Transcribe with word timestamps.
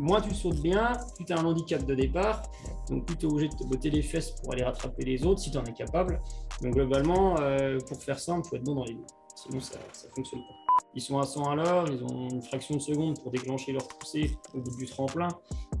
moins 0.00 0.20
tu 0.20 0.34
sautes 0.34 0.60
bien, 0.60 0.92
plus 1.14 1.24
tu 1.24 1.32
as 1.32 1.38
un 1.38 1.44
handicap 1.44 1.84
de 1.84 1.94
départ, 1.94 2.42
donc 2.88 3.06
plus 3.06 3.16
tu 3.16 3.26
es 3.26 3.28
obligé 3.30 3.48
de 3.48 3.54
te 3.54 3.64
botter 3.64 3.90
les 3.90 4.02
fesses 4.02 4.30
pour 4.32 4.52
aller 4.52 4.64
rattraper 4.64 5.04
les 5.04 5.24
autres 5.24 5.40
si 5.40 5.50
tu 5.50 5.58
en 5.58 5.64
es 5.64 5.72
capable. 5.72 6.20
Donc 6.62 6.74
globalement, 6.74 7.38
euh, 7.40 7.78
pour 7.86 8.02
faire 8.02 8.18
simple, 8.18 8.46
il 8.46 8.48
faut 8.48 8.56
être 8.56 8.64
bon 8.64 8.74
dans 8.74 8.84
les 8.84 8.94
deux. 8.94 9.06
Sinon, 9.36 9.60
ça 9.60 9.78
ne 9.78 10.10
fonctionne 10.14 10.40
pas. 10.40 10.84
Ils 10.94 11.00
sont 11.00 11.18
à 11.18 11.24
100 11.24 11.50
à 11.50 11.54
l'heure, 11.54 11.86
ils 11.90 12.02
ont 12.02 12.28
une 12.28 12.42
fraction 12.42 12.74
de 12.76 12.80
seconde 12.80 13.20
pour 13.22 13.30
déclencher 13.30 13.72
leur 13.72 13.86
poussée 13.86 14.36
au 14.54 14.60
bout 14.60 14.76
du 14.76 14.86
tremplin. 14.86 15.28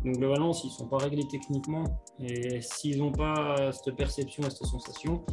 Donc 0.04 0.16
globalement, 0.16 0.52
s'ils 0.52 0.70
ne 0.70 0.74
sont 0.76 0.86
pas 0.86 0.98
réglés 0.98 1.26
techniquement 1.28 1.84
et 2.20 2.60
s'ils 2.60 2.98
n'ont 2.98 3.12
pas 3.12 3.72
cette 3.72 3.96
perception 3.96 4.44
et 4.44 4.50
cette 4.50 4.66
sensation, 4.66 5.24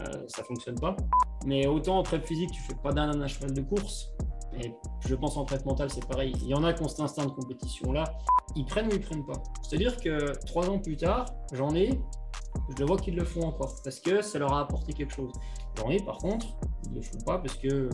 euh, 0.00 0.24
ça 0.26 0.42
ne 0.42 0.46
fonctionne 0.46 0.78
pas. 0.80 0.96
Mais 1.46 1.66
autant 1.66 1.98
en 1.98 2.02
prep 2.02 2.26
physique, 2.26 2.50
tu 2.50 2.60
fais 2.62 2.74
pas 2.82 2.92
d'un 2.92 3.20
à 3.20 3.26
cheval 3.28 3.52
de 3.52 3.62
course, 3.62 4.10
et 4.58 4.74
je 5.06 5.14
pense 5.14 5.36
en 5.36 5.44
prep 5.44 5.64
mental, 5.64 5.90
c'est 5.90 6.06
pareil. 6.06 6.32
Il 6.42 6.48
y 6.48 6.54
en 6.54 6.64
a 6.64 6.72
qui 6.72 6.82
ont 6.82 6.88
cet 6.88 7.00
instinct 7.00 7.26
de 7.26 7.30
compétition-là. 7.30 8.04
Ils 8.56 8.64
prennent 8.64 8.88
ou 8.88 8.92
ils 8.92 9.00
prennent 9.00 9.24
pas. 9.24 9.42
C'est-à-dire 9.62 9.96
que 9.96 10.32
trois 10.46 10.68
ans 10.68 10.78
plus 10.78 10.96
tard, 10.96 11.26
j'en 11.52 11.74
ai, 11.74 12.00
je 12.76 12.84
vois 12.84 12.96
qu'ils 12.96 13.16
le 13.16 13.24
font 13.24 13.46
encore 13.46 13.74
parce 13.82 14.00
que 14.00 14.22
ça 14.22 14.38
leur 14.38 14.52
a 14.52 14.60
apporté 14.60 14.92
quelque 14.92 15.14
chose. 15.14 15.32
J'en 15.76 15.90
ai 15.90 15.98
par 16.02 16.18
contre, 16.18 16.46
ils 16.86 16.92
ne 16.92 16.96
le 16.96 17.02
font 17.02 17.20
pas 17.24 17.38
parce 17.38 17.56
que 17.56 17.88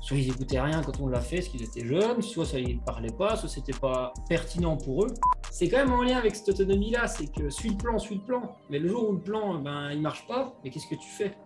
soit 0.00 0.16
ils 0.16 0.28
n'écoutaient 0.28 0.60
rien 0.60 0.82
quand 0.82 1.00
on 1.00 1.08
l'a 1.08 1.20
fait, 1.20 1.36
parce 1.36 1.48
qu'ils 1.48 1.62
étaient 1.62 1.86
jeunes, 1.86 2.22
soit 2.22 2.46
ça 2.46 2.58
ne 2.58 2.78
parlait 2.84 3.12
pas, 3.12 3.36
soit 3.36 3.48
c'était 3.48 3.78
pas 3.78 4.12
pertinent 4.28 4.76
pour 4.76 5.04
eux. 5.04 5.14
C'est 5.50 5.68
quand 5.68 5.78
même 5.78 5.92
en 5.92 6.02
lien 6.02 6.16
avec 6.16 6.36
cette 6.36 6.48
autonomie-là, 6.48 7.06
c'est 7.06 7.26
que 7.26 7.50
suis 7.50 7.70
le 7.70 7.76
plan, 7.76 7.98
suis 7.98 8.16
le 8.16 8.22
plan. 8.22 8.56
Mais 8.70 8.78
le 8.78 8.88
jour 8.88 9.08
où 9.10 9.12
le 9.12 9.20
plan, 9.20 9.54
ben, 9.54 9.90
il 9.92 10.00
marche 10.00 10.26
pas, 10.26 10.54
mais 10.64 10.70
qu'est-ce 10.70 10.86
que 10.86 10.94
tu 10.94 11.08
fais? 11.08 11.36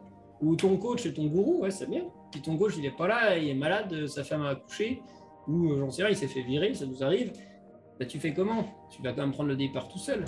Ou 0.44 0.56
ton 0.56 0.76
coach 0.76 1.06
et 1.06 1.14
ton 1.14 1.24
gourou, 1.24 1.62
ouais, 1.62 1.70
c'est 1.70 1.88
bien. 1.88 2.02
Puis 2.30 2.42
ton 2.42 2.58
coach, 2.58 2.74
il 2.76 2.84
est 2.84 2.94
pas 2.94 3.08
là, 3.08 3.38
il 3.38 3.48
est 3.48 3.54
malade, 3.54 4.06
sa 4.06 4.24
femme 4.24 4.42
a 4.42 4.50
accouché, 4.50 5.00
ou 5.48 5.70
euh, 5.70 5.78
j'en 5.80 5.90
sais 5.90 6.02
rien, 6.02 6.12
il 6.12 6.18
s'est 6.18 6.28
fait 6.28 6.42
virer, 6.42 6.74
ça 6.74 6.84
nous 6.84 7.02
arrive. 7.02 7.32
Ben, 7.98 8.06
tu 8.06 8.20
fais 8.20 8.34
comment? 8.34 8.66
Tu 8.90 9.00
vas 9.00 9.14
quand 9.14 9.22
même 9.22 9.32
prendre 9.32 9.48
le 9.48 9.56
départ 9.56 9.88
tout 9.88 9.96
seul. 9.96 10.26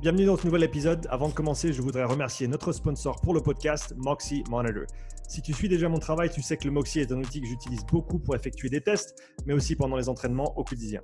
Bienvenue 0.00 0.24
dans 0.24 0.38
ce 0.38 0.46
nouvel 0.46 0.62
épisode. 0.62 1.06
Avant 1.10 1.28
de 1.28 1.34
commencer, 1.34 1.74
je 1.74 1.82
voudrais 1.82 2.04
remercier 2.04 2.48
notre 2.48 2.72
sponsor 2.72 3.20
pour 3.20 3.34
le 3.34 3.42
podcast, 3.42 3.92
Moxie 3.98 4.42
Monitor. 4.48 4.84
Si 5.28 5.42
tu 5.42 5.52
suis 5.52 5.68
déjà 5.68 5.88
mon 5.88 5.98
travail, 5.98 6.30
tu 6.30 6.40
sais 6.40 6.56
que 6.56 6.64
le 6.64 6.70
Moxie 6.70 7.00
est 7.00 7.10
un 7.10 7.18
outil 7.18 7.40
que 7.40 7.46
j'utilise 7.46 7.84
beaucoup 7.86 8.18
pour 8.18 8.36
effectuer 8.36 8.68
des 8.68 8.80
tests, 8.80 9.20
mais 9.44 9.54
aussi 9.54 9.74
pendant 9.74 9.96
les 9.96 10.08
entraînements 10.08 10.56
au 10.56 10.64
quotidien. 10.64 11.00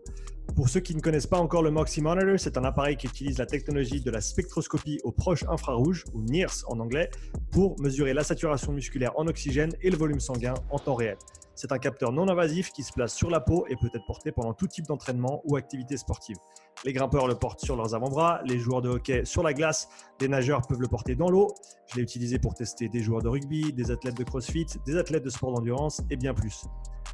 Pour 0.54 0.68
ceux 0.68 0.80
qui 0.80 0.94
ne 0.94 1.00
connaissent 1.00 1.26
pas 1.26 1.38
encore 1.38 1.62
le 1.62 1.70
Moxie 1.70 2.00
Monitor, 2.00 2.38
c'est 2.38 2.56
un 2.56 2.64
appareil 2.64 2.96
qui 2.96 3.06
utilise 3.08 3.38
la 3.38 3.46
technologie 3.46 4.00
de 4.00 4.10
la 4.10 4.20
spectroscopie 4.20 5.00
au 5.02 5.10
proche 5.10 5.44
infrarouge, 5.48 6.04
ou 6.14 6.22
NIRS 6.22 6.64
en 6.68 6.78
anglais, 6.78 7.10
pour 7.50 7.80
mesurer 7.80 8.14
la 8.14 8.22
saturation 8.22 8.72
musculaire 8.72 9.12
en 9.16 9.26
oxygène 9.26 9.72
et 9.82 9.90
le 9.90 9.96
volume 9.96 10.20
sanguin 10.20 10.54
en 10.70 10.78
temps 10.78 10.94
réel. 10.94 11.16
C'est 11.54 11.72
un 11.72 11.78
capteur 11.78 12.12
non 12.12 12.28
invasif 12.28 12.72
qui 12.72 12.82
se 12.82 12.92
place 12.92 13.14
sur 13.14 13.28
la 13.28 13.40
peau 13.40 13.66
et 13.68 13.76
peut 13.76 13.90
être 13.94 14.06
porté 14.06 14.32
pendant 14.32 14.54
tout 14.54 14.66
type 14.66 14.86
d'entraînement 14.86 15.42
ou 15.44 15.56
activité 15.56 15.96
sportive. 15.96 16.36
Les 16.84 16.92
grimpeurs 16.92 17.28
le 17.28 17.34
portent 17.34 17.64
sur 17.64 17.76
leurs 17.76 17.94
avant-bras, 17.94 18.40
les 18.44 18.58
joueurs 18.58 18.82
de 18.82 18.88
hockey 18.88 19.24
sur 19.24 19.42
la 19.42 19.52
glace, 19.52 19.88
les 20.20 20.28
nageurs 20.28 20.62
peuvent 20.62 20.80
le 20.80 20.88
porter 20.88 21.14
dans 21.14 21.30
l'eau. 21.30 21.54
Je 21.86 21.96
l'ai 21.96 22.02
utilisé 22.02 22.38
pour 22.38 22.54
tester 22.54 22.88
des 22.88 23.00
joueurs 23.00 23.22
de 23.22 23.28
rugby, 23.28 23.72
des 23.72 23.90
athlètes 23.90 24.16
de 24.16 24.24
crossfit, 24.24 24.66
des 24.84 24.96
athlètes 24.96 25.24
de 25.24 25.30
sport 25.30 25.52
d'endurance 25.52 26.02
et 26.10 26.16
bien 26.16 26.34
plus. 26.34 26.64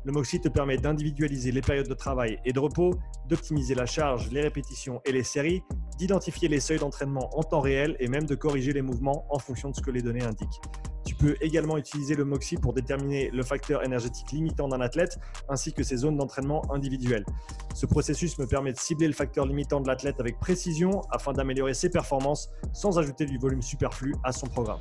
Le 0.05 0.13
Moxie 0.13 0.41
te 0.41 0.49
permet 0.49 0.79
d'individualiser 0.79 1.53
les 1.53 1.61
périodes 1.61 1.89
de 1.89 1.95
travail 1.95 2.39
et 2.45 2.53
de 2.53 2.61
repos, 2.61 2.95
d'optimiser 3.29 3.75
la 3.75 3.87
charge, 3.87 4.31
les 4.31 4.41
répétitions 4.41 5.01
et 5.05 5.13
les 5.13 5.25
séries, 5.25 5.63
d'identifier 5.99 6.49
les 6.49 6.61
seuils 6.61 6.79
d'entraînement 6.79 7.29
en 7.37 7.43
temps 7.43 7.61
réel 7.61 7.97
et 7.99 8.09
même 8.09 8.25
de 8.25 8.35
corriger 8.35 8.73
les 8.73 8.83
mouvements 8.83 9.27
en 9.29 9.39
fonction 9.39 9.71
de 9.71 9.75
ce 9.75 9.81
que 9.81 9.91
les 9.91 10.03
données 10.03 10.25
indiquent. 10.25 10.61
Tu 11.05 11.15
peux 11.15 11.37
également 11.41 11.79
utiliser 11.79 12.15
le 12.15 12.25
Moxie 12.25 12.57
pour 12.57 12.75
déterminer 12.75 13.31
le 13.31 13.43
facteur 13.43 13.83
énergétique 13.83 14.31
limitant 14.31 14.69
d'un 14.69 14.81
athlète 14.81 15.19
ainsi 15.49 15.73
que 15.73 15.83
ses 15.83 15.97
zones 15.97 16.17
d'entraînement 16.17 16.63
individuelles. 16.71 17.25
Ce 17.75 17.87
processus 17.87 18.39
me 18.39 18.47
permet 18.47 18.73
de 18.73 18.79
cibler 18.79 19.07
le 19.07 19.15
facteur 19.15 19.47
limitant 19.49 19.81
de 19.81 19.89
l'athlète 19.89 20.21
avec 20.21 20.39
précision 20.39 21.03
afin 21.11 21.33
d'améliorer 21.33 21.75
ses 21.75 21.91
performances 21.91 22.51
sans 22.73 22.99
ajouter 22.99 23.27
du 23.27 23.39
volume 23.39 23.63
superflu 23.63 24.15
à 24.23 24.33
son 24.33 24.47
programme. 24.47 24.81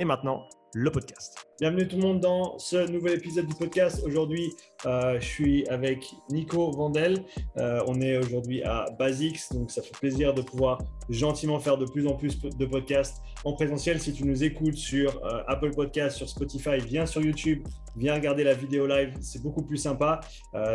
Et 0.00 0.04
maintenant, 0.04 0.46
le 0.74 0.92
podcast. 0.92 1.34
Bienvenue 1.58 1.88
tout 1.88 1.96
le 1.96 2.02
monde 2.02 2.20
dans 2.20 2.56
ce 2.56 2.88
nouvel 2.88 3.14
épisode 3.14 3.46
du 3.46 3.54
podcast. 3.56 4.00
Aujourd'hui, 4.06 4.52
euh, 4.86 5.18
je 5.18 5.26
suis 5.26 5.66
avec 5.66 6.14
Nico 6.30 6.70
Vandel. 6.70 7.24
Euh, 7.56 7.82
on 7.88 8.00
est 8.00 8.16
aujourd'hui 8.16 8.62
à 8.62 8.86
Basix, 8.96 9.52
donc 9.52 9.72
ça 9.72 9.82
fait 9.82 9.98
plaisir 9.98 10.34
de 10.34 10.42
pouvoir 10.42 10.80
gentiment 11.08 11.58
faire 11.58 11.78
de 11.78 11.84
plus 11.84 12.06
en 12.06 12.14
plus 12.14 12.38
de 12.38 12.66
podcasts 12.66 13.22
en 13.44 13.54
présentiel. 13.54 14.00
Si 14.00 14.12
tu 14.12 14.24
nous 14.24 14.44
écoutes 14.44 14.76
sur 14.76 15.20
euh, 15.24 15.42
Apple 15.48 15.74
Podcast, 15.74 16.16
sur 16.16 16.28
Spotify, 16.28 16.78
viens 16.78 17.06
sur 17.06 17.20
YouTube, 17.20 17.66
viens 17.96 18.14
regarder 18.14 18.44
la 18.44 18.54
vidéo 18.54 18.86
live, 18.86 19.14
c'est 19.20 19.42
beaucoup 19.42 19.62
plus 19.62 19.78
sympa. 19.78 20.20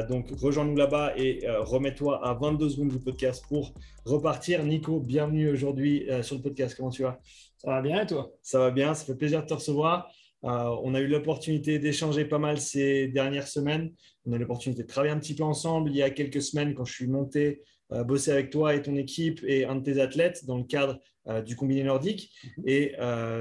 donc 0.10 0.32
rejoins-nous 0.42 0.76
là-bas 0.76 1.14
et 1.16 1.48
remets-toi 1.48 2.20
à 2.28 2.34
22 2.34 2.68
secondes 2.68 2.90
du 2.90 3.00
podcast 3.00 3.46
pour 3.48 3.74
repartir. 4.04 4.66
Nico, 4.66 5.00
bienvenue 5.00 5.50
aujourd'hui 5.50 6.10
sur 6.24 6.36
le 6.36 6.42
podcast. 6.42 6.76
Comment 6.76 6.90
tu 6.90 7.04
vas? 7.04 7.22
Ça 7.64 7.72
va 7.72 7.82
bien 7.82 8.02
et 8.02 8.06
toi? 8.06 8.32
Ça 8.42 8.60
va 8.60 8.72
bien, 8.72 8.94
ça 8.94 9.06
fait 9.06 9.16
plaisir 9.16 9.42
de 9.42 9.48
te 9.48 9.54
recevoir. 9.54 10.12
Euh, 10.44 10.76
on 10.84 10.94
a 10.94 11.00
eu 11.00 11.08
l'opportunité 11.08 11.80
d'échanger 11.80 12.26
pas 12.26 12.40
mal 12.40 12.60
ces 12.60 13.08
dernières 13.08 13.48
semaines. 13.48 13.94
On 14.26 14.34
a 14.34 14.36
eu 14.36 14.40
l'opportunité 14.40 14.84
de 14.84 14.88
travailler 14.88 15.14
un 15.14 15.20
petit 15.20 15.36
peu 15.36 15.44
ensemble 15.44 15.90
il 15.90 15.96
y 15.96 16.04
a 16.04 16.10
quelques 16.10 16.42
semaines 16.42 16.74
quand 16.74 16.84
je 16.84 16.94
suis 16.94 17.08
monté 17.08 17.62
euh, 17.94 18.04
bosser 18.04 18.32
avec 18.32 18.50
toi 18.50 18.76
et 18.76 18.82
ton 18.82 18.96
équipe 18.96 19.40
et 19.48 19.64
un 19.64 19.76
de 19.76 19.84
tes 19.84 20.02
athlètes 20.02 20.46
dans 20.46 20.58
le 20.58 20.66
cadre 20.66 21.00
euh, 21.28 21.42
du 21.42 21.56
combiné 21.56 21.84
nordique. 21.84 22.32
Mhm. 22.58 22.64
Et 22.68 22.96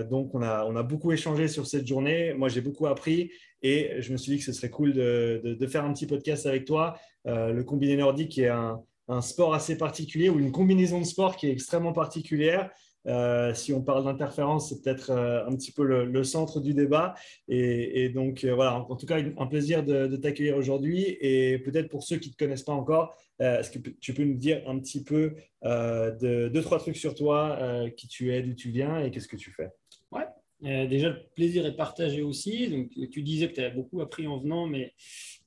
donc, 0.09 0.35
on 0.35 0.43
a, 0.43 0.65
on 0.67 0.77
a 0.77 0.85
beaucoup 0.85 1.11
échangé 1.11 1.49
sur 1.49 1.67
cette 1.67 1.87
journée. 1.87 2.33
Moi, 2.35 2.49
j'ai 2.49 2.61
beaucoup 2.61 2.87
appris 2.87 3.33
et 3.61 3.97
je 3.99 4.13
me 4.13 4.17
suis 4.17 4.33
dit 4.33 4.39
que 4.39 4.45
ce 4.45 4.53
serait 4.53 4.71
cool 4.71 4.93
de, 4.93 5.57
de, 5.59 5.67
faire 5.67 5.85
un 5.85 5.93
petit 5.93 6.07
podcast 6.07 6.47
avec 6.47 6.65
toi. 6.65 6.97
le 7.25 7.63
combiné 7.63 7.97
nordique 7.97 8.39
est 8.39 8.49
un, 8.49 8.81
un 9.09 9.21
sport 9.21 9.55
assez 9.55 9.77
particulier 9.77 10.29
ou 10.29 10.39
une 10.39 10.53
combinaison 10.53 11.01
de 11.01 11.05
sport 11.05 11.37
qui 11.37 11.49
est 11.49 11.53
extrêmement 11.53 11.93
particulière. 11.93 12.71
Euh, 13.07 13.53
si 13.55 13.73
on 13.73 13.83
parle 13.83 14.05
d'interférence, 14.05 14.69
c'est 14.69 14.83
peut-être 14.83 15.11
euh, 15.11 15.45
un 15.47 15.57
petit 15.57 15.73
peu 15.73 15.85
le, 15.85 16.25
centre 16.25 16.61
du 16.61 16.75
débat. 16.75 17.15
Et, 17.49 18.09
donc, 18.11 18.45
euh, 18.45 18.55
voilà, 18.55 18.77
en, 18.77 18.97
tout 18.97 19.07
cas, 19.07 19.19
un 19.19 19.47
plaisir 19.47 19.85
de, 19.85 20.17
t'accueillir 20.17 20.57
aujourd'hui. 20.57 21.17
Et 21.21 21.59
peut-être 21.59 21.89
pour 21.89 22.03
ceux 22.03 22.17
qui 22.17 22.29
ne 22.29 22.35
te 22.35 22.39
connaissent 22.39 22.63
pas 22.63 22.73
encore, 22.73 23.15
est-ce 23.39 23.71
que 23.71 23.79
tu 24.01 24.15
peux 24.15 24.25
nous 24.25 24.37
dire 24.37 24.63
un 24.69 24.79
petit 24.79 25.03
peu 25.03 25.35
de, 25.63 26.49
deux, 26.49 26.63
trois 26.63 26.79
trucs 26.79 26.97
sur 26.97 27.15
toi, 27.15 27.59
qui 27.97 28.07
tu 28.07 28.33
es, 28.33 28.43
d'où 28.43 28.55
tu 28.55 28.71
viens 28.71 29.01
et 29.01 29.11
qu'est-ce 29.11 29.29
que 29.29 29.37
tu 29.37 29.51
fais? 29.51 29.71
Ouais. 30.13 30.87
déjà, 30.87 31.09
le 31.09 31.19
plaisir 31.35 31.67
est 31.67 31.75
partagé 31.75 32.23
aussi. 32.23 32.69
Donc, 32.69 32.91
tu 33.11 33.23
disais 33.23 33.49
que 33.49 33.55
tu 33.55 33.61
as 33.61 33.71
beaucoup 33.71 34.01
appris 34.01 34.29
en 34.29 34.39
venant, 34.39 34.67
mais 34.69 34.95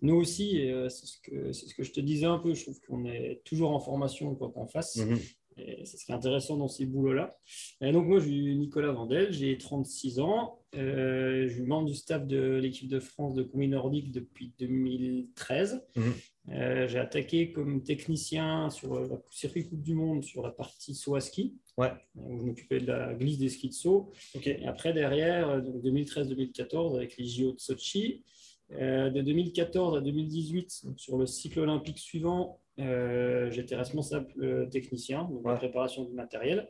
nous 0.02 0.16
aussi, 0.16 0.70
c'est 0.90 1.06
ce, 1.06 1.18
que, 1.24 1.54
ce 1.54 1.74
que 1.74 1.84
je 1.84 1.92
te 1.94 2.02
disais 2.02 2.26
un 2.26 2.40
peu, 2.40 2.54
je 2.54 2.64
trouve 2.64 2.80
qu'on 2.82 3.06
est 3.06 3.42
toujours 3.46 3.72
en 3.72 3.80
formation 3.80 4.36
quoi 4.36 4.52
qu'on 4.52 4.68
fasse. 4.68 4.98
Mm-hmm 4.98 5.36
c'est 5.58 5.98
ce 5.98 6.12
est 6.12 6.16
intéressant 6.16 6.58
dans 6.58 6.68
ces 6.68 6.86
boulots-là. 6.86 7.38
donc, 7.82 8.08
moi, 8.08 8.20
je 8.20 8.26
suis 8.26 8.56
Nicolas 8.56 8.92
Vandel, 8.92 9.32
j'ai 9.32 9.58
36 9.58 10.20
ans. 10.20 10.60
Euh, 10.76 11.48
je 11.48 11.54
suis 11.54 11.64
membre 11.64 11.88
du 11.88 11.96
staff 11.96 12.28
de 12.28 12.56
l'équipe 12.56 12.90
de 12.90 13.00
France 13.00 13.34
de 13.34 13.44
combi 13.44 13.68
nordique 13.68 14.12
depuis 14.12 14.54
2013. 14.60 15.86
Mhm. 15.96 16.14
Euh, 16.50 16.88
j'ai 16.88 17.00
attaqué 17.00 17.52
comme 17.52 17.84
technicien 17.84 18.70
sur 18.70 19.00
le 19.00 19.10
circuit 19.32 19.68
Coupe 19.68 19.82
du 19.82 19.96
Monde 19.96 20.24
sur 20.24 20.44
la 20.44 20.52
partie 20.52 20.94
saut 20.94 21.16
à 21.16 21.22
ski, 21.22 21.56
ouais. 21.78 21.92
où 22.16 22.38
je 22.38 22.44
m'occupais 22.44 22.80
de 22.80 22.88
la 22.88 23.14
glisse 23.14 23.40
des 23.40 23.50
skis 23.50 23.70
de 23.70 23.74
saut. 23.74 24.12
Et 24.44 24.66
après, 24.66 24.94
derrière, 24.94 25.62
2013-2014, 25.62 26.98
avec 26.98 27.18
les 27.18 27.26
JO 27.26 27.54
de 27.54 27.60
Sochi. 27.60 28.24
Euh, 28.72 29.10
de 29.12 29.22
2014 29.22 29.98
à 29.98 30.02
2018, 30.02 30.86
sur 30.98 31.18
le 31.18 31.28
cycle 31.28 31.60
olympique 31.60 32.00
suivant, 32.00 32.60
euh, 32.60 32.65
j'étais 32.78 33.76
responsable 33.76 34.28
euh, 34.40 34.66
technicien, 34.68 35.24
donc 35.24 35.46
la 35.46 35.56
préparation 35.56 36.04
du 36.04 36.14
matériel. 36.14 36.70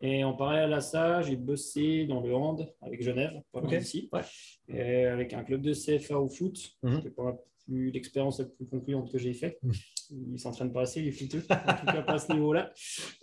Et 0.00 0.24
en 0.24 0.34
parallèle 0.34 0.72
à 0.74 0.80
ça, 0.80 1.22
j'ai 1.22 1.36
bossé 1.36 2.04
dans 2.04 2.20
le 2.20 2.34
hand 2.34 2.70
avec 2.82 3.02
Genève, 3.02 3.40
pas 3.52 3.62
ici, 3.74 4.10
avec 4.68 5.32
un 5.32 5.42
club 5.42 5.62
de 5.62 5.72
CFA 5.72 6.18
au 6.18 6.28
foot. 6.28 6.76
Mhm. 6.82 6.96
C'était 6.96 7.10
pas 7.10 7.42
l'expérience 7.68 8.38
la 8.38 8.44
plus 8.44 8.66
concluante 8.66 9.10
que 9.10 9.18
j'ai 9.18 9.32
faite. 9.32 9.58
Mhm. 9.62 9.72
Ils 10.10 10.32
ne 10.32 10.36
s'entraînent 10.36 10.72
pas 10.72 10.82
assez, 10.82 11.00
les 11.00 11.10
footeux, 11.12 11.42
en 11.50 11.56
tout 11.56 11.86
cas 11.86 12.02
pas 12.02 12.14
à 12.14 12.18
ce 12.18 12.32
niveau-là. 12.32 12.72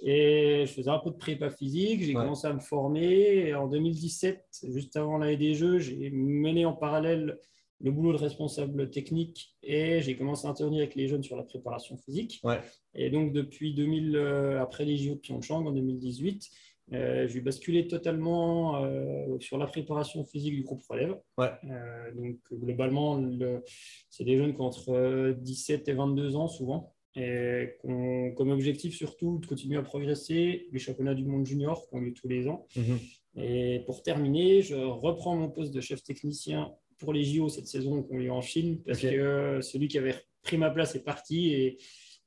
Et 0.01 0.63
je 0.65 0.71
faisais 0.71 0.89
un 0.89 0.99
peu 0.99 1.11
de 1.11 1.15
prépa 1.15 1.49
physique, 1.49 2.03
j'ai 2.03 2.13
commencé 2.13 2.47
à 2.47 2.53
me 2.53 2.59
former. 2.59 3.47
Et 3.47 3.53
en 3.53 3.67
2017, 3.67 4.43
juste 4.69 4.97
avant 4.97 5.17
l'année 5.19 5.37
des 5.37 5.53
Jeux, 5.53 5.79
j'ai 5.79 6.09
mené 6.09 6.65
en 6.65 6.73
parallèle 6.73 7.37
le 7.83 7.91
boulot 7.91 8.13
de 8.13 8.17
responsable 8.17 8.89
technique 8.89 9.55
et 9.61 10.01
j'ai 10.01 10.15
commencé 10.15 10.47
à 10.47 10.49
intervenir 10.51 10.79
avec 10.81 10.95
les 10.95 11.07
jeunes 11.07 11.21
sur 11.23 11.35
la 11.35 11.43
préparation 11.43 11.97
physique. 11.97 12.39
Ouais. 12.43 12.59
Et 12.95 13.09
donc, 13.09 13.33
depuis 13.33 13.73
2000, 13.75 14.15
euh, 14.15 14.61
après 14.61 14.85
les 14.85 14.97
JO 14.97 15.15
de 15.15 15.19
Pyeongchang 15.19 15.67
en 15.67 15.71
2018, 15.71 16.49
euh, 16.93 17.27
j'ai 17.27 17.41
basculé 17.41 17.87
totalement 17.87 18.83
euh, 18.83 19.37
sur 19.39 19.57
la 19.57 19.67
préparation 19.67 20.23
physique 20.25 20.53
du 20.55 20.63
groupe 20.63 20.81
relève. 20.89 21.15
Ouais. 21.37 21.51
Euh, 21.69 22.11
donc, 22.15 22.37
globalement, 22.51 23.17
le- 23.17 23.63
c'est 24.09 24.23
des 24.23 24.37
jeunes 24.37 24.53
qui 24.53 24.61
ont 24.61 24.65
entre 24.65 24.89
euh, 24.93 25.33
17 25.33 25.87
et 25.89 25.93
22 25.93 26.35
ans 26.35 26.47
souvent. 26.47 26.93
Et 27.15 27.75
qui 27.79 27.87
ont 27.91 28.31
comme 28.33 28.49
objectif 28.49 28.95
surtout 28.95 29.37
de 29.37 29.45
continuer 29.45 29.77
à 29.77 29.83
progresser 29.83 30.67
les 30.71 30.79
championnats 30.79 31.13
du 31.13 31.25
monde 31.25 31.45
junior 31.45 31.87
qui 31.87 31.93
ont 31.95 31.99
lieu 31.99 32.11
tous 32.13 32.27
les 32.27 32.47
ans. 32.47 32.65
Mhm. 32.75 32.97
Et 33.35 33.81
pour 33.85 34.01
terminer, 34.01 34.61
je 34.63 34.73
reprends 34.75 35.35
mon 35.35 35.49
poste 35.49 35.73
de 35.73 35.79
chef 35.81 36.01
technicien 36.03 36.71
pour 37.03 37.13
les 37.13 37.23
JO 37.23 37.49
cette 37.49 37.67
saison 37.67 38.01
qu'on 38.03 38.17
lieu 38.17 38.31
en 38.31 38.41
Chine 38.41 38.81
parce 38.85 39.03
Ok. 39.03 39.11
que 39.11 39.59
celui 39.61 39.87
qui 39.87 39.97
avait 39.97 40.15
pris 40.41 40.57
ma 40.57 40.69
place 40.71 40.95
est 40.95 41.03
parti. 41.03 41.53
Et 41.53 41.77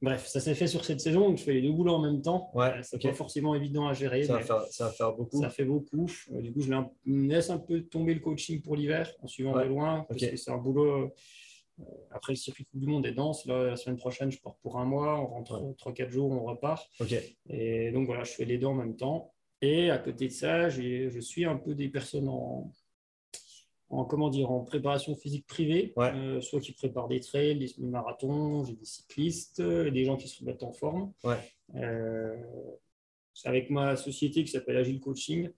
bref, 0.02 0.26
ça 0.26 0.40
s'est 0.40 0.54
fait 0.54 0.66
sur 0.66 0.84
cette 0.84 1.00
saison, 1.00 1.28
donc 1.28 1.38
je 1.38 1.42
fais 1.44 1.54
les 1.54 1.62
deux 1.62 1.72
boulots 1.72 1.94
en 1.94 2.00
même 2.02 2.20
temps. 2.22 2.50
Ouais, 2.54 2.66
Euh, 2.66 2.80
c'est 2.82 2.96
ok. 2.96 3.02
pas 3.02 3.12
forcément 3.14 3.54
évident 3.54 3.86
à 3.88 3.94
gérer. 3.94 4.24
Ça 4.24 4.34
va 4.34 4.40
faire, 4.42 4.60
ça 4.70 4.84
va 4.86 4.92
faire 4.92 5.12
beaucoup. 5.14 5.40
ça 5.40 5.50
fait 5.50 5.64
beaucoup. 5.64 6.06
Euh, 6.32 6.40
Du 6.42 6.52
coup, 6.52 6.60
je 6.60 6.70
laisse 7.06 7.50
un 7.50 7.58
peu 7.58 7.82
tomber 7.82 8.14
le 8.14 8.20
coaching 8.20 8.60
pour 8.62 8.76
l'hiver 8.76 9.10
en 9.22 9.26
suivant 9.26 9.54
Ouais. 9.54 9.64
de 9.64 9.68
loin 9.70 10.04
parce 10.08 10.20
que 10.20 10.36
c'est 10.36 10.50
un 10.50 10.58
boulot. 10.58 10.86
euh, 11.80 11.84
Après, 12.10 12.32
le 12.32 12.36
circuit 12.38 12.64
Coupe 12.64 12.80
du 12.80 12.86
Monde 12.86 13.04
est 13.04 13.12
dense. 13.12 13.44
Là, 13.44 13.64
la 13.66 13.76
semaine 13.76 13.98
prochaine, 13.98 14.30
je 14.30 14.40
pars 14.40 14.56
pour 14.62 14.78
un 14.78 14.86
mois. 14.86 15.20
On 15.20 15.26
rentre 15.26 15.74
3-4 15.76 16.08
jours, 16.10 16.30
on 16.30 16.44
repart. 16.44 16.88
Ok. 17.00 17.14
Et 17.50 17.90
donc 17.92 18.06
voilà, 18.06 18.24
je 18.24 18.32
fais 18.32 18.46
les 18.46 18.56
deux 18.56 18.66
en 18.66 18.74
même 18.74 18.96
temps. 18.96 19.34
Et 19.60 19.90
à 19.90 19.98
côté 19.98 20.28
de 20.28 20.32
ça, 20.32 20.70
je 20.70 21.18
suis 21.20 21.44
un 21.44 21.56
peu 21.56 21.74
des 21.74 21.88
personnes 21.90 22.28
en, 22.28 22.70
en, 23.88 24.04
comment 24.04 24.30
dire, 24.30 24.50
en 24.50 24.60
préparation 24.60 25.14
physique 25.14 25.46
privée, 25.46 25.92
Ouais. 25.96 26.12
euh, 26.14 26.40
soit 26.40 26.60
qui 26.60 26.72
préparent 26.72 27.08
des 27.08 27.20
trails, 27.20 27.58
des 27.58 27.68
semi-marathons, 27.68 28.64
j'ai 28.64 28.74
des 28.74 28.84
cyclistes, 28.84 29.60
euh, 29.60 29.90
des 29.90 30.04
gens 30.04 30.16
qui 30.16 30.28
se 30.28 30.40
remettent 30.40 30.62
en 30.62 30.72
forme. 30.72 31.12
Ouais. 31.24 31.36
Euh, 31.76 32.36
c'est 33.32 33.48
avec 33.48 33.70
ma 33.70 33.96
société 33.96 34.42
qui 34.44 34.50
s'appelle 34.50 34.76
Agile 34.76 34.98
Coaching, 35.00 35.50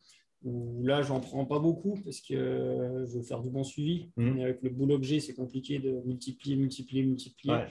où 0.44 0.84
là, 0.84 1.02
j'en 1.02 1.20
prends 1.20 1.46
pas 1.46 1.58
beaucoup 1.58 1.98
parce 2.04 2.20
que 2.20 2.34
euh, 2.34 3.06
je 3.06 3.16
veux 3.18 3.22
faire 3.22 3.40
du 3.40 3.50
bon 3.50 3.64
suivi. 3.64 4.10
Mais 4.16 4.44
avec 4.44 4.62
le 4.62 4.70
boulot 4.70 4.98
que 4.98 5.04
j'ai, 5.04 5.20
c'est 5.20 5.34
compliqué 5.34 5.78
de 5.78 6.00
multiplier, 6.04 6.56
multiplier, 6.56 7.02
multiplier. 7.04 7.54
Ouais. 7.54 7.66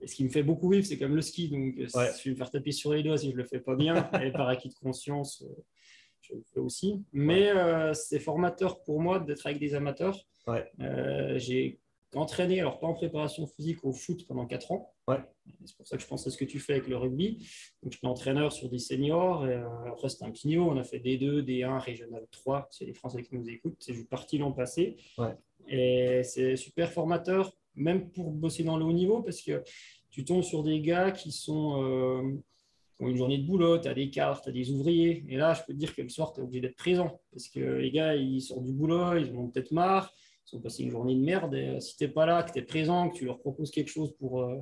Et 0.00 0.06
ce 0.06 0.14
qui 0.14 0.24
me 0.24 0.28
fait 0.30 0.42
beaucoup 0.42 0.70
vivre, 0.70 0.86
c'est 0.86 0.98
comme 0.98 1.14
le 1.14 1.22
ski. 1.22 1.48
Donc, 1.48 1.74
je 1.78 2.24
vais 2.24 2.30
me 2.30 2.36
faire 2.36 2.50
taper 2.50 2.72
sur 2.72 2.92
les 2.92 3.02
doigts 3.02 3.18
si 3.18 3.30
je 3.32 3.36
le 3.36 3.44
fais 3.44 3.60
pas 3.60 3.74
bien. 3.76 3.94
et 4.22 4.30
par 4.30 4.48
acquis 4.48 4.68
de 4.68 4.74
conscience, 4.74 5.44
je 6.28 6.34
le 6.34 6.42
fais 6.52 6.60
aussi. 6.60 7.04
Mais 7.12 7.50
euh, 7.50 7.92
c'est 7.94 8.18
formateur 8.18 8.82
pour 8.82 9.00
moi 9.00 9.18
d'être 9.18 9.46
avec 9.46 9.58
des 9.58 9.74
amateurs. 9.74 10.26
Ouais. 10.46 10.70
Euh, 10.80 11.38
j'ai 11.38 11.80
entraîné, 12.14 12.60
alors 12.60 12.78
pas 12.78 12.86
en 12.86 12.94
préparation 12.94 13.46
physique, 13.46 13.84
au 13.84 13.92
foot 13.92 14.26
pendant 14.26 14.46
4 14.46 14.72
ans. 14.72 14.94
Ouais. 15.08 15.18
C'est 15.64 15.76
pour 15.76 15.86
ça 15.86 15.96
que 15.96 16.02
je 16.02 16.08
pense 16.08 16.26
à 16.26 16.30
ce 16.30 16.36
que 16.36 16.44
tu 16.44 16.58
fais 16.58 16.74
avec 16.74 16.88
le 16.88 16.96
rugby. 16.96 17.46
Donc, 17.82 17.92
j'étais 17.92 18.06
entraîneur 18.06 18.52
sur 18.52 18.68
des 18.68 18.78
seniors. 18.78 19.46
Et, 19.46 19.54
euh, 19.54 19.68
après, 19.88 20.08
c'était 20.08 20.24
un 20.24 20.30
petit 20.30 20.48
niveau. 20.48 20.64
On 20.70 20.76
a 20.76 20.84
fait 20.84 20.98
D2, 20.98 21.42
D1, 21.42 21.78
Régional 21.78 22.26
3. 22.30 22.68
C'est 22.70 22.86
les 22.86 22.94
Français 22.94 23.22
qui 23.22 23.34
nous 23.36 23.48
écoutent. 23.48 23.76
C'est 23.80 24.08
parti 24.08 24.38
l'an 24.38 24.52
passé. 24.52 24.96
Ouais. 25.18 25.34
Et 25.68 26.22
c'est 26.22 26.56
super 26.56 26.92
formateur, 26.92 27.52
même 27.74 28.10
pour 28.10 28.30
bosser 28.30 28.62
dans 28.62 28.76
le 28.76 28.84
haut 28.84 28.92
niveau, 28.92 29.22
parce 29.22 29.42
que 29.42 29.62
tu 30.10 30.24
tombes 30.24 30.42
sur 30.42 30.62
des 30.62 30.80
gars 30.80 31.10
qui 31.10 31.32
sont. 31.32 32.40
Qui 32.96 33.04
ont 33.04 33.08
une 33.08 33.16
journée 33.16 33.38
de 33.38 33.46
boulot, 33.46 33.78
tu 33.78 33.88
as 33.88 33.94
des 33.94 34.10
cartes, 34.10 34.44
tu 34.44 34.50
as 34.50 34.52
des 34.52 34.70
ouvriers. 34.70 35.24
Et 35.28 35.36
là, 35.36 35.52
je 35.54 35.62
peux 35.66 35.72
te 35.72 35.78
dire 35.78 35.94
que 35.94 36.02
le 36.02 36.08
soir, 36.08 36.32
tu 36.32 36.40
es 36.40 36.42
obligé 36.42 36.60
d'être 36.62 36.76
présent. 36.76 37.20
Parce 37.30 37.48
que 37.48 37.60
les 37.60 37.90
gars, 37.90 38.14
ils 38.16 38.40
sortent 38.40 38.64
du 38.64 38.72
boulot, 38.72 39.16
ils 39.16 39.30
en 39.34 39.40
ont 39.42 39.48
peut-être 39.48 39.70
marre, 39.72 40.12
ils 40.50 40.56
ont 40.56 40.60
passé 40.60 40.82
une 40.84 40.90
journée 40.90 41.14
de 41.14 41.20
merde. 41.20 41.54
Et 41.54 41.68
euh, 41.68 41.80
si 41.80 41.96
tu 41.96 42.04
n'es 42.04 42.10
pas 42.10 42.24
là, 42.26 42.42
que 42.42 42.52
tu 42.52 42.58
es 42.58 42.62
présent, 42.62 43.10
que 43.10 43.16
tu 43.16 43.24
leur 43.26 43.38
proposes 43.38 43.70
quelque 43.70 43.90
chose 43.90 44.14
pour, 44.18 44.40
euh, 44.42 44.56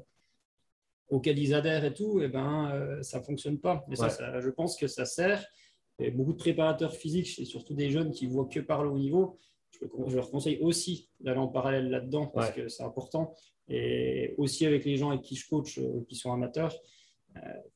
auquel 1.08 1.38
ils 1.38 1.54
adhèrent 1.54 1.84
et 1.84 1.94
tout, 1.94 2.20
et 2.20 2.28
ben, 2.28 2.70
euh, 2.72 3.02
ça 3.02 3.20
ne 3.20 3.24
fonctionne 3.24 3.58
pas. 3.60 3.84
Et 3.90 3.96
ça, 3.96 4.08
je 4.40 4.50
pense 4.50 4.76
que 4.76 4.86
ça 4.88 5.04
sert. 5.04 5.46
Et 6.00 6.10
beaucoup 6.10 6.32
de 6.32 6.38
préparateurs 6.38 6.94
physiques, 6.94 7.38
et 7.38 7.44
surtout 7.44 7.74
des 7.74 7.90
jeunes 7.90 8.10
qui 8.10 8.26
voient 8.26 8.46
que 8.46 8.58
par 8.58 8.82
le 8.82 8.90
haut 8.90 8.98
niveau, 8.98 9.38
je, 9.70 9.86
je 10.08 10.16
leur 10.16 10.28
conseille 10.30 10.58
aussi 10.60 11.08
d'aller 11.20 11.38
en 11.38 11.46
parallèle 11.48 11.88
là-dedans 11.88 12.26
parce 12.26 12.48
Ouais. 12.48 12.62
que 12.62 12.68
c'est 12.68 12.82
important. 12.82 13.32
Et 13.68 14.34
aussi 14.38 14.66
avec 14.66 14.84
les 14.84 14.96
gens 14.96 15.10
avec 15.10 15.22
qui 15.22 15.36
je 15.36 15.48
coach, 15.48 15.78
euh, 15.78 16.04
qui 16.08 16.16
sont 16.16 16.32
amateurs, 16.32 16.74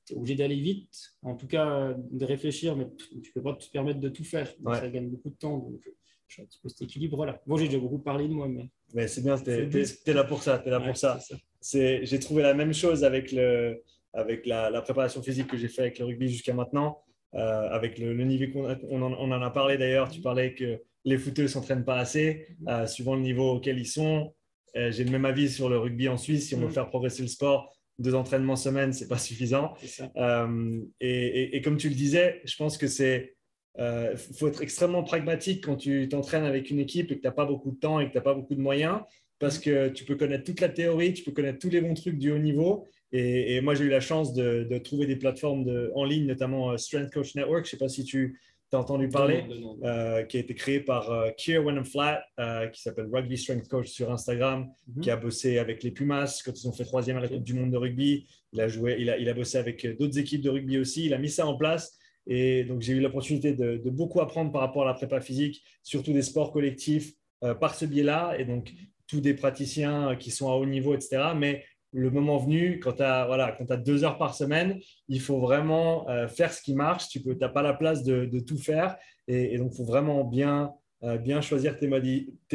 tu 0.04 0.12
es 0.12 0.16
obligé 0.16 0.34
d'aller 0.36 0.56
vite, 0.60 0.94
en 1.22 1.34
tout 1.34 1.46
cas 1.46 1.68
euh, 1.68 1.94
de 2.10 2.24
réfléchir, 2.24 2.76
mais 2.76 2.86
tu 2.96 3.16
ne 3.16 3.20
peux 3.34 3.42
pas 3.42 3.54
te 3.54 3.68
permettre 3.70 4.00
de 4.00 4.08
tout 4.08 4.24
faire. 4.24 4.46
Donc, 4.60 4.74
Ouais. 4.74 4.80
Ça 4.80 4.88
gagne 4.88 5.08
beaucoup 5.08 5.30
de 5.30 5.36
temps. 5.36 5.58
Donc, 5.58 5.80
euh, 5.86 5.90
je 6.26 6.34
suis 6.34 6.42
un 6.42 6.46
petit 6.46 6.58
peu 6.62 6.68
cet 6.68 6.82
équilibre-là. 6.82 7.40
Bon, 7.46 7.56
j'ai 7.56 7.66
déjà 7.66 7.78
beaucoup 7.78 7.98
parlé 7.98 8.28
de 8.28 8.32
moi, 8.34 8.48
mais 8.48 8.70
Mais 8.94 9.08
c'est 9.08 9.22
bien, 9.22 9.36
but. 9.36 10.02
t'es 10.04 10.12
là 10.12 10.24
pour 10.24 10.42
ça. 10.42 10.58
T'es 10.58 10.70
là 10.70 10.78
Ouais, 10.78 10.86
pour 10.88 10.96
ça. 10.96 11.18
C'est, 11.60 12.04
j'ai 12.04 12.18
trouvé 12.18 12.42
la 12.42 12.54
même 12.54 12.72
chose 12.74 13.02
avec, 13.02 13.32
le, 13.32 13.82
avec 14.12 14.46
la, 14.46 14.70
la 14.70 14.82
préparation 14.82 15.22
physique 15.22 15.46
que 15.48 15.56
j'ai 15.56 15.68
fait 15.68 15.82
avec 15.82 15.98
le 15.98 16.04
rugby 16.04 16.28
jusqu'à 16.28 16.54
maintenant. 16.54 17.02
Euh, 17.34 17.68
avec 17.70 17.98
le, 17.98 18.14
le 18.14 18.24
niveau 18.24 18.50
qu'on 18.52 18.78
on 18.90 19.02
en, 19.02 19.12
on 19.12 19.30
en 19.32 19.42
a 19.42 19.50
parlé 19.50 19.76
d'ailleurs, 19.76 20.08
tu 20.10 20.20
parlais 20.22 20.54
que 20.54 20.80
les 21.04 21.18
footeux 21.18 21.42
ne 21.42 21.48
s'entraînent 21.48 21.84
pas 21.84 21.98
assez, 21.98 22.46
euh, 22.68 22.86
suivant 22.86 23.14
le 23.16 23.20
niveau 23.22 23.52
auquel 23.52 23.78
ils 23.78 23.86
sont. 23.86 24.34
Euh, 24.76 24.90
j'ai 24.90 25.04
le 25.04 25.10
même 25.10 25.24
avis 25.26 25.48
sur 25.50 25.68
le 25.68 25.78
rugby 25.78 26.08
en 26.08 26.16
Suisse. 26.16 26.48
Si 26.48 26.54
on 26.54 26.58
veut 26.60 26.66
Mhm. 26.66 26.72
faire 26.72 26.88
progresser 26.88 27.22
le 27.22 27.28
sport, 27.28 27.72
deux 27.98 28.14
entraînements 28.14 28.56
semaine, 28.56 28.92
c'est 28.92 29.08
pas 29.08 29.18
suffisant. 29.18 29.74
Euh, 30.16 30.80
et, 31.00 31.08
et- 31.42 31.56
et 31.56 31.60
comme 31.62 31.76
tu 31.76 31.88
le 31.88 31.94
disais, 31.94 32.40
je 32.44 32.56
pense 32.56 32.78
que 32.78 32.86
c'est 32.86 33.34
euh, 33.78 34.16
faut 34.16 34.48
être 34.48 34.60
extrêmement 34.62 35.04
pragmatique 35.04 35.64
quand 35.64 35.76
tu 35.76 36.08
t'entraînes 36.08 36.44
avec 36.44 36.70
une 36.70 36.80
équipe 36.80 37.12
et 37.12 37.16
que 37.16 37.20
tu 37.20 37.26
n'as 37.26 37.32
pas 37.32 37.46
beaucoup 37.46 37.70
de 37.70 37.78
temps 37.78 38.00
et 38.00 38.06
que 38.06 38.10
tu 38.12 38.16
n'as 38.16 38.22
pas 38.24 38.34
beaucoup 38.34 38.56
de 38.56 38.60
moyens, 38.60 39.00
parce 39.38 39.60
que 39.60 39.88
tu 39.90 40.04
peux 40.04 40.16
connaître 40.16 40.42
toute 40.44 40.60
la 40.60 40.68
théorie, 40.68 41.12
tu 41.14 41.22
peux 41.22 41.30
connaître 41.30 41.60
tous 41.60 41.70
les 41.70 41.80
bons 41.80 41.94
trucs 41.94 42.18
du 42.18 42.32
haut 42.32 42.38
niveau. 42.38 42.86
Et, 43.12 43.54
et 43.54 43.60
moi, 43.60 43.74
j'ai 43.76 43.84
eu 43.84 43.88
la 43.88 44.00
chance 44.00 44.34
de, 44.34 44.66
de 44.68 44.78
trouver 44.78 45.06
des 45.06 45.14
plateformes 45.16 45.64
de- 45.64 45.92
en 45.94 46.04
ligne, 46.04 46.26
notamment 46.26 46.72
euh, 46.72 46.76
Strength 46.76 47.12
Coach 47.12 47.34
Network. 47.36 47.64
Je 47.64 47.68
ne 47.68 47.70
sais 47.70 47.76
pas 47.78 47.88
si 47.88 48.04
tu 48.04 48.40
as 48.76 48.78
entendu 48.80 49.08
parler 49.08 49.42
Non, 49.48 49.54
non, 49.54 49.60
non. 49.60 49.78
euh, 49.86 50.22
qui 50.24 50.36
a 50.36 50.40
été 50.40 50.54
créé 50.54 50.80
par 50.80 51.10
euh, 51.10 51.30
Kier 51.36 51.58
Wenham 51.58 51.84
Flat, 51.84 52.22
euh, 52.38 52.66
qui 52.68 52.82
s'appelle 52.82 53.08
Rugby 53.12 53.36
Strength 53.38 53.68
Coach 53.68 53.88
sur 53.88 54.10
Instagram, 54.12 54.68
Mhm. 54.88 55.02
qui 55.02 55.10
a 55.10 55.16
bossé 55.16 55.58
avec 55.58 55.82
les 55.82 55.90
Pumas 55.90 56.42
quand 56.44 56.52
ils 56.52 56.68
ont 56.68 56.72
fait 56.72 56.84
troisième 56.84 57.16
à 57.16 57.20
la 57.20 57.28
Coupe 57.28 57.42
du 57.42 57.54
Monde 57.54 57.70
de 57.70 57.76
rugby. 57.76 58.26
Il 58.52 58.60
a, 58.60 58.68
joué, 58.68 58.96
il, 58.98 59.10
a, 59.10 59.18
il 59.18 59.28
a 59.28 59.34
bossé 59.34 59.58
avec 59.58 59.86
d'autres 59.98 60.18
équipes 60.18 60.42
de 60.42 60.50
rugby 60.50 60.78
aussi. 60.78 61.06
Il 61.06 61.14
a 61.14 61.18
mis 61.18 61.30
ça 61.30 61.46
en 61.46 61.56
place. 61.56 61.98
Et 62.26 62.64
donc, 62.64 62.82
j'ai 62.82 62.92
eu 62.92 63.00
l'opportunité 63.00 63.52
de, 63.54 63.78
de 63.78 63.90
beaucoup 63.90 64.20
apprendre 64.20 64.52
par 64.52 64.60
rapport 64.60 64.82
à 64.82 64.86
la 64.86 64.94
prépa 64.94 65.20
physique, 65.20 65.62
surtout 65.82 66.12
des 66.12 66.22
sports 66.22 66.52
collectifs 66.52 67.12
euh, 67.44 67.54
par 67.54 67.74
ce 67.74 67.86
biais-là. 67.86 68.36
Et 68.38 68.44
donc, 68.44 68.72
tous 69.06 69.20
des 69.22 69.32
praticiens 69.32 70.14
qui 70.16 70.30
sont 70.30 70.50
à 70.50 70.54
haut 70.54 70.66
niveau, 70.66 70.94
etc. 70.94 71.32
Mais 71.34 71.64
le 71.92 72.10
moment 72.10 72.36
venu, 72.38 72.80
quand 72.80 72.94
tu 72.94 73.02
as, 73.02 73.26
voilà, 73.26 73.56
as 73.68 73.76
deux 73.76 74.04
heures 74.04 74.18
par 74.18 74.34
semaine, 74.34 74.78
il 75.08 75.20
faut 75.20 75.40
vraiment 75.40 76.08
euh, 76.08 76.28
faire 76.28 76.52
ce 76.52 76.62
qui 76.62 76.74
marche. 76.74 77.08
Tu 77.08 77.22
n'as 77.40 77.48
pas 77.48 77.62
la 77.62 77.72
place 77.72 78.02
de, 78.02 78.38
tout 78.40 78.58
faire. 78.58 78.96
Et, 79.26 79.58
donc, 79.58 79.70
il 79.72 79.76
faut 79.76 79.84
vraiment 79.84 80.24
bien, 80.24 80.72
euh, 81.02 81.18
bien 81.18 81.40
choisir 81.40 81.76
tes, 81.76 81.88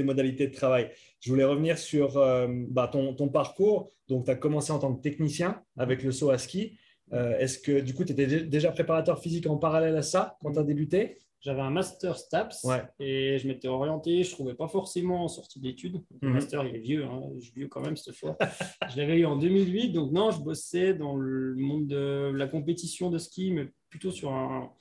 modalités 0.04 0.48
de 0.48 0.54
travail. 0.54 0.92
Je 1.20 1.30
voulais 1.30 1.44
revenir 1.44 1.78
sur 1.78 2.18
euh, 2.18 2.48
bah, 2.70 2.90
ton, 2.92 3.14
ton 3.14 3.30
parcours. 3.30 3.92
Donc, 4.08 4.26
tu 4.26 4.32
as 4.32 4.36
commencé 4.36 4.72
en 4.72 4.80
tant 4.80 4.94
que 4.94 5.02
technicien 5.02 5.62
avec 5.78 6.04
le 6.04 6.12
saut 6.12 6.30
à 6.30 6.38
ski. 6.38 6.78
Est-ce 7.12 7.60
que 7.60 7.80
du 7.80 7.94
coup, 7.94 8.06
tu 8.06 8.14
étais 8.14 8.26
dé- 8.26 8.44
déjà 8.44 8.72
préparateur 8.72 9.20
physique 9.20 9.46
en 9.46 9.58
parallèle 9.58 9.96
à 9.96 10.02
ça 10.02 10.36
quand 10.42 10.54
tu 10.54 10.58
as 10.58 10.64
débuté? 10.64 11.20
J'avais 11.44 11.60
un 11.62 11.70
master 11.72 12.18
STAPS 12.18 12.64
Ouais. 12.64 12.82
et 13.02 13.38
je 13.38 13.48
m'étais 13.50 13.68
orienté. 13.68 14.24
Je 14.24 14.30
ne 14.30 14.34
trouvais 14.34 14.54
pas 14.56 14.70
forcément 14.70 15.26
en 15.26 15.28
sortie 15.28 15.60
d'études. 15.60 16.02
Le 16.22 16.30
Mhm. 16.30 16.34
master, 16.36 16.66
il 16.66 16.76
est 16.76 16.80
vieux. 16.80 17.04
Hein, 17.04 17.22
je 17.38 17.44
suis 17.44 17.54
vieux 17.54 17.68
quand 17.68 17.82
même 17.82 17.98
cette 17.98 18.16
fois. 18.16 18.38
je 18.90 18.98
l'avais 18.98 19.18
eu 19.20 19.26
en 19.26 19.36
2008. 19.36 19.90
Donc, 19.90 20.14
non, 20.14 20.32
je 20.32 20.40
bossais 20.40 20.94
dans 20.94 21.18
le 21.18 21.54
monde 21.56 21.88
de 21.88 22.32
la 22.34 22.48
compétition 22.48 23.10
de 23.10 23.18
ski, 23.18 23.52
mais 23.52 23.68
plutôt 23.90 24.10
sur 24.12 24.32
un. 24.32 24.72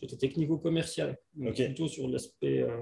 J'étais 0.00 0.16
technico-commercial. 0.16 1.16
Donc, 1.34 1.50
Ok. 1.50 1.64
plutôt 1.66 1.86
sur 1.88 2.08
l'aspect 2.08 2.60
euh, 2.62 2.76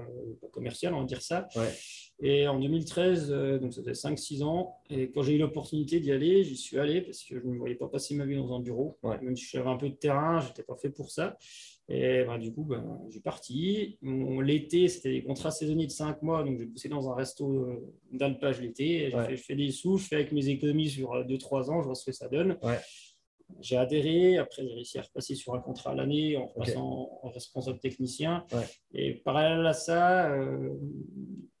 commercial, 0.51 0.93
on 0.93 0.99
va 0.99 1.05
dire 1.05 1.21
ça. 1.21 1.47
Ouais. 1.55 1.73
Et 2.21 2.47
en 2.47 2.59
2013, 2.59 3.31
euh, 3.31 3.57
donc 3.59 3.73
ça 3.73 3.81
faisait 3.81 3.93
5-6 3.93 4.43
ans, 4.43 4.77
et 4.89 5.11
quand 5.11 5.21
j'ai 5.21 5.33
eu 5.35 5.37
l'opportunité 5.37 5.99
d'y 6.01 6.11
aller, 6.13 6.43
j'y 6.43 6.55
suis 6.57 6.77
allé 6.77 7.01
parce 7.01 7.23
que 7.23 7.39
je 7.39 7.45
ne 7.45 7.51
me 7.53 7.57
voyais 7.57 7.75
pas 7.75 7.87
passer 7.87 8.15
ma 8.15 8.25
vie 8.25 8.35
dans 8.35 8.53
un 8.53 8.59
bureau. 8.61 8.97
Ouais. 9.03 9.19
Même 9.21 9.35
si 9.35 9.45
j'avais 9.49 9.69
un 9.69 9.77
peu 9.77 9.89
de 9.89 9.95
terrain, 9.95 10.39
je 10.41 10.47
n'étais 10.47 10.63
pas 10.63 10.75
fait 10.75 10.89
pour 10.89 11.09
ça. 11.11 11.37
Et 11.87 12.23
bah, 12.23 12.39
du 12.39 12.51
coup, 12.51 12.63
ben, 12.63 12.99
j'ai 13.09 13.19
parti. 13.19 13.99
L'été, 14.01 14.87
c'était 14.87 15.11
des 15.11 15.23
contrats 15.23 15.51
saisonniers 15.51 15.85
de 15.85 15.91
5 15.91 16.21
mois, 16.23 16.43
donc 16.43 16.57
j'ai 16.57 16.65
bossé 16.65 16.89
dans 16.89 17.09
un 17.09 17.15
resto 17.15 17.53
euh, 17.53 17.93
d'alpage 18.11 18.59
l'été. 18.61 19.09
J'ai 19.09 19.15
Ouais. 19.15 19.35
Je 19.35 19.41
fais 19.41 19.55
des 19.55 19.71
sous, 19.71 19.97
je 19.97 20.07
fais 20.07 20.15
avec 20.15 20.31
mes 20.31 20.47
économies 20.49 20.89
sur 20.89 21.11
2-3 21.25 21.69
ans, 21.69 21.81
je 21.81 21.85
vois 21.85 21.95
ce 21.95 22.05
que 22.05 22.11
ça 22.11 22.27
donne. 22.27 22.57
Ouais. 22.63 22.79
J'ai 23.61 23.77
adhéré, 23.77 24.37
après 24.37 24.67
j'ai 24.67 24.73
réussi 24.73 24.97
à 24.97 25.03
repasser 25.03 25.35
sur 25.35 25.53
un 25.53 25.59
contrat 25.59 25.91
à 25.91 25.95
l'année 25.95 26.35
en 26.35 26.47
repassant 26.47 27.19
en 27.21 27.29
responsable 27.29 27.79
technicien. 27.79 28.43
Ouais. 28.51 28.65
Et 28.93 29.13
parallèle 29.13 29.65
à 29.65 29.73
ça, 29.73 30.31
euh, 30.31 30.73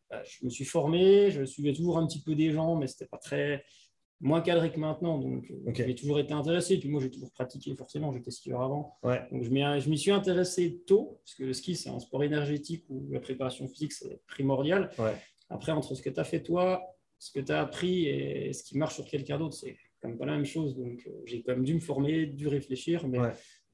bah, 0.09 0.23
je 0.23 0.43
me 0.45 0.49
suis 0.49 0.65
formé, 0.65 1.29
je 1.29 1.45
suivais 1.45 1.73
toujours 1.73 1.99
un 1.99 2.07
petit 2.07 2.21
peu 2.21 2.33
des 2.33 2.51
gens, 2.51 2.75
mais 2.75 2.87
c'était 2.87 3.05
pas 3.05 3.19
très 3.19 3.63
moins 4.21 4.41
cadré 4.41 4.71
que 4.71 4.79
maintenant. 4.79 5.19
Donc 5.19 5.49
euh, 5.51 5.71
j'ai 5.73 5.95
toujours 5.95 6.19
été 6.19 6.33
intéressé. 6.33 6.77
Puis 6.77 6.89
moi 6.89 7.01
j'ai 7.01 7.11
toujours 7.11 7.31
pratiqué, 7.31 7.75
forcément, 7.75 8.11
j'étais 8.11 8.31
skieur 8.31 8.61
avant. 8.61 8.97
Ouais. 9.03 9.21
Donc 9.31 9.43
je 9.43 9.89
m'y 9.89 9.97
suis 9.97 10.11
intéressé 10.11 10.81
tôt, 10.87 11.19
parce 11.23 11.35
que 11.35 11.43
le 11.43 11.53
ski 11.53 11.75
c'est 11.75 11.89
un 11.89 11.99
sport 11.99 12.23
énergétique 12.23 12.85
où 12.89 13.07
la 13.11 13.19
préparation 13.19 13.67
physique 13.67 13.93
c'est 13.93 14.21
primordial. 14.27 14.89
Ouais. 14.97 15.15
Après, 15.49 15.71
entre 15.71 15.93
ce 15.93 16.01
que 16.01 16.09
tu 16.09 16.19
as 16.19 16.23
fait 16.23 16.41
toi 16.41 16.95
ce 17.17 17.31
que 17.31 17.39
tu 17.39 17.51
as 17.51 17.61
appris 17.61 18.07
et 18.07 18.53
ce 18.53 18.63
qui 18.63 18.77
marche 18.77 18.95
sur 18.95 19.05
quelqu'un 19.05 19.37
d'autre, 19.37 19.55
c'est 19.55 19.77
quand 19.99 20.09
même 20.09 20.17
pas 20.17 20.25
la 20.25 20.35
même 20.35 20.45
chose. 20.45 20.75
Donc, 20.75 21.07
j'ai 21.25 21.41
quand 21.41 21.53
même 21.53 21.63
dû 21.63 21.73
me 21.73 21.79
former, 21.79 22.25
dû 22.25 22.47
réfléchir. 22.47 23.07
Mais 23.07 23.19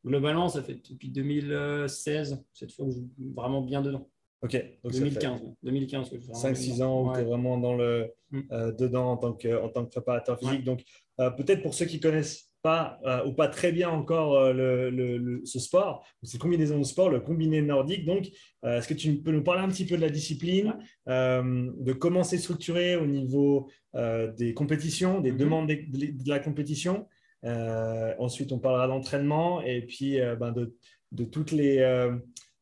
globalement, 0.06 0.48
ça 0.48 0.64
fait 0.64 0.76
depuis 0.90 1.10
2016, 1.10 2.44
cette 2.54 2.72
fois 2.72 2.86
que 2.86 2.92
je 2.92 2.98
suis 2.98 3.34
vraiment 3.34 3.62
bien 3.62 3.82
dedans. 3.82 4.10
Ok. 4.42 4.54
Donc 4.84 4.94
2015. 4.94 5.42
2015 5.64 6.12
5-6 6.34 6.82
ans 6.84 7.04
où 7.04 7.14
tu 7.14 7.20
es 7.20 7.24
vraiment 7.24 7.58
dans 7.58 7.76
le, 7.76 8.12
mm. 8.32 8.40
euh, 8.52 8.72
dedans 8.72 9.12
en 9.12 9.18
tant 9.18 9.34
que, 9.34 9.62
en 9.62 9.70
tant 9.70 9.86
que 9.86 9.92
préparateur 9.92 10.40
physique. 10.40 10.64
Donc, 10.64 10.84
euh, 11.20 11.30
peut-être 11.30 11.62
pour 11.62 11.76
ceux 11.76 11.86
qui 11.86 12.00
connaissent 12.00 12.48
pas 12.64 13.00
euh, 13.06 13.26
ou 13.26 13.34
pas 13.34 13.48
très 13.48 13.72
bien 13.72 13.90
encore 13.90 14.54
le, 14.54 15.42
ce 15.46 15.60
sport, 15.60 16.06
cette 16.24 16.42
combinaison 16.42 16.80
de 16.80 16.84
sport, 16.84 17.10
le 17.10 17.20
combiné 17.20 17.62
nordique. 17.62 18.06
Donc, 18.06 18.30
est-ce 18.64 18.88
que 18.88 18.94
tu 18.94 19.16
peux 19.18 19.32
nous 19.32 19.44
parler 19.44 19.62
un 19.62 19.70
petit 19.70 19.86
peu 19.86 19.96
de 19.96 20.02
la 20.02 20.10
discipline, 20.10 20.76
de 21.08 21.94
comment 21.94 22.24
c'est 22.24 22.38
structuré 22.38 22.96
au 22.96 23.08
niveau 23.08 23.68
des 23.96 24.54
compétitions, 24.54 25.22
des 25.22 25.32
mm-hmm. 25.32 25.38
demandes 25.38 25.68
de, 25.68 26.30
la 26.30 26.38
compétition 26.38 27.08
Ensuite, 27.44 28.52
on 28.52 28.60
parlera 28.60 28.88
d'entraînement 28.88 29.64
et 29.64 29.82
puis 29.82 30.20
ben 30.40 30.52
de, 30.52 30.76
de, 31.14 31.24
toutes 31.24 31.52
les 31.52 31.80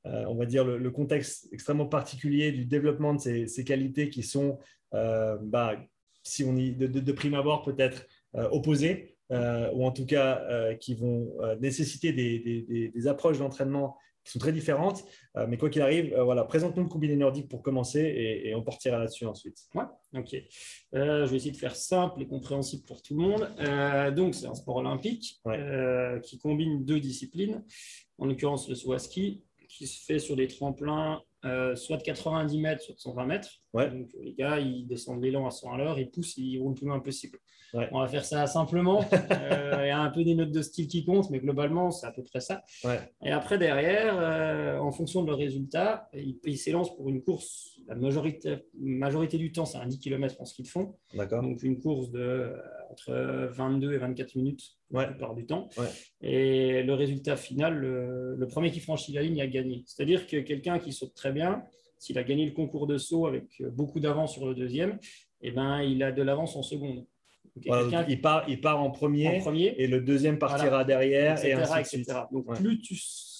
euh, 0.05 0.25
on 0.27 0.35
va 0.35 0.45
dire, 0.45 0.63
le, 0.63 0.91
contexte 0.91 1.49
extrêmement 1.51 1.85
particulier 1.85 2.51
du 2.51 2.65
développement 2.65 3.13
de 3.13 3.19
ces, 3.19 3.63
qualités 3.65 4.09
qui 4.09 4.23
sont, 4.23 4.57
euh, 4.93 5.37
bah, 5.41 5.75
si 6.23 6.43
on 6.43 6.55
y, 6.55 6.71
de, 6.71 7.11
prime 7.11 7.33
abord, 7.33 7.63
peut-être 7.63 8.05
euh, 8.35 8.47
opposées, 8.49 9.15
ou 9.31 9.85
en 9.85 9.91
tout 9.91 10.07
cas 10.07 10.73
qui 10.79 10.95
vont 10.95 11.31
nécessiter 11.59 12.11
des, 12.13 13.07
approches 13.07 13.37
d'entraînement 13.37 13.95
qui 14.23 14.33
sont 14.33 14.39
très 14.39 14.51
différentes. 14.51 15.03
mais 15.47 15.57
quoi 15.57 15.69
qu'il 15.69 15.83
arrive, 15.83 16.15
voilà, 16.19 16.43
présente-nous 16.45 16.81
le 16.81 16.89
combiné 16.89 17.15
nordique 17.15 17.47
pour 17.47 17.61
commencer 17.61 18.01
et, 18.01 18.55
on 18.55 18.63
partira 18.63 18.97
là-dessus 18.97 19.27
ensuite. 19.27 19.59
Ouais, 19.75 19.83
ok. 20.15 20.35
je 20.93 21.25
vais 21.25 21.35
essayer 21.35 21.51
de 21.51 21.57
faire 21.57 21.75
simple 21.75 22.23
et 22.23 22.27
compréhensible 22.27 22.83
pour 22.87 23.03
tout 23.03 23.15
le 23.15 23.21
monde. 23.21 24.15
donc, 24.15 24.33
c'est 24.33 24.47
un 24.47 24.55
sport 24.55 24.77
olympique 24.77 25.39
qui 26.23 26.39
combine 26.39 26.83
deux 26.83 26.99
disciplines, 26.99 27.63
en 28.17 28.25
l'occurrence 28.25 28.67
le 28.67 28.73
saut 28.73 28.93
à 28.93 28.99
ski 28.99 29.43
qui 29.69 29.87
se 29.87 30.03
fait 30.03 30.19
sur 30.19 30.35
des 30.35 30.47
tremplins 30.47 31.21
euh, 31.45 31.75
soit 31.75 31.97
de 31.97 32.03
90 32.03 32.57
mètres, 32.59 32.83
soit 32.83 32.95
de 32.95 32.99
120 32.99 33.25
mètres. 33.25 33.49
Donc 33.73 34.09
les 34.21 34.33
gars, 34.33 34.59
ils 34.59 34.87
descendent 34.87 35.23
l'élan 35.23 35.45
à 35.47 35.51
100 35.51 35.73
à 35.73 35.77
l'heure, 35.77 35.99
ils 35.99 36.09
poussent, 36.09 36.37
ils 36.37 36.59
roulent 36.59 36.71
le 36.71 36.75
plus 36.75 36.87
loin 36.87 36.99
possible. 36.99 37.39
On 37.91 37.99
va 37.99 38.07
faire 38.07 38.25
ça 38.25 38.47
simplement. 38.47 39.05
Euh, 39.31 39.83
il 39.83 39.87
y 39.87 39.91
a 39.91 39.99
un 39.99 40.09
peu 40.09 40.23
des 40.23 40.33
notes 40.35 40.51
de 40.51 40.61
style 40.61 40.87
qui 40.87 41.05
comptent, 41.05 41.29
mais 41.29 41.39
globalement, 41.39 41.91
c'est 41.91 42.07
à 42.07 42.11
peu 42.11 42.23
près 42.23 42.39
ça. 42.39 42.63
Et 43.23 43.31
après, 43.31 43.57
derrière, 43.57 44.15
euh, 44.17 44.79
en 44.79 44.91
fonction 44.91 45.21
de 45.21 45.27
leur 45.27 45.37
résultat, 45.37 46.09
ils 46.13 46.57
s'élancent 46.57 46.95
pour 46.95 47.09
une 47.09 47.21
course. 47.21 47.79
La 47.87 47.95
majorité, 47.95 48.57
majorité 48.79 49.37
du 49.37 49.51
temps, 49.51 49.65
c'est 49.65 49.77
un 49.77 49.87
10 49.87 49.99
km 49.99 50.35
en 50.39 50.45
ski 50.45 50.63
de 50.63 50.67
fond. 50.67 50.95
Donc 51.41 51.63
une 51.63 51.79
course 51.79 52.11
de 52.11 52.53
entre 52.91 53.49
22 53.51 53.93
et 53.93 53.97
24 53.97 54.35
minutes 54.35 54.79
la 54.91 55.07
plupart 55.07 55.35
du 55.35 55.45
temps. 55.45 55.69
Et 56.21 56.83
le 56.83 56.93
résultat 56.93 57.35
final, 57.35 57.75
le, 57.75 58.47
premier 58.47 58.71
qui 58.71 58.79
franchit 58.79 59.13
la 59.13 59.21
ligne 59.21 59.41
a 59.41 59.47
gagné. 59.47 59.83
C'est-à-dire 59.85 60.27
que 60.27 60.37
quelqu'un 60.37 60.79
qui 60.79 60.91
saute 60.91 61.13
très 61.13 61.31
bien, 61.31 61.63
s'il 61.99 62.17
a 62.17 62.23
gagné 62.23 62.45
le 62.45 62.53
concours 62.53 62.87
de 62.87 62.97
saut 62.97 63.27
avec 63.27 63.61
beaucoup 63.73 63.99
d'avance 63.99 64.33
sur 64.33 64.47
le 64.47 64.55
deuxième, 64.55 64.97
eh 65.41 65.51
ben, 65.51 65.81
il 65.81 66.01
a 66.03 66.11
de 66.11 66.21
l'avance 66.21 66.55
en 66.55 66.63
seconde. 66.63 67.05
il, 67.55 68.21
part, 68.21 68.47
il 68.47 68.61
part 68.61 68.81
en 68.81 68.89
premier, 68.89 69.41
et 69.77 69.87
le 69.87 70.01
deuxième 70.01 70.39
partira 70.39 70.83
derrière, 70.83 71.43
et 71.43 71.53
ainsi 71.53 72.05
Donc, 72.31 72.55
plus 72.55 72.81
tu, 72.81 72.95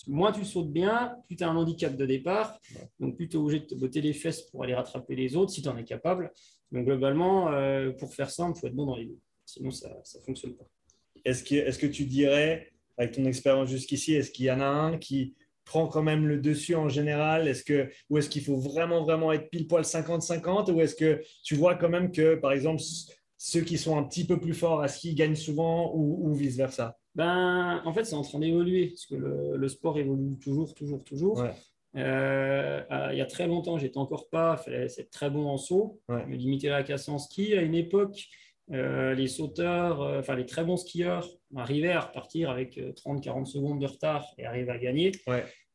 moins 0.08 0.32
tu 0.32 0.46
sautes 0.46 0.72
bien, 0.72 1.16
plus 1.28 1.36
tu 1.36 1.44
as 1.44 1.50
un 1.50 1.56
handicap 1.56 1.96
de 1.96 2.06
départ. 2.06 2.60
Donc, 3.00 3.16
plus 3.16 3.28
tu 3.30 3.38
es 3.38 3.40
obligé 3.40 3.62
de 3.62 3.66
te 3.66 3.76
botter 3.76 4.02
les 4.02 4.14
fesses 4.14 4.42
pour 4.44 4.64
aller 4.64 4.76
rattraper 4.76 5.16
les 5.16 5.36
autres 5.36 5.52
si 5.52 5.62
tu 5.62 5.70
en 5.70 5.78
es 5.78 5.84
capable. 5.84 6.32
Donc, 6.72 6.86
globalement, 6.86 7.52
euh, 7.52 7.92
pour 7.92 8.14
faire 8.14 8.30
simple, 8.30 8.58
il 8.58 8.60
faut 8.62 8.68
être 8.68 8.76
bon 8.76 8.86
dans 8.86 8.96
les 8.96 9.06
deux. 9.06 9.20
Sinon, 9.46 9.72
ça 9.72 9.90
ne 9.90 10.22
fonctionne 10.22 10.54
pas. 10.54 10.66
Est-ce 11.26 11.44
que, 11.44 11.56
est 11.56 11.80
que 11.80 11.88
tu 11.88 12.06
dirais, 12.06 12.72
avec 12.98 13.14
ton 13.14 13.26
expérience 13.26 13.70
jusqu'ici, 13.70 14.14
est-ce 14.14 14.32
qu'il 14.32 14.46
y 14.46 14.52
en 14.52 14.62
a 14.62 14.66
un 14.66 14.98
qui 14.98 15.34
prend 15.70 15.88
quand 15.88 16.02
même 16.02 16.26
le 16.26 16.40
dessus 16.40 16.74
en 16.74 16.90
général? 16.90 17.48
Est-ce 17.48 17.64
que, 17.64 17.90
Ou 18.10 18.18
est-ce 18.18 18.28
qu'il 18.28 18.44
faut 18.44 18.58
vraiment, 18.58 19.04
vraiment 19.04 19.32
être 19.32 19.52
pile 19.52 19.68
poil 19.68 19.84
50-50 19.84 20.72
Ou 20.72 20.82
est-ce 20.82 20.96
que 20.96 21.22
tu 21.44 21.54
vois 21.54 21.76
quand 21.76 21.90
même 21.90 22.12
que, 22.12 22.34
par 22.34 22.54
exemple, 22.54 22.82
ceux 23.38 23.62
qui 23.62 23.78
sont 23.78 23.96
un 23.96 24.04
petit 24.04 24.26
peu 24.26 24.40
plus 24.40 24.56
forts 24.56 24.82
à 24.82 24.88
ski 24.88 25.14
gagnent 25.14 25.36
souvent 25.36 25.92
ou, 25.94 26.34
vice-versa? 26.34 26.98
Ben, 27.14 27.84
En 27.86 27.94
fait, 27.94 28.04
c'est 28.04 28.16
en 28.16 28.24
train 28.24 28.40
d'évoluer 28.40 28.88
parce 28.88 29.06
que 29.06 29.16
le, 29.16 29.68
sport 29.70 30.00
évolue 30.00 30.40
toujours, 30.40 30.74
toujours, 30.74 31.04
toujours. 31.04 31.44
Euh, 31.96 32.82
il 33.12 33.18
y 33.18 33.22
a 33.22 33.26
très 33.26 33.48
longtemps, 33.48 33.78
j'étais 33.78 33.98
encore 34.00 34.28
pas, 34.30 34.58
fallait 34.58 34.86
être 34.86 35.12
très 35.12 35.30
bon 35.30 35.48
en 35.48 35.58
saut, 35.58 36.00
me 36.10 36.36
limiter 36.36 36.70
la 36.70 36.82
casse 36.82 37.08
en 37.10 37.20
ski. 37.20 37.54
À 37.54 37.62
une 37.62 37.76
époque, 37.76 38.28
euh, 38.72 39.14
les 39.14 39.28
sauteurs, 39.28 40.02
euh, 40.02 40.20
enfin 40.20 40.36
les 40.36 40.46
très 40.46 40.64
bons 40.64 40.78
skieurs 40.78 41.28
arrivaient 41.56 41.92
à 41.92 42.02
repartir 42.02 42.50
avec 42.50 42.78
30-40 42.78 43.42
euh, 43.42 43.46
secondes 43.46 43.82
de 43.82 43.86
retard 43.86 44.26
et 44.38 44.46
arrivaient 44.46 44.72
à 44.72 44.78
gagner. 44.78 45.12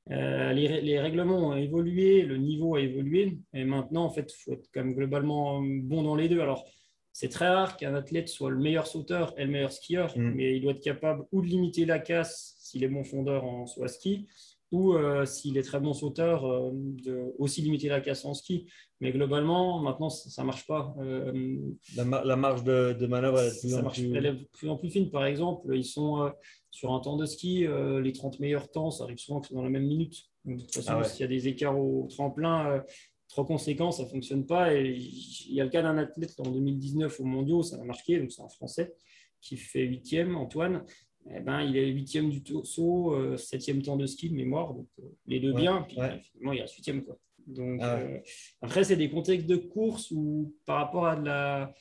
les, 0.09 0.99
règlements 1.01 1.49
ont 1.49 1.57
évolué, 1.57 2.23
le 2.23 2.37
niveau 2.37 2.77
a 2.77 2.81
évolué, 2.81 3.39
et 3.53 3.65
maintenant, 3.65 4.05
en 4.05 4.11
fait, 4.11 4.33
il 4.33 4.43
faut 4.43 4.53
être 4.53 4.69
quand 4.73 4.85
même 4.85 4.95
globalement 4.95 5.61
bon 5.63 6.03
dans 6.03 6.17
les 6.17 6.29
deux. 6.29 6.41
Alors, 6.41 6.65
c'est 7.13 7.29
très 7.29 7.49
rare 7.49 7.77
qu'un 7.77 7.95
athlète 7.95 8.29
soit 8.29 8.51
le 8.51 8.59
meilleur 8.59 8.89
sauteur 8.89 9.35
et 9.39 9.45
le 9.45 9.51
meilleur 9.51 9.73
skieur, 9.73 10.17
mm. 10.19 10.33
mais 10.35 10.57
il 10.57 10.63
doit 10.63 10.73
être 10.73 10.83
capable 10.83 11.25
ou 11.31 11.43
de 11.43 11.47
limiter 11.47 11.87
la 11.87 12.01
casse 12.01 12.57
s'il 12.59 12.83
est 12.83 12.89
bon 12.89 13.05
fondeur 13.05 13.45
en 13.45 13.65
à 13.65 13.89
ski, 13.89 14.27
ou 14.75 14.95
euh, 14.95 15.25
s'il 15.25 15.57
est 15.57 15.63
très 15.63 15.79
bon 15.79 15.93
sauteur, 15.93 16.45
euh, 16.45 16.71
de 16.75 17.33
aussi 17.39 17.63
limiter 17.63 17.89
la 17.89 18.01
casse 18.01 18.25
en 18.25 18.35
ski. 18.35 18.67
Mais 19.01 19.13
globalement, 19.13 19.79
maintenant, 19.81 20.09
ça 20.09 20.43
ne 20.43 20.47
marche 20.47 20.67
pas. 20.67 20.97
Euh, 20.99 21.61
la, 21.97 22.05
marge 22.37 22.65
de, 22.65 23.07
manœuvre 23.07 23.41
est, 23.41 23.61
plus, 23.61 23.75
en 23.77 23.89
plus... 23.89 24.13
Elle 24.17 24.27
est 24.27 24.33
de 24.33 24.49
plus 24.53 24.69
en 24.69 24.77
plus 24.77 24.91
fine. 24.91 25.11
Par 25.11 25.27
exemple, 25.27 25.77
ils 25.77 25.85
sont 25.85 26.29
sur 26.73 26.93
un 26.93 26.99
temps 26.99 27.17
de 27.17 27.25
ski, 27.25 27.67
les 28.03 28.13
30 28.13 28.41
meilleurs 28.41 28.69
temps, 28.71 28.91
ça 28.91 29.05
arrive 29.05 29.19
souvent 29.19 29.41
que 29.41 29.47
c'est 29.47 29.55
dans 29.55 29.63
la 29.63 29.71
même 29.71 29.87
minute. 29.87 30.17
de 30.45 30.61
toute 30.61 30.75
façon, 30.75 30.95
ah 30.97 31.05
s'il 31.05 31.21
y 31.21 31.25
a 31.25 31.29
des 31.29 31.47
écarts 31.47 31.79
au 31.79 32.09
tremplin, 32.11 32.83
trop 33.29 33.45
conséquents, 33.45 33.93
ça 33.93 34.05
ne 34.05 34.09
fonctionne 34.09 34.45
pas. 34.45 34.75
Et 34.75 34.91
il 34.91 35.55
y 35.55 35.61
a 35.61 35.65
le 35.65 35.71
cas 35.71 35.83
d'un 35.83 35.99
athlète 35.99 36.35
en 36.39 36.51
2019 36.51 37.21
au 37.21 37.25
mondiaux, 37.25 37.63
ça 37.63 37.77
a 37.81 37.85
marqué, 37.85 38.19
donc 38.19 38.33
c'est 38.33 38.43
un 38.43 38.49
Français 38.49 38.95
qui 39.41 39.57
fait 39.57 39.83
huitième, 39.83 40.37
Antoine 40.37 40.85
eh 41.31 41.41
ben, 41.41 41.63
il 41.63 41.77
est 41.77 41.89
huitième 41.89 42.31
du 42.31 42.43
saut, 42.65 43.15
euh, 43.15 43.37
septième 43.37 43.83
temps 43.83 43.97
de 43.97 44.07
ski 44.07 44.29
de 44.29 44.35
mémoire, 44.35 44.75
donc 44.75 44.89
euh, 44.99 45.05
les 45.27 45.41
deux 45.41 45.55
bien, 45.55 45.83
puis 45.83 45.97
finalement 45.97 46.53
il 46.53 46.61
reste 46.61 46.75
huitième. 46.75 47.03
Quoi. 47.03 47.19
Donc, 47.47 47.81
ah 47.83 47.97
euh, 47.97 48.19
après, 48.61 48.85
c'est 48.85 48.97
des 48.97 49.11
contextes 49.11 49.47
de 49.47 49.57
course 49.57 50.11
où 50.11 50.55
par 50.67 50.77
rapport 50.77 51.07
à 51.07 51.17
de 51.17 51.25
la 51.25 51.75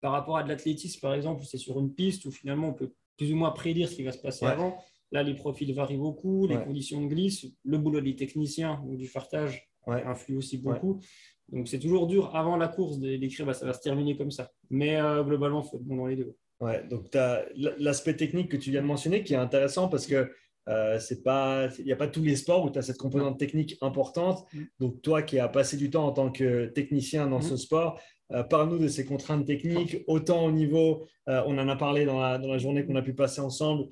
par 0.00 0.12
rapport 0.12 0.36
à 0.36 0.42
de 0.42 0.48
l'athlétisme, 0.48 1.00
par 1.00 1.14
exemple, 1.14 1.44
c'est 1.44 1.58
sur 1.58 1.78
une 1.78 1.92
piste 1.92 2.26
où 2.26 2.30
finalement 2.30 2.68
on 2.68 2.74
peut 2.74 2.92
plus 3.16 3.32
ou 3.32 3.36
moins 3.36 3.50
prédire 3.50 3.88
ce 3.88 3.96
qui 3.96 4.02
va 4.02 4.12
se 4.12 4.18
passer 4.18 4.46
avant. 4.46 4.78
Là, 5.12 5.22
les 5.22 5.34
profils 5.34 5.72
varient 5.72 5.96
beaucoup, 5.96 6.46
les 6.46 6.58
conditions 6.58 7.00
de 7.00 7.06
glisse, 7.06 7.46
le 7.64 7.78
boulot 7.78 8.00
des 8.00 8.14
techniciens 8.14 8.82
ou 8.86 8.96
du 8.96 9.06
fartage 9.06 9.70
influe 9.86 10.36
aussi 10.36 10.58
beaucoup. 10.58 11.00
Donc, 11.48 11.68
c'est 11.68 11.78
toujours 11.78 12.06
dur 12.06 12.34
avant 12.34 12.56
la 12.56 12.68
course 12.68 12.98
d'écrire, 12.98 13.46
bah, 13.46 13.54
ça 13.54 13.66
va 13.66 13.72
se 13.72 13.80
terminer 13.80 14.16
comme 14.16 14.30
ça. 14.30 14.50
Mais 14.68 14.98
globalement, 15.24 15.62
il 15.62 15.68
faut 15.68 15.76
être 15.76 15.84
bon 15.84 15.96
dans 15.96 16.06
les 16.06 16.16
deux. 16.16 16.36
Ouais, 16.60 16.82
donc 16.88 17.10
tu 17.10 17.18
as 17.18 17.44
l'aspect 17.78 18.16
technique 18.16 18.50
que 18.50 18.56
tu 18.56 18.70
viens 18.70 18.82
de 18.82 18.86
mentionner 18.86 19.22
qui 19.22 19.34
est 19.34 19.38
intéressant 19.38 19.88
parce 19.88 20.06
que 20.06 20.30
euh, 20.68 20.98
c'est 20.98 21.22
pas, 21.22 21.68
il 21.78 21.84
n'y 21.84 21.92
a 21.92 21.96
pas 21.96 22.08
tous 22.08 22.22
les 22.22 22.34
sports 22.34 22.64
où 22.64 22.70
tu 22.70 22.78
as 22.78 22.82
cette 22.82 22.98
composante 22.98 23.38
technique 23.38 23.76
importante. 23.82 24.44
Mm. 24.52 24.62
Donc 24.80 25.02
toi 25.02 25.22
qui 25.22 25.38
as 25.38 25.48
passé 25.48 25.76
du 25.76 25.90
temps 25.90 26.06
en 26.06 26.12
tant 26.12 26.30
que 26.30 26.66
technicien 26.66 27.26
dans 27.28 27.38
mm. 27.38 27.42
ce 27.42 27.56
sport, 27.56 28.00
euh, 28.32 28.42
parle-nous 28.42 28.78
de 28.78 28.88
ces 28.88 29.04
contraintes 29.04 29.46
techniques, 29.46 29.98
autant 30.08 30.44
au 30.44 30.50
niveau, 30.50 31.06
euh, 31.28 31.42
on 31.46 31.56
en 31.58 31.68
a 31.68 31.76
parlé 31.76 32.04
dans 32.04 32.20
la, 32.20 32.38
dans 32.38 32.50
la 32.50 32.58
journée 32.58 32.84
qu'on 32.84 32.96
a 32.96 33.02
pu 33.02 33.14
passer 33.14 33.40
ensemble, 33.40 33.86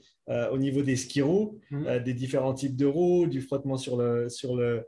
au 0.50 0.56
niveau 0.56 0.80
des 0.80 0.96
ski 0.96 1.20
roues, 1.20 1.60
mm. 1.70 1.98
des 1.98 2.14
différents 2.14 2.54
types 2.54 2.76
de 2.76 2.86
roues, 2.86 3.26
du 3.26 3.42
frottement 3.42 3.76
sur 3.76 3.98
le, 3.98 4.30
sur 4.30 4.56
le, 4.56 4.86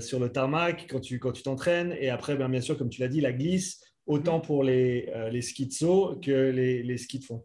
sur 0.00 0.18
le 0.18 0.30
tarmac 0.30 0.86
quand 0.88 1.00
tu 1.00 1.18
quand 1.18 1.32
tu 1.32 1.42
t'entraînes, 1.42 1.94
et 2.00 2.08
après, 2.08 2.34
ben, 2.34 2.48
bien 2.48 2.62
sûr, 2.62 2.78
comme 2.78 2.88
tu 2.88 3.02
l'as 3.02 3.08
dit, 3.08 3.20
la 3.20 3.32
glisse, 3.32 3.82
autant 4.10 4.40
pour 4.40 4.64
les, 4.64 5.08
euh, 5.14 5.30
les 5.30 5.40
skis 5.40 5.66
de 5.66 5.72
saut 5.72 6.16
que 6.20 6.50
les, 6.50 6.82
les 6.82 6.98
skis 6.98 7.20
de 7.20 7.24
fond. 7.24 7.44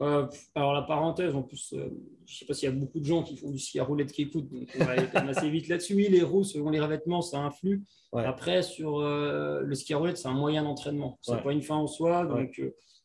Euh, 0.00 0.26
alors 0.54 0.74
la 0.74 0.82
parenthèse, 0.82 1.34
en 1.34 1.42
plus, 1.42 1.72
euh, 1.72 1.88
je 2.26 2.34
ne 2.34 2.38
sais 2.38 2.44
pas 2.46 2.54
s'il 2.54 2.68
y 2.68 2.72
a 2.72 2.74
beaucoup 2.74 3.00
de 3.00 3.04
gens 3.04 3.22
qui 3.22 3.36
font 3.36 3.50
du 3.50 3.58
ski 3.58 3.80
à 3.80 3.84
roulette 3.84 4.12
qui 4.12 4.22
écoutent, 4.22 4.48
donc 4.48 4.68
on 4.78 4.84
va 4.84 4.92
aller 4.92 5.08
assez 5.14 5.50
vite 5.50 5.68
là-dessus. 5.68 5.94
Oui, 5.94 6.08
les 6.08 6.22
roues, 6.22 6.44
selon 6.44 6.70
les 6.70 6.80
revêtements, 6.80 7.22
ça 7.22 7.38
influe. 7.38 7.84
Après, 8.12 8.62
sur 8.62 9.00
le 9.00 9.74
ski 9.74 9.94
à 9.94 9.98
roulette, 9.98 10.18
c'est 10.18 10.28
un 10.28 10.34
moyen 10.34 10.62
d'entraînement. 10.62 11.18
Ce 11.22 11.32
n'est 11.32 11.42
pas 11.42 11.52
une 11.52 11.62
fin 11.62 11.76
en 11.76 11.86
soi, 11.86 12.26
donc 12.26 12.60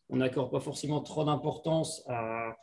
on 0.10 0.18
n'accorde 0.18 0.52
pas 0.52 0.60
forcément 0.60 1.02
trop 1.02 1.24
d'importance 1.24 2.04
à, 2.08 2.56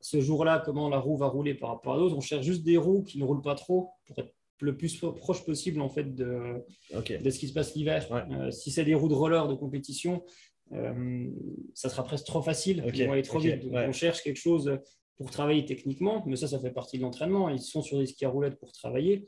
ce 0.00 0.20
jour-là, 0.20 0.62
comment 0.62 0.90
la 0.90 0.98
roue 0.98 1.16
va 1.16 1.28
rouler 1.28 1.54
par 1.54 1.70
rapport 1.70 1.94
à 1.94 1.98
d'autres. 1.98 2.16
On 2.16 2.20
cherche 2.20 2.44
juste 2.44 2.62
des 2.62 2.76
roues 2.76 3.04
qui 3.04 3.18
ne 3.18 3.24
roulent 3.24 3.40
pas 3.40 3.54
trop 3.54 3.92
pour 4.06 4.18
être 4.18 4.34
le 4.64 4.76
plus 4.76 4.96
proche 4.96 5.44
possible 5.44 5.80
en 5.80 5.88
fait 5.88 6.14
de, 6.14 6.64
de 6.92 7.30
ce 7.30 7.38
qui 7.38 7.48
se 7.48 7.52
passe 7.52 7.74
l'hiver. 7.74 8.06
Euh, 8.12 8.50
si 8.50 8.70
c'est 8.70 8.84
des 8.84 8.94
roues 8.94 9.08
de 9.08 9.14
roller 9.14 9.48
de 9.48 9.54
compétition, 9.54 10.24
euh, 10.72 11.28
ça 11.74 11.88
sera 11.88 12.02
presque 12.04 12.26
trop 12.26 12.42
facile, 12.42 12.82
ils 12.92 13.06
vont 13.06 13.12
aller 13.12 13.22
trop 13.22 13.38
vite. 13.38 13.62
on 13.72 13.92
cherche 13.92 14.22
quelque 14.22 14.40
chose 14.40 14.78
pour 15.16 15.30
travailler 15.30 15.64
techniquement, 15.64 16.24
mais 16.26 16.36
ça, 16.36 16.48
ça 16.48 16.58
fait 16.58 16.72
partie 16.72 16.98
de 16.98 17.02
l'entraînement. 17.02 17.48
Ils 17.48 17.60
sont 17.60 17.82
sur 17.82 17.98
des 17.98 18.06
skis 18.06 18.24
à 18.24 18.30
roulettes 18.30 18.58
pour 18.58 18.72
travailler. 18.72 19.26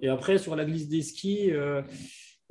Et 0.00 0.08
après, 0.08 0.38
sur 0.38 0.56
la 0.56 0.64
glisse 0.64 0.88
des 0.88 1.02
skis, 1.02 1.50
euh, 1.50 1.82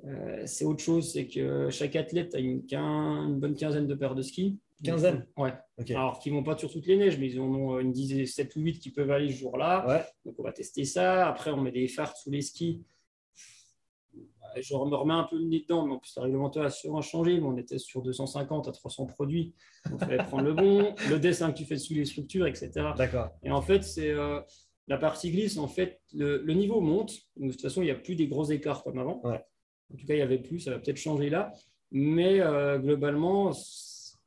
Euh, 0.04 0.44
c'est 0.46 0.66
autre 0.66 0.84
chose, 0.84 1.14
c'est 1.14 1.28
que 1.28 1.70
chaque 1.70 1.96
athlète 1.96 2.36
a 2.36 2.40
une, 2.40 2.64
une, 2.70 3.40
bonne 3.40 3.56
quinzaine 3.56 3.88
de 3.88 3.96
paires 3.96 4.16
de 4.16 4.22
skis. 4.22 4.58
Quinzaine 4.86 5.26
Ouais. 5.38 5.54
Alors, 5.90 6.20
qui 6.20 6.32
ne 6.32 6.38
vont 6.38 6.44
pas 6.44 6.58
sur 6.58 6.72
toutes 6.72 6.86
les 6.88 6.98
neiges, 6.98 7.18
mais 7.20 7.28
ils 7.32 7.40
en 7.40 7.46
ont 7.46 7.80
une 7.80 7.92
dizaine, 7.92 8.26
7 8.26 8.56
ou 8.56 8.62
8 8.62 8.80
qui 8.80 8.92
peuvent 8.92 9.12
aller 9.12 9.32
ce 9.32 9.38
jour-là. 9.40 9.86
Ouais. 9.88 10.04
Donc, 10.26 10.36
on 10.40 10.44
va 10.44 10.52
tester 10.52 10.86
ça. 10.86 11.28
Après, 11.28 11.52
on 11.52 11.62
met 11.62 11.72
des 11.72 11.88
phares 11.88 12.16
sous 12.16 12.32
les 12.32 12.42
skis. 12.42 12.84
Je 14.62 14.74
me 14.74 14.96
remets 14.96 15.14
un 15.14 15.28
peu 15.30 15.38
le 15.38 15.46
nez 15.46 15.62
dedans, 15.62 15.86
mais 15.86 15.94
en 15.94 16.00
plus, 16.00 16.16
la 16.16 16.24
réglementation 16.24 16.98
a 16.98 17.02
changé. 17.02 17.40
Mais 17.40 17.46
on 17.46 17.58
était 17.58 17.78
sur 17.78 18.02
250 18.02 18.68
à 18.68 18.72
300 18.72 19.08
produits. 19.08 19.54
Donc, 19.90 20.00
il 20.02 20.06
fallait 20.06 20.24
prendre 20.24 20.44
le 20.44 20.54
bon, 20.54 20.96
le 21.10 21.20
dessin 21.20 21.52
que 21.52 21.58
tu 21.58 21.66
fais 21.66 21.78
sous 21.78 21.94
les 21.94 22.06
structures, 22.06 22.48
etc. 22.48 22.72
D'accord. 22.98 23.30
Et 23.44 23.52
en 23.52 23.62
fait, 23.62 23.84
c'est. 23.84 24.12
Euh, 24.12 24.40
la 24.88 24.98
partie 24.98 25.32
glisse, 25.32 25.58
en 25.58 25.68
fait, 25.68 26.00
le, 26.14 26.40
niveau 26.54 26.80
monte. 26.80 27.14
de 27.38 27.50
toute 27.50 27.62
façon, 27.62 27.82
il 27.82 27.86
n'y 27.86 27.92
a 27.92 27.96
plus 27.96 28.16
des 28.16 28.28
gros 28.28 28.46
écarts 28.46 28.84
comme 28.84 29.00
avant. 29.00 29.22
En 29.24 29.98
tout 29.98 30.06
cas, 30.06 30.14
il 30.14 30.18
n'y 30.18 30.22
avait 30.22 30.38
plus. 30.38 30.60
Ça 30.60 30.72
va 30.72 30.80
peut-être 30.80 30.98
changer 30.98 31.30
là. 31.30 31.52
Mais 31.92 32.40
euh, 32.40 32.78
globalement, 32.78 33.52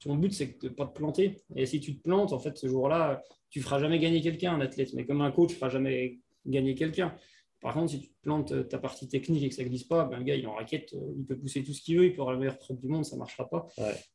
ton 0.00 0.16
but, 0.16 0.32
c'est 0.32 0.60
de 0.60 0.68
ne 0.68 0.74
pas 0.74 0.86
te 0.86 0.94
planter. 0.94 1.42
Et 1.56 1.66
si 1.66 1.80
tu 1.80 1.96
te 1.96 2.02
plantes, 2.02 2.32
en 2.32 2.38
fait, 2.38 2.56
ce 2.56 2.66
jour-là, 2.66 3.22
tu 3.50 3.58
ne 3.58 3.64
feras 3.64 3.78
jamais 3.78 3.98
gagner 3.98 4.20
quelqu'un, 4.20 4.54
un 4.54 4.60
athlète. 4.60 4.92
Mais 4.94 5.04
comme 5.04 5.20
un 5.20 5.30
coach, 5.30 5.48
tu 5.48 5.54
ne 5.54 5.58
feras 5.58 5.70
jamais 5.70 6.18
gagner 6.46 6.74
quelqu'un. 6.74 7.14
Par 7.60 7.74
contre, 7.74 7.90
si 7.90 8.00
tu 8.00 8.08
te 8.08 8.22
plantes 8.22 8.52
euh, 8.52 8.62
ta 8.62 8.78
partie 8.78 9.08
technique 9.08 9.42
et 9.42 9.48
que 9.48 9.54
ça 9.54 9.64
ne 9.64 9.68
glisse 9.68 9.84
pas, 9.84 10.04
ben, 10.04 10.18
le 10.18 10.24
gars, 10.24 10.36
il 10.36 10.44
est 10.44 10.46
en 10.46 10.54
raquette, 10.54 10.94
euh, 10.94 11.14
il 11.16 11.24
peut 11.24 11.36
pousser 11.36 11.64
tout 11.64 11.72
ce 11.72 11.82
qu'il 11.82 11.98
veut, 11.98 12.06
il 12.06 12.12
peut 12.12 12.20
avoir 12.20 12.34
la 12.34 12.38
meilleure 12.38 12.58
preuve 12.58 12.78
du 12.78 12.86
monde, 12.86 13.04
ça 13.04 13.16
ne 13.16 13.18
marchera 13.18 13.48
pas. 13.48 13.66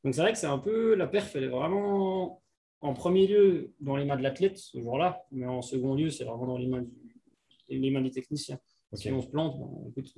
Donc, 0.04 0.14
c'est 0.14 0.22
vrai 0.22 0.32
que 0.32 0.38
c'est 0.38 0.48
un 0.48 0.60
peu. 0.60 0.96
La 0.96 1.08
perf, 1.08 1.36
elle 1.36 1.44
est 1.44 1.48
vraiment 1.48 2.42
en 2.80 2.94
premier 2.94 3.28
lieu 3.28 3.74
dans 3.80 3.98
les 3.98 4.06
mains 4.06 4.18
de 4.18 4.24
l'athlète 4.24 4.58
ce 4.58 4.80
jour-là, 4.80 5.26
mais 5.32 5.46
en 5.46 5.62
second 5.62 5.94
lieu, 5.96 6.10
c'est 6.10 6.24
vraiment 6.24 6.48
dans 6.48 6.58
les 6.58 6.68
mains, 6.68 6.82
du, 6.82 6.94
les 7.70 7.92
mains 7.92 8.02
des 8.02 8.12
techniciens. 8.12 8.60
Si 8.94 9.12
on 9.12 9.22
se 9.22 9.28
plante, 9.28 9.60
ben, 9.60 9.90
écoute, 9.90 10.14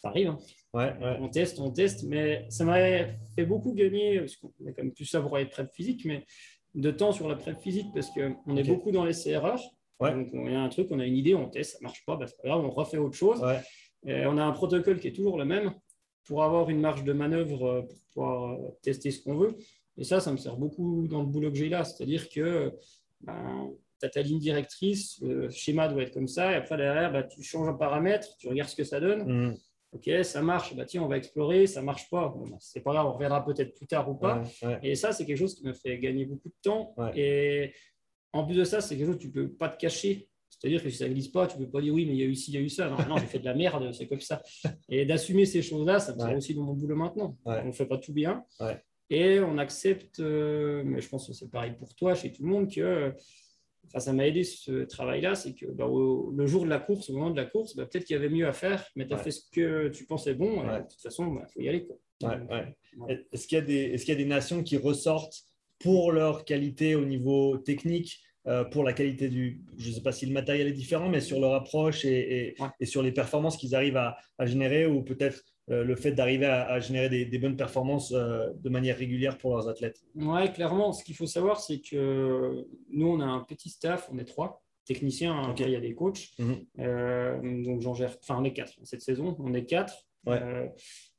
ça 0.00 0.08
arrive. 0.08 0.28
Hein. 0.28 0.38
Ouais, 0.74 0.92
On 1.20 1.28
teste, 1.28 1.58
on 1.58 1.70
teste, 1.70 2.04
mais 2.04 2.46
ça 2.50 2.64
m'aurait 2.64 3.18
fait 3.34 3.46
beaucoup 3.46 3.72
gagner, 3.72 4.20
parce 4.20 4.36
qu'on 4.36 4.48
a 4.66 4.72
quand 4.72 4.82
même 4.82 4.92
plus 4.92 5.06
ça 5.06 5.20
pour 5.20 5.38
être 5.38 5.50
prep 5.50 5.72
physique, 5.72 6.04
mais 6.04 6.26
de 6.74 6.90
temps 6.90 7.12
sur 7.12 7.28
la 7.28 7.36
prep 7.36 7.58
physique, 7.60 7.86
parce 7.94 8.10
qu'on 8.10 8.56
est 8.56 8.64
beaucoup 8.64 8.90
dans 8.90 9.04
les 9.04 9.14
CRH. 9.14 9.62
Donc, 10.00 10.28
il 10.32 10.52
y 10.52 10.54
a 10.54 10.60
un 10.60 10.68
truc, 10.68 10.88
on 10.90 11.00
a 11.00 11.06
une 11.06 11.16
idée, 11.16 11.34
on 11.34 11.48
teste, 11.48 11.72
ça 11.72 11.78
ne 11.80 11.84
marche 11.84 12.04
pas, 12.04 12.18
c'est 12.26 12.36
pas 12.36 12.48
grave, 12.48 12.64
on 12.64 12.70
refait 12.70 12.98
autre 12.98 13.16
chose. 13.16 13.42
Et 14.06 14.26
on 14.26 14.36
a 14.38 14.44
un 14.44 14.52
protocole 14.52 15.00
qui 15.00 15.08
est 15.08 15.12
toujours 15.12 15.38
le 15.38 15.44
même 15.44 15.72
pour 16.26 16.42
avoir 16.44 16.68
une 16.70 16.80
marge 16.80 17.04
de 17.04 17.12
manœuvre 17.12 17.66
euh, 17.66 17.82
pour 17.82 17.98
pouvoir 18.12 18.52
euh, 18.52 18.78
tester 18.82 19.10
ce 19.10 19.22
qu'on 19.22 19.36
veut. 19.36 19.56
Et 19.96 20.04
ça, 20.04 20.20
ça 20.20 20.32
me 20.32 20.36
sert 20.36 20.56
beaucoup 20.56 21.06
dans 21.08 21.20
le 21.20 21.26
boulot 21.26 21.50
que 21.50 21.56
j'ai 21.56 21.68
là. 21.68 21.84
C'est-à-dire 21.84 22.28
que 22.28 22.72
ben, 23.20 23.70
tu 24.00 24.06
as 24.06 24.10
ta 24.10 24.22
ligne 24.22 24.38
directrice, 24.38 25.18
le 25.22 25.48
schéma 25.50 25.88
doit 25.88 26.02
être 26.02 26.12
comme 26.12 26.28
ça, 26.28 26.52
et 26.52 26.56
après 26.56 26.76
derrière, 26.76 27.12
ben, 27.12 27.26
tu 27.26 27.42
changes 27.42 27.68
un 27.68 27.74
paramètre, 27.74 28.36
tu 28.38 28.48
regardes 28.48 28.68
ce 28.68 28.76
que 28.76 28.84
ça 28.84 29.00
donne. 29.00 29.24
Mm. 29.24 29.56
Ok, 29.96 30.10
ça 30.24 30.42
marche, 30.42 30.76
bah, 30.76 30.84
tiens, 30.84 31.02
on 31.02 31.08
va 31.08 31.16
explorer, 31.16 31.66
ça 31.66 31.80
marche 31.80 32.10
pas. 32.10 32.28
Bon, 32.28 32.46
ben, 32.46 32.58
c'est 32.60 32.80
pas 32.80 32.92
grave, 32.92 33.06
on 33.06 33.14
reviendra 33.14 33.42
peut-être 33.42 33.74
plus 33.74 33.86
tard 33.86 34.10
ou 34.10 34.14
pas. 34.14 34.42
Et 34.82 34.94
ça, 34.94 35.12
c'est 35.12 35.24
quelque 35.24 35.38
chose 35.38 35.54
qui 35.54 35.64
me 35.64 35.72
fait 35.72 35.98
gagner 35.98 36.26
beaucoup 36.26 36.48
de 36.48 36.54
temps. 36.62 36.94
Et 37.14 37.72
en 38.32 38.44
plus 38.44 38.56
de 38.56 38.64
ça, 38.64 38.82
c'est 38.82 38.96
quelque 38.96 39.06
chose 39.06 39.16
que 39.16 39.22
tu 39.22 39.30
peux 39.30 39.48
pas 39.48 39.70
te 39.70 39.78
cacher. 39.78 40.28
C'est-à-dire 40.50 40.82
que 40.82 40.90
si 40.90 40.96
ça 40.96 41.08
ne 41.08 41.12
glisse 41.12 41.28
pas, 41.28 41.46
tu 41.46 41.58
ne 41.58 41.64
peux 41.64 41.70
pas 41.70 41.80
dire 41.80 41.94
oui, 41.94 42.04
mais 42.06 42.12
il 42.12 42.18
y 42.18 42.22
a 42.22 42.26
eu 42.26 42.34
ci, 42.34 42.50
il 42.50 42.54
y 42.54 42.58
a 42.58 42.60
eu 42.60 42.68
ça. 42.68 42.88
Non, 42.88 42.96
non 43.08 43.16
j'ai 43.16 43.26
fait 43.26 43.38
de 43.38 43.44
la 43.44 43.54
merde, 43.54 43.90
c'est 43.94 44.06
comme 44.06 44.20
ça. 44.20 44.42
Et 44.88 45.06
d'assumer 45.06 45.46
ces 45.46 45.62
choses-là, 45.62 45.98
ça 45.98 46.14
me 46.14 46.20
sert 46.20 46.36
aussi 46.36 46.54
dans 46.54 46.62
mon 46.62 46.74
boulot 46.74 46.96
maintenant. 46.96 47.38
On 47.44 47.64
ne 47.64 47.72
fait 47.72 47.86
pas 47.86 47.98
tout 47.98 48.12
bien. 48.12 48.44
Et 49.08 49.40
on 49.40 49.56
accepte, 49.58 50.18
euh, 50.20 50.82
mais 50.84 51.00
je 51.00 51.08
pense 51.08 51.28
que 51.28 51.32
c'est 51.32 51.48
pareil 51.50 51.74
pour 51.78 51.94
toi, 51.94 52.14
chez 52.14 52.32
tout 52.32 52.42
le 52.42 52.48
monde, 52.48 52.70
que 52.70 53.14
enfin, 53.86 54.00
ça 54.00 54.12
m'a 54.12 54.26
aidé 54.26 54.44
ce 54.44 54.84
travail-là, 54.84 55.34
c'est 55.34 55.54
que 55.54 55.66
bah, 55.66 55.86
le 55.86 56.46
jour 56.46 56.64
de 56.64 56.70
la 56.70 56.78
course, 56.78 57.10
au 57.10 57.14
moment 57.14 57.30
de 57.30 57.36
la 57.36 57.46
course, 57.46 57.76
bah, 57.76 57.86
peut-être 57.86 58.04
qu'il 58.04 58.14
y 58.14 58.18
avait 58.18 58.28
mieux 58.28 58.46
à 58.46 58.52
faire, 58.52 58.86
mais 58.96 59.06
tu 59.06 59.14
as 59.14 59.18
fait 59.18 59.30
ce 59.30 59.42
que 59.50 59.88
tu 59.88 60.06
pensais 60.06 60.34
bon, 60.34 60.62
et 60.62 60.82
de 60.82 60.88
toute 60.88 61.00
façon, 61.00 61.26
il 61.28 61.34
bah, 61.34 61.46
faut 61.52 61.60
y 61.60 61.68
aller. 61.68 61.86
Est-ce 63.32 63.46
qu'il 63.46 63.58
y, 63.58 63.72
est 63.72 64.08
y, 64.08 64.12
a 64.12 64.14
des 64.14 64.24
nations 64.24 64.62
qui 64.62 64.76
ressortent 64.76 65.44
pour 65.78 66.12
leur 66.12 66.44
qualité 66.44 66.94
au 66.94 67.04
niveau 67.04 67.58
technique 67.58 68.20
euh, 68.46 68.64
pour 68.64 68.84
la 68.84 68.92
qualité 68.92 69.28
du, 69.28 69.64
je 69.76 69.88
ne 69.88 69.94
sais 69.94 70.02
pas 70.02 70.12
si 70.12 70.24
le 70.24 70.32
matériel 70.32 70.68
est 70.68 70.72
différent, 70.72 71.08
mais 71.08 71.20
sur 71.20 71.40
leur 71.40 71.54
approche 71.54 72.04
et, 72.04 72.54
et, 72.78 72.86
sur 72.86 73.02
les 73.02 73.10
performances 73.10 73.56
qu'ils 73.56 73.74
arrivent 73.74 73.96
à, 73.96 74.16
à, 74.38 74.46
générer, 74.46 74.86
ou 74.86 75.02
peut-être 75.02 75.42
le 75.68 75.96
fait 75.96 76.12
d'arriver 76.12 76.46
à, 76.46 76.78
générer 76.80 77.08
des, 77.08 77.38
bonnes 77.38 77.56
performances 77.56 78.12
euh, 78.12 78.52
de 78.54 78.68
manière 78.68 78.96
régulière 78.96 79.36
pour 79.38 79.54
leurs 79.54 79.68
athlètes 79.68 80.00
Oui, 80.14 80.52
clairement. 80.52 80.92
Ce 80.92 81.02
qu'il 81.02 81.16
faut 81.16 81.26
savoir, 81.26 81.60
c'est 81.60 81.80
que 81.80 82.66
nous, 82.90 83.08
on 83.08 83.20
a 83.20 83.26
un 83.26 83.40
petit 83.40 83.70
staff, 83.70 84.08
on 84.12 84.18
est 84.18 84.24
trois 84.24 84.62
techniciens, 84.84 85.34
hein, 85.34 85.54
il 85.58 85.70
y 85.70 85.76
a 85.76 85.80
des 85.80 85.94
coachs. 85.94 86.30
Mhm. 86.38 87.64
donc 87.64 87.80
j'en 87.80 87.94
gère, 87.94 88.16
enfin 88.22 88.36
on 88.38 88.44
est 88.44 88.52
quatre 88.52 88.74
cette 88.84 89.02
saison, 89.02 89.36
on 89.40 89.52
est 89.54 89.64
quatre. 89.64 90.06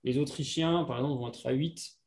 les 0.04 0.18
Autrichiens, 0.18 0.86
par 0.86 0.98
exemple, 0.98 1.20
vont 1.20 1.28
être 1.28 1.46
à 1.46 1.52
8 1.52 1.98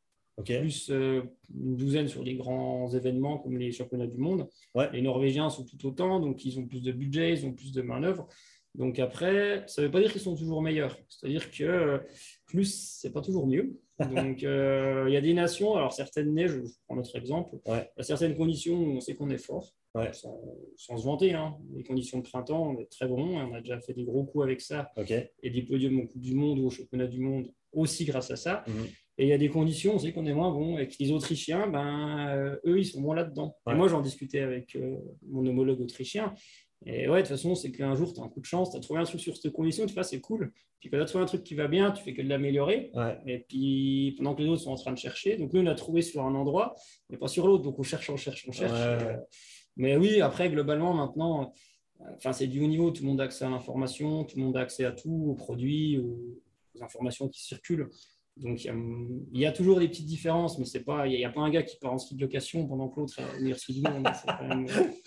plus 0.43 0.91
euh, 0.91 1.23
une 1.55 1.77
douzaine 1.77 2.09
sur 2.09 2.23
les 2.23 2.35
grands 2.35 2.89
événements 2.93 3.39
comme 3.39 3.59
les 3.59 3.73
championnats 3.73 4.07
du 4.07 4.19
monde. 4.19 4.49
Les 4.93 5.03
Norvégiens 5.03 5.51
sont 5.51 5.65
tout 5.65 5.87
autant, 5.87 6.21
donc 6.21 6.45
ils 6.45 6.59
ont 6.59 6.67
plus 6.67 6.83
de 6.83 6.93
budget, 6.93 7.33
ils 7.33 7.47
ont 7.47 7.53
plus 7.53 7.73
de 7.73 7.83
main-d'œuvre. 7.83 8.27
Donc 8.75 8.99
après, 8.99 9.65
ça 9.67 9.83
ne 9.83 9.87
veut 9.87 9.91
pas 9.91 10.01
dire 10.01 10.13
qu'ils 10.13 10.21
sont 10.21 10.37
toujours 10.37 10.63
meilleurs. 10.63 10.97
C'est-à-dire 11.09 11.51
que 11.51 11.65
euh, 11.65 11.99
plus, 12.47 12.99
c'est 13.01 13.13
pas 13.13 13.21
toujours 13.21 13.47
mieux. 13.47 13.79
Donc 13.99 14.43
euh, 14.45 15.05
il 15.09 15.13
y 15.13 15.17
a 15.17 15.21
des 15.21 15.35
nations, 15.35 15.75
alors 15.75 15.93
certaines 15.93 16.33
neiges, 16.33 16.53
je 16.53 16.73
prends 16.87 16.97
notre 16.97 17.17
exemple, 17.17 17.57
y 17.67 17.71
a 17.71 18.03
certaines 18.03 18.37
conditions 18.37 18.77
où 18.77 18.97
on 18.97 19.01
sait 19.01 19.15
qu'on 19.15 19.31
est 19.31 19.39
fort, 19.39 19.75
sans, 20.13 20.97
se 20.97 21.05
vanter. 21.05 21.35
Hein. 21.35 21.57
Les 21.75 21.83
conditions 21.83 22.19
de 22.19 22.23
printemps, 22.23 22.71
on 22.71 22.81
est 22.81 22.91
très 22.91 23.09
bon, 23.09 23.39
on 23.39 23.55
a 23.55 23.61
déjà 23.61 23.81
fait 23.81 23.93
des 23.93 24.05
gros 24.05 24.25
coups 24.25 24.45
avec 24.45 24.61
ça, 24.61 24.91
et 25.43 25.51
des 25.51 25.63
podiums 25.63 26.01
au 26.01 26.07
Coupe 26.07 26.23
du 26.23 26.35
Monde 26.35 26.61
ou 26.61 26.67
au 26.67 26.71
Championnat 26.71 27.07
du 27.07 27.21
Monde 27.21 27.53
aussi 27.73 28.05
grâce 28.05 28.31
à 28.31 28.37
ça. 28.37 28.65
Mhm. 28.67 28.87
Et 29.21 29.25
il 29.25 29.29
y 29.29 29.35
a 29.35 29.39
des 29.39 29.51
conditions, 29.51 29.97
on 29.97 29.99
sait 29.99 30.13
qu'on 30.13 30.25
est 30.25 30.33
moins 30.33 30.51
bon. 30.51 30.79
Et 30.79 30.89
que 30.89 30.95
les 30.99 31.13
Autrichiens, 31.13 31.67
ben, 31.67 32.29
euh, 32.31 32.57
eux, 32.65 32.79
ils 32.79 32.87
sont 32.87 33.03
moins 33.03 33.15
là-dedans. 33.15 33.55
Et 33.71 33.75
moi, 33.75 33.87
j'en 33.87 34.01
discutais 34.01 34.41
avec 34.41 34.75
euh, 34.77 34.97
mon 35.29 35.47
homologue 35.47 35.79
autrichien. 35.83 36.35
Et 36.87 37.09
ouais, 37.09 37.23
de 37.23 37.29
toute 37.29 37.37
façon, 37.37 37.55
c'est 37.55 37.71
qu'un 37.71 37.95
jour, 37.95 38.15
tu 38.15 38.21
as 38.21 38.25
un 38.25 38.29
coup 38.29 38.41
de 38.41 38.47
chance, 38.47 38.71
tu 38.71 38.77
as 38.77 38.81
trouvé 38.81 39.01
un 39.01 39.05
truc 39.05 39.21
sur 39.21 39.37
cette 39.37 39.53
condition, 39.53 39.85
tu 39.85 39.93
fais, 39.93 40.01
ah, 40.01 40.05
c'est 40.05 40.21
cool. 40.21 40.53
Puis 40.81 40.89
quand 40.89 40.97
tu 40.97 41.03
as 41.03 41.07
trouvé 41.07 41.23
un 41.23 41.27
truc 41.27 41.43
qui 41.43 41.55
va 41.55 41.69
bien, 41.69 41.91
tu 41.91 42.03
fais 42.03 42.15
que 42.15 42.23
de 42.23 42.29
l'améliorer. 42.29 42.91
Et 43.27 43.41
puis, 43.41 44.15
pendant 44.17 44.35
que 44.35 44.43
les 44.43 44.49
autres 44.49 44.63
sont 44.63 44.71
en 44.71 44.77
train 44.77 44.93
de 44.93 44.99
chercher. 44.99 45.37
Donc, 45.37 45.53
nous, 45.53 45.61
on 45.61 45.67
a 45.67 45.75
trouvé 45.75 46.01
sur 46.01 46.25
un 46.25 46.35
endroit, 46.35 46.75
mais 47.11 47.19
pas 47.19 47.29
sur 47.29 47.47
l'autre. 47.47 47.65
Donc, 47.65 47.79
on 47.79 47.83
cherche, 47.83 48.09
on 48.09 48.17
cherche, 48.17 48.47
on 48.49 48.53
cherche. 48.53 48.73
Euh, 48.75 49.17
mais 49.77 49.97
oui, 49.97 50.23
après, 50.23 50.49
globalement, 50.49 50.95
maintenant, 50.95 51.53
enfin, 52.17 52.33
c'est 52.33 52.47
du 52.47 52.65
haut 52.65 52.67
niveau. 52.67 52.91
Tout 52.91 53.03
le 53.03 53.09
monde 53.09 53.21
a 53.21 53.25
accès 53.25 53.45
à 53.45 53.51
l'information, 53.51 54.25
tout 54.25 54.39
le 54.39 54.45
monde 54.45 54.57
a 54.57 54.61
accès 54.61 54.87
à 54.87 54.93
tout, 54.93 55.27
aux 55.29 55.35
produits, 55.35 55.99
aux 55.99 56.83
informations 56.83 57.29
qui 57.29 57.43
circulent. 57.43 57.91
Donc, 58.37 58.65
il 58.65 59.39
y, 59.39 59.45
a 59.45 59.53
toujours 59.53 59.81
des 59.81 59.89
petites 59.89 60.07
différences, 60.07 60.59
mais 60.59 60.65
c'est 60.65 60.85
pas, 60.85 61.07
il 61.07 61.17
n'y 61.17 61.25
a, 61.25 61.31
pas 61.31 61.41
un 61.41 61.51
gars 61.51 61.63
qui 61.63 61.77
part 61.77 61.93
en 61.93 61.99
ski 61.99 62.15
de 62.15 62.23
location 62.23 62.67
pendant 62.67 62.89
que 62.89 63.01
l'autre 63.01 63.19
est 63.19 63.39
venir 63.39 63.59
ski 63.59 63.83
de 63.83 63.91
monde. 63.91 64.09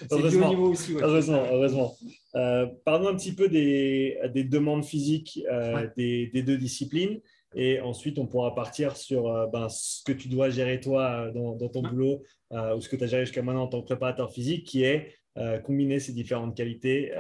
C'est 0.10 0.30
du 0.30 0.38
haut 0.38 0.50
niveau 0.50 0.70
aussi. 0.70 0.96
heureusement, 1.02 1.44
heureusement. 1.52 1.96
Euh, 2.36 2.68
parlons 2.86 3.08
un 3.08 3.16
petit 3.16 3.34
peu 3.34 3.50
des, 3.50 4.20
des 4.34 4.44
demandes 4.44 4.86
physiques 4.86 5.40
euh, 5.52 5.88
des, 5.98 6.28
des, 6.28 6.44
deux 6.44 6.58
disciplines. 6.58 7.22
Et 7.56 7.80
ensuite, 7.80 8.20
on 8.20 8.28
pourra 8.28 8.54
partir 8.54 8.98
sur 8.98 9.28
euh, 9.28 9.48
ben, 9.48 9.68
ce 9.70 10.04
que 10.04 10.12
tu 10.12 10.28
dois 10.28 10.50
gérer 10.50 10.80
toi 10.80 11.32
dans, 11.32 11.56
dans 11.56 11.70
ton 11.70 11.82
boulot 11.82 12.24
ou 12.52 12.82
ce 12.82 12.88
que 12.88 12.96
tu 12.96 13.04
as 13.04 13.08
géré 13.08 13.26
jusqu'à 13.26 13.42
maintenant 13.42 13.64
en 13.64 13.68
tant 13.68 13.82
que 13.82 13.88
préparateur 13.88 14.32
physique, 14.32 14.68
qui 14.68 14.84
est 14.84 15.16
combiner 15.64 16.00
ces 16.00 16.14
différentes 16.14 16.56
qualités 16.56 17.12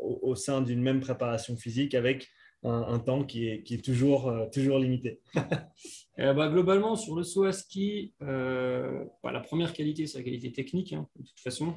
au, 0.00 0.20
au, 0.22 0.36
sein 0.36 0.60
d'une 0.60 0.80
même 0.80 1.00
préparation 1.00 1.56
physique 1.56 1.96
avec 1.96 2.28
un, 2.66 2.98
temps 2.98 3.24
qui 3.24 3.48
est, 3.48 3.62
qui 3.62 3.74
est 3.74 3.84
toujours, 3.84 4.28
euh, 4.28 4.46
toujours 4.52 4.78
limité. 4.78 5.20
Euh, 6.18 6.32
bah, 6.32 6.48
globalement, 6.48 6.96
sur 6.96 7.14
le 7.14 7.22
saut 7.22 7.44
à 7.44 7.52
ski, 7.52 8.14
euh, 8.22 9.04
bah, 9.22 9.32
la 9.32 9.40
première 9.40 9.74
qualité, 9.74 10.06
c'est 10.06 10.16
la 10.16 10.24
qualité 10.24 10.50
technique, 10.50 10.94
hein, 10.94 11.06
de 11.16 11.26
toute 11.26 11.38
façon, 11.38 11.74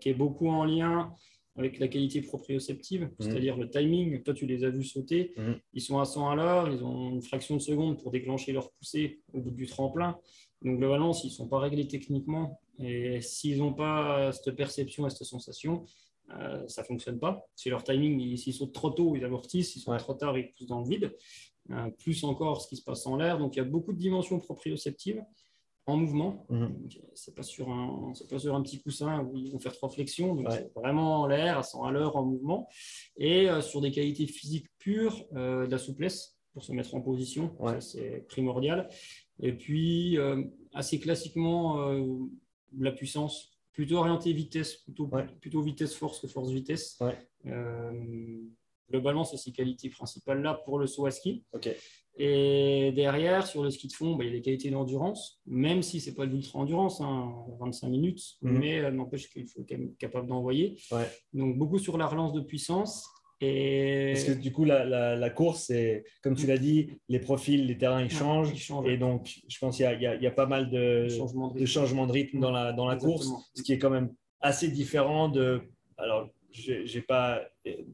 qui 0.00 0.10
est 0.10 0.14
beaucoup 0.14 0.48
en 0.48 0.64
lien 0.64 1.12
avec 1.56 1.80
la 1.80 1.88
qualité 1.88 2.22
proprioceptive, 2.22 3.06
mmh. 3.06 3.10
c'est-à-dire 3.18 3.56
le 3.56 3.68
timing. 3.68 4.22
Toi, 4.22 4.32
tu 4.32 4.46
les 4.46 4.62
as 4.62 4.70
vus 4.70 4.84
sauter, 4.84 5.32
mmh. 5.36 5.52
ils 5.72 5.80
sont 5.80 5.98
à 5.98 6.04
100 6.04 6.30
à 6.30 6.36
l'heure, 6.36 6.70
ils 6.70 6.84
ont 6.84 7.10
une 7.10 7.22
fraction 7.22 7.56
de 7.56 7.60
seconde 7.60 8.00
pour 8.00 8.12
déclencher 8.12 8.52
leur 8.52 8.70
poussée 8.70 9.18
au 9.32 9.40
bout 9.40 9.50
du 9.50 9.66
tremplin. 9.66 10.20
Donc, 10.62 10.78
globalement, 10.78 11.12
s'ils 11.12 11.30
ne 11.30 11.34
sont 11.34 11.48
pas 11.48 11.58
réglés 11.58 11.88
techniquement 11.88 12.60
et 12.78 13.20
s'ils 13.22 13.58
n'ont 13.58 13.74
pas 13.74 14.30
cette 14.30 14.54
perception 14.54 15.04
et 15.08 15.10
cette 15.10 15.26
sensation, 15.26 15.84
euh, 16.30 16.66
ça 16.68 16.82
ne 16.82 16.86
fonctionne 16.86 17.18
pas. 17.18 17.46
Si 17.54 17.68
leur 17.68 17.84
timing, 17.84 18.36
s'ils 18.36 18.54
sautent 18.54 18.72
trop 18.72 18.90
tôt, 18.90 19.14
ils 19.16 19.24
amortissent, 19.24 19.72
s'ils 19.72 19.82
sont 19.82 19.96
trop 19.96 20.14
tard, 20.14 20.36
ils 20.38 20.50
poussent 20.50 20.66
dans 20.66 20.80
le 20.80 20.88
vide. 20.88 21.14
Euh, 21.70 21.90
plus 21.98 22.24
encore 22.24 22.60
ce 22.60 22.68
qui 22.68 22.76
se 22.76 22.82
passe 22.82 23.06
en 23.06 23.16
l'air. 23.16 23.38
Donc 23.38 23.56
il 23.56 23.58
y 23.58 23.62
a 23.62 23.64
beaucoup 23.64 23.92
de 23.92 23.98
dimensions 23.98 24.38
proprioceptives 24.38 25.22
en 25.86 25.96
mouvement. 25.96 26.46
Mhm. 26.48 26.88
Ce 27.14 27.30
n'est 27.30 27.34
pas, 27.34 27.42
sur 27.42 27.70
un, 27.70 28.12
pas 28.28 28.38
sur 28.38 28.54
un 28.54 28.62
petit 28.62 28.82
coussin 28.82 29.22
où 29.22 29.36
ils 29.36 29.52
vont 29.52 29.58
faire 29.58 29.72
trois 29.72 29.90
flexions. 29.90 30.34
Donc 30.34 30.46
c'est 30.50 30.72
vraiment 30.74 31.22
en 31.22 31.26
l'air, 31.26 31.58
à 31.58 31.62
100 31.62 31.84
à 31.84 31.92
l'heure 31.92 32.16
en 32.16 32.24
mouvement. 32.24 32.68
Et 33.16 33.48
euh, 33.48 33.60
sur 33.60 33.80
des 33.80 33.90
qualités 33.90 34.26
physiques 34.26 34.68
pures, 34.78 35.26
de 35.32 35.70
la 35.70 35.78
souplesse 35.78 36.38
pour 36.52 36.64
se 36.64 36.72
mettre 36.72 36.94
en 36.94 37.00
position. 37.00 37.56
c'est 37.80 38.26
primordial. 38.28 38.88
Et 39.40 39.52
puis, 39.52 40.16
assez 40.72 41.00
classiquement, 41.00 41.90
la 42.78 42.92
puissance 42.92 43.53
plutôt 43.74 43.96
orienté 43.96 44.32
vitesse, 44.32 44.76
plutôt, 44.76 45.10
plutôt 45.40 45.60
vitesse-force 45.60 46.20
que 46.20 46.26
force-vitesse. 46.28 46.98
Euh, 47.46 48.40
globalement, 48.90 49.24
c'est 49.24 49.36
ces 49.36 49.52
qualités 49.52 49.90
principales-là 49.90 50.54
pour 50.64 50.78
le 50.78 50.86
saut 50.86 51.04
à 51.06 51.10
ski. 51.10 51.44
Et 52.16 52.92
derrière, 52.94 53.44
sur 53.44 53.64
le 53.64 53.70
ski 53.70 53.88
de 53.88 53.92
fond, 53.92 54.14
bah, 54.14 54.22
il 54.24 54.28
y 54.28 54.30
a 54.30 54.36
des 54.36 54.40
qualités 54.42 54.70
d'endurance, 54.70 55.40
même 55.46 55.82
si 55.82 56.00
ce 56.00 56.08
n'est 56.10 56.14
pas 56.16 56.26
de 56.26 56.30
l'ultra-endurance, 56.32 57.00
hein, 57.00 57.34
25 57.58 57.88
minutes, 57.88 58.22
Mhm. 58.42 58.58
mais 58.58 58.78
euh, 58.78 58.90
n'empêche 58.92 59.28
qu'il 59.30 59.46
faut 59.48 59.64
quand 59.68 59.76
même 59.76 59.88
être 59.88 59.98
capable 59.98 60.28
d'envoyer. 60.28 60.78
Ouais. 60.92 61.10
Donc, 61.32 61.58
beaucoup 61.58 61.78
sur 61.80 61.98
la 61.98 62.06
relance 62.06 62.32
de 62.32 62.40
puissance. 62.40 63.08
Et 63.40 64.12
Parce 64.14 64.24
que 64.24 64.32
du 64.32 64.52
coup, 64.52 64.64
la, 64.64 64.84
la- 64.84 65.16
la 65.16 65.30
course, 65.30 65.64
c'est 65.64 66.04
comme 66.22 66.34
tu 66.34 66.46
l'as 66.46 66.58
dit, 66.58 66.90
les 67.08 67.18
profils, 67.18 67.66
les 67.66 67.76
terrains, 67.76 68.02
ils 68.02 68.10
changent. 68.10 68.52
Et 68.88 68.96
donc, 68.96 69.30
je 69.48 69.58
pense 69.58 69.76
qu'il 69.76 69.84
y 69.84 70.06
a, 70.06 70.14
y 70.16 70.24
y 70.24 70.30
pas 70.30 70.46
mal 70.46 70.70
de, 70.70 71.08
changements 71.66 72.06
de 72.06 72.12
rythme 72.12 72.40
dans 72.40 72.50
la, 72.50 72.72
dans 72.72 72.86
la 72.86 72.96
course, 72.96 73.26
ce 73.54 73.62
qui 73.62 73.72
est 73.72 73.78
quand 73.78 73.90
même 73.90 74.12
assez 74.40 74.68
différent 74.68 75.28
de. 75.28 75.60
Alors, 75.96 76.28
j'ai 76.50 77.00
pas 77.02 77.42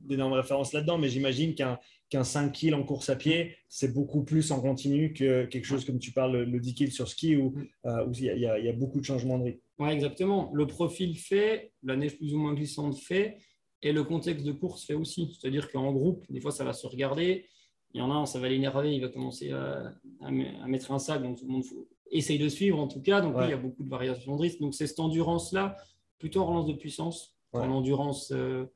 d'énormes 0.05 0.35
références 0.35 0.73
là-dedans, 0.73 0.99
mais 0.99 1.09
j'imagine 1.09 1.55
qu'un 1.55 1.79
qu'un 2.11 2.25
5 2.25 2.51
kills 2.51 2.75
en 2.75 2.83
course 2.83 3.09
à 3.09 3.15
pied, 3.15 3.55
c'est 3.69 3.95
beaucoup 3.95 4.25
plus 4.25 4.51
en 4.51 4.61
continu 4.61 5.13
que 5.13 5.45
quelque 5.45 5.65
chose 5.65 5.85
comme 5.85 6.01
tu 6.01 6.11
parles, 6.11 6.39
le, 6.39 6.45
le 6.45 6.59
10 6.59 6.75
kills 6.75 6.91
sur 6.91 7.07
ski, 7.07 7.37
où, 7.37 7.55
euh, 7.87 8.05
où 8.05 8.11
il, 8.15 8.23
y 8.23 8.25
y 8.41 8.47
a- 8.47 8.59
il 8.59 8.65
y 8.65 8.69
a 8.69 8.73
beaucoup 8.73 8.99
de 8.99 9.05
changements 9.05 9.39
de 9.39 9.45
rythme. 9.45 9.61
Ouais, 9.79 9.95
exactement. 9.95 10.51
Le 10.53 10.67
profil 10.67 11.17
fait, 11.17 11.71
la 11.85 11.95
neige 11.95 12.17
plus 12.17 12.35
ou 12.35 12.39
moins 12.39 12.53
glissante 12.55 12.99
fait, 12.99 13.37
et 13.83 13.93
le 13.93 14.05
contexte 14.05 14.45
de 14.45 14.53
course 14.53 14.85
fait 14.85 14.95
aussi. 14.95 15.37
C'est-à-dire 15.41 15.71
qu'en 15.71 15.93
groupe, 15.93 16.25
des 16.31 16.41
fois, 16.41 16.51
ça 16.51 16.65
va 16.65 16.73
se 16.73 16.87
regarder. 16.87 17.47
Il 17.95 17.99
y 17.99 18.03
en 18.03 18.11
a 18.11 18.15
un, 18.15 18.27
ça 18.27 18.39
va 18.39 18.49
l'énerver, 18.49 18.95
il 18.95 19.01
va 19.01 19.09
commencer 19.09 19.51
à, 19.53 19.93
à 20.21 20.31
me- 20.31 20.63
à 20.63 20.67
mettre 20.69 20.93
un 20.93 20.99
sac, 20.99 21.23
donc 21.23 21.39
tout 21.39 21.47
le 21.47 21.53
monde 21.53 21.65
faut- 21.65 21.89
essaye 22.13 22.39
de 22.39 22.49
suivre 22.49 22.79
en 22.79 22.87
tout 22.89 23.01
cas. 23.01 23.21
Donc, 23.21 23.37
oui, 23.37 23.45
il 23.47 23.51
y 23.51 23.53
a 23.53 23.57
beaucoup 23.57 23.83
de 23.85 23.89
variations 23.89 24.37
de 24.37 24.43
rythme. 24.43 24.65
Donc, 24.65 24.75
c'est 24.75 24.87
cette 24.87 25.01
endurance-là, 25.01 25.77
plutôt 26.19 26.41
en 26.43 26.47
relance 26.47 26.67
de 26.67 26.75
puissance, 26.75 27.35
Ouais. 27.53 27.63
en 27.63 27.71
endurance 27.73 28.31
euh, 28.33 28.67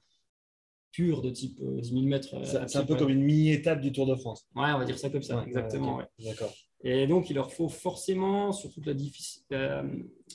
pure 0.90 1.22
de 1.22 1.30
type 1.30 1.60
euh, 1.62 1.80
10 1.80 1.90
000 1.90 2.02
mètres. 2.06 2.34
euh, 2.34 2.44
C'est 2.66 2.76
un 2.78 2.84
peu 2.84 2.96
comme 2.96 3.10
une 3.10 3.22
mini-étape 3.22 3.80
du 3.80 3.92
Tour 3.92 4.06
de 4.06 4.14
France. 4.16 4.46
Ouais, 4.56 4.72
on 4.74 4.78
va 4.78 4.84
dire 4.84 4.98
ça 4.98 5.10
comme 5.10 5.22
ça, 5.22 5.44
exactement. 5.46 6.00
D'accord. 6.18 6.52
Et 6.86 7.06
donc, 7.06 7.30
il 7.30 7.34
leur 7.34 7.50
faut 7.50 7.68
forcément, 7.70 8.52
surtout 8.52 8.82
que 8.82 8.90
la 8.90 8.96
euh, 9.52 9.82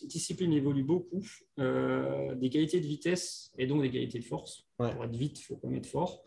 discipline 0.04 0.52
évolue 0.52 0.84
beaucoup, 0.84 1.24
euh, 1.60 2.34
des 2.36 2.50
qualités 2.50 2.80
de 2.82 2.88
vitesse 2.88 3.52
et 3.60 3.68
donc 3.68 3.84
des 3.84 3.92
qualités 3.92 4.18
de 4.18 4.26
force. 4.26 4.66
Ouais. 4.80 4.92
Pour 4.94 5.06
être 5.06 5.16
vite, 5.16 5.40
il 5.40 5.44
faut 5.44 5.56
quand 5.58 5.68
même 5.68 5.78
être 5.78 5.86
fort. 5.86 6.24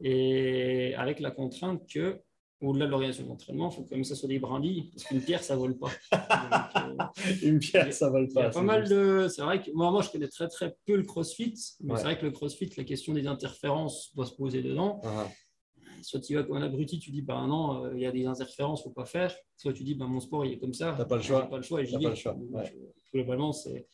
Et 0.00 0.94
avec 0.94 1.20
la 1.20 1.30
contrainte 1.30 1.86
que, 1.92 2.20
au-delà 2.62 2.86
de 2.86 2.90
l'organisation 2.90 3.26
d'entraînement, 3.26 3.68
il 3.70 3.74
faut 3.76 3.82
quand 3.82 3.90
même 3.92 4.00
que 4.00 4.08
ça 4.08 4.14
soit 4.14 4.30
des 4.30 4.38
brindilles, 4.38 4.90
parce 4.92 5.04
qu'une 5.04 5.20
pierre, 5.20 5.42
ça 5.44 5.54
ne 5.56 5.58
vole 5.60 5.76
pas. 5.76 5.90
Donc, 6.10 7.04
euh, 7.26 7.32
Une 7.42 7.58
pierre, 7.58 7.92
ça 7.92 8.08
vole 8.08 8.28
il 8.28 8.30
y 8.30 8.34
pas. 8.34 8.44
a 8.44 8.44
pas 8.46 8.52
c'est 8.52 8.62
mal 8.62 8.80
juste. 8.86 8.92
de. 8.94 9.28
C'est 9.28 9.42
vrai 9.42 9.62
que 9.62 9.70
moi, 9.72 9.90
moi, 9.90 10.00
je 10.00 10.08
connais 10.08 10.28
très 10.28 10.48
très 10.48 10.74
peu 10.86 10.96
le 10.96 11.02
crossfit, 11.02 11.52
mais 11.82 11.92
Ouais. 11.92 11.98
c'est 11.98 12.04
vrai 12.04 12.18
que 12.18 12.24
le 12.24 12.30
crossfit, 12.32 12.70
la 12.78 12.84
question 12.84 13.12
des 13.12 13.26
interférences 13.26 14.14
doit 14.14 14.24
se 14.24 14.32
poser 14.34 14.62
dedans. 14.62 15.02
Ah, 15.04 15.28
Soit 16.02 16.20
tu 16.20 16.34
vas 16.34 16.42
comme 16.42 16.56
un 16.56 16.62
abruti, 16.62 16.98
tu 16.98 17.10
dis 17.10 17.22
bah 17.22 17.46
non, 17.46 17.84
euh, 17.84 17.92
il 17.94 18.00
y 18.00 18.06
a 18.06 18.12
des 18.12 18.26
interférences, 18.26 18.82
faut 18.82 18.90
pas 18.90 19.04
faire. 19.04 19.34
Soit 19.56 19.72
tu 19.72 19.84
dis 19.84 19.94
bah 19.94 20.06
mon 20.06 20.20
sport 20.20 20.44
il 20.44 20.52
est 20.52 20.58
comme 20.58 20.74
ça. 20.74 20.94
T'as 20.96 21.04
pas 21.04 21.16
le 21.16 21.22
choix. 21.22 21.48
pas 21.48 21.56
le 21.56 21.62
choix 21.62 21.82
et 21.82 21.86
j'y 21.86 21.96
vais. 21.96 22.06
ouais. 22.06 22.14
euh, 22.26 22.92
globalement, 23.12 23.52
c'est. 23.52 23.86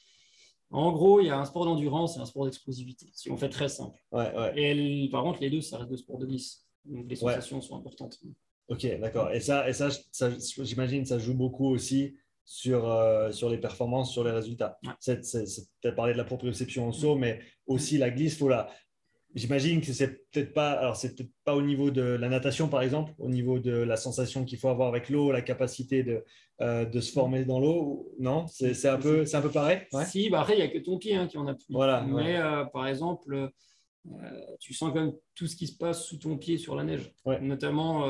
En 0.71 0.91
gros, 0.91 1.21
il 1.21 1.27
y 1.27 1.31
a 1.31 1.39
un 1.39 1.45
sport 1.45 1.67
d'endurance 1.67 2.17
et 2.17 2.21
un 2.21 2.25
sport 2.25 2.47
d'explosivité. 2.47 3.07
Si 3.13 3.31
on 3.31 3.37
fait 3.37 3.51
très 3.51 3.69
simple. 3.69 3.99
ouais, 4.13 4.35
ouais. 4.35 4.53
Et 4.57 5.09
par 5.11 5.23
contre, 5.23 5.41
les 5.41 5.51
deux, 5.51 5.61
ça 5.61 5.79
reste 5.79 5.91
deux 5.91 5.99
sports 5.99 6.19
de 6.19 6.27
glisse. 6.27 6.67
Donc 6.85 7.07
les 7.09 7.17
sensations 7.17 7.61
sont 7.61 7.77
importantes. 7.77 8.19
Ok, 8.69 8.87
d'accord. 9.01 9.31
Et 9.33 9.41
ça, 9.41 9.69
et 9.69 9.73
ça, 9.73 9.91
ça 10.13 10.31
j'imagine, 10.63 11.05
ça 11.05 11.19
joue 11.19 11.35
beaucoup 11.35 11.67
aussi 11.69 12.17
sur, 12.45 12.89
euh, 12.89 13.31
sur 13.33 13.49
les 13.49 13.59
performances, 13.59 14.11
sur 14.11 14.25
les 14.25 14.31
résultats. 14.31 14.79
C'est 14.99 15.21
peut-être 15.21 15.95
parler 15.95 16.13
de 16.13 16.19
la 16.19 16.25
proprioception 16.25 16.89
au 16.89 16.93
saut, 16.93 17.17
mais 17.17 17.41
aussi 17.67 17.99
la 17.99 18.11
glisse, 18.11 18.39
faut 18.39 18.49
la. 18.49 18.71
J'imagine 19.35 19.81
que 19.81 19.93
c'est 19.95 20.29
peut-être 20.31 20.53
pas, 20.53 20.73
alors 20.73 20.95
c'est 20.95 21.15
peut-être 21.15 21.31
pas 21.45 21.55
au 21.55 21.63
niveau 21.63 21.91
de 21.91 22.03
la 22.03 22.29
natation 22.29 22.69
par 22.69 22.83
exemple, 22.83 23.15
au 23.19 23.31
niveau 23.31 23.59
de 23.59 23.73
la 23.73 23.97
sensation 23.97 24.45
qu'il 24.45 24.59
faut 24.59 24.69
avoir 24.69 24.89
avec 24.89 25.09
l'eau, 25.09 25.33
la 25.33 25.41
capacité 25.41 26.03
de, 26.03 26.23
euh, 26.61 26.85
de 26.85 27.01
se 27.01 27.13
former 27.13 27.47
dans 27.47 27.59
l'eau. 27.59 28.13
Non, 28.19 28.47
c'est, 28.47 28.75
c'est 28.75 28.89
un 28.89 28.99
peu, 28.99 29.25
c'est 29.25 29.39
un 29.39 29.41
peu 29.41 29.51
pareil? 29.51 29.81
Ouais. 29.93 30.05
Si, 30.05 30.29
bah 30.29 30.43
après, 30.43 30.55
il 30.55 30.59
n'y 30.59 30.63
a 30.65 30.69
que 30.69 30.79
ton 30.79 30.99
pied 30.99 31.15
hein, 31.15 31.27
qui 31.27 31.39
en 31.39 31.47
appuie. 31.47 31.73
Voilà, 31.73 32.03
Mais 32.03 32.13
ouais. 32.13 32.37
euh, 32.37 32.65
par 32.67 32.87
exemple, 32.87 33.35
euh, 33.35 33.49
tu 34.61 34.75
sens 34.75 34.93
quand 34.93 35.01
même 35.01 35.15
tout 35.35 35.47
ce 35.47 35.57
qui 35.57 35.67
se 35.67 35.79
passe 35.79 36.05
sous 36.05 36.19
ton 36.19 36.37
pied 36.37 36.59
sur 36.59 36.77
la 36.77 36.85
neige. 36.85 37.11
Ouais. 37.25 37.41
Notamment 37.41 38.05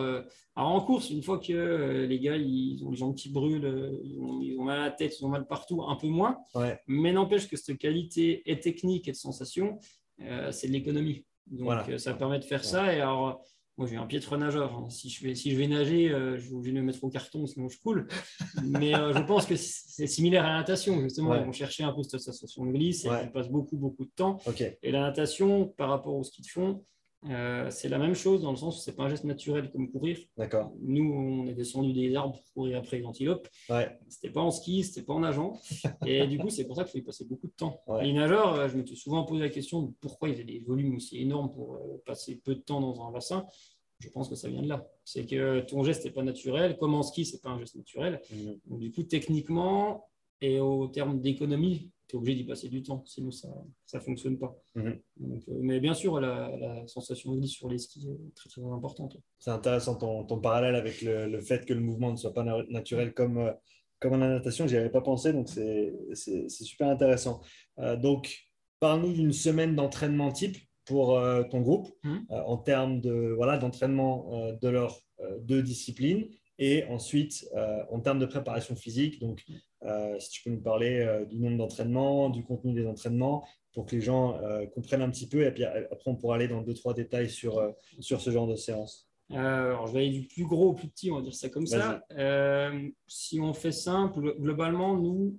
alors 0.56 0.70
en 0.72 0.80
course, 0.80 1.11
une 1.11 1.22
fois 1.22 1.38
que 1.38 2.04
les 2.08 2.18
gars 2.18 2.37
ils 2.37 2.82
ont 2.85 2.90
les 2.90 2.96
jambes 2.96 3.14
qui 3.14 3.30
brûlent, 3.30 4.00
ils 4.02 4.18
ont, 4.18 4.42
ils 4.42 4.58
ont 4.58 4.64
mal 4.64 4.80
à 4.80 4.85
la 4.87 4.90
tête, 4.90 5.18
ils 5.20 5.24
ont 5.24 5.28
mal 5.28 5.46
partout, 5.46 5.82
un 5.82 5.96
peu 5.96 6.08
moins. 6.08 6.38
Mais 6.88 7.12
n'empêche 7.12 7.46
que 7.48 7.56
cette 7.56 7.78
qualité 7.78 8.42
et 8.50 8.58
technique 8.58 9.06
et 9.06 9.12
de 9.12 9.16
sensation, 9.16 9.78
c'est 10.51 10.68
de 10.68 10.72
l'économie. 10.72 11.25
Donc 11.48 11.62
Voilà. 11.64 11.85
euh, 11.88 11.98
ça 11.98 12.14
permet 12.14 12.38
de 12.38 12.44
faire 12.44 12.64
ça. 12.64 12.94
Et 12.94 13.01
alors, 13.01 13.29
euh, 13.29 13.33
moi 13.77 13.87
j'ai 13.88 13.96
un 13.96 14.07
piètre 14.07 14.37
nageur. 14.37 14.75
hein. 14.77 14.88
Si, 14.90 15.09
je 15.11 15.25
vais, 15.27 15.35
si 15.35 15.51
je 15.51 15.57
vais 15.57 15.66
nager, 15.66 16.11
euh, 16.11 16.37
je 16.38 16.44
suis 16.46 16.55
obligé 16.55 16.75
de 16.75 16.81
me 16.81 16.87
mettre 16.87 17.03
au 17.03 17.09
carton, 17.11 17.46
sinon 17.46 17.68
je 17.68 17.79
coule. 17.81 18.07
Mais 18.64 18.94
euh, 18.94 19.12
je 19.12 19.22
pense 19.22 19.46
que 19.46 19.57
c'est 19.57 20.07
similaire 20.07 20.44
à 20.44 20.48
la 20.51 20.59
natation. 20.59 21.01
Justement, 21.01 21.31
Ouais. 21.31 21.40
ils 21.40 21.46
vont 21.46 21.53
chercher 21.53 21.83
un 21.85 21.92
peu 21.92 22.03
cette 22.03 22.20
sensation 22.20 22.64
de 22.66 22.72
glisse 22.72 23.05
et 23.05 23.11
Ouais. 23.11 23.25
ils 23.25 23.33
passent 23.33 23.51
beaucoup, 23.51 23.77
beaucoup 23.77 24.05
de 24.05 24.12
temps. 24.14 24.38
Et 24.83 24.90
la 24.92 25.01
natation, 25.01 25.66
par 25.68 25.88
rapport 25.88 26.14
au 26.14 26.22
ski 26.22 26.42
de 26.42 26.46
fond, 26.46 26.85
euh, 27.28 27.70
c'est 27.70 27.88
la 27.88 27.98
même 27.98 28.14
chose 28.14 28.42
dans 28.42 28.50
le 28.50 28.56
sens 28.56 28.76
où 28.76 28.80
c'est 28.80 28.96
pas 28.96 29.04
un 29.04 29.08
geste 29.08 29.24
naturel 29.24 29.70
comme 29.70 29.90
courir. 29.90 30.18
D'accord. 30.37 30.72
Nous, 30.80 31.04
on 31.04 31.46
est 31.46 31.54
descendu 31.54 31.92
des 31.92 32.14
arbres 32.16 32.35
pour 32.35 32.52
courir 32.52 32.78
après 32.78 32.98
les 32.98 33.04
antilopes. 33.04 33.48
Ouais. 33.68 33.96
C'était 34.08 34.30
pas 34.30 34.40
en 34.40 34.50
ski, 34.50 34.82
c'était 34.82 35.02
pas 35.02 35.12
en 35.12 35.20
nageant. 35.20 35.52
Et 36.06 36.26
du 36.26 36.38
coup, 36.38 36.50
c'est 36.50 36.64
pour 36.64 36.76
ça 36.76 36.82
qu'il 36.82 36.92
faut 36.92 36.98
y 36.98 37.02
passer 37.02 37.24
beaucoup 37.24 37.46
de 37.46 37.52
temps. 37.52 37.80
Ouais. 37.87 38.04
Les 38.04 38.12
nageurs, 38.12 38.54
euh, 38.54 38.68
je 38.68 38.76
me 38.76 38.85
suis 38.85 38.96
souvent 38.96 39.24
posé 39.24 39.40
la 39.42 39.50
question 39.50 39.82
de 39.82 39.92
pourquoi 40.00 40.30
ils 40.30 40.35
avaient 40.35 40.44
des 40.44 40.61
volumes 40.61 40.96
aussi 40.96 41.20
énormes 41.20 41.52
pour 41.52 41.74
euh, 41.74 42.02
passer 42.04 42.37
peu 42.37 42.56
de 42.56 42.61
temps 42.61 42.80
dans 42.80 43.06
un 43.06 43.12
bassin. 43.12 43.46
Je 44.00 44.08
pense 44.08 44.28
que 44.28 44.35
ça 44.35 44.48
vient 44.48 44.62
de 44.62 44.68
là. 44.68 44.85
C'est 45.04 45.24
que 45.24 45.61
ton 45.61 45.85
geste 45.85 46.04
n'est 46.04 46.11
pas 46.11 46.24
naturel. 46.24 46.76
Comme 46.76 46.94
en 46.94 47.04
ski, 47.04 47.24
c'est 47.24 47.40
pas 47.40 47.50
un 47.50 47.58
geste 47.61 47.76
naturel. 47.76 48.20
Mhm. 48.32 48.58
Donc, 48.66 48.80
du 48.80 48.90
coup, 48.90 49.04
techniquement 49.04 50.08
et 50.40 50.58
au 50.58 50.88
terme 50.88 51.20
d'économie, 51.20 51.92
tu 52.12 52.16
es 52.16 52.18
obligé 52.18 52.37
d'y 52.42 52.44
passer 52.44 52.68
du 52.68 52.83
temps. 52.83 53.03
Sinon, 53.07 53.31
ça 53.31 53.48
ne 53.94 53.98
fonctionne 54.01 54.38
pas. 54.38 54.55
Mhm. 54.75 54.98
Donc, 55.16 55.42
euh, 55.48 55.59
mais 55.62 55.81
bien 55.81 55.94
sûr, 55.94 56.20
la, 56.20 56.55
la 56.57 56.87
sensation 56.87 57.33
de 57.33 57.38
glisse 57.38 57.53
sur 57.53 57.68
les 57.70 57.79
skis 57.79 58.07
est 58.09 58.35
très, 58.35 58.51
très 58.51 58.62
importante. 58.62 59.16
C'est 59.38 59.51
intéressant 59.51 59.96
ton, 59.96 60.25
ton 60.25 60.38
parallèle 60.38 60.75
avec 60.77 61.01
le, 61.03 61.27
le 61.27 61.40
fait 61.40 61.64
que 61.64 61.72
le 61.72 61.81
mouvement 61.81 62.11
ne 62.12 62.16
soit 62.16 62.35
pas 62.35 62.44
na- 62.44 62.64
naturel 62.68 63.14
comme, 63.14 63.38
euh, 63.38 63.53
comme 63.98 64.12
en 64.12 64.18
natation. 64.18 64.66
J'y 64.68 64.77
avais 64.77 64.90
pas 64.90 65.01
pensé, 65.01 65.33
donc 65.33 65.48
c'est 65.48 66.48
super 66.48 66.88
intéressant. 66.88 67.40
Euh, 67.79 67.96
donc, 67.96 68.38
parle-nous 68.81 69.12
d'une 69.14 69.33
semaine 69.33 69.75
d'entraînement 69.75 70.31
type 70.33 70.59
pour 70.85 71.16
ton 71.51 71.61
groupe 71.61 71.88
Mhm. 72.05 72.27
en 72.29 72.57
termes 72.59 73.01
de 73.01 73.33
voilà 73.37 73.57
d'entraînement 73.57 74.51
de 74.61 74.68
leurs 74.68 74.98
deux 75.42 75.62
disciplines 75.62 76.27
et 76.59 76.83
ensuite 76.87 77.48
euh, 77.55 77.85
en 77.90 78.01
termes 78.01 78.18
de 78.18 78.27
préparation 78.27 78.75
physique. 78.75 79.20
Donc, 79.20 79.44
si 80.18 80.31
tu 80.31 80.42
peux 80.42 80.51
nous 80.51 80.61
parler 80.61 81.01
euh, 81.01 81.25
du 81.25 81.38
nombre 81.38 81.59
d'entraînements, 81.59 82.31
du 82.31 82.45
contenu 82.45 82.73
des 82.73 82.87
entraînements 82.87 83.45
pour 83.73 83.87
que 83.87 83.97
les 83.97 84.03
gens 84.03 84.37
euh, 84.42 84.66
comprennent 84.66 85.03
un 85.03 85.11
petit 85.11 85.29
peu 85.29 85.45
et 85.45 85.51
puis 85.51 85.64
euh, 85.64 85.87
après 85.90 86.11
on 86.11 86.16
pourra 86.16 86.37
aller 86.37 86.49
dans 86.49 86.62
deux 86.62 86.75
trois 86.75 86.95
détails 86.95 87.31
sur, 87.31 87.59
euh, 87.59 87.71
sur 88.01 88.21
ce 88.21 88.31
genre 88.31 88.47
de 88.47 88.57
séance. 88.57 89.09
Euh, 89.31 89.37
alors, 89.37 89.87
je 89.87 89.92
vais 89.95 90.01
aller 90.01 90.11
du 90.11 90.27
plus 90.27 90.45
gros 90.45 90.71
au 90.71 90.75
plus 90.75 90.88
petit, 90.88 91.11
on 91.11 91.16
va 91.16 91.23
dire 91.23 91.35
ça 91.35 91.49
comme 91.49 91.66
ça. 91.66 92.05
Euh, 92.12 92.88
si 93.07 93.40
on 93.40 93.55
fait 93.55 93.73
simple, 93.73 94.35
globalement, 94.38 94.95
nous, 94.99 95.38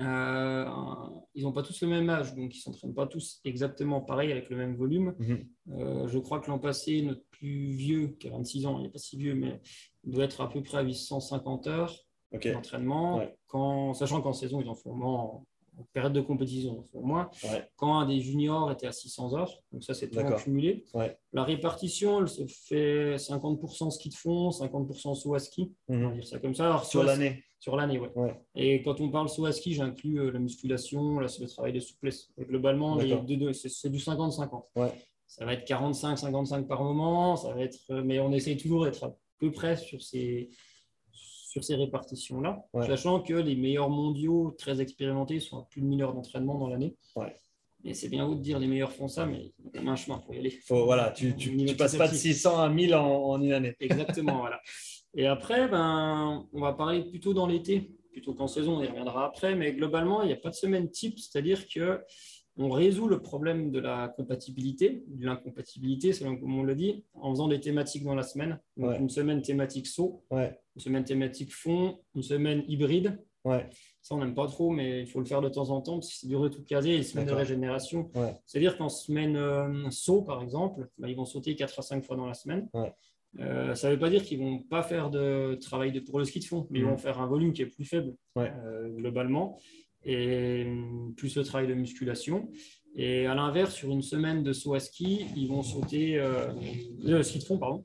euh, 0.00 0.64
ils 1.34 1.42
n'ont 1.42 1.52
pas 1.52 1.64
tous 1.64 1.82
le 1.82 1.88
même 1.88 2.08
âge, 2.08 2.36
donc 2.36 2.54
ils 2.54 2.58
ne 2.58 2.62
s'entraînent 2.62 2.94
pas 2.94 3.08
tous 3.08 3.40
exactement 3.44 4.00
pareil 4.00 4.30
avec 4.30 4.48
le 4.50 4.56
même 4.56 4.76
volume. 4.76 5.16
Mhm. 5.18 5.48
Euh, 5.72 6.06
je 6.06 6.18
crois 6.18 6.38
que 6.38 6.48
l'an 6.48 6.60
passé, 6.60 7.02
notre 7.02 7.24
plus 7.30 7.70
vieux, 7.72 8.08
qui 8.20 8.28
a 8.28 8.30
26 8.30 8.66
ans, 8.66 8.78
il 8.78 8.84
n'est 8.84 8.90
pas 8.90 8.98
si 8.98 9.16
vieux, 9.16 9.34
mais 9.34 9.60
il 10.04 10.12
doit 10.12 10.24
être 10.24 10.40
à 10.40 10.48
peu 10.48 10.62
près 10.62 10.78
à 10.78 10.82
850 10.82 11.66
heures 11.66 12.07
Ok. 12.32 12.46
d'entraînement, 12.52 13.16
Ouais. 13.18 13.34
quand, 13.46 13.94
sachant 13.94 14.20
qu'en 14.20 14.32
saison, 14.32 14.60
ils 14.60 14.68
en 14.68 14.74
font 14.74 14.92
moins, 14.92 15.14
en, 15.14 15.44
période 15.92 16.12
de 16.12 16.20
compétition, 16.20 16.74
ils 16.74 16.78
en 16.80 16.82
font 16.82 17.06
moins. 17.06 17.30
Ouais. 17.44 17.64
Quand 17.76 17.98
un 18.00 18.06
des 18.06 18.20
juniors 18.20 18.70
était 18.72 18.88
à 18.88 18.92
600 18.92 19.34
heures, 19.34 19.62
donc 19.72 19.84
ça, 19.84 19.94
c'est 19.94 20.08
tout 20.10 20.18
cumulé. 20.42 20.84
Ouais. 20.92 21.16
La 21.32 21.44
répartition, 21.44 22.20
elle 22.20 22.28
se 22.28 22.44
fait 22.46 23.16
50% 23.16 23.90
ski 23.90 24.08
de 24.08 24.14
fond, 24.14 24.50
50% 24.50 25.14
saut 25.14 25.34
à 25.34 25.38
ski, 25.38 25.72
on 25.88 25.98
va 25.98 26.06
Mhm. 26.08 26.14
dire 26.14 26.26
ça 26.26 26.38
comme 26.40 26.54
ça. 26.54 26.66
Alors, 26.66 26.84
Sur 26.84 27.04
l'année. 27.04 27.44
Sur 27.60 27.76
l'année, 27.76 27.98
ouais. 27.98 28.10
Ouais. 28.16 28.34
Et 28.56 28.82
quand 28.82 29.00
on 29.00 29.10
parle 29.10 29.28
saut 29.28 29.46
à 29.46 29.52
ski, 29.52 29.72
j'inclus 29.74 30.20
euh, 30.20 30.30
la 30.30 30.38
musculation, 30.38 31.18
là, 31.20 31.28
c'est 31.28 31.42
le 31.42 31.48
travail 31.48 31.72
de 31.72 31.80
souplesse. 31.80 32.30
Et 32.38 32.44
globalement, 32.44 32.98
c'est 32.98 33.88
du 33.90 33.98
50-50. 33.98 34.64
Ouais. 34.76 34.92
Ça 35.26 35.44
va 35.44 35.54
être 35.54 35.64
45-55 35.68 36.66
par 36.66 36.82
moment, 36.82 37.36
ça 37.36 37.52
va 37.52 37.60
être, 37.62 37.78
euh, 37.90 38.02
mais 38.04 38.18
on 38.18 38.32
essaye 38.32 38.56
toujours 38.56 38.84
d'être 38.84 39.04
à 39.04 39.16
peu 39.38 39.50
près 39.52 39.76
sur 39.76 40.02
ces, 40.02 40.48
sur 41.48 41.64
ces 41.64 41.74
répartitions-là, 41.76 42.64
Ouais. 42.74 42.86
sachant 42.86 43.20
que 43.20 43.32
les 43.34 43.56
meilleurs 43.56 43.88
mondiaux 43.90 44.54
très 44.58 44.80
expérimentés 44.80 45.40
sont 45.40 45.58
à 45.58 45.66
plus 45.70 45.80
de 45.80 45.86
1000 45.86 46.02
heures 46.02 46.14
d'entraînement 46.14 46.58
dans 46.58 46.68
l'année. 46.68 46.94
Ouais. 47.16 47.34
Et 47.84 47.94
c'est 47.94 48.08
bien 48.08 48.26
haut 48.26 48.34
de 48.34 48.40
dire 48.40 48.58
les 48.58 48.66
meilleurs 48.66 48.92
font 48.92 49.08
ça, 49.08 49.24
mais 49.24 49.52
il 49.58 49.64
y 49.64 49.68
a 49.68 49.70
quand 49.72 49.78
même 49.80 49.88
un 49.88 49.96
chemin 49.96 50.18
pour 50.18 50.34
y 50.34 50.38
aller. 50.38 50.50
Faut, 50.50 50.84
voilà, 50.84 51.10
tu, 51.10 51.34
tu 51.36 51.50
passes 51.76 51.96
pas 51.96 52.06
de 52.08 52.12
petit. 52.12 52.34
600 52.34 52.58
à 52.60 52.68
1000 52.68 52.94
en, 52.94 53.06
en 53.30 53.40
une 53.42 53.52
année. 53.52 53.74
Exactement, 53.80 54.38
voilà. 54.40 54.60
Et 55.14 55.26
après, 55.26 55.68
ben, 55.68 56.46
on 56.52 56.60
va 56.60 56.72
parler 56.74 57.02
plutôt 57.04 57.32
dans 57.34 57.46
l'été, 57.46 57.92
plutôt 58.12 58.34
qu'en 58.34 58.48
saison, 58.48 58.76
on 58.78 58.82
y 58.82 58.86
reviendra 58.88 59.24
après, 59.26 59.54
mais 59.54 59.72
globalement, 59.72 60.22
il 60.22 60.26
n'y 60.26 60.32
a 60.32 60.36
pas 60.36 60.50
de 60.50 60.54
semaine 60.54 60.90
type, 60.90 61.18
c'est-à-dire 61.18 61.66
que 61.68 62.02
on 62.58 62.70
résout 62.70 63.06
le 63.08 63.20
problème 63.20 63.70
de 63.70 63.78
la 63.78 64.08
compatibilité, 64.08 65.04
de 65.06 65.24
l'incompatibilité, 65.24 66.12
selon 66.12 66.36
comme 66.36 66.58
on 66.58 66.62
le 66.64 66.74
dit, 66.74 67.04
en 67.14 67.30
faisant 67.30 67.48
des 67.48 67.60
thématiques 67.60 68.04
dans 68.04 68.14
la 68.14 68.22
semaine. 68.24 68.58
Donc, 68.76 68.90
Ouais. 68.90 68.98
une 68.98 69.08
semaine 69.08 69.42
thématique 69.42 69.86
saut, 69.86 70.24
Ouais, 70.30 70.58
une 70.76 70.80
semaine 70.82 71.04
thématique 71.04 71.52
fond, 71.54 72.00
une 72.14 72.22
semaine 72.22 72.64
hybride. 72.68 73.18
ouais, 73.44 73.68
Ça, 74.02 74.14
on 74.14 74.18
n'aime 74.20 74.34
pas 74.34 74.46
trop, 74.46 74.70
mais 74.70 75.00
il 75.02 75.06
faut 75.06 75.18
le 75.20 75.26
faire 75.26 75.40
de 75.42 75.48
temps 75.48 75.70
en 75.70 75.80
temps 75.82 75.98
parce 75.98 76.08
que 76.08 76.14
c'est 76.14 76.26
dur 76.28 76.40
de 76.42 76.48
tout 76.48 76.64
caser. 76.64 76.96
Une 76.96 77.02
semaine 77.02 77.26
de 77.26 77.32
régénération, 77.32 78.10
c'est-à-dire 78.46 78.76
qu'en 78.78 78.88
semaine 78.88 79.36
euh, 79.36 79.90
saut, 79.90 80.22
par 80.22 80.42
exemple, 80.42 80.88
bah, 80.98 81.08
ils 81.08 81.16
vont 81.16 81.24
sauter 81.26 81.54
4 81.54 81.78
à 81.78 81.82
5 81.82 82.02
fois 82.04 82.16
dans 82.16 82.26
la 82.26 82.34
semaine. 82.34 82.68
Euh, 83.38 83.74
ça 83.74 83.88
ne 83.88 83.92
veut 83.94 83.98
pas 83.98 84.08
dire 84.08 84.22
qu'ils 84.24 84.40
ne 84.42 84.44
vont 84.44 84.58
pas 84.62 84.82
faire 84.82 85.10
de 85.10 85.54
travail 85.60 85.92
de, 85.92 86.00
pour 86.00 86.18
le 86.18 86.24
ski 86.24 86.40
de 86.40 86.44
fond, 86.44 86.66
mais 86.70 86.78
ils 86.78 86.84
Mhm. 86.84 86.90
vont 86.92 86.96
faire 86.98 87.20
un 87.20 87.26
volume 87.26 87.52
qui 87.52 87.60
est 87.62 87.66
plus 87.66 87.84
faible 87.84 88.14
Ouais. 88.34 88.50
euh, 88.64 88.88
globalement, 88.88 89.58
et 90.04 90.64
hum, 90.66 91.14
plus 91.16 91.36
le 91.36 91.44
travail 91.44 91.66
de 91.68 91.74
musculation. 91.74 92.48
Et 92.96 93.26
à 93.26 93.34
l'inverse, 93.34 93.74
sur 93.74 93.90
une 93.90 94.02
semaine 94.02 94.42
de 94.42 94.52
saut 94.52 94.74
à 94.74 94.80
ski, 94.80 95.26
ils 95.36 95.46
vont 95.48 95.62
sauter, 95.62 96.18
euh, 96.18 96.52
de 97.04 97.22
ski 97.22 97.38
de 97.38 97.44
fond, 97.44 97.58
pardon, 97.58 97.84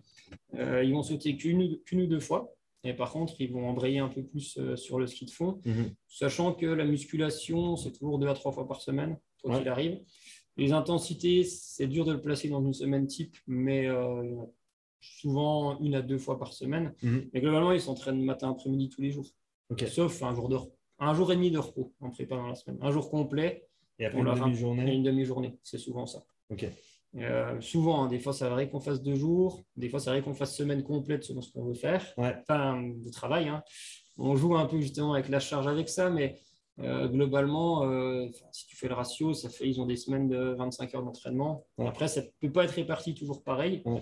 euh, 0.55 0.83
ils 0.83 0.93
vont 0.93 1.03
sauter 1.03 1.35
qu'une 1.35 1.61
ou 2.01 2.07
deux 2.07 2.19
fois. 2.19 2.53
Et 2.85 2.93
par 2.93 3.11
contre, 3.11 3.39
ils 3.39 3.51
vont 3.51 3.67
embrayer 3.69 3.99
un 3.99 4.09
peu 4.09 4.23
plus 4.23 4.57
euh, 4.57 4.75
sur 4.75 4.99
le 4.99 5.07
ski 5.07 5.25
de 5.25 5.31
fond, 5.31 5.61
Mhm. 5.65 5.93
sachant 6.07 6.53
que 6.53 6.65
la 6.65 6.85
musculation, 6.85 7.75
c'est 7.77 7.91
toujours 7.91 8.19
deux 8.19 8.27
à 8.27 8.33
trois 8.33 8.51
fois 8.51 8.67
par 8.67 8.81
semaine, 8.81 9.17
quoi 9.41 9.51
Ouais. 9.53 9.59
qu'il 9.59 9.69
arrive. 9.69 9.99
Les 10.57 10.71
intensités, 10.71 11.43
c'est 11.43 11.87
dur 11.87 12.05
de 12.05 12.11
le 12.13 12.21
placer 12.21 12.49
dans 12.49 12.63
une 12.63 12.73
semaine 12.73 13.07
type, 13.07 13.35
mais 13.47 13.87
euh, 13.87 14.35
souvent 14.99 15.79
une 15.79 15.95
à 15.95 16.01
deux 16.01 16.17
fois 16.17 16.37
par 16.39 16.53
semaine. 16.53 16.93
Mhm. 17.03 17.29
Mais 17.33 17.41
globalement, 17.41 17.71
ils 17.71 17.81
s'entraînent 17.81 18.21
matin, 18.23 18.51
après-midi 18.51 18.89
tous 18.89 19.01
les 19.01 19.11
jours, 19.11 19.27
Ok. 19.69 19.85
sauf 19.87 20.21
un 20.23 20.33
jour 20.35 20.49
de 20.49 20.55
repos. 20.55 20.75
Un 20.99 21.13
jour 21.13 21.31
et 21.31 21.35
demi 21.35 21.51
de 21.51 21.57
repos 21.59 21.93
en 22.01 22.09
prépa 22.11 22.35
dans 22.35 22.47
la 22.47 22.55
semaine. 22.55 22.77
Un 22.81 22.91
jour 22.91 23.09
complet 23.09 23.67
Et 23.99 24.05
après 24.05 24.19
On 24.21 24.25
une 24.25 24.33
demi-journée. 24.43 24.93
une 24.93 25.03
demi-journée. 25.03 25.57
C'est 25.63 25.77
souvent 25.77 26.05
ça. 26.05 26.23
Ok. 26.49 26.65
Euh, 27.15 27.61
souvent, 27.61 28.03
hein, 28.03 28.07
des 28.07 28.17
fois, 28.19 28.33
ça 28.33 28.51
arrive 28.51 28.69
qu'on 28.69 28.79
fasse 28.79 29.01
deux 29.03 29.15
jours, 29.15 29.63
des 29.75 29.87
fois, 29.89 29.99
ça 29.99 30.09
arrive 30.11 30.23
qu'on 30.23 30.33
fasse 30.33 30.55
semaine 30.55 30.81
complète 30.83 31.23
selon 31.23 31.41
ce 31.41 31.51
qu'on 31.51 31.63
veut 31.63 31.75
faire, 31.75 32.03
Ouais. 32.17 32.35
enfin, 32.41 32.81
de 32.81 33.09
travail. 33.11 33.49
hein. 33.49 33.63
On 34.17 34.35
joue 34.35 34.55
un 34.55 34.65
peu 34.65 34.79
justement 34.79 35.13
avec 35.13 35.29
la 35.29 35.39
charge 35.39 35.67
avec 35.67 35.89
ça, 35.89 36.09
mais 36.09 36.39
euh, 36.79 37.07
globalement, 37.07 37.83
euh, 37.83 38.27
si 38.51 38.65
tu 38.65 38.75
fais 38.75 38.87
le 38.87 38.95
ratio, 38.95 39.33
ça 39.35 39.49
fait, 39.49 39.69
ils 39.69 39.79
ont 39.79 39.85
des 39.85 39.95
semaines 39.95 40.27
de 40.27 40.55
25 40.57 40.95
heures 40.95 41.03
d'entraînement. 41.03 41.65
Ouais. 41.77 41.87
Après, 41.87 42.07
ça 42.07 42.21
ne 42.21 42.27
peut 42.39 42.51
pas 42.51 42.63
être 42.63 42.71
réparti 42.71 43.13
toujours 43.13 43.43
pareil. 43.43 43.83
Ouais. 43.85 44.01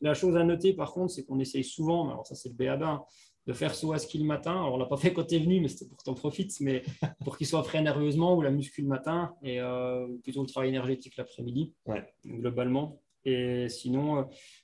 La 0.00 0.14
chose 0.14 0.36
à 0.36 0.44
noter, 0.44 0.74
par 0.74 0.92
contre, 0.92 1.12
c'est 1.12 1.24
qu'on 1.24 1.40
essaye 1.40 1.64
souvent, 1.64 2.08
alors 2.10 2.26
ça, 2.26 2.34
c'est 2.34 2.50
le 2.50 2.54
BABA, 2.54 3.04
de 3.46 3.52
faire 3.52 3.72
à 3.92 3.98
ski 3.98 4.18
le 4.18 4.24
matin. 4.24 4.52
Alors, 4.52 4.74
on 4.74 4.76
l'a 4.78 4.86
pas 4.86 4.96
fait 4.96 5.12
quand 5.12 5.24
tu 5.24 5.34
es 5.34 5.38
venu, 5.38 5.60
mais 5.60 5.68
c'était 5.68 5.86
pour 5.86 5.98
que 5.98 6.04
t'en 6.04 6.14
profites, 6.14 6.58
mais 6.60 6.82
pour 7.24 7.36
qu'il 7.36 7.46
soit 7.46 7.62
prêt 7.62 7.82
nerveusement 7.82 8.34
ou 8.36 8.42
la 8.42 8.50
muscu 8.50 8.82
le 8.82 8.88
matin 8.88 9.34
et 9.42 9.60
euh, 9.60 10.06
plutôt 10.22 10.40
le 10.42 10.46
travail 10.48 10.70
énergétique 10.70 11.16
l'après-midi, 11.16 11.72
Ouais. 11.86 12.04
globalement. 12.24 13.00
Et 13.26 13.68
sinon, 13.68 14.18
euh, 14.18 14.22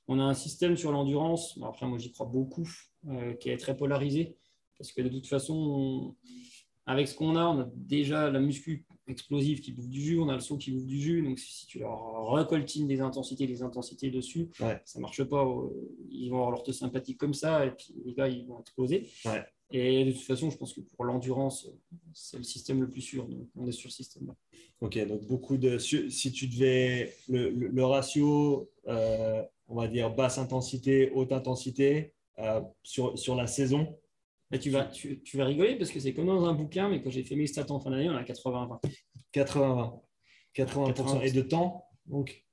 on 0.09 0.19
a 0.19 0.23
un 0.23 0.35
système 0.35 0.77
sur 0.77 0.93
l'endurance. 0.93 1.59
Après, 1.63 1.87
moi, 1.87 1.99
j'y 1.99 2.13
crois 2.13 2.27
beaucoup, 2.27 2.69
euh, 3.09 3.35
qui 3.35 3.51
est 3.51 3.57
très 3.57 3.77
polarisé. 3.77 4.37
Parce 4.79 4.93
que 4.93 5.03
de 5.03 5.09
toute 5.11 5.27
façon, 5.27 5.55
on- 5.55 6.17
avec 6.87 7.07
ce 7.09 7.15
qu'on 7.15 7.37
a, 7.37 7.45
on 7.45 7.61
a 7.61 7.69
déjà 7.75 8.31
la 8.31 8.41
muscu 8.41 8.87
explosive 9.11 9.61
qui 9.61 9.73
bouffe 9.73 9.89
du 9.89 10.01
jus, 10.01 10.19
on 10.19 10.29
a 10.29 10.35
le 10.35 10.41
saut 10.41 10.57
qui 10.57 10.71
bouffe 10.71 10.87
du 10.87 11.01
jus. 11.01 11.23
Donc, 11.23 11.39
si 11.39 11.67
tu 11.67 11.79
leur 11.81 11.99
recoltines 12.29 12.87
des 12.89 13.01
intensités, 13.01 13.47
des 13.47 13.63
intensités 13.63 14.11
dessus, 14.11 14.49
Ouais. 14.61 14.81
ça 14.85 14.99
marche 15.01 15.23
pas. 15.25 15.45
euh, 15.45 15.69
Ils 16.11 16.29
vont 16.31 16.37
avoir 16.37 16.51
l'ortho 16.53 16.73
sympathique 16.73 17.19
comme 17.19 17.35
ça, 17.35 17.67
et 17.67 17.71
puis 17.73 17.95
les 18.05 18.13
gars, 18.15 18.29
ils 18.29 18.47
vont 18.47 18.61
exploser. 18.61 19.09
Ouais. 19.25 19.43
Et 19.73 20.05
de 20.05 20.13
toute 20.13 20.23
façon, 20.23 20.51
je 20.51 20.57
pense 20.57 20.73
que 20.75 20.81
pour 20.81 21.05
l'endurance, 21.05 21.69
c'est 22.13 22.39
le 22.39 22.43
système 22.43 22.81
le 22.81 22.89
plus 22.91 23.03
sûr. 23.03 23.25
Donc, 23.29 23.47
on 23.57 23.67
est 23.69 23.73
sur 23.73 23.91
ce 23.91 23.97
système-là. 23.99 24.35
Ok, 24.81 24.99
donc 25.07 25.27
beaucoup 25.27 25.57
de. 25.59 25.79
Si 25.79 26.11
si 26.11 26.33
tu 26.33 26.49
devais. 26.49 27.15
Le, 27.29 27.51
le- 27.51 27.69
le 27.69 27.85
ratio, 27.85 28.69
euh, 28.89 29.43
on 29.69 29.77
va 29.77 29.87
dire 29.87 30.13
basse 30.15 30.39
intensité, 30.39 31.11
haute 31.15 31.31
intensité, 31.33 32.15
euh, 32.41 32.61
sur, 32.83 33.17
sur 33.19 33.37
la 33.37 33.47
saison. 33.47 33.97
Mais 34.51 34.59
tu 34.59 34.71
vas, 34.71 34.85
tu, 34.85 35.23
tu 35.23 35.37
vas 35.37 35.45
rigoler 35.45 35.77
parce 35.77 35.91
que 35.91 36.01
c'est 36.01 36.13
comme 36.13 36.27
dans 36.27 36.45
un 36.45 36.55
bouquin, 36.55 36.89
mais 36.89 37.01
quand 37.03 37.11
j'ai 37.11 37.23
fait 37.23 37.37
mes 37.37 37.47
stats 37.47 37.71
en 37.71 37.79
fin 37.81 37.91
d'année, 37.91 38.11
on 38.11 38.17
a 38.17 38.23
80-20. 38.23 38.81
80-20. 39.35 40.01
80%. 40.57 40.93
80%. 40.93 41.23
Et 41.23 41.31
de 41.31 41.43
temps 41.43 41.85
Donc, 42.07 42.45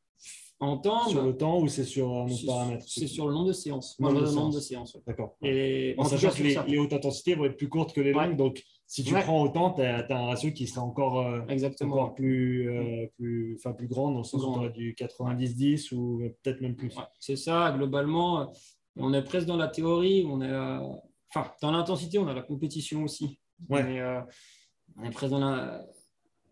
En 0.60 0.78
temps, 0.78 1.08
sur 1.08 1.22
bah, 1.22 1.28
le 1.28 1.36
temps 1.38 1.60
ou 1.60 1.68
c'est 1.68 1.84
sur 1.84 2.28
c'est 2.30 2.46
paramètre? 2.46 2.86
c'est 2.88 3.08
sur 3.08 3.28
le 3.28 3.34
nombre 3.34 3.48
de 3.48 3.54
séances. 3.54 4.00
Nombre 4.00 4.14
Moi, 4.14 4.22
de 4.22 4.26
le 4.28 4.32
nombre 4.32 4.52
séances. 4.52 4.56
de 4.56 4.60
séances. 4.62 4.96
ouais. 4.96 5.02
D'accord. 5.08 5.36
Et 5.42 5.96
En 5.98 6.04
sachant 6.04 6.30
que 6.30 6.44
les, 6.44 6.56
les 6.68 6.78
hautes 6.78 6.94
intensités 6.94 7.34
vont 7.34 7.46
être 7.46 7.58
plus 7.58 7.70
courtes 7.70 7.94
que 7.94 8.02
les 8.02 8.14
Ouais. 8.14 8.28
longues. 8.28 8.38
Donc, 8.38 8.62
si 8.86 9.04
tu 9.04 9.14
Ouais. 9.16 9.22
prends 9.24 9.42
autant, 9.42 9.74
tu 9.74 9.82
as, 9.82 10.06
un 10.10 10.26
ratio 10.28 10.52
qui 10.52 10.68
sera 10.68 10.86
encore, 10.86 11.20
euh, 11.20 11.42
Exactement. 11.50 11.96
encore 11.96 12.14
plus, 12.16 12.70
euh, 12.70 13.08
plus, 13.18 13.60
plus 13.76 13.88
grand, 13.88 14.12
dans 14.12 14.20
le 14.20 14.24
sens 14.24 14.44
où 14.44 14.68
tu 14.68 14.72
du 14.72 14.94
90-10 14.96 15.92
ou 15.94 16.22
peut-être 16.44 16.62
même 16.62 16.76
plus. 16.76 16.96
C'est 17.20 17.36
ça, 17.36 17.74
globalement, 17.76 18.52
on 18.96 19.14
est 19.14 19.24
presque 19.24 19.48
dans 19.48 19.58
la 19.58 19.68
théorie, 19.68 20.26
on 20.30 20.42
est, 20.42 20.50
euh, 20.50 20.80
enfin, 21.42 21.54
dans 21.62 21.72
l'intensité, 21.72 22.18
on 22.20 22.28
a 22.28 22.34
la 22.34 22.42
compétition 22.44 23.04
aussi. 23.04 23.40
Ouais. 23.70 23.84
Mais, 23.84 24.00
euh, 24.00 24.22
on 24.98 25.04
est 25.04 25.10
presque 25.12 25.32
dans 25.32 25.40
la, 25.40 25.86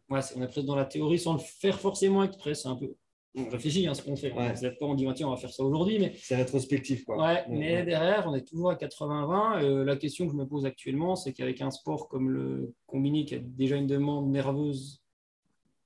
ouais, 0.09 0.21
c'est- 0.21 0.35
on 0.37 0.41
est 0.43 0.47
presque 0.47 0.65
dans 0.67 0.75
la 0.75 0.85
théorie 0.85 1.19
sans 1.19 1.33
le 1.33 1.39
faire 1.39 1.79
forcément 1.79 2.23
exprès. 2.23 2.53
C'est 2.55 2.67
un 2.67 2.75
peu, 2.75 2.95
on 3.37 3.49
réfléchit 3.49 3.87
à 3.87 3.93
ce 3.93 4.01
qu'on 4.01 4.15
fait. 4.15 4.31
Ouais. 4.31 4.47
On 4.47 4.49
ne 4.51 4.55
se 4.55 4.61
lève 4.63 4.77
pas, 4.79 4.85
on 4.85 4.95
dit 4.95 5.05
tiens, 5.15 5.27
on 5.27 5.31
va 5.31 5.37
faire 5.37 5.51
ça 5.53 5.63
aujourd'hui, 5.63 5.99
mais 5.99 6.13
C'est 6.17 6.35
rétrospectif. 6.35 7.03
Quoi. 7.05 7.17
Ouais, 7.21 7.45
mais 7.49 7.83
derrière, 7.83 8.25
on 8.27 8.33
est 8.35 8.47
toujours 8.47 8.69
à 8.71 8.75
80-20. 8.75 9.61
Euh, 9.63 9.83
la 9.83 9.95
question 9.97 10.25
que 10.25 10.31
je 10.31 10.37
me 10.37 10.47
pose 10.47 10.65
actuellement, 10.65 11.15
c'est 11.15 11.33
qu'avec 11.33 11.61
un 11.61 11.71
sport 11.71 12.07
comme 12.07 12.29
le 12.29 12.73
combiné 12.87 13.25
qui 13.25 13.35
a 13.35 13.39
déjà 13.39 13.75
une 13.75 13.87
demande 13.87 14.29
nerveuse 14.29 15.01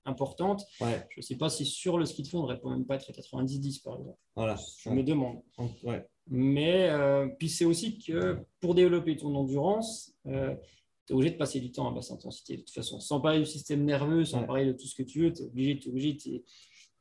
importante, 0.05 0.63
Ouais, 0.81 1.05
je 1.09 1.19
ne 1.19 1.21
sais 1.21 1.35
pas 1.37 1.49
si 1.49 1.65
sur 1.65 1.97
le 1.97 2.05
ski 2.05 2.23
de 2.23 2.27
fond, 2.27 2.39
on 2.43 2.47
ne 2.47 2.53
devrait 2.55 2.71
même 2.71 2.85
pas 2.85 2.95
être 2.95 3.09
à 3.09 3.13
90-10 3.13 3.79
par 3.79 3.97
exemple. 3.99 4.17
voilà. 4.35 4.55
Je 4.79 4.89
me 4.89 5.03
demande. 5.03 5.41
Ouais. 5.83 6.07
Mais 6.31 6.89
euh, 6.89 7.27
puis 7.39 7.49
c'est 7.49 7.65
aussi 7.65 7.97
que 7.99 8.37
pour 8.59 8.75
développer 8.75 9.17
ton 9.17 9.33
endurance, 9.35 10.13
tu 10.25 10.31
es 10.31 11.11
obligé 11.11 11.31
de 11.31 11.37
passer 11.37 11.59
du 11.59 11.71
temps 11.71 11.89
à 11.89 11.91
basse 11.91 12.11
intensité 12.11 12.57
de 12.57 12.61
toute 12.61 12.69
façon. 12.73 12.99
Sans 12.99 13.19
parler 13.19 13.39
du 13.39 13.45
système 13.47 13.83
nerveux, 13.83 14.25
sans 14.25 14.41
Ouais. 14.41 14.45
parler 14.47 14.65
de 14.65 14.73
tout 14.73 14.85
ce 14.85 14.95
que 14.95 15.03
tu 15.03 15.21
veux, 15.21 15.33
tu 15.33 15.41
es 15.41 15.45
obligé, 15.45 15.79
t'es 15.79 15.89
obligé 15.89 16.17
tes, 16.17 16.43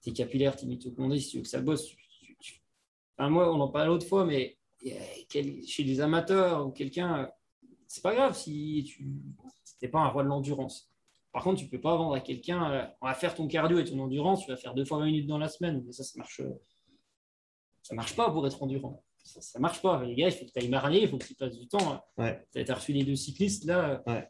tes 0.01 0.13
capillaires, 0.13 0.57
tes 0.57 0.65
mitochondries, 0.67 1.21
si 1.21 1.31
tu 1.31 1.37
veux 1.39 1.43
que 1.43 1.49
ça 1.49 1.61
bosse. 1.61 1.87
tu- 1.87 1.97
tu- 2.23 2.37
tu- 2.39 2.63
Enfin, 3.19 3.29
moi, 3.31 3.53
on 3.55 3.61
en 3.61 3.69
parlait 3.69 3.89
l'autre 3.89 4.07
fois, 4.07 4.25
mais 4.25 4.57
euh, 4.87 4.91
quel- 5.29 5.63
chez 5.67 5.83
les 5.85 6.01
amateurs 6.01 6.67
ou 6.67 6.71
quelqu'un, 6.71 7.25
euh, 7.25 7.27
c'est 7.87 8.03
pas 8.03 8.15
grave 8.15 8.35
si 8.37 8.85
tu 8.87 9.05
n'es 9.83 9.89
pas 9.89 10.01
un 10.01 10.09
roi 10.09 10.23
de 10.23 10.29
l'endurance. 10.29 10.91
Par 11.33 11.43
contre, 11.45 11.61
tu 11.61 11.69
peux 11.69 11.81
pas 11.81 11.97
vendre 11.97 12.15
à 12.15 12.21
quelqu'un, 12.21 12.73
euh, 12.73 12.87
on 13.03 13.07
va 13.09 13.15
faire 13.15 13.35
ton 13.35 13.47
cardio 13.47 13.79
et 13.79 13.85
ton 13.85 13.99
endurance, 13.99 14.45
tu 14.47 14.51
vas 14.51 14.57
faire 14.57 14.73
deux 14.75 14.85
fois 14.87 14.99
20 14.99 15.07
minutes 15.07 15.27
dans 15.27 15.37
la 15.39 15.49
semaine. 15.49 15.83
Mais 15.85 15.93
ça, 15.93 16.03
ça 16.05 16.15
marche, 16.17 16.41
euh, 16.41 16.51
ça 17.83 17.95
marche 17.95 18.17
pas 18.17 18.31
pour 18.31 18.47
être 18.47 18.63
endurant. 18.63 19.03
Ça, 19.25 19.41
ça 19.41 19.59
marche 19.59 19.83
pas. 19.83 20.03
Les 20.05 20.15
gars, 20.15 20.29
il 20.29 20.33
faut 20.33 20.45
que 20.47 20.51
tu 20.51 20.59
ailles 20.59 20.69
mariner, 20.71 21.03
il 21.03 21.09
faut 21.09 21.19
que 21.19 21.27
tu 21.27 21.35
passes 21.35 21.57
du 21.59 21.69
temps. 21.69 22.03
Ouais. 22.17 22.41
Tu 22.55 22.65
as 22.71 22.75
reçu 22.75 22.93
les 22.93 23.05
deux 23.05 23.15
cyclistes 23.17 23.65
là. 23.65 24.03
Ouais. 24.07 24.27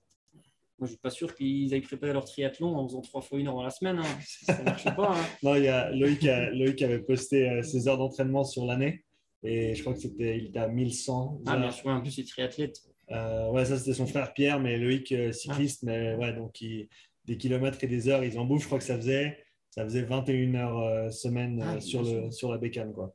Moi, 0.78 0.86
je 0.86 0.92
suis 0.92 0.98
pas 0.98 1.10
sûr 1.10 1.34
qu'ils 1.34 1.72
aillent 1.74 1.80
préparer 1.80 2.12
leur 2.12 2.24
triathlon 2.24 2.76
en 2.76 2.86
faisant 2.86 3.00
trois 3.00 3.20
fois 3.20 3.38
une 3.40 3.48
heure 3.48 3.54
dans 3.54 3.62
la 3.64 3.70
semaine. 3.70 3.98
hein. 3.98 4.18
Ça 4.44 4.62
marche 4.62 4.84
pas. 4.96 5.12
hein. 5.16 5.24
Non, 5.42 5.54
il 5.56 5.64
y 5.64 5.68
a 5.68 5.90
Loïc, 5.90 6.24
a- 6.26 6.50
Loïc 6.50 6.80
avait 6.82 7.00
posté 7.00 7.48
euh, 7.48 7.62
ses 7.62 7.88
heures 7.88 7.98
d'entraînement 7.98 8.44
sur 8.44 8.64
l'année. 8.64 9.04
Et 9.44 9.74
je 9.74 9.80
crois 9.82 9.94
que 9.94 10.00
c'était, 10.00 10.38
il 10.38 10.46
était 10.46 10.58
à 10.58 10.68
1100. 10.68 11.42
Ah, 11.46 11.56
bien 11.56 11.70
sûr, 11.70 11.88
en 11.88 12.00
plus, 12.00 12.10
c'est 12.12 12.24
triathlète. 12.24 12.76
Euh, 13.10 13.48
ouais, 13.50 13.64
ça 13.64 13.76
c'était 13.78 13.94
son 13.94 14.06
frère 14.06 14.32
Pierre, 14.34 14.60
mais 14.60 14.76
Loïc 14.78 15.10
euh, 15.12 15.32
cycliste, 15.32 15.82
mais 15.84 16.14
ouais, 16.16 16.32
donc 16.32 16.60
il- 16.60 16.88
des 17.24 17.36
kilomètres 17.38 17.82
et 17.82 17.86
des 17.86 18.08
heures, 18.08 18.22
ils 18.24 18.38
en 18.38 18.44
bouffent. 18.44 18.62
Je 18.62 18.66
crois 18.66 18.78
que 18.78 18.84
ça 18.84 18.96
faisait, 18.96 19.38
ça 19.70 19.84
faisait 19.84 20.02
21 20.02 20.54
heures 20.54 20.78
euh, 20.80 21.10
semaine 21.10 21.60
euh, 21.60 21.74
Ah, 21.76 21.80
sur, 21.80 22.02
le, 22.02 22.08
sûr. 22.08 22.32
sur 22.32 22.52
la 22.52 22.58
bécane, 22.58 22.92
quoi. 22.92 23.12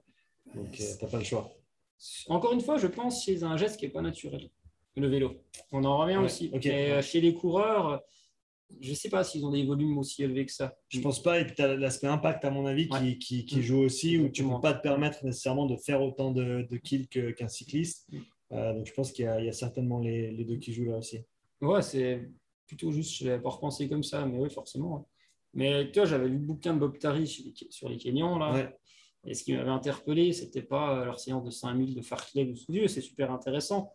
Donc 0.53 0.67
euh, 0.79 0.83
t'as 0.99 1.07
pas 1.07 1.17
le 1.17 1.23
choix. 1.23 1.49
Encore 2.27 2.53
une 2.53 2.61
fois, 2.61 2.77
je 2.77 2.87
pense 2.87 3.23
chez 3.23 3.43
un 3.43 3.57
geste 3.57 3.77
qui 3.79 3.85
n'est 3.85 3.91
pas 3.91 4.01
naturel, 4.01 4.49
le 4.95 5.07
vélo. 5.07 5.35
On 5.71 5.83
en 5.85 5.97
revient 5.97 6.17
Ouais, 6.17 6.25
aussi. 6.25 6.51
Et, 6.61 6.91
euh, 6.91 7.01
chez 7.01 7.21
les 7.21 7.33
coureurs, 7.33 8.01
je 8.81 8.89
ne 8.89 8.95
sais 8.95 9.09
pas 9.09 9.23
s'ils 9.23 9.45
ont 9.45 9.51
des 9.51 9.63
volumes 9.65 9.97
aussi 9.97 10.23
élevés 10.23 10.45
que 10.45 10.51
ça. 10.51 10.75
Je 10.89 10.99
pense 10.99 11.21
pas, 11.21 11.39
et 11.39 11.45
puis 11.45 11.55
tu 11.55 11.61
as 11.61 11.75
l'aspect 11.75 12.07
impact, 12.07 12.43
à 12.45 12.49
mon 12.51 12.65
avis, 12.65 12.87
qui, 12.87 12.93
Ouais. 12.93 13.17
qui, 13.17 13.45
qui 13.45 13.57
Mm. 13.59 13.61
joue 13.61 13.79
aussi, 13.79 14.17
où 14.17 14.29
tu 14.29 14.43
ne 14.43 14.53
peux 14.53 14.61
pas 14.61 14.73
te 14.73 14.81
permettre 14.81 15.23
nécessairement 15.23 15.65
de 15.67 15.77
faire 15.77 16.01
autant 16.01 16.31
de, 16.31 16.65
de 16.69 16.77
kills 16.77 17.07
qu'un 17.07 17.47
cycliste. 17.47 18.07
Mm. 18.11 18.17
Euh, 18.53 18.73
donc 18.73 18.85
je 18.85 18.93
pense 18.93 19.11
qu'il 19.11 19.25
y, 19.25 19.27
a- 19.27 19.39
il 19.39 19.45
y 19.45 19.49
a 19.49 19.53
certainement 19.53 19.99
les, 19.99 20.31
les 20.31 20.43
deux 20.45 20.57
qui 20.57 20.73
jouent 20.73 20.85
là 20.85 20.97
aussi. 20.97 21.19
Ouais, 21.61 21.81
c'est 21.81 22.29
plutôt 22.67 22.91
juste, 22.91 23.13
je 23.23 23.37
pas 23.37 23.49
repensé 23.49 23.87
comme 23.87 24.03
ça, 24.03 24.25
mais 24.25 24.37
oui, 24.39 24.49
forcément. 24.49 25.07
Mais 25.53 25.91
tu 25.91 25.99
vois, 25.99 26.07
j'avais 26.07 26.27
lu 26.27 26.33
le 26.39 26.45
bouquin 26.45 26.73
de 26.73 26.79
Bob 26.79 26.97
Tari 26.97 27.21
les- 27.45 27.71
sur 27.71 27.87
les 27.89 27.97
Kenyans, 27.97 28.37
là. 28.39 28.51
Ouais. 28.53 28.75
Et 29.25 29.33
ce 29.33 29.43
qui 29.43 29.53
m'avait 29.53 29.69
interpellé, 29.69 30.33
c'était 30.33 30.61
pas 30.61 30.99
euh, 30.99 31.05
leur 31.05 31.19
séance 31.19 31.43
de 31.43 31.49
5000 31.49 31.95
de 31.95 32.01
Fartlek 32.01 32.51
ou 32.51 32.55
Soudieu, 32.55 32.87
c'est 32.87 33.01
super 33.01 33.31
intéressant. 33.31 33.93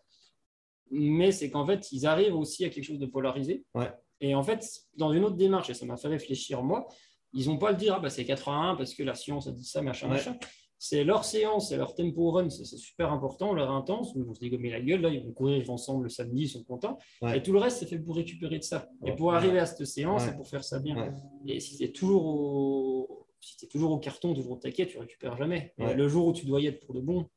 Mais 0.90 1.32
c'est 1.32 1.50
qu'en 1.50 1.66
fait, 1.66 1.92
ils 1.92 2.06
arrivent 2.06 2.34
aussi 2.36 2.64
à 2.64 2.70
quelque 2.70 2.84
chose 2.84 2.98
de 2.98 3.06
polarisé. 3.06 3.64
Ouais. 3.74 3.92
Et 4.20 4.34
en 4.34 4.42
fait, 4.42 4.66
dans 4.96 5.12
une 5.12 5.24
autre 5.24 5.36
démarche, 5.36 5.70
et 5.70 5.74
ça 5.74 5.84
m'a 5.86 5.96
fait 5.96 6.08
réfléchir 6.08 6.62
moi, 6.62 6.86
ils 7.34 7.48
n'ont 7.48 7.58
pas 7.58 7.68
à 7.68 7.72
le 7.72 7.76
dire, 7.76 7.94
ah, 7.96 8.00
bah, 8.00 8.08
c'est 8.08 8.24
81 8.24 8.74
parce 8.76 8.94
que 8.94 9.02
la 9.02 9.14
science 9.14 9.46
a 9.48 9.52
dit 9.52 9.64
ça, 9.64 9.82
machin, 9.82 10.06
Ouais. 10.08 10.14
machin. 10.14 10.38
c'est 10.78 11.04
leur 11.04 11.24
séance, 11.24 11.68
c'est 11.68 11.76
leur 11.76 11.94
tempo 11.94 12.30
run, 12.30 12.48
c'est 12.48 12.64
super 12.64 13.12
important, 13.12 13.52
leur 13.52 13.70
intense. 13.70 14.12
Ils 14.16 14.22
vont 14.22 14.32
se 14.32 14.40
dégommer 14.40 14.70
la 14.70 14.80
gueule, 14.80 15.02
là, 15.02 15.10
ils 15.10 15.22
vont 15.22 15.32
courir 15.32 15.68
ensemble 15.70 16.04
le 16.04 16.08
samedi, 16.08 16.42
ils 16.44 16.48
sont 16.48 16.64
contents. 16.64 16.96
Et 17.34 17.42
tout 17.42 17.52
le 17.52 17.58
reste, 17.58 17.78
c'est 17.80 17.86
fait 17.86 17.98
pour 17.98 18.16
récupérer 18.16 18.58
de 18.58 18.64
ça. 18.64 18.88
Et 19.04 19.12
pour 19.14 19.34
arriver 19.34 19.58
à 19.58 19.66
cette 19.66 19.86
séance, 19.86 20.22
c'est 20.24 20.36
pour 20.36 20.48
faire 20.48 20.64
ça 20.64 20.78
bien. 20.78 21.12
Et 21.46 21.60
si 21.60 21.76
c'est 21.76 21.92
toujours 21.92 22.24
au 22.24 23.17
si 23.40 23.56
tu 23.56 23.64
es 23.64 23.68
toujours 23.68 23.90
au 23.92 23.98
carton, 23.98 24.34
toujours 24.34 24.52
au 24.52 24.56
taquet, 24.56 24.86
tu 24.86 24.98
récupères 24.98 25.36
jamais. 25.36 25.74
Le 25.78 26.08
jour 26.08 26.26
où 26.26 26.32
tu 26.32 26.46
dois 26.46 26.60
y 26.60 26.66
être 26.66 26.84
pour 26.84 26.94
de 26.94 27.00
bon, 27.00 27.28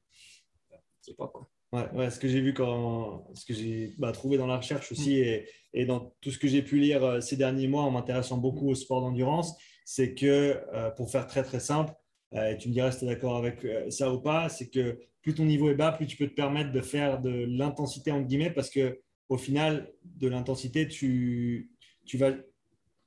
tu 0.69 1.11
sais 1.11 1.13
pas 1.15 1.27
quoi. 1.27 1.49
Ouais, 1.73 2.09
ce 2.09 2.19
que 2.19 2.27
j'ai 2.27 2.41
vu 2.41 2.53
quand, 2.53 3.25
ce 3.33 3.45
que 3.45 3.53
j'ai 3.53 3.95
bah, 3.97 4.11
trouvé 4.11 4.37
dans 4.37 4.47
la 4.47 4.57
recherche 4.57 4.91
aussi 4.91 5.19
et, 5.19 5.47
et, 5.73 5.85
dans 5.85 6.13
tout 6.19 6.29
ce 6.29 6.37
que 6.37 6.49
j'ai 6.49 6.61
pu 6.61 6.77
lire 6.77 7.01
euh, 7.01 7.21
ces 7.21 7.37
derniers 7.37 7.69
mois 7.69 7.83
en 7.83 7.91
m'intéressant 7.91 8.37
beaucoup 8.37 8.69
au 8.69 8.75
sport 8.75 8.99
d'endurance, 8.99 9.55
c'est 9.85 10.13
que 10.13 10.61
euh, 10.73 10.89
pour 10.91 11.09
faire 11.09 11.27
très 11.27 11.43
très 11.43 11.61
simple, 11.61 11.93
euh, 12.33 12.51
et 12.51 12.57
tu 12.57 12.67
me 12.67 12.73
diras 12.73 12.91
si 12.91 12.99
tu 12.99 13.05
es 13.05 13.07
d'accord 13.07 13.37
avec 13.37 13.65
ça 13.89 14.13
ou 14.13 14.19
pas, 14.19 14.49
c'est 14.49 14.67
que 14.67 14.99
plus 15.21 15.33
ton 15.33 15.45
niveau 15.45 15.69
est 15.69 15.75
bas, 15.75 15.93
plus 15.93 16.07
tu 16.07 16.17
peux 16.17 16.27
te 16.27 16.33
permettre 16.33 16.73
de 16.73 16.81
faire 16.81 17.21
de 17.21 17.45
l'intensité 17.47 18.11
entre 18.11 18.27
guillemets 18.27 18.51
parce 18.51 18.69
que 18.69 18.99
au 19.29 19.37
final, 19.37 19.93
de 20.03 20.27
l'intensité, 20.27 20.89
tu, 20.89 21.71
tu 22.05 22.17
vas, 22.17 22.33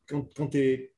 quand, 0.08 0.26
quand 0.34 0.48
tu 0.48 0.58
es 0.58 0.93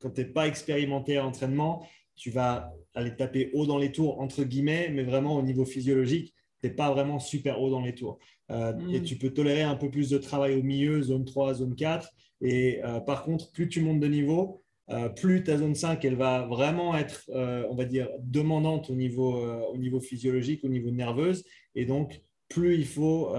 quand 0.00 0.10
tu 0.10 0.20
n'es 0.20 0.26
pas 0.26 0.46
expérimenté 0.46 1.16
à 1.16 1.22
l'entraînement, 1.22 1.86
tu 2.14 2.30
vas 2.30 2.72
aller 2.94 3.14
taper 3.14 3.50
haut 3.54 3.66
dans 3.66 3.78
les 3.78 3.92
tours, 3.92 4.20
entre 4.20 4.42
guillemets, 4.42 4.90
mais 4.90 5.04
vraiment 5.04 5.36
au 5.36 5.42
niveau 5.42 5.64
physiologique, 5.64 6.34
tu 6.60 6.66
n'es 6.66 6.74
pas 6.74 6.92
vraiment 6.92 7.18
super 7.18 7.60
haut 7.60 7.70
dans 7.70 7.80
les 7.80 7.94
tours. 7.94 8.18
Euh, 8.50 8.72
mm. 8.72 8.94
Et 8.94 9.02
tu 9.02 9.16
peux 9.16 9.30
tolérer 9.30 9.62
un 9.62 9.76
peu 9.76 9.90
plus 9.90 10.10
de 10.10 10.18
travail 10.18 10.56
au 10.56 10.62
milieu, 10.62 11.00
zone 11.02 11.24
3, 11.24 11.54
zone 11.54 11.74
4. 11.74 12.10
Et 12.40 12.80
euh, 12.84 13.00
par 13.00 13.22
contre, 13.22 13.52
plus 13.52 13.68
tu 13.68 13.80
montes 13.80 14.00
de 14.00 14.08
niveau, 14.08 14.62
euh, 14.90 15.08
plus 15.08 15.44
ta 15.44 15.56
zone 15.56 15.74
5, 15.74 16.04
elle 16.04 16.16
va 16.16 16.46
vraiment 16.46 16.96
être, 16.96 17.30
on 17.32 17.74
va 17.74 17.84
dire, 17.84 18.08
demandante 18.20 18.90
au 18.90 18.94
niveau, 18.94 19.40
au 19.72 19.76
niveau 19.76 20.00
physiologique, 20.00 20.64
au 20.64 20.68
niveau 20.68 20.90
nerveuse. 20.90 21.44
Et 21.74 21.84
donc, 21.84 22.20
plus 22.48 22.74
il 22.74 22.86
faut 22.86 23.34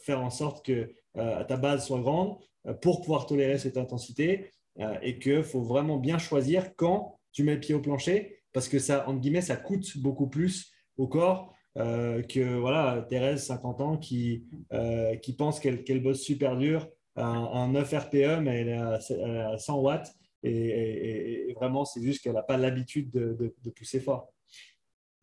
faire 0.00 0.20
en 0.20 0.30
sorte 0.30 0.66
que 0.66 0.92
ta 1.14 1.56
base 1.56 1.86
soit 1.86 2.00
grande 2.00 2.36
pour 2.82 3.00
pouvoir 3.00 3.26
tolérer 3.26 3.58
cette 3.58 3.76
intensité. 3.76 4.50
Euh, 4.80 4.96
et 5.02 5.18
qu'il 5.18 5.42
faut 5.42 5.62
vraiment 5.62 5.96
bien 5.96 6.18
choisir 6.18 6.76
quand 6.76 7.18
tu 7.32 7.42
mets 7.42 7.54
le 7.54 7.60
pied 7.60 7.74
au 7.74 7.80
plancher 7.80 8.38
parce 8.52 8.68
que 8.68 8.78
ça, 8.78 9.08
entre 9.08 9.20
guillemets, 9.20 9.40
ça 9.40 9.56
coûte 9.56 9.98
beaucoup 9.98 10.28
plus 10.28 10.72
au 10.96 11.08
corps 11.08 11.52
euh, 11.76 12.22
que 12.22 12.56
voilà, 12.58 13.04
Thérèse, 13.08 13.44
50 13.46 13.80
ans, 13.80 13.96
qui, 13.96 14.44
euh, 14.72 15.16
pense 15.36 15.60
qu'elle 15.60 16.02
bosse 16.02 16.20
super 16.20 16.56
dur, 16.56 16.88
un, 17.16 17.68
9 17.68 17.92
RPE, 17.92 18.40
mais 18.40 18.60
elle 18.60 18.72
à, 18.72 19.58
100 19.58 19.80
watts. 19.80 20.12
Et, 20.44 21.52
vraiment, 21.56 21.84
c'est 21.84 22.02
juste 22.02 22.22
qu'elle 22.22 22.32
n'a 22.32 22.42
pas 22.42 22.56
l'habitude 22.56 23.10
de, 23.10 23.54
de, 23.62 23.70
pousser 23.70 24.00
fort. 24.00 24.32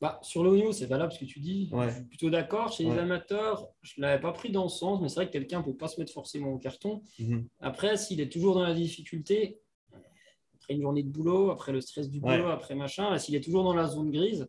Bah, 0.02 0.20
sur 0.22 0.44
le 0.44 0.50
haut 0.50 0.56
niveau, 0.56 0.74
c'est 0.74 0.88
valable 0.88 1.14
ce 1.14 1.20
que 1.20 1.26
tu 1.26 1.40
dis. 1.40 1.70
Je 1.72 1.90
suis 1.90 2.04
plutôt 2.04 2.30
d'accord. 2.30 2.72
Chez 2.72 2.84
les 2.84 2.98
amateurs, 2.98 3.70
je 3.82 3.94
ne 3.98 4.02
l'avais 4.02 4.22
pas 4.22 4.34
pris 4.34 4.52
dans 4.52 4.68
ce 4.68 4.80
sens, 4.80 5.02
mais 5.02 5.08
c'est 5.08 5.16
vrai 5.16 5.28
que 5.28 5.32
quelqu'un 5.32 5.60
ne 5.60 5.64
peut 5.64 5.76
pas 5.76 5.88
se 5.88 6.00
mettre 6.00 6.12
forcément 6.12 6.52
au 6.52 6.58
carton. 6.58 7.02
Mhm. 7.18 7.48
Après, 7.62 7.96
s'il 7.96 8.20
est 8.20 8.30
toujours 8.30 8.56
dans 8.56 8.64
la 8.64 8.74
difficulté, 8.74 9.62
après 10.56 10.74
une 10.74 10.82
journée 10.82 11.04
de 11.04 11.10
boulot, 11.10 11.50
après 11.50 11.72
le 11.72 11.80
stress 11.80 12.10
du 12.10 12.20
boulot, 12.20 12.48
après 12.48 12.76
machin, 12.76 13.18
s'il 13.18 13.36
est 13.36 13.42
toujours 13.42 13.64
dans 13.64 13.74
la 13.74 13.88
zone 13.88 14.12
grise, 14.12 14.48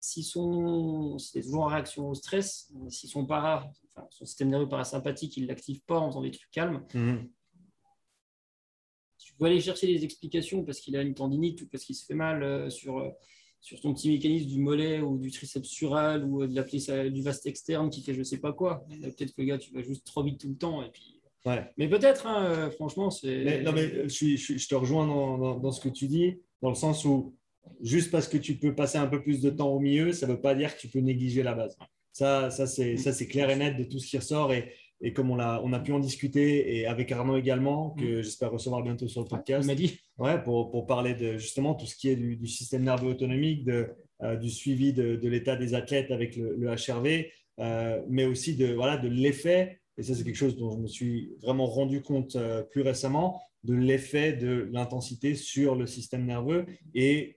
si 0.00 0.22
son, 0.22 1.16
est 1.34 1.42
toujours 1.42 1.64
en 1.64 1.66
réaction 1.66 2.08
au 2.08 2.14
stress, 2.14 2.72
si 2.88 3.08
son 3.08 3.26
para, 3.26 3.70
son 4.10 4.24
système 4.24 4.48
nerveux 4.50 4.68
parasympathique, 4.68 5.36
il 5.36 5.44
ne 5.44 5.48
l'active 5.48 5.80
pas 5.82 5.98
en 5.98 6.10
faisant 6.10 6.22
des 6.22 6.30
trucs 6.30 6.50
calmes, 6.50 6.84
mhm. 6.94 7.28
tu 9.18 9.34
peux 9.34 9.46
aller 9.46 9.60
chercher 9.60 9.86
des 9.86 10.04
explications 10.04 10.64
parce 10.64 10.80
qu'il 10.80 10.96
a 10.96 11.02
une 11.02 11.14
tendinite 11.14 11.62
ou 11.62 11.68
parce 11.68 11.84
qu'il 11.84 11.94
se 11.94 12.04
fait 12.04 12.14
mal 12.14 12.42
euh, 12.42 12.70
sur. 12.70 13.14
Euh, 13.66 13.76
sur 13.76 13.80
ton 13.80 13.94
petit 13.94 14.10
mécanisme 14.10 14.48
du 14.48 14.58
mollet 14.58 15.00
ou 15.00 15.18
du 15.18 15.30
triceps 15.30 15.68
sural 15.68 16.24
ou 16.24 16.46
de 16.46 16.54
la 16.54 17.10
du 17.10 17.22
vaste 17.22 17.46
externe 17.46 17.90
qui 17.90 18.02
fait 18.02 18.14
je 18.14 18.22
sais 18.22 18.38
pas 18.38 18.52
quoi. 18.52 18.86
Peut-être 18.88 19.34
que 19.34 19.42
le 19.42 19.44
gars, 19.44 19.58
tu 19.58 19.72
vas 19.72 19.82
juste 19.82 20.06
trop 20.06 20.22
vite 20.22 20.40
tout 20.40 20.48
le 20.48 20.56
temps 20.56 20.82
et 20.82 20.90
puis. 20.90 21.20
Mais 21.76 21.88
peut-être, 21.88 22.26
hein, 22.26 22.44
euh, 22.44 22.70
franchement, 22.70 23.08
c'est. 23.10 23.62
non, 23.62 23.72
mais 23.72 24.08
je, 24.08 24.68
te 24.68 24.74
rejoins 24.74 25.06
dans, 25.06 25.70
ce 25.70 25.80
que 25.80 25.88
tu 25.88 26.08
dis, 26.08 26.40
dans 26.60 26.70
le 26.70 26.74
sens 26.74 27.04
où 27.04 27.36
juste 27.80 28.10
parce 28.10 28.26
que 28.26 28.36
tu 28.36 28.56
peux 28.56 28.74
passer 28.74 28.98
un 28.98 29.06
peu 29.06 29.22
plus 29.22 29.40
de 29.40 29.50
temps 29.50 29.68
au 29.68 29.78
milieu, 29.78 30.12
ça 30.12 30.26
ne 30.26 30.32
veut 30.32 30.40
pas 30.40 30.56
dire 30.56 30.74
que 30.74 30.80
tu 30.80 30.88
peux 30.88 30.98
négliger 30.98 31.44
la 31.44 31.54
base. 31.54 31.76
Ça, 32.12 32.50
ça 32.50 32.66
c'est 32.66 33.26
clair 33.28 33.48
et 33.50 33.56
net 33.56 33.76
de 33.76 33.84
tout 33.84 34.00
ce 34.00 34.08
qui 34.08 34.18
ressort. 34.18 34.52
Et, 34.52 34.72
et 35.00 35.12
comme 35.12 35.30
on 35.30 35.38
a, 35.38 35.60
on 35.62 35.72
a 35.72 35.78
pu 35.78 35.92
en 35.92 36.00
discuter, 36.00 36.78
et 36.78 36.86
avec 36.86 37.12
Arnaud 37.12 37.36
également, 37.36 37.90
que 37.90 38.18
mm. 38.18 38.22
j'espère 38.22 38.50
recevoir 38.50 38.82
bientôt 38.82 39.06
sur 39.06 39.22
le 39.22 39.28
podcast. 39.28 39.68
m'a 39.68 39.76
dit. 39.76 40.00
Ouais, 40.18 40.42
pour, 40.42 40.70
pour, 40.70 40.86
parler 40.86 41.14
de 41.14 41.36
justement 41.36 41.74
tout 41.74 41.84
ce 41.84 41.94
qui 41.94 42.08
est 42.08 42.16
du, 42.16 42.46
système 42.46 42.84
nerveux 42.84 43.10
autonomique, 43.10 43.64
de, 43.64 43.90
euh, 44.22 44.36
du 44.36 44.48
suivi 44.48 44.94
de, 44.94 45.16
de 45.16 45.28
l'état 45.28 45.56
des 45.56 45.74
athlètes 45.74 46.10
avec 46.10 46.36
le, 46.36 46.68
HRV, 46.68 47.26
euh, 47.58 48.02
mais 48.08 48.24
aussi 48.24 48.56
de, 48.56 48.72
voilà, 48.72 48.96
de 48.96 49.08
l'effet, 49.08 49.78
et 49.98 50.02
ça 50.02 50.14
c'est 50.14 50.24
quelque 50.24 50.36
chose 50.36 50.56
dont 50.56 50.70
je 50.70 50.78
me 50.78 50.86
suis 50.86 51.32
vraiment 51.42 51.66
rendu 51.66 52.00
compte 52.00 52.34
euh, 52.36 52.62
plus 52.62 52.80
récemment, 52.80 53.42
de 53.64 53.74
l'effet 53.74 54.32
de 54.32 54.70
l'intensité 54.72 55.34
sur 55.34 55.74
le 55.74 55.86
système 55.86 56.24
nerveux 56.24 56.64
et, 56.94 57.36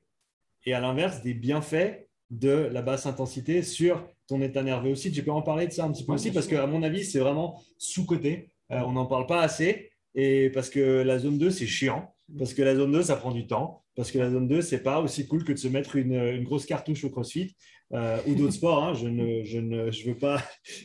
et 0.65 0.73
à 0.73 0.79
l'inverse 0.79 1.21
des 1.21 1.33
bienfaits 1.33 2.07
de 2.29 2.69
la 2.71 2.81
basse 2.81 3.05
intensité 3.05 3.61
sur 3.61 4.07
ton 4.27 4.41
état 4.41 4.63
nerveux 4.63 4.91
aussi. 4.91 5.11
Tu 5.11 5.21
peux 5.21 5.31
en 5.31 5.41
parler 5.41 5.67
de 5.67 5.73
ça 5.73 5.83
un 5.83 5.91
petit 5.91 6.05
peu 6.05 6.13
aussi 6.13 6.31
parce 6.31 6.47
qu'à 6.47 6.65
mon 6.65 6.83
avis, 6.83 7.03
c'est 7.03 7.19
vraiment 7.19 7.61
sous-côté. 7.77 8.51
On 8.69 8.91
n'en 8.91 9.07
parle 9.07 9.25
pas 9.25 9.41
assez 9.41 9.89
et 10.13 10.51
parce 10.51 10.69
que 10.69 11.01
la 11.01 11.17
zone 11.17 11.39
2, 11.39 11.49
c'est 11.49 11.65
chiant. 11.65 12.13
Parce 12.37 12.53
que 12.53 12.61
la 12.61 12.75
zone 12.75 12.91
2, 12.91 13.03
ça 13.03 13.15
prend 13.15 13.31
du 13.31 13.47
temps. 13.47 13.83
Parce 13.95 14.11
que 14.11 14.19
la 14.19 14.29
zone 14.29 14.47
2, 14.47 14.61
c'est 14.61 14.83
pas 14.83 15.01
aussi 15.01 15.27
cool 15.27 15.43
que 15.43 15.51
de 15.51 15.57
se 15.57 15.67
mettre 15.67 15.95
une, 15.95 16.43
grosse 16.43 16.65
cartouche 16.65 17.03
au 17.03 17.09
crossfit 17.09 17.55
euh, 17.93 18.17
ou 18.27 18.35
d'autres 18.35 18.53
sports. 18.53 18.83
Hein. 18.83 18.93
Je 18.93 19.07
ne 19.07 19.43
je 19.43 19.59
ne, 19.59 19.91
je 19.91 20.09
veux, 20.09 20.17
pas, 20.17 20.41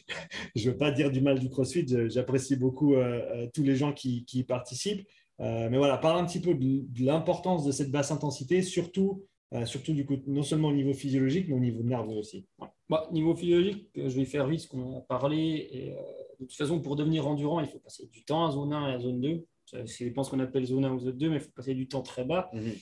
je 0.56 0.70
veux 0.70 0.76
pas 0.76 0.90
dire 0.90 1.10
du 1.10 1.20
mal 1.20 1.38
du 1.38 1.48
crossfit. 1.48 1.86
J'apprécie 2.08 2.56
beaucoup 2.56 2.94
euh, 2.94 3.46
tous 3.54 3.62
les 3.62 3.76
gens 3.76 3.92
qui, 3.92 4.24
qui 4.24 4.42
participent. 4.44 5.06
mais 5.38 5.76
voilà, 5.76 5.98
parle 5.98 6.20
un 6.20 6.26
petit 6.26 6.40
peu 6.40 6.54
de 6.54 7.04
l'importance 7.04 7.64
de 7.64 7.72
cette 7.72 7.90
basse 7.90 8.10
intensité, 8.10 8.62
surtout 8.62 9.24
euh, 9.54 9.64
surtout 9.66 9.92
du 9.92 10.04
coup, 10.04 10.16
non 10.26 10.42
seulement 10.42 10.68
au 10.68 10.72
niveau 10.72 10.92
physiologique, 10.92 11.46
mais 11.48 11.54
au 11.54 11.60
niveau 11.60 11.82
nerveux 11.82 12.16
aussi. 12.16 12.44
Bah, 12.88 13.08
niveau 13.12 13.36
physiologique, 13.36 13.88
euh, 13.96 14.08
je 14.08 14.16
vais 14.16 14.24
faire 14.24 14.48
vite 14.48 14.60
ce 14.60 14.68
qu'on 14.68 14.96
a 14.96 15.00
parlé. 15.00 15.94
Euh, 15.96 16.02
de 16.40 16.46
toute 16.46 16.56
façon, 16.56 16.80
pour 16.80 16.96
devenir 16.96 17.26
endurant, 17.26 17.60
il 17.60 17.66
faut 17.66 17.78
passer 17.78 18.06
du 18.06 18.24
temps 18.24 18.46
à 18.46 18.50
zone 18.50 18.72
1 18.72 18.90
et 18.90 18.94
à 18.94 18.98
zone 18.98 19.20
2. 19.20 19.46
C'est 19.66 20.04
dépend 20.04 20.22
ce 20.22 20.30
qu'on 20.30 20.40
appelle 20.40 20.64
zone 20.64 20.84
1 20.84 20.92
ou 20.92 20.98
zone 20.98 21.16
2, 21.16 21.30
mais 21.30 21.36
il 21.36 21.40
faut 21.40 21.50
passer 21.50 21.74
du 21.74 21.88
temps 21.88 22.02
très 22.02 22.24
bas. 22.24 22.50
Mhm. 22.52 22.72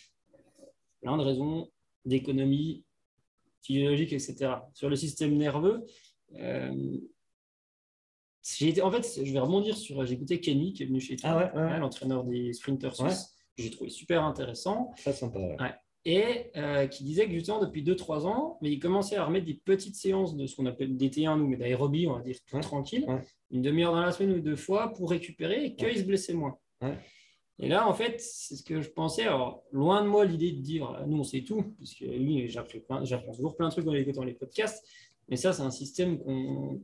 Plein 1.01 1.17
de 1.17 1.23
raisons 1.23 1.71
d'économie 2.05 2.85
physiologique, 3.63 4.13
etc. 4.13 4.55
Sur 4.75 4.89
le 4.89 4.97
système 4.97 5.37
nerveux, 5.37 5.85
en 6.35 6.91
fait, 8.91 9.25
je 9.25 9.33
vais 9.33 9.39
rebondir 9.39 9.77
sur. 9.77 10.05
J'ai 10.05 10.15
écouté 10.15 10.41
Kenny 10.41 10.73
qui 10.73 10.83
est 10.83 10.87
venu 10.87 11.01
chez 11.01 11.17
toi, 11.17 11.51
ah 11.55 11.79
l'entraîneur 11.79 12.25
des 12.25 12.53
sprinters 12.53 12.97
suisses. 12.97 13.37
J'ai 13.57 13.71
trouvé 13.71 13.91
super 13.91 14.25
intéressant. 14.25 14.93
Très 14.97 15.13
sympa 15.13 15.39
et 16.05 16.51
euh, 16.57 16.87
qui 16.87 17.05
disait 17.05 17.27
que 17.27 17.33
justement 17.33 17.61
depuis 17.61 17.83
2-3 17.83 18.27
ans, 18.27 18.59
mais 18.61 18.73
il 18.73 18.81
commençait 18.81 19.17
à 19.17 19.25
remettre 19.25 19.47
des 19.47 19.55
petites 19.65 19.95
séances 19.95 20.37
de 20.37 20.47
ce 20.47 20.57
qu'on 20.57 20.67
appelle 20.67 20.97
DT1, 20.97 21.39
nous, 21.39 21.47
mais 21.47 21.57
d'aérobie, 21.57 22.07
on 22.09 22.15
va 22.15 22.23
dire 22.23 22.37
tout 22.47 22.59
tranquille, 22.61 23.07
une 23.51 23.63
demi-heure 23.63 23.93
dans 23.93 24.01
la 24.01 24.13
semaine 24.13 24.37
ou 24.37 24.41
deux 24.41 24.57
fois 24.57 24.93
pour 24.93 25.11
récupérer 25.11 25.65
et 25.65 25.75
qu'il 25.77 25.97
se 25.97 26.05
blessait 26.05 26.35
moins. 26.35 26.59
Et 27.59 27.69
là, 27.69 27.87
en 27.87 27.95
fait, 27.95 28.21
c'est 28.21 28.57
ce 28.57 28.63
que 28.63 28.81
je 28.81 28.91
pensais. 28.91 29.25
Alors, 29.25 29.63
loin 29.71 30.03
de 30.03 30.09
moi 30.09 30.25
l'idée 30.25 30.53
de 30.53 30.61
dire, 30.61 30.97
ah, 30.99 31.05
nous, 31.07 31.19
on 31.19 31.25
sait 31.25 31.43
tout, 31.43 31.63
parce 31.79 31.95
que 31.95 32.05
lui, 32.05 32.49
j'apprends 32.49 33.33
toujours 33.35 33.57
plein 33.57 33.69
de 33.69 33.73
trucs 33.73 33.87
en 33.87 33.93
écoutant 33.93 34.25
les 34.25 34.35
podcasts, 34.35 34.85
mais 35.29 35.37
ça, 35.37 35.53
c'est 35.53 35.63
un 35.63 35.71
système 35.71 36.19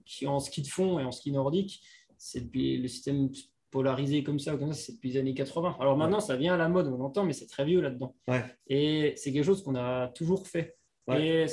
qui, 0.04 0.26
en 0.26 0.38
ski 0.38 0.62
de 0.62 0.68
fond 0.68 0.98
et 1.00 1.04
en 1.04 1.11
ski 1.11 1.32
nordique, 1.32 1.82
c'est 2.16 2.48
le 2.54 2.87
système 2.88 3.30
polarisé 3.70 4.22
comme 4.22 4.38
ça, 4.38 4.56
comme 4.56 4.72
ça 4.72 4.80
c'est 4.80 4.92
depuis 4.92 5.11
les 5.11 5.18
années 5.18 5.34
80. 5.34 5.76
Alors 5.80 5.96
maintenant, 5.96 6.20
ça 6.20 6.37
vient 6.37 6.54
à 6.54 6.56
la 6.56 6.68
mode, 6.68 6.87
on 6.87 6.96
l'entend, 6.96 7.24
mais 7.24 7.32
c'est 7.32 7.46
très 7.46 7.64
vieux 7.64 7.80
là-dedans. 7.80 8.14
Et 8.66 9.14
c'est 9.16 9.32
quelque 9.32 9.44
chose 9.44 9.62
qu'on 9.62 9.74
a 9.74 10.08
toujours 10.08 10.46
fait. 10.46 10.76
Et 11.11 11.46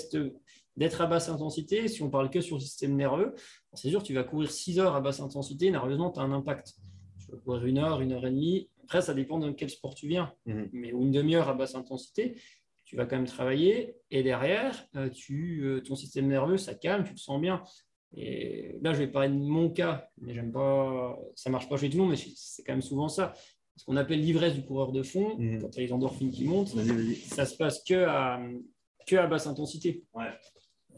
d'être 0.78 1.02
à 1.02 1.08
basse 1.08 1.30
intensité, 1.30 1.88
si 1.88 2.04
on 2.04 2.10
parle 2.10 2.30
que 2.30 2.42
sur 2.42 2.58
le 2.58 2.62
système 2.62 2.96
nerveux, 2.96 3.34
c'est 3.74 3.90
sûr, 3.90 4.04
tu 4.04 4.14
vas 4.14 4.24
courir 4.24 4.52
6 4.52 4.80
heures 4.80 4.96
à 4.96 5.02
basse 5.02 5.20
intensité, 5.20 5.72
nerveusement, 5.72 6.12
tu 6.12 6.20
as 6.20 6.24
un 6.24 6.32
impact. 6.32 6.76
Vas 7.36 7.42
courir 7.42 7.66
une 7.66 7.78
heure, 7.78 8.02
une 8.02 8.14
heure 8.14 8.26
et 8.26 8.32
demie. 8.32 8.70
Après, 8.84 9.02
ça 9.02 9.14
dépend 9.14 9.40
de 9.40 9.52
quel 9.52 9.70
sport 9.70 9.96
tu 9.96 10.08
viens. 10.08 10.34
Mhm. 10.46 10.70
Mais 10.74 10.90
une 10.90 11.12
demi-heure 11.12 11.50
à 11.50 11.54
basse 11.54 11.76
intensité, 11.76 12.36
tu 12.84 12.96
vas 12.96 13.06
quand 13.06 13.16
même 13.16 13.26
travailler. 13.26 13.98
Et 14.12 14.24
derrière, 14.24 14.88
euh, 14.96 15.10
tu, 15.10 15.62
euh, 15.64 15.82
ton 15.82 15.96
système 15.96 16.28
nerveux, 16.28 16.58
ça 16.58 16.76
calme, 16.76 17.04
tu 17.04 17.14
te 17.14 17.20
sens 17.20 17.42
bien. 17.42 17.64
Et 18.16 18.78
là, 18.82 18.94
je 18.94 19.00
vais 19.00 19.08
parler 19.08 19.30
de 19.30 19.34
mon 19.34 19.70
cas, 19.70 20.10
mais 20.22 20.34
j'aime 20.34 20.52
pas, 20.52 21.20
ça 21.36 21.50
marche 21.50 21.68
pas 21.68 21.78
chez 21.78 21.90
tout 21.90 21.98
le 21.98 22.04
monde, 22.04 22.12
mais 22.12 22.34
c'est 22.36 22.64
quand 22.64 22.74
même 22.74 22.82
souvent 22.82 23.10
ça. 23.10 23.34
Ce 23.76 23.84
qu'on 23.84 23.98
appelle 23.98 24.22
l'ivresse 24.22 24.54
du 24.54 24.64
coureur 24.64 24.94
de 24.94 25.04
fond, 25.04 25.36
mhm. 25.38 25.62
quand 25.62 25.70
tu 25.70 25.80
as 25.80 25.84
les 25.84 25.92
endorphines 25.92 26.32
qui 26.32 26.46
montent, 26.46 26.74
ça 27.26 27.46
se 27.46 27.58
passe 27.58 27.84
que 27.84 28.06
à, 28.06 28.40
que 29.06 29.16
à 29.18 29.28
basse 29.28 29.48
intensité. 29.48 30.04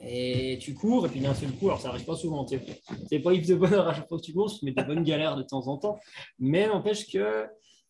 Et 0.01 0.57
tu 0.61 0.73
cours, 0.73 1.05
et 1.07 1.09
puis 1.09 1.19
d'un 1.19 1.33
seul 1.33 1.51
coup, 1.51 1.67
alors 1.67 1.81
ça 1.81 1.89
arrive 1.89 2.05
pas 2.05 2.15
souvent, 2.15 2.45
c'est 2.47 3.19
pas 3.19 3.33
Yves 3.33 3.47
de 3.47 3.55
bonheur 3.55 3.87
à 3.87 3.93
chaque 3.95 4.07
fois 4.07 4.17
que 4.19 4.23
tu 4.23 4.33
cours, 4.33 4.53
mais 4.63 4.71
des 4.71 4.83
bonnes 4.83 5.03
galères 5.03 5.35
de 5.35 5.43
temps 5.43 5.67
en 5.67 5.77
temps. 5.77 5.99
Mais 6.39 6.67
n'empêche 6.67 7.11
que 7.11 7.45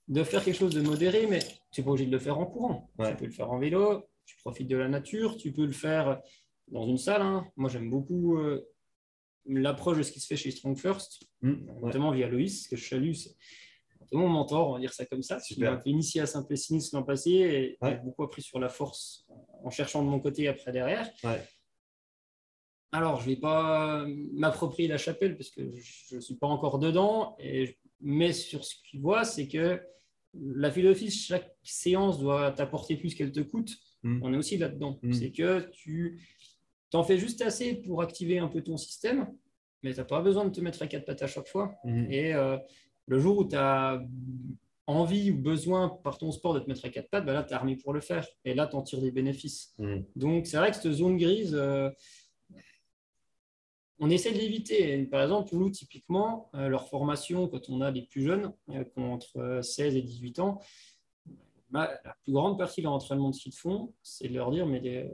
de 0.07 0.23
faire 0.23 0.43
quelque 0.43 0.55
chose 0.57 0.73
de 0.73 0.81
modéré, 0.81 1.27
mais 1.27 1.39
tu 1.71 1.81
n'es 1.81 1.85
pas 1.85 1.91
obligé 1.91 2.05
de 2.07 2.11
le 2.13 2.19
faire 2.19 2.39
en 2.39 2.45
courant. 2.45 2.89
Tu 3.11 3.15
peux 3.17 3.25
le 3.25 3.31
faire 3.31 3.51
en 3.51 3.59
vélo, 3.59 4.03
tu 4.25 4.37
profites 4.37 4.67
de 4.69 4.77
la 4.77 4.87
nature, 4.87 5.35
tu 5.37 5.51
peux 5.51 5.65
le 5.65 5.73
faire 5.73 6.21
dans 6.69 6.87
une 6.87 6.97
salle. 6.97 7.21
hein. 7.21 7.45
Moi, 7.57 7.69
j'aime 7.69 7.89
beaucoup 7.89 8.37
euh, 8.37 8.65
l'approche 9.45 9.97
de 9.97 10.03
ce 10.03 10.11
qui 10.13 10.19
se 10.21 10.27
fait 10.27 10.37
chez 10.37 10.51
Strong 10.51 10.77
First, 10.77 11.23
Mm, 11.41 11.81
notamment 11.83 12.11
via 12.11 12.27
Loïs, 12.27 12.67
que 12.67 12.75
je 12.75 12.87
salue. 12.87 13.11
C'est 13.13 13.35
mon 14.15 14.27
mentor, 14.29 14.69
on 14.69 14.73
va 14.73 14.79
dire 14.79 14.93
ça 14.93 15.05
comme 15.05 15.21
ça. 15.21 15.39
Super. 15.39 15.73
Il 15.85 15.91
m'a 15.91 15.97
initier 15.97 16.21
à 16.21 16.25
Simplicinis 16.25 16.89
l'an 16.93 17.03
passé 17.03 17.31
et 17.31 17.77
Ouais. 17.81 17.91
j'ai 17.91 17.97
beaucoup 17.97 18.23
appris 18.23 18.41
sur 18.41 18.59
la 18.59 18.69
force 18.69 19.27
en 19.63 19.69
cherchant 19.69 20.01
de 20.03 20.07
mon 20.09 20.19
côté 20.19 20.47
après 20.47 20.71
derrière. 20.71 21.07
Alors, 22.91 23.19
je 23.19 23.29
ne 23.29 23.35
vais 23.35 23.41
pas 23.41 24.05
m'approprier 24.33 24.87
la 24.87 24.97
chapelle 24.97 25.35
parce 25.37 25.49
que 25.49 25.61
je 25.75 26.15
ne 26.15 26.21
suis 26.21 26.35
pas 26.35 26.47
encore 26.47 26.79
dedans, 26.79 27.35
et, 27.39 27.77
mais 27.99 28.31
sur 28.33 28.63
ce 28.63 28.75
qu'il 28.89 29.01
voit, 29.01 29.23
c'est 29.23 29.47
que 29.47 29.81
la 30.33 30.71
philosophie, 30.71 31.11
chaque 31.11 31.55
séance 31.63 32.19
doit 32.19 32.51
t'apporter 32.51 32.95
plus 32.95 33.15
qu'elle 33.15 33.31
te 33.31 33.41
coûte. 33.41 33.71
Mm. 34.03 34.19
On 34.23 34.33
est 34.33 34.37
aussi 34.37 34.57
là-dedans. 34.57 34.99
Mm. 35.01 35.13
C'est 35.13 35.31
que 35.31 35.69
tu 35.71 36.21
t'en 36.89 37.03
fais 37.03 37.17
juste 37.17 37.41
assez 37.41 37.75
pour 37.75 38.01
activer 38.01 38.39
un 38.39 38.47
peu 38.47 38.61
ton 38.61 38.77
système, 38.77 39.27
mais 39.83 39.93
tu 39.93 39.99
n'as 39.99 40.05
pas 40.05 40.21
besoin 40.21 40.45
de 40.45 40.49
te 40.49 40.61
mettre 40.61 40.81
à 40.81 40.87
quatre 40.87 41.05
pattes 41.05 41.21
à 41.21 41.27
chaque 41.27 41.47
fois. 41.47 41.75
Mhm. 41.83 42.11
Et 42.11 42.33
euh, 42.33 42.57
le 43.07 43.19
jour 43.19 43.37
où 43.37 43.47
tu 43.47 43.55
as 43.55 44.01
envie 44.85 45.31
ou 45.31 45.37
besoin 45.37 45.89
par 46.03 46.17
ton 46.17 46.31
sport 46.31 46.53
de 46.53 46.59
te 46.59 46.67
mettre 46.67 46.85
à 46.85 46.89
quatre 46.89 47.09
pattes, 47.09 47.25
bah 47.25 47.33
là, 47.33 47.43
tu 47.43 47.51
es 47.51 47.53
armé 47.53 47.75
pour 47.75 47.93
le 47.93 47.99
faire. 47.99 48.25
Et 48.45 48.53
là, 48.53 48.67
tu 48.67 48.75
en 48.75 48.81
tires 48.81 49.01
des 49.01 49.11
bénéfices. 49.11 49.75
Donc, 50.15 50.47
c'est 50.47 50.57
vrai 50.57 50.71
que 50.71 50.77
cette 50.77 50.91
zone 50.91 51.17
grise, 51.17 51.53
euh, 51.53 51.89
on 53.99 54.09
essaie 54.09 54.31
de 54.31 54.37
l'éviter. 54.37 55.05
Par 55.05 55.23
exemple, 55.23 55.55
nous, 55.55 55.69
typiquement, 55.69 56.49
euh, 56.55 56.67
leur 56.69 56.87
formation, 56.87 57.47
quand 57.47 57.69
on 57.69 57.81
a 57.81 57.91
des 57.91 58.03
plus 58.03 58.21
jeunes, 58.21 58.53
euh, 58.69 58.83
qui 58.83 58.99
ont 58.99 59.13
entre 59.13 59.37
euh, 59.37 59.61
16 59.61 59.95
et 59.95 60.01
18 60.01 60.39
ans, 60.39 60.59
bah, 61.69 61.91
la 62.05 62.15
plus 62.23 62.31
grande 62.31 62.57
partie 62.57 62.81
de 62.81 62.85
leur 62.85 62.93
entraînement 62.93 63.29
de 63.29 63.35
ski 63.35 63.49
de 63.49 63.55
fond, 63.55 63.93
c'est 64.03 64.27
de 64.29 64.33
leur 64.33 64.51
dire, 64.51 64.65
mais 64.65 64.79
de, 64.79 65.09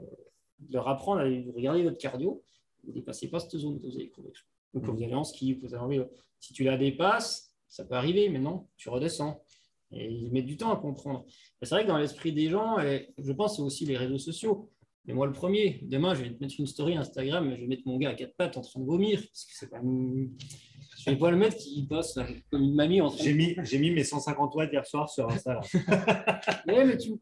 de 0.60 0.72
leur 0.72 0.88
apprendre 0.88 1.20
à 1.20 1.24
regarder 1.24 1.82
votre 1.82 1.98
cardio, 1.98 2.42
ne 2.84 2.92
dépassez 2.92 3.28
pas 3.28 3.40
cette 3.40 3.56
zone 3.56 3.80
que 3.80 3.86
vous 3.86 3.96
allez 3.96 4.10
courir. 4.10 4.32
Donc, 4.72 4.84
quand 4.86 4.92
vous 4.92 5.02
allez 5.02 5.14
en 5.14 5.24
ski, 5.24 5.54
vous 5.54 5.74
avez 5.74 5.82
envie, 5.82 6.00
si 6.38 6.52
tu 6.52 6.64
la 6.64 6.76
dépasses, 6.76 7.54
ça 7.68 7.84
peut 7.84 7.94
arriver, 7.94 8.28
mais 8.28 8.38
non, 8.38 8.68
tu 8.76 8.88
redescends. 8.88 9.42
Et 9.90 10.10
ils 10.10 10.32
mettent 10.32 10.46
du 10.46 10.56
temps 10.56 10.72
à 10.72 10.76
comprendre. 10.76 11.24
C'est 11.62 11.70
vrai 11.70 11.84
que 11.84 11.88
dans 11.88 11.98
l'esprit 11.98 12.32
des 12.32 12.50
gens, 12.50 12.78
et 12.80 13.14
je 13.18 13.32
pense 13.32 13.56
c'est 13.56 13.62
aussi 13.62 13.86
les 13.86 13.96
réseaux 13.96 14.18
sociaux. 14.18 14.70
Mais 15.06 15.12
moi, 15.12 15.26
le 15.26 15.32
premier, 15.32 15.80
demain, 15.82 16.14
je 16.14 16.22
vais 16.22 16.30
te 16.30 16.40
mettre 16.42 16.54
une 16.58 16.66
story 16.66 16.96
Instagram, 16.96 17.50
je 17.54 17.60
vais 17.60 17.66
mettre 17.66 17.82
mon 17.84 17.98
gars 17.98 18.10
à 18.10 18.14
quatre 18.14 18.34
pattes 18.36 18.56
en 18.56 18.62
train 18.62 18.80
de 18.80 18.86
vomir. 18.86 19.20
Parce 19.20 19.44
que 19.44 19.52
c'est 19.52 19.70
pas 19.70 19.80
Je 19.82 21.10
vais 21.10 21.16
pas 21.16 21.30
le 21.30 21.36
mettre 21.36 21.56
qui 21.58 21.86
là, 21.90 22.26
comme 22.50 22.62
une 22.62 22.74
mamie 22.74 23.02
en 23.02 23.08
train 23.08 23.18
de 23.18 23.22
J'ai 23.22 23.34
mis, 23.34 23.54
j'ai 23.64 23.78
mis 23.78 23.90
mes 23.90 24.02
150 24.04 24.54
watts 24.54 24.72
hier 24.72 24.86
soir 24.86 25.08
sur 25.10 25.28
Insta. 25.30 25.60
Ouais, 26.66 26.84
mais 26.86 26.96
tu. 26.96 27.12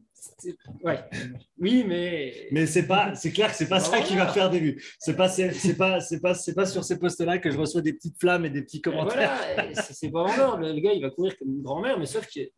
Ouais. 0.83 0.99
Oui, 1.57 1.83
mais. 1.85 2.47
Mais 2.51 2.65
c'est 2.65 2.87
pas, 2.87 3.13
c'est 3.15 3.33
clair 3.33 3.49
que 3.49 3.55
c'est 3.57 3.67
pas 3.67 3.79
Bah 3.79 3.83
ça 3.83 4.01
qui 4.01 4.15
va 4.15 4.27
faire 4.29 4.49
des 4.49 4.59
vues. 4.59 4.81
C'est 4.97 5.17
pas, 5.17 5.27
c'est 5.27 5.51
c'est 5.51 5.75
pas, 5.75 5.99
c'est 5.99 6.21
pas, 6.21 6.33
c'est 6.33 6.53
pas 6.53 6.65
sur 6.65 6.85
ces 6.85 6.97
posts-là 6.97 7.39
que 7.39 7.51
je 7.51 7.57
reçois 7.57 7.81
des 7.81 7.91
petites 7.91 8.17
flammes 8.17 8.45
et 8.45 8.49
des 8.49 8.61
petits 8.61 8.77
Et 8.77 8.81
commentaires. 8.81 9.37
voilà, 9.55 9.73
c'est 9.75 10.09
pas 10.09 10.23
vendeur. 10.23 10.57
Le 10.57 10.71
le 10.71 10.79
gars, 10.79 10.93
il 10.93 11.01
va 11.01 11.09
courir 11.09 11.37
comme 11.37 11.49
une 11.49 11.61
grand-mère, 11.61 11.99
mais 11.99 12.05
sauf 12.05 12.25
qu'il 12.27 12.49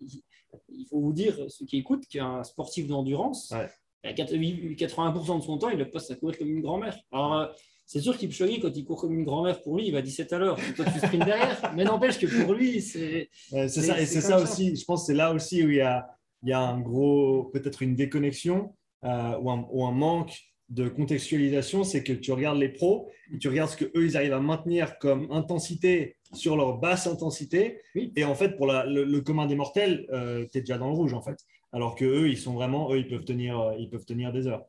il 0.69 0.85
faut 0.87 1.01
vous 1.01 1.11
dire, 1.13 1.37
ceux 1.49 1.65
qui 1.65 1.77
écoutent, 1.77 2.07
qu'un 2.07 2.43
sportif 2.43 2.85
d'endurance, 2.87 3.51
Ouais. 3.51 3.67
À 4.05 4.13
80% 4.13 5.37
de 5.39 5.43
son 5.43 5.57
temps, 5.57 5.69
il 5.69 5.77
le 5.77 5.89
passe 5.89 6.09
à 6.11 6.15
courir 6.15 6.37
comme 6.37 6.49
une 6.49 6.61
grand-mère. 6.61 6.97
Alors, 7.11 7.33
euh, 7.37 7.45
c'est 7.85 7.99
sûr 7.99 8.17
qu'il 8.17 8.29
Kipchoge, 8.29 8.59
quand 8.61 8.71
il 8.75 8.83
court 8.83 8.99
comme 9.01 9.13
une 9.13 9.25
grand-mère, 9.25 9.61
pour 9.61 9.77
lui, 9.77 9.87
il 9.87 9.91
va 9.93 10.01
17 10.01 10.33
à 10.33 10.39
l'heure. 10.39 10.57
Toi, 10.75 10.85
tu 10.85 10.97
sprints 10.99 11.23
derrière. 11.25 11.71
Mais 11.75 11.83
n'empêche 11.83 12.17
que 12.17 12.25
pour 12.43 12.53
lui, 12.53 12.81
c'est. 12.81 13.29
C'est 13.49 13.67
ça, 13.67 13.99
et 14.01 14.05
c'est 14.05 14.21
ça 14.21 14.37
ça. 14.39 14.43
aussi. 14.43 14.75
Je 14.75 14.83
pense 14.85 15.01
que 15.03 15.07
c'est 15.07 15.17
là 15.17 15.33
aussi 15.33 15.63
où 15.63 15.69
il 15.69 15.75
y 15.77 15.81
a, 15.81 16.07
il 16.43 16.49
y 16.49 16.53
a 16.53 16.59
un 16.59 16.79
gros, 16.79 17.45
peut-être 17.53 17.83
une 17.83 17.95
déconnexion 17.95 18.73
euh, 19.03 19.37
ou, 19.39 19.51
un, 19.51 19.67
ou 19.71 19.85
un 19.85 19.91
manque 19.91 20.35
de 20.69 20.87
contextualisation. 20.89 21.83
C'est 21.83 22.03
que 22.03 22.13
tu 22.13 22.31
regardes 22.31 22.57
les 22.57 22.69
pros 22.69 23.07
et 23.31 23.37
tu 23.37 23.49
regardes 23.49 23.69
ce 23.69 23.77
que 23.77 23.85
eux 23.95 24.05
ils 24.05 24.17
arrivent 24.17 24.33
à 24.33 24.39
maintenir 24.39 24.97
comme 24.97 25.27
intensité 25.31 26.15
sur 26.33 26.57
leur 26.57 26.79
basse 26.79 27.05
intensité. 27.05 27.79
Oui. 27.93 28.11
Et 28.15 28.23
en 28.23 28.33
fait, 28.33 28.57
pour 28.57 28.65
la- 28.65 28.85
le, 28.87 29.03
le 29.03 29.21
commun 29.21 29.45
des 29.45 29.55
mortels, 29.55 30.07
tu 30.51 30.57
es 30.57 30.61
déjà 30.61 30.79
dans 30.79 30.87
le 30.89 30.95
rouge 30.95 31.13
en 31.13 31.21
fait. 31.21 31.37
Alors 31.75 31.95
que 31.95 32.05
eux, 32.05 32.29
ils 32.29 32.37
sont 32.37 32.53
vraiment, 32.53 32.89
eux, 32.93 32.99
ils 32.99 33.07
peuvent 33.07 33.25
tenir, 33.25 33.59
euh, 33.59 33.75
ils 33.77 33.89
peuvent 33.89 34.05
tenir 34.05 34.31
des 34.31 34.47
heures. 34.47 34.65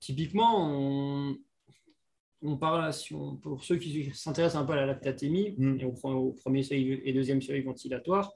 Typiquement, 0.00 0.50
on, 0.76 1.36
on 2.42 2.56
parle, 2.56 2.92
si 2.92 3.14
on- 3.14 3.36
pour 3.36 3.62
ceux 3.62 3.76
qui 3.76 4.10
s'intéressent 4.12 4.60
un 4.60 4.64
peu 4.66 4.72
à 4.72 4.76
la 4.76 4.86
lactatémie, 4.86 5.54
Mm. 5.56 5.76
et 5.80 5.84
au, 5.84 5.92
pre- 5.92 6.12
au 6.12 6.32
premier 6.32 6.64
seuil 6.64 7.00
et 7.04 7.12
deuxième 7.12 7.40
seuil 7.40 7.62
ventilatoire, 7.62 8.32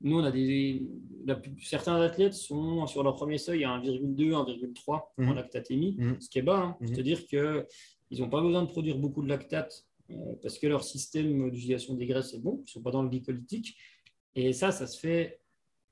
nous, 0.00 0.20
on 0.20 0.22
a 0.22 0.30
des, 0.30 0.86
la 1.26 1.34
plus- 1.34 1.60
certains 1.62 1.96
athlètes 2.00 2.34
sont 2.34 2.86
sur 2.86 3.02
leur 3.02 3.16
premier 3.16 3.36
seuil 3.36 3.64
à 3.64 3.70
1,2, 3.72 4.32
1,3 4.32 5.12
en 5.18 5.22
Mhm. 5.24 5.34
lactatémie, 5.34 5.96
Mhm. 5.98 6.20
ce 6.20 6.30
qui 6.30 6.38
est 6.38 6.42
bas. 6.42 6.60
hein. 6.60 6.76
C'est-à-dire 6.86 7.26
qu'ils 7.26 8.20
n'ont 8.20 8.30
pas 8.30 8.40
besoin 8.40 8.62
de 8.62 8.68
produire 8.70 8.96
beaucoup 8.96 9.22
de 9.22 9.28
lactate 9.28 9.84
euh, 10.10 10.34
parce 10.42 10.58
que 10.58 10.66
leur 10.68 10.82
système 10.84 11.50
d'utilisation 11.50 11.94
des 11.94 12.06
graisses 12.06 12.32
est 12.34 12.38
bon, 12.40 12.58
ils 12.60 12.62
ne 12.62 12.66
sont 12.68 12.80
pas 12.82 12.90
dans 12.92 13.02
le 13.02 13.08
glycolytique. 13.08 13.76
Et 14.36 14.52
ça, 14.52 14.70
ça 14.70 14.86
se 14.86 14.98
fait 14.98 15.40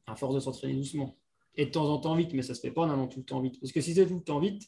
à 0.06 0.14
force 0.16 0.34
de 0.36 0.40
s'entraîner 0.40 0.74
doucement. 0.74 1.18
Et 1.59 1.66
de 1.66 1.70
temps 1.70 1.90
en 1.90 1.98
temps 1.98 2.14
vite, 2.14 2.32
mais 2.32 2.42
ça 2.42 2.52
ne 2.52 2.54
se 2.54 2.61
fait 2.61 2.70
pas 2.70 2.82
en 2.82 2.90
allant 2.90 3.06
tout 3.09 3.18
le 3.18 3.24
temps 3.24 3.40
vite. 3.40 3.61
Parce 3.61 3.72
que 3.72 3.80
si 3.82 3.92
c'est 3.92 4.06
tout 4.06 4.14
le 4.14 4.22
temps 4.22 4.38
vite, 4.38 4.62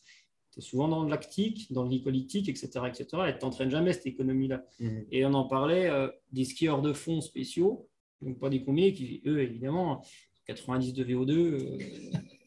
tu 0.52 0.58
es 0.58 0.62
souvent 0.62 0.88
dans 0.88 1.04
le 1.04 1.08
lactique, 1.10 1.72
dans 1.72 1.84
le 1.84 1.88
glycolytique, 1.88 2.48
etc. 2.48 2.68
etc. 2.88 3.06
et 3.28 3.38
tu 3.38 3.44
n'entraînes 3.44 3.70
jamais 3.70 3.92
cette 3.92 4.06
économie-là. 4.06 4.62
Mhm. 4.80 5.06
Et 5.12 5.24
on 5.24 5.32
en 5.34 5.44
parlait 5.44 5.88
euh, 5.88 6.08
des 6.32 6.44
skieurs 6.44 6.82
de 6.82 6.92
fond 6.92 7.20
spéciaux, 7.20 7.88
donc 8.20 8.38
pas 8.40 8.50
des 8.50 8.62
combinés, 8.64 8.92
qui, 8.92 9.22
eux, 9.26 9.40
évidemment, 9.40 10.02
90 10.46 10.92
de 10.92 11.04
VO2, 11.04 11.30
euh, 11.32 11.78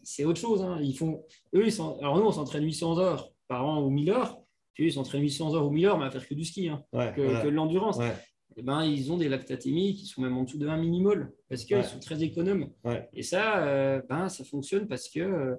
c'est 0.04 0.26
autre 0.26 0.40
chose. 0.42 0.62
hein. 0.62 0.78
Ils 0.82 0.98
font, 0.98 1.24
eux, 1.56 1.66
ils 1.66 1.82
alors 2.02 2.18
nous, 2.20 2.26
on 2.26 2.32
s'entraîne 2.32 2.66
800 2.66 3.00
heures 3.00 3.32
par 3.48 3.66
an 3.66 3.82
ou 3.82 3.90
1000 3.90 4.10
heures. 4.12 4.38
Puis 4.74 4.88
ils 4.88 4.92
s'entraînent 4.94 5.22
800 5.22 5.56
heures 5.56 5.66
ou 5.66 5.70
1000 5.72 5.86
heures, 5.86 5.98
mais 6.00 6.06
à 6.06 6.12
faire 6.12 6.28
que 6.28 6.34
du 6.34 6.44
ski, 6.44 6.68
hein, 6.68 6.84
Ouais, 6.92 7.14
que, 7.16 7.22
voilà. 7.22 7.42
que 7.42 7.46
de 7.48 7.52
l'endurance. 7.54 7.98
Ouais. 7.98 8.12
Eh 8.56 8.62
ben, 8.62 8.84
ils 8.84 9.12
ont 9.12 9.18
des 9.18 9.30
lactatémies 9.30 9.96
qui 9.96 10.06
sont 10.06 10.22
même 10.22 10.38
en 10.38 10.44
dessous 10.44 10.58
de 10.58 10.68
1 10.68 10.78
millimol 10.78 11.34
parce 11.50 11.64
qu'ils 11.66 11.78
Ouais. 11.78 11.84
sont 11.84 12.00
très 12.00 12.22
économes. 12.24 12.70
Ouais. 12.84 13.08
Et 13.14 13.24
ça, 13.24 13.64
euh, 13.66 14.02
ben, 14.08 14.30
ça 14.30 14.44
fonctionne 14.44 14.88
parce 14.88 15.10
que 15.10 15.20
euh, 15.20 15.56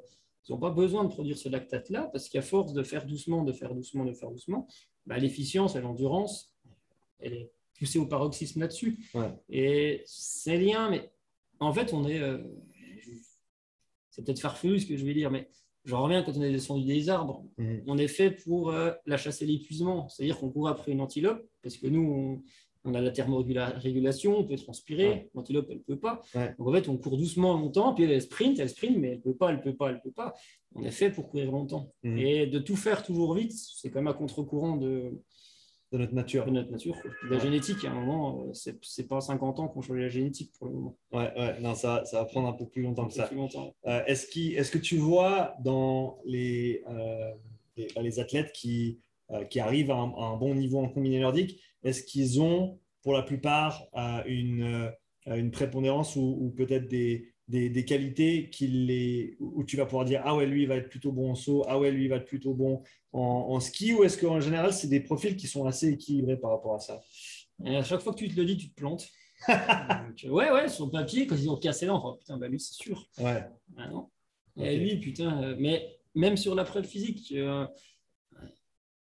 n'ont 0.49 0.59
pas 0.59 0.71
besoin 0.71 1.05
de 1.05 1.09
produire 1.09 1.39
ce 1.39 1.49
lactate-là, 1.49 2.09
parce 2.13 2.29
qu'à 2.29 2.43
force 2.43 2.73
de 2.75 2.83
faire 2.83 3.07
doucement, 3.07 3.43
de 3.45 3.53
faire 3.53 3.75
doucement, 3.75 4.05
de 4.05 4.13
faire 4.13 4.31
doucement, 4.31 4.67
ben, 5.07 5.17
l'efficience 5.19 5.75
et 5.77 5.81
l'endurance, 5.81 6.53
elle 7.19 7.33
est 7.33 7.51
poussée 7.79 7.99
au 7.99 8.07
paroxysme 8.07 8.61
là-dessus. 8.61 8.99
Ouais. 9.15 9.33
Et 9.49 10.03
c'est 10.07 10.59
liens, 10.59 10.91
mais 10.91 11.11
en 11.61 11.73
fait, 11.73 11.93
on 11.95 12.07
est. 12.07 12.21
euh, 12.21 12.39
c'est 14.11 14.25
peut-être 14.25 14.41
farfelu 14.41 14.79
ce 14.81 14.87
que 14.87 14.97
je 14.97 15.05
vais 15.05 15.15
dire, 15.15 15.31
mais 15.31 15.49
j'en 15.85 16.03
reviens 16.05 16.23
quand 16.23 16.37
on 16.37 16.43
est 16.43 16.53
descendu 16.53 16.85
des 16.85 17.09
arbres. 17.09 17.45
Mhm. 17.59 17.83
On 17.87 17.99
est 17.99 18.07
fait 18.09 18.31
pour 18.31 18.71
euh, 18.71 18.93
la 19.07 19.17
chasser 19.17 19.45
l'épuisement, 19.47 20.09
c'est-à-dire 20.09 20.39
qu'on 20.39 20.51
court 20.51 20.69
après 20.69 20.93
une 20.93 21.01
antilope, 21.01 21.45
parce 21.63 21.77
que 21.77 21.87
nous, 21.89 22.45
on, 22.85 22.95
a 22.95 23.01
la 23.01 23.11
thermorégulation, 23.11 24.39
on 24.39 24.45
peut 24.45 24.57
transpirer, 24.57 25.09
Ouais. 25.09 25.31
l'antilope, 25.35 25.67
elle 25.71 25.79
ne 25.79 25.83
peut 25.83 25.99
pas. 25.99 26.21
Ouais. 26.35 26.55
Donc 26.59 26.69
en 26.69 26.73
fait, 26.73 26.89
on 26.89 26.97
court 26.97 27.17
doucement 27.17 27.55
longtemps, 27.55 27.95
puis 27.95 28.05
elle, 28.05 28.21
sprint, 28.23 28.59
elle 28.59 28.69
sprint, 28.69 28.97
mais 28.99 29.09
elle 29.11 29.17
ne 29.19 29.23
peut 29.23 29.35
pas, 29.35 29.51
elle 29.51 29.57
ne 29.57 29.63
peut 29.63 29.75
pas, 29.75 29.89
elle 29.91 29.97
ne 29.97 30.01
peut 30.01 30.11
pas. 30.13 30.35
On 30.75 30.83
est 30.83 30.91
fait 30.91 31.11
pour 31.11 31.29
courir 31.31 31.51
longtemps. 31.51 31.93
Mhm. 32.03 32.19
Et 32.19 32.47
de 32.47 32.59
tout 32.59 32.77
faire 32.77 33.03
toujours 33.03 33.35
vite, 33.35 33.53
c'est 33.53 33.91
comme 33.91 34.07
à 34.09 34.13
contre-courant 34.15 34.77
de, 34.77 35.13
De 35.93 35.99
notre 35.99 36.15
nature. 36.15 36.45
de 36.47 36.51
notre 36.51 36.71
nature. 36.73 36.97
La 37.31 37.37
Ouais. 37.37 37.43
génétique, 37.43 37.85
à 37.85 37.91
un 37.91 37.95
moment, 37.95 38.47
euh, 38.49 38.53
c'est 38.53 38.77
c'est 38.83 39.07
pas 39.07 39.21
50 39.21 39.61
ans 39.61 39.69
qu'on 39.69 39.81
change 39.81 39.99
la 39.99 40.09
génétique 40.09 40.53
pour 40.59 40.67
le 40.67 40.73
moment. 40.75 40.97
Ouais, 41.13 41.31
ouais, 41.39 41.61
non, 41.61 41.75
ça, 41.75 42.05
ça 42.05 42.19
va 42.19 42.25
prendre 42.25 42.49
un 42.49 42.53
peu 42.53 42.67
plus 42.67 42.83
longtemps 42.83 43.07
que 43.07 43.15
ça. 43.15 43.31
Euh, 43.87 44.03
est-ce, 44.07 44.27
est-ce 44.57 44.71
que 44.73 44.79
tu 44.79 44.97
vois 44.97 45.55
dans 45.63 46.19
les, 46.25 46.83
euh, 46.89 47.33
les, 47.77 47.87
les 48.03 48.19
athlètes 48.19 48.51
qui, 48.53 48.99
euh, 49.31 49.45
qui 49.45 49.61
arrivent 49.61 49.91
à 49.93 49.97
un, 49.97 50.11
à 50.17 50.25
un 50.25 50.37
bon 50.37 50.55
niveau 50.55 50.79
en 50.81 50.89
combiné 50.89 51.21
nordique, 51.21 51.61
est-ce 51.85 52.03
qu'ils 52.03 52.41
ont 52.41 52.81
pour 53.03 53.13
la 53.13 53.23
plupart 53.23 53.87
euh, 53.97 54.23
une, 54.27 54.63
euh, 54.63 55.37
une 55.37 55.51
prépondérance 55.51 56.17
ou, 56.17 56.37
ou 56.41 56.51
peut-être 56.51 56.89
des, 56.89 57.29
des, 57.49 57.69
des 57.69 57.85
qualités 57.85 58.49
qui 58.51 58.67
les, 58.69 59.37
où 59.39 59.65
tu 59.65 59.77
vas 59.77 59.85
pouvoir 59.87 60.05
dire 60.05 60.23
Ah 60.25 60.35
ouais, 60.35 60.47
lui, 60.47 60.63
il 60.63 60.69
va 60.69 60.77
être 60.77 60.89
plutôt 60.89 61.13
bon 61.13 61.31
en 61.33 61.35
saut, 61.35 61.65
ah 61.69 61.79
ouais, 61.79 61.91
lui, 61.91 62.05
il 62.05 62.09
va 62.09 62.17
être 62.17 62.25
plutôt 62.27 62.55
bon 62.55 62.83
en, 63.13 63.21
en 63.21 63.61
ski, 63.61 63.93
ou 63.95 64.05
est-ce 64.05 64.19
qu'en 64.19 64.41
général, 64.41 64.73
c'est 64.73 64.89
des 64.89 65.01
profils 65.01 65.37
qui 65.37 65.47
sont 65.47 65.67
assez 65.67 65.91
équilibrés 65.91 66.39
par 66.39 66.51
rapport 66.51 66.75
à 66.75 66.81
ça? 66.81 67.01
Et 67.65 67.77
à 67.77 67.85
chaque 67.85 68.01
fois 68.01 68.13
que 68.13 68.19
tu 68.19 68.29
te 68.29 68.37
le 68.37 68.47
dis, 68.47 68.57
tu 68.57 68.71
te 68.71 68.75
plantes. 68.75 69.09
Donc, 69.49 70.25
euh, 70.25 70.29
ouais, 70.31 70.51
ouais, 70.51 70.69
sur 70.69 70.87
le 70.87 70.91
papier, 70.91 71.27
quand 71.27 71.37
ils 71.37 71.51
ont 71.51 71.57
cassé 71.57 71.87
là, 71.87 71.95
on 71.95 72.15
fait, 72.15 72.19
putain, 72.21 72.39
bah 72.39 72.49
lui, 72.49 72.59
c'est 72.59 72.75
sûr. 72.75 73.07
Ouais, 73.19 73.45
Ah 73.77 73.89
non. 73.89 74.09
Et 74.57 74.77
lui, 74.77 74.99
putain, 75.01 75.43
euh, 75.43 75.57
mais 75.59 75.99
même 76.15 76.37
sur 76.37 76.55
la 76.55 76.65
preuve 76.65 76.85
physique, 76.85 77.33
euh, 77.37 77.67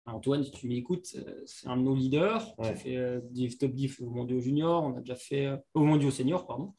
Antoine, 0.06 0.42
si 0.44 0.50
tu 0.50 0.66
m'écoutes, 0.66 1.14
euh, 1.16 1.42
c'est 1.46 1.68
un 1.68 1.76
de 1.76 1.82
nos 1.82 1.94
leaders 1.94 2.44
qui 2.56 2.60
Ouais. 2.60 2.68
a 2.68 2.74
fait 2.74 2.96
euh, 2.96 3.20
des 3.30 3.48
top 3.56 3.72
10 3.72 4.00
au 4.00 4.10
mondiaux 4.10 4.40
junior, 4.40 4.82
on 4.82 4.96
a 4.96 5.00
déjà 5.00 5.14
fait 5.14 5.46
euh, 5.46 5.56
au 5.74 5.84
mondiaux 5.84 6.10
senior, 6.10 6.46
pardon. 6.46 6.72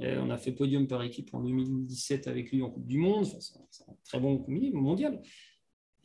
Et 0.00 0.16
on 0.18 0.30
a 0.30 0.36
fait 0.38 0.52
podium 0.52 0.86
par 0.86 1.02
équipe 1.02 1.34
en 1.34 1.40
2017 1.40 2.28
avec 2.28 2.52
lui 2.52 2.62
en 2.62 2.70
Coupe 2.70 2.86
du 2.86 2.98
Monde. 2.98 3.24
Enfin, 3.26 3.38
c'est 3.70 3.82
un- 3.88 3.96
très 4.04 4.20
bon 4.20 4.44
mondial. 4.74 5.20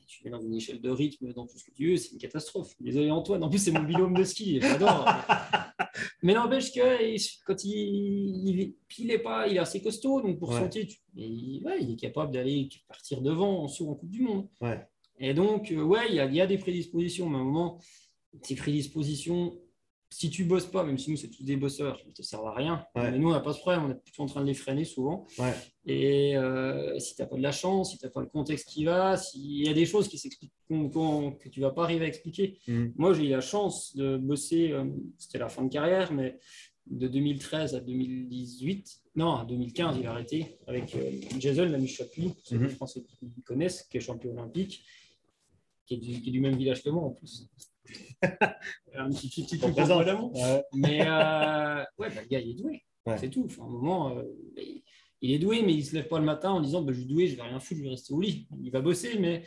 Et 0.01 0.05
tu 0.07 0.23
mets 0.23 0.31
dans 0.31 0.41
une 0.41 0.55
échelle 0.55 0.81
de 0.81 0.89
rythme, 0.89 1.31
dans 1.33 1.45
tout 1.45 1.57
ce 1.59 1.63
que 1.63 1.71
tu 1.71 1.91
veux, 1.91 1.97
c'est 1.97 2.13
une 2.13 2.17
catastrophe. 2.17 2.73
Désolé 2.79 3.11
Antoine, 3.11 3.43
en 3.43 3.49
plus 3.49 3.59
c'est 3.59 3.71
mon 3.71 3.83
binôme 3.83 4.15
de 4.15 4.23
ski, 4.23 4.59
j'adore. 4.61 5.05
Mais 6.23 6.33
n'empêche 6.33 6.71
que 6.73 7.45
quand 7.45 7.63
il, 7.65 8.73
pas, 9.23 9.47
il 9.47 9.57
est 9.57 9.59
assez 9.59 9.81
costaud, 9.81 10.21
donc 10.21 10.39
pour 10.39 10.53
sauter, 10.53 10.87
il, 11.15 11.63
est 11.67 11.95
capable 11.99 12.33
d'aller 12.33 12.69
partir 12.87 13.21
devant 13.21 13.63
en 13.63 13.67
saut 13.67 13.89
en 13.91 13.95
Coupe 13.95 14.09
du 14.09 14.21
Monde. 14.21 14.47
Et 15.19 15.33
donc, 15.33 15.71
euh, 15.71 15.81
ouais, 15.81 16.07
il 16.09 16.15
y, 16.15 16.19
a, 16.19 16.25
il 16.25 16.35
y, 16.35 16.41
a, 16.41 16.47
des 16.47 16.57
prédispositions, 16.57 17.29
mais 17.29 17.37
à 17.37 17.41
un 17.41 17.43
moment, 17.43 17.79
ces 18.41 18.55
prédispositions, 18.55 19.59
si 20.09 20.29
tu 20.29 20.43
bosses 20.45 20.67
pas, 20.67 20.83
même 20.83 20.97
si 20.97 21.09
nous, 21.09 21.17
c'est 21.17 21.29
tous 21.29 21.43
des 21.43 21.55
bosseurs, 21.55 21.99
ça 21.99 22.05
ne 22.05 22.11
te 22.11 22.21
sert 22.21 22.39
à 22.45 22.53
rien. 22.53 22.85
Mais 22.95 23.17
nous, 23.17 23.29
on 23.29 23.31
n'a 23.31 23.39
pas 23.39 23.53
ce 23.53 23.59
problème, 23.59 23.85
on 23.85 23.91
est 23.91 24.03
plutôt 24.03 24.21
en 24.23 24.27
train 24.27 24.41
de 24.41 24.45
les 24.45 24.53
freiner 24.53 24.85
souvent. 24.85 25.25
Et 25.85 26.37
euh, 26.37 26.99
si 26.99 27.15
tu 27.15 27.21
n'as 27.21 27.27
pas 27.27 27.37
de 27.37 27.41
la 27.41 27.51
chance, 27.51 27.91
si 27.91 27.97
tu 27.97 28.05
n'as 28.05 28.11
pas 28.11 28.21
le 28.21 28.27
contexte 28.27 28.69
qui 28.69 28.85
va, 28.85 29.17
s'il 29.17 29.65
y 29.65 29.69
a 29.69 29.73
des 29.73 29.85
choses 29.85 30.07
qui 30.07 30.17
s'expliquent 30.17 30.53
que 30.69 31.49
tu 31.49 31.59
ne 31.59 31.65
vas 31.65 31.71
pas 31.71 31.83
arriver 31.83 32.05
à 32.05 32.07
expliquer. 32.07 32.59
Mm. 32.67 32.85
Moi, 32.95 33.13
j'ai 33.13 33.25
eu 33.25 33.29
la 33.29 33.41
chance 33.41 33.95
de 33.95 34.17
bosser, 34.17 34.71
euh, 34.71 34.85
c'était 35.17 35.39
la 35.39 35.49
fin 35.49 35.63
de 35.63 35.69
carrière, 35.69 36.11
mais 36.11 36.39
de 36.85 37.07
2013 37.07 37.75
à 37.75 37.79
2018, 37.79 39.01
non, 39.15 39.35
à 39.35 39.45
2015, 39.45 39.97
il 39.99 40.07
a 40.07 40.11
arrêté 40.11 40.57
avec 40.67 40.95
euh, 40.95 41.11
Jason 41.39 41.65
Lamichapuis, 41.65 42.27
mm 42.27 42.57
-hmm. 42.57 42.69
je 42.69 42.75
pense 42.75 42.93
qu'ils 42.93 43.43
connaissent, 43.43 43.83
qui 43.83 43.97
est 43.97 44.01
champion 44.01 44.31
olympique, 44.31 44.83
qui 45.85 45.95
est, 45.95 45.97
du, 45.97 46.21
qui 46.21 46.29
est 46.29 46.31
du 46.31 46.41
même 46.41 46.55
village 46.55 46.83
que 46.83 46.89
moi 46.89 47.03
en 47.03 47.11
plus. 47.11 47.47
un 48.95 49.09
petit, 49.09 49.29
petit, 49.29 49.43
petit 49.43 49.61
ouais. 49.61 50.63
Mais 50.73 51.01
euh, 51.01 51.83
ouais, 51.97 52.09
bah, 52.09 52.21
le 52.21 52.27
gars, 52.27 52.39
il 52.39 52.51
est 52.51 52.61
doué. 52.61 52.83
C'est 53.17 53.29
tout. 53.29 53.45
Enfin, 53.45 53.63
un 53.63 53.69
moment, 53.69 54.17
euh, 54.17 54.23
il 55.21 55.31
est 55.31 55.39
doué, 55.39 55.61
mais 55.61 55.73
il 55.73 55.79
ne 55.79 55.83
se 55.83 55.93
lève 55.93 56.07
pas 56.07 56.19
le 56.19 56.25
matin 56.25 56.51
en 56.51 56.61
disant 56.61 56.81
bah, 56.81 56.93
Je 56.93 56.99
suis 56.99 57.07
doué, 57.07 57.27
je 57.27 57.33
ne 57.33 57.37
vais 57.37 57.43
rien 57.43 57.59
foutre, 57.59 57.79
je 57.79 57.83
vais 57.83 57.89
rester 57.89 58.13
au 58.13 58.21
lit. 58.21 58.47
Il 58.61 58.71
va 58.71 58.81
bosser, 58.81 59.19
mais 59.19 59.43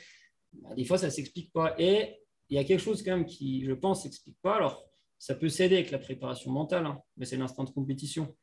bah, 0.53 0.75
des 0.75 0.85
fois, 0.85 0.99
ça 0.99 1.07
ne 1.07 1.13
s'explique 1.13 1.53
pas. 1.53 1.75
Et 1.79 2.17
il 2.49 2.57
y 2.57 2.59
a 2.59 2.65
quelque 2.65 2.81
chose 2.81 3.03
quand 3.03 3.17
même 3.17 3.27
qui, 3.27 3.65
je 3.65 3.73
pense, 3.73 4.01
ne 4.01 4.03
s'explique 4.05 4.37
pas. 4.43 4.57
Alors, 4.57 4.85
ça 5.19 5.35
peut 5.35 5.49
s'aider 5.49 5.77
avec 5.77 5.91
la 5.91 5.99
préparation 5.99 6.51
mentale, 6.51 6.87
hein, 6.87 7.01
mais 7.17 7.25
c'est 7.25 7.37
l'instinct 7.37 7.65
de 7.65 7.71
compétition. 7.71 8.35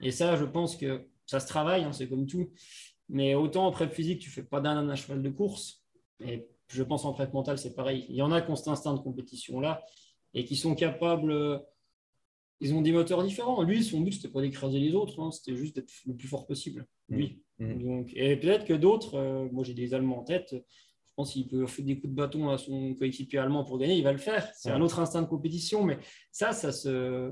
Et 0.00 0.10
ça, 0.10 0.36
je 0.36 0.44
pense 0.44 0.76
que 0.76 1.08
ça 1.26 1.40
se 1.40 1.46
travaille, 1.46 1.84
hein, 1.84 1.92
c'est 1.92 2.08
comme 2.08 2.26
tout. 2.26 2.50
Mais 3.08 3.34
autant 3.34 3.66
en 3.66 3.70
prep 3.70 3.92
physique, 3.92 4.20
tu 4.20 4.28
ne 4.28 4.34
fais 4.34 4.42
pas 4.42 4.60
d'un 4.60 4.88
à 4.88 4.94
cheval 4.94 5.22
de 5.22 5.30
course. 5.30 5.82
Et 6.20 6.46
je 6.70 6.82
pense 6.82 7.04
en 7.04 7.12
prête 7.12 7.32
mentale, 7.32 7.58
c'est 7.58 7.74
pareil. 7.74 8.06
Il 8.08 8.16
y 8.16 8.22
en 8.22 8.32
a 8.32 8.40
qui 8.40 8.50
ont 8.50 8.56
cet 8.56 8.68
instinct 8.68 8.94
de 8.94 9.00
compétition-là 9.00 9.84
et 10.34 10.44
qui 10.44 10.56
sont 10.56 10.74
capables. 10.74 11.32
Euh, 11.32 11.58
ils 12.60 12.74
ont 12.74 12.82
des 12.82 12.92
moteurs 12.92 13.24
différents. 13.24 13.62
Lui, 13.62 13.82
son 13.82 14.00
but, 14.00 14.12
c'était 14.12 14.28
pas 14.28 14.42
d'écraser 14.42 14.78
les 14.78 14.94
autres, 14.94 15.20
hein, 15.20 15.30
c'était 15.30 15.56
juste 15.56 15.76
d'être 15.76 15.90
le 16.06 16.14
plus 16.14 16.28
fort 16.28 16.46
possible. 16.46 16.86
Lui. 17.08 17.42
Mmh. 17.58 17.66
Mmh. 17.66 17.82
Donc, 17.82 18.10
et 18.14 18.36
peut-être 18.36 18.66
que 18.66 18.74
d'autres, 18.74 19.16
euh, 19.16 19.48
moi 19.50 19.64
j'ai 19.64 19.74
des 19.74 19.94
Allemands 19.94 20.20
en 20.20 20.24
tête, 20.24 20.50
je 20.52 21.12
pense 21.16 21.32
qu'il 21.32 21.48
peut 21.48 21.66
faire 21.66 21.84
des 21.84 21.96
coups 21.96 22.10
de 22.10 22.16
bâton 22.16 22.48
à 22.50 22.58
son 22.58 22.94
coéquipier 22.94 23.38
allemand 23.38 23.64
pour 23.64 23.78
gagner, 23.78 23.96
il 23.96 24.04
va 24.04 24.12
le 24.12 24.18
faire. 24.18 24.48
C'est 24.54 24.70
un 24.70 24.80
autre 24.80 24.98
instinct 25.00 25.22
de 25.22 25.26
compétition, 25.26 25.84
mais 25.84 25.98
ça, 26.30 26.52
ça 26.52 26.72
se. 26.72 27.30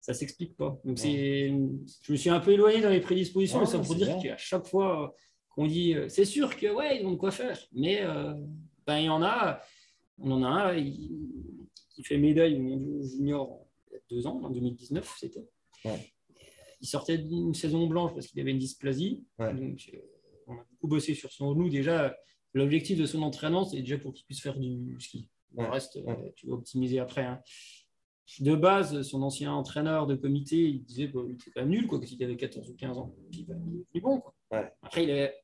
Ça 0.00 0.14
s'explique 0.14 0.56
pas. 0.56 0.80
Donc, 0.82 0.98
c'est, 0.98 1.52
je 2.02 2.12
me 2.12 2.16
suis 2.16 2.30
un 2.30 2.40
peu 2.40 2.52
éloigné 2.52 2.80
dans 2.80 2.88
les 2.88 3.02
prédispositions, 3.02 3.60
mais 3.60 3.66
ça 3.66 3.78
pour 3.78 3.94
dire 3.94 4.16
qu'à 4.18 4.38
chaque 4.38 4.66
fois, 4.66 5.14
on 5.56 5.66
dit 5.66 5.94
euh, 5.94 6.08
c'est 6.08 6.24
sûr 6.24 6.56
que 6.56 6.66
ouais, 6.66 7.00
ils 7.00 7.06
ont 7.06 7.12
de 7.12 7.16
quoi 7.16 7.30
faire, 7.30 7.58
mais 7.72 8.00
euh, 8.02 8.34
ben, 8.86 8.98
il 8.98 9.04
y 9.04 9.08
en 9.08 9.22
a, 9.22 9.60
on 10.18 10.30
en 10.30 10.42
a 10.42 10.48
un 10.48 10.82
qui 10.82 12.02
fait 12.04 12.18
médaille 12.18 12.56
au 12.56 13.02
junior 13.02 13.66
il 13.90 13.94
y 13.94 13.96
a 13.96 14.00
deux 14.10 14.26
ans, 14.26 14.40
en 14.42 14.50
2019, 14.50 15.16
c'était. 15.18 15.48
Il 16.82 16.86
sortait 16.86 17.18
d'une 17.18 17.54
saison 17.54 17.86
blanche 17.86 18.14
parce 18.14 18.26
qu'il 18.26 18.40
avait 18.40 18.52
une 18.52 18.58
dysplasie. 18.58 19.24
Donc, 19.38 19.90
euh, 19.92 19.98
on 20.46 20.54
a 20.54 20.66
beaucoup 20.70 20.88
bossé 20.88 21.14
sur 21.14 21.30
son 21.30 21.52
genou. 21.52 21.68
Déjà, 21.68 22.16
l'objectif 22.54 22.98
de 22.98 23.04
son 23.04 23.22
entraînement, 23.22 23.64
c'est 23.64 23.80
déjà 23.80 23.98
pour 23.98 24.14
qu'il 24.14 24.24
puisse 24.24 24.40
faire 24.40 24.58
du 24.58 24.96
ski. 24.98 25.28
Le 25.56 25.68
reste, 25.68 25.98
tu 26.36 26.46
vas 26.46 26.54
optimiser 26.54 27.00
après. 27.00 27.24
Hein. 27.24 27.42
De 28.38 28.54
base, 28.54 29.02
son 29.02 29.22
ancien 29.22 29.52
entraîneur 29.52 30.06
de 30.06 30.14
comité, 30.14 30.56
il 30.56 30.84
disait 30.84 31.10
qu'il 31.10 31.20
bah, 31.20 31.26
était 31.28 31.50
pas 31.50 31.64
nul, 31.64 31.86
quoi, 31.86 32.00
qu'il 32.00 32.22
avait 32.22 32.36
14 32.36 32.70
ou 32.70 32.74
15 32.74 32.98
ans. 32.98 33.14
il 33.32 33.46
est 33.94 34.00
bon. 34.00 34.20
Quoi. 34.20 34.34
Après, 34.50 35.04
il 35.04 35.10
est, 35.10 35.34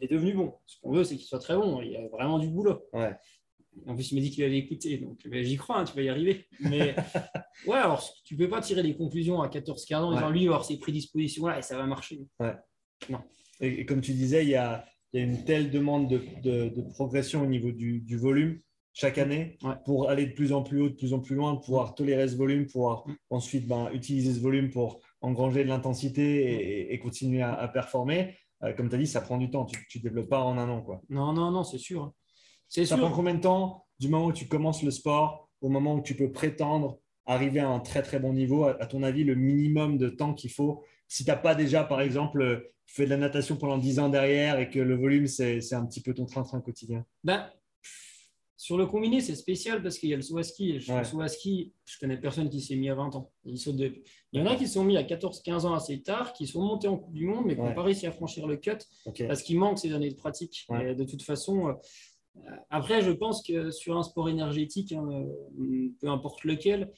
est 0.00 0.08
devenu 0.08 0.34
bon. 0.34 0.54
Ce 0.66 0.80
qu'on 0.80 0.92
veut, 0.92 1.04
c'est 1.04 1.16
qu'il 1.16 1.26
soit 1.26 1.38
très 1.38 1.56
bon. 1.56 1.80
Il 1.82 1.92
y 1.92 1.96
a 1.96 2.08
vraiment 2.08 2.38
du 2.38 2.48
boulot. 2.48 2.82
Ouais. 2.92 3.14
En 3.86 3.94
plus, 3.94 4.10
il 4.10 4.16
m'a 4.16 4.20
dit 4.20 4.30
qu'il 4.30 4.44
avait 4.44 4.58
écouté, 4.58 4.98
donc 4.98 5.20
j'y 5.30 5.56
crois, 5.56 5.78
hein, 5.78 5.84
tu 5.84 5.94
vas 5.94 6.02
y 6.02 6.08
arriver. 6.08 6.46
Mais 6.60 6.94
ouais, 7.66 7.76
alors 7.76 8.04
tu 8.24 8.36
peux 8.36 8.48
pas 8.48 8.60
tirer 8.60 8.82
des 8.82 8.96
conclusions 8.96 9.40
à 9.40 9.48
14-15 9.48 9.96
ans 9.96 10.10
en 10.10 10.14
disant 10.14 10.30
lui, 10.30 10.42
il 10.42 10.48
va 10.48 10.54
avoir 10.54 10.66
ses 10.66 10.78
prédispositions-là 10.78 11.58
et 11.58 11.62
ça 11.62 11.76
va 11.76 11.86
marcher. 11.86 12.26
Ouais. 12.40 12.54
Non. 13.08 13.20
Et, 13.60 13.84
comme 13.86 14.00
tu 14.00 14.12
disais, 14.12 14.44
il 14.44 14.50
y 14.50 14.56
a, 14.56 14.84
il 15.12 15.20
y 15.20 15.22
a 15.22 15.26
une 15.26 15.44
telle 15.44 15.70
demande 15.70 16.08
de, 16.08 16.68
de, 16.68 16.82
progression 16.92 17.42
au 17.42 17.46
niveau 17.46 17.70
du, 17.70 18.00
du 18.00 18.16
volume 18.16 18.58
chaque 18.92 19.18
année 19.18 19.56
pour 19.84 20.10
aller 20.10 20.26
de 20.26 20.32
plus 20.32 20.52
en 20.52 20.62
plus 20.62 20.82
haut, 20.82 20.88
de 20.88 20.94
plus 20.94 21.12
en 21.12 21.20
plus 21.20 21.36
loin, 21.36 21.56
pouvoir 21.56 21.94
tolérer 21.94 22.28
ce 22.28 22.36
volume, 22.36 22.66
pouvoir 22.66 23.06
mm. 23.06 23.16
ensuite 23.30 23.68
ben, 23.68 23.90
utiliser 23.92 24.34
ce 24.34 24.40
volume 24.40 24.70
pour 24.70 25.00
engranger 25.20 25.64
de 25.64 25.68
l'intensité 25.68 26.92
et, 26.92 26.98
continuer 26.98 27.42
à, 27.42 27.68
performer. 27.68 28.36
Euh, 28.62 28.72
comme 28.72 28.88
tu 28.88 28.94
as 28.94 28.98
dit, 28.98 29.06
ça 29.06 29.20
prend 29.20 29.38
du 29.38 29.50
temps. 29.50 29.64
Tu 29.64 29.98
ne 29.98 30.02
développes 30.02 30.28
pas 30.28 30.40
en 30.40 30.58
un 30.58 30.68
an. 30.68 30.82
Quoi. 30.82 31.02
Non, 31.08 31.32
non, 31.32 31.50
non, 31.50 31.64
c'est 31.64 31.78
sûr. 31.78 32.12
Ça 32.68 32.84
sûr. 32.84 32.98
prend 32.98 33.10
combien 33.10 33.34
de 33.34 33.40
temps 33.40 33.86
du 33.98 34.08
moment 34.08 34.26
où 34.26 34.32
tu 34.32 34.48
commences 34.48 34.82
le 34.82 34.90
sport 34.90 35.48
au 35.60 35.68
moment 35.68 35.94
où 35.94 36.00
tu 36.00 36.14
peux 36.14 36.30
prétendre 36.32 36.98
arriver 37.26 37.60
à 37.60 37.68
un 37.68 37.80
très 37.80 38.02
très 38.02 38.18
bon 38.18 38.32
niveau 38.32 38.64
À, 38.64 38.86
ton 38.86 39.02
avis, 39.02 39.24
le 39.24 39.34
minimum 39.34 39.98
de 39.98 40.08
temps 40.08 40.34
qu'il 40.34 40.50
faut? 40.50 40.84
Si 41.08 41.24
tu 41.24 41.30
n'as 41.30 41.36
pas 41.36 41.54
déjà, 41.54 41.84
par 41.84 42.00
exemple, 42.00 42.70
fait 42.86 43.04
de 43.04 43.10
la 43.10 43.16
natation 43.16 43.56
pendant 43.56 43.78
10 43.78 43.98
ans 43.98 44.08
derrière 44.08 44.58
et 44.58 44.68
que 44.68 44.80
le 44.80 44.96
volume, 44.96 45.26
c'est 45.26 45.74
un 45.74 45.86
petit 45.86 46.02
peu 46.02 46.14
ton 46.14 46.26
train-train 46.26 46.60
quotidien? 46.60 47.04
Ben, 47.24 47.50
sur 48.60 48.76
le 48.76 48.84
combiné, 48.84 49.22
c'est 49.22 49.36
spécial 49.36 49.82
parce 49.82 49.98
qu'il 49.98 50.10
y 50.10 50.12
a 50.12 50.16
le 50.16 50.22
saut 50.22 50.36
à 50.36 50.42
ski. 50.42 50.74
Le 50.74 50.80
saut 51.02 51.22
à 51.22 51.28
ski, 51.28 51.72
je 51.86 51.98
connais 51.98 52.18
personne 52.18 52.50
qui 52.50 52.60
s'est 52.60 52.76
mis 52.76 52.90
à 52.90 52.94
20 52.94 53.16
ans. 53.16 53.32
Il, 53.46 53.56
y 54.34 54.38
en 54.38 54.44
a 54.44 54.54
qui 54.54 54.68
sont 54.68 54.84
mis 54.84 54.98
à 54.98 55.02
14-15 55.02 55.64
ans 55.64 55.72
assez 55.72 56.02
tard, 56.02 56.34
qui 56.34 56.46
sont 56.46 56.60
montés 56.60 56.86
en 56.86 56.98
Coupe 56.98 57.14
du 57.14 57.24
Monde, 57.24 57.46
mais 57.46 57.54
qui 57.54 57.62
n'ont 57.62 57.72
pas 57.72 57.82
réussi 57.82 58.06
à 58.06 58.12
franchir 58.12 58.46
le 58.46 58.58
cut 58.58 58.76
parce 59.26 59.42
qu'il 59.42 59.58
manque 59.58 59.78
ces 59.78 59.94
années 59.94 60.10
de 60.10 60.14
pratique. 60.14 60.66
de 60.68 61.04
toute 61.04 61.22
façon, 61.22 61.68
euh, 61.68 61.72
après, 62.68 63.00
je 63.00 63.12
pense 63.12 63.42
que 63.42 63.70
sur 63.70 63.96
un 63.96 64.02
sport 64.02 64.28
énergétique, 64.28 64.92
hein, 64.92 65.08
euh, 65.10 65.88
peu 65.98 66.08
importe 66.08 66.44
lequel, 66.44 66.92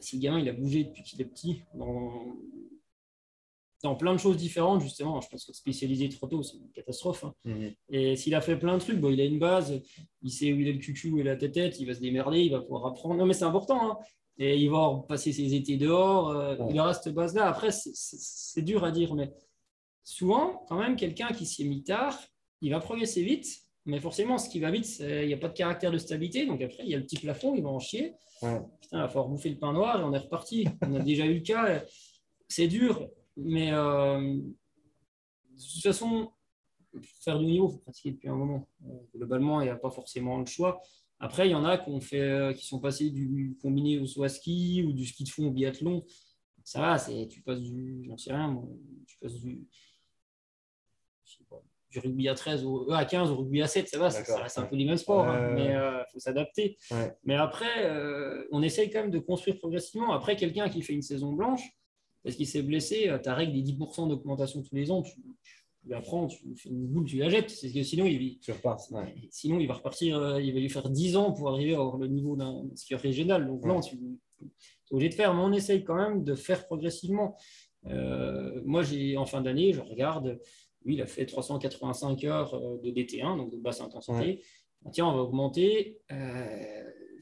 si 0.00 0.16
le 0.16 0.22
gamin 0.22 0.40
il 0.40 0.48
a 0.50 0.52
bougé 0.52 0.84
depuis 0.84 1.02
qu'il 1.02 1.22
est 1.22 1.24
petit, 1.24 1.62
dans, 1.72 2.36
dans 3.82 3.94
plein 3.94 4.12
de 4.12 4.18
choses 4.18 4.36
différentes, 4.36 4.80
justement. 4.80 5.20
Je 5.20 5.28
pense 5.28 5.44
que 5.44 5.52
spécialiser 5.52 6.08
trop 6.08 6.26
tôt, 6.26 6.42
c'est 6.42 6.56
une 6.56 6.70
catastrophe. 6.70 7.24
Hein. 7.24 7.34
Mhm. 7.44 7.72
Et 7.90 8.16
s'il 8.16 8.34
a 8.34 8.40
fait 8.40 8.56
plein 8.56 8.74
de 8.74 8.82
trucs, 8.82 8.98
bon, 8.98 9.10
il 9.10 9.20
a 9.20 9.24
une 9.24 9.38
base, 9.38 9.80
il 10.22 10.30
sait 10.30 10.52
où 10.52 10.60
il 10.60 10.68
est 10.68 10.72
le 10.72 10.78
cucu, 10.78 11.10
où 11.10 11.18
est 11.18 11.24
la 11.24 11.36
tête, 11.36 11.78
il 11.78 11.86
va 11.86 11.94
se 11.94 12.00
démerder, 12.00 12.40
il 12.40 12.52
va 12.52 12.60
pouvoir 12.60 12.86
apprendre. 12.86 13.16
Non, 13.16 13.26
mais 13.26 13.34
c'est 13.34 13.44
important. 13.44 13.90
Hein. 13.92 13.98
Et 14.38 14.58
il 14.58 14.70
va 14.70 15.04
passer 15.08 15.32
ses 15.32 15.54
étés 15.54 15.76
dehors. 15.76 16.30
Euh, 16.30 16.56
Il 16.70 16.78
aura 16.78 16.92
cette 16.94 17.14
base-là. 17.14 17.46
Après, 17.48 17.70
c'est 17.70 18.62
dur 18.62 18.84
à 18.84 18.90
dire, 18.90 19.14
mais 19.14 19.30
souvent, 20.04 20.64
quand 20.68 20.78
même, 20.78 20.96
quelqu'un 20.96 21.28
qui 21.28 21.46
s'y 21.46 21.62
est 21.64 21.68
mis 21.68 21.82
tard, 21.82 22.18
il 22.60 22.70
va 22.70 22.80
progresser 22.80 23.22
vite. 23.22 23.46
Mais 23.86 24.00
forcément, 24.00 24.36
ce 24.36 24.48
qui 24.48 24.58
va 24.58 24.70
vite, 24.70 24.98
il 24.98 25.26
n'y 25.28 25.32
a 25.32 25.36
pas 25.38 25.48
de 25.48 25.54
caractère 25.54 25.92
de 25.92 25.98
stabilité. 25.98 26.44
Donc 26.44 26.60
après, 26.60 26.82
il 26.82 26.90
y 26.90 26.94
a 26.94 26.98
le 26.98 27.04
petit 27.04 27.18
plafond, 27.18 27.54
il 27.54 27.62
va 27.62 27.68
en 27.68 27.78
chier. 27.78 28.14
Putain, 28.40 28.68
il 28.92 28.98
va 28.98 29.08
falloir 29.08 29.28
bouffer 29.28 29.48
le 29.48 29.58
pain 29.58 29.72
noir 29.72 30.00
et 30.00 30.04
on 30.04 30.12
est 30.12 30.18
reparti. 30.18 30.66
On 30.82 30.94
a 30.96 31.00
déjà 31.00 31.24
eu 31.24 31.34
le 31.34 31.40
cas. 31.40 31.84
C'est 32.48 32.66
dur. 32.66 33.08
Mais 33.36 33.72
euh, 33.72 34.18
de 34.18 35.72
toute 35.72 35.82
façon, 35.82 36.30
faire 37.20 37.38
du 37.38 37.44
niveau, 37.44 37.68
il 37.68 37.72
faut 37.72 37.78
pratiquer 37.78 38.12
depuis 38.12 38.28
un 38.28 38.34
moment. 38.34 38.68
Euh, 38.86 38.94
globalement, 39.14 39.60
il 39.60 39.64
n'y 39.64 39.70
a 39.70 39.76
pas 39.76 39.90
forcément 39.90 40.38
le 40.38 40.46
choix. 40.46 40.80
Après, 41.18 41.48
il 41.48 41.52
y 41.52 41.54
en 41.54 41.64
a 41.64 41.78
qui, 41.78 42.00
fait, 42.00 42.20
euh, 42.20 42.52
qui 42.52 42.66
sont 42.66 42.80
passés 42.80 43.10
du 43.10 43.56
combiné 43.60 43.98
au 43.98 44.06
soit 44.06 44.28
ski 44.28 44.84
ou 44.86 44.92
du 44.92 45.06
ski 45.06 45.24
de 45.24 45.28
fond 45.28 45.48
au 45.48 45.50
biathlon. 45.50 46.04
Ça 46.64 46.80
va, 46.80 46.98
tu 47.26 47.42
passes 47.42 47.60
du, 47.60 48.04
j'en 48.08 48.16
sais 48.16 48.32
rien, 48.32 48.60
tu 49.06 49.16
passes 49.18 49.34
du, 49.34 49.68
du 51.90 51.98
rugby 52.00 52.28
à 52.28 52.34
13 52.34 52.64
au, 52.64 52.90
à 52.90 53.04
15 53.04 53.30
au 53.30 53.36
rugby 53.36 53.62
à 53.62 53.68
7, 53.68 53.86
ça 53.88 53.98
va, 54.00 54.10
ça, 54.10 54.42
reste 54.42 54.58
un 54.58 54.64
peu 54.64 54.74
les 54.74 54.84
mêmes 54.84 54.96
sports, 54.96 55.28
hein, 55.28 55.52
mais 55.54 55.74
il 55.74 56.04
faut 56.12 56.18
s'adapter. 56.18 56.76
Mais 57.22 57.36
après, 57.36 57.88
on 58.50 58.62
essaye 58.62 58.90
quand 58.90 59.02
même 59.02 59.12
de 59.12 59.20
construire 59.20 59.58
progressivement. 59.58 60.12
Après, 60.12 60.34
quelqu'un 60.34 60.68
qui 60.68 60.82
fait 60.82 60.92
une 60.92 61.02
saison 61.02 61.32
blanche, 61.34 61.62
parce 62.26 62.34
qu'il 62.34 62.48
s'est 62.48 62.62
blessé, 62.62 63.08
euh, 63.08 63.18
ta 63.18 63.36
règle 63.36 63.52
des 63.52 63.62
10% 63.62 64.08
d'augmentation 64.08 64.60
tous 64.60 64.74
les 64.74 64.90
ans, 64.90 65.00
tu, 65.00 65.14
tu 65.14 65.88
la 65.88 66.00
prends, 66.00 66.26
tu 66.26 66.56
fais 66.56 66.70
une 66.70 66.88
boule, 66.88 67.04
tu 67.04 67.18
la 67.18 67.28
jettes. 67.28 67.54
Que 67.72 67.82
sinon, 67.84 68.04
il, 68.04 68.40
sinon, 69.30 69.60
il 69.60 69.68
va 69.68 69.74
repartir, 69.74 70.18
euh, 70.18 70.42
il 70.42 70.52
va 70.52 70.58
lui 70.58 70.68
faire 70.68 70.90
10 70.90 71.16
ans 71.16 71.30
pour 71.30 71.50
arriver 71.50 71.76
à 71.76 71.78
avoir 71.78 71.98
le 71.98 72.08
niveau 72.08 72.34
d'un 72.34 72.64
skieur 72.74 72.98
régional. 72.98 73.46
Donc, 73.46 73.64
non, 73.64 73.78
tu 73.78 73.94
es 73.94 74.48
obligé 74.90 75.08
de 75.08 75.14
faire, 75.14 75.34
mais 75.34 75.40
on 75.40 75.52
essaye 75.52 75.84
quand 75.84 75.94
même 75.94 76.24
de 76.24 76.34
faire 76.34 76.66
progressivement. 76.66 77.36
Euh, 77.86 78.60
moi, 78.64 78.82
j'ai 78.82 79.16
en 79.16 79.24
fin 79.24 79.40
d'année, 79.40 79.72
je 79.72 79.80
regarde, 79.80 80.40
lui, 80.84 80.94
il 80.94 81.02
a 81.02 81.06
fait 81.06 81.26
385 81.26 82.24
heures 82.24 82.60
de 82.80 82.90
DT1, 82.90 83.36
donc 83.36 83.52
de 83.52 83.56
basse 83.56 83.80
intensité. 83.80 84.42
Tiens, 84.90 85.06
on 85.06 85.14
va 85.14 85.22
augmenter 85.22 86.00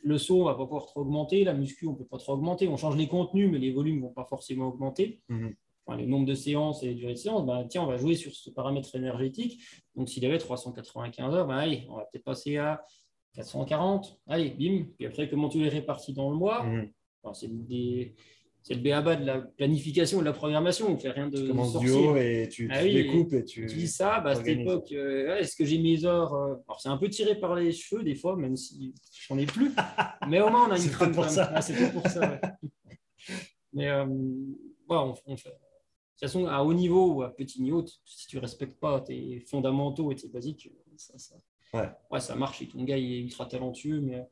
le 0.05 0.19
saut, 0.19 0.43
on 0.43 0.45
va 0.45 0.55
pas 0.55 0.65
pouvoir 0.65 0.87
trop 0.87 1.01
augmenter. 1.01 1.45
La 1.45 1.55
muscu, 1.55 1.87
on 1.87 1.95
peut 1.95 2.05
pas 2.05 2.19
trop 2.19 2.35
augmenter. 2.35 2.69
On 2.69 2.77
change 2.77 2.97
les 2.97 3.09
contenus, 3.09 3.51
mais 3.51 3.59
les 3.59 3.73
volumes 3.73 4.03
vont 4.03 4.13
pas 4.13 4.25
forcément 4.25 4.69
augmenter. 4.69 5.23
Mhm. 5.29 5.55
Enfin, 5.87 5.99
les 5.99 6.07
nombres 6.07 6.27
de 6.27 6.35
séances 6.35 6.83
et 6.83 6.89
les 6.89 6.95
durées 6.95 7.15
de 7.15 7.19
séance, 7.19 7.45
bah, 7.45 7.65
tiens, 7.69 7.83
on 7.83 7.87
va 7.87 7.97
jouer 7.97 8.15
sur 8.15 8.33
ce 8.33 8.51
paramètre 8.51 8.95
énergétique. 8.95 9.63
Donc, 9.95 10.09
s'il 10.09 10.25
avait 10.25 10.39
395 10.39 11.35
heures, 11.35 11.47
bah, 11.47 11.57
allez, 11.57 11.87
on 11.91 11.97
va 11.97 12.05
peut-être 12.05 12.25
passer 12.25 12.59
à 12.59 12.85
440. 13.35 14.21
Allez, 14.27 14.51
bim. 14.51 14.87
Puis 14.97 15.07
après, 15.07 15.29
comment 15.29 15.49
tu 15.49 15.59
les 15.59 15.69
répartis 15.69 16.13
dans 16.13 16.31
le 16.31 16.37
mois? 16.37 16.65
Mhm. 16.65 16.91
c'est 17.33 17.67
des 17.67 18.15
c'est 18.65 18.73
le 18.73 18.81
béaba 18.81 19.15
de 19.15 19.27
la 19.27 19.41
planification 19.43 20.21
de 20.21 20.25
la 20.25 20.33
programmation. 20.33 20.91
On 20.91 20.97
fait 20.97 21.11
rien 21.11 21.29
de. 21.29 21.37
Tu 21.37 21.49
commences 21.49 21.79
du 21.79 21.91
haut 21.91 22.17
et 22.17 22.49
tu, 22.51 22.67
ah 22.73 22.83
les 22.83 23.07
coupes 23.09 23.35
et 23.35 23.45
tu. 23.45 23.67
Tu 23.67 23.77
dis 23.77 23.89
ça, 23.89 24.21
bah, 24.21 24.31
à 24.31 24.35
cette 24.37 24.49
époque, 24.49 24.91
euh, 24.93 25.37
est-ce 25.37 25.55
que 25.55 25.67
j'ai 25.67 25.79
mes 25.79 26.07
heures 26.07 26.33
euh, 26.33 26.55
Alors, 26.67 26.81
c'est 26.81 26.89
un 26.89 26.97
peu 26.97 27.11
tiré 27.11 27.39
par 27.39 27.55
les 27.55 27.73
cheveux 27.73 28.03
des 28.03 28.15
fois, 28.15 28.37
même 28.37 28.57
si 28.57 28.95
j'en 29.29 29.37
ai 29.37 29.45
plus. 29.45 29.71
Mais 30.29 30.41
au 30.41 30.49
moins, 30.49 30.67
on 30.67 30.73
a 30.73 30.79
une 30.79 30.91
trame. 30.91 31.13
pour 31.13 31.27
ça. 31.29 31.53
Ah, 31.55 31.61
c'est 31.61 31.93
pour 31.93 32.07
ça. 32.07 32.41
Mais 33.75 33.89
euh, 33.91 34.07
on, 34.89 35.15
fait. 35.15 35.29
De 35.29 35.37
toute 35.37 36.21
façon, 36.21 36.47
à 36.47 36.63
haut 36.63 36.73
niveau 36.73 37.17
ou 37.17 37.23
à 37.23 37.37
petit 37.37 37.61
niveau, 37.61 37.85
si 38.07 38.29
tu 38.29 38.37
ne 38.37 38.41
respectes 38.41 38.81
pas 38.81 39.03
tes 39.03 39.41
fondamentaux 39.41 40.11
et 40.11 40.15
tes 40.15 40.29
basiques, 40.29 40.71
ça, 40.97 41.19
ça, 41.19 41.35
ouais. 41.75 42.21
ça 42.21 42.35
marche. 42.35 42.63
Et 42.63 42.69
ton 42.69 42.83
gars, 42.85 42.97
il 42.97 43.13
est 43.13 43.21
ultra 43.21 43.45
talentueux, 43.45 44.01
mais 44.01 44.23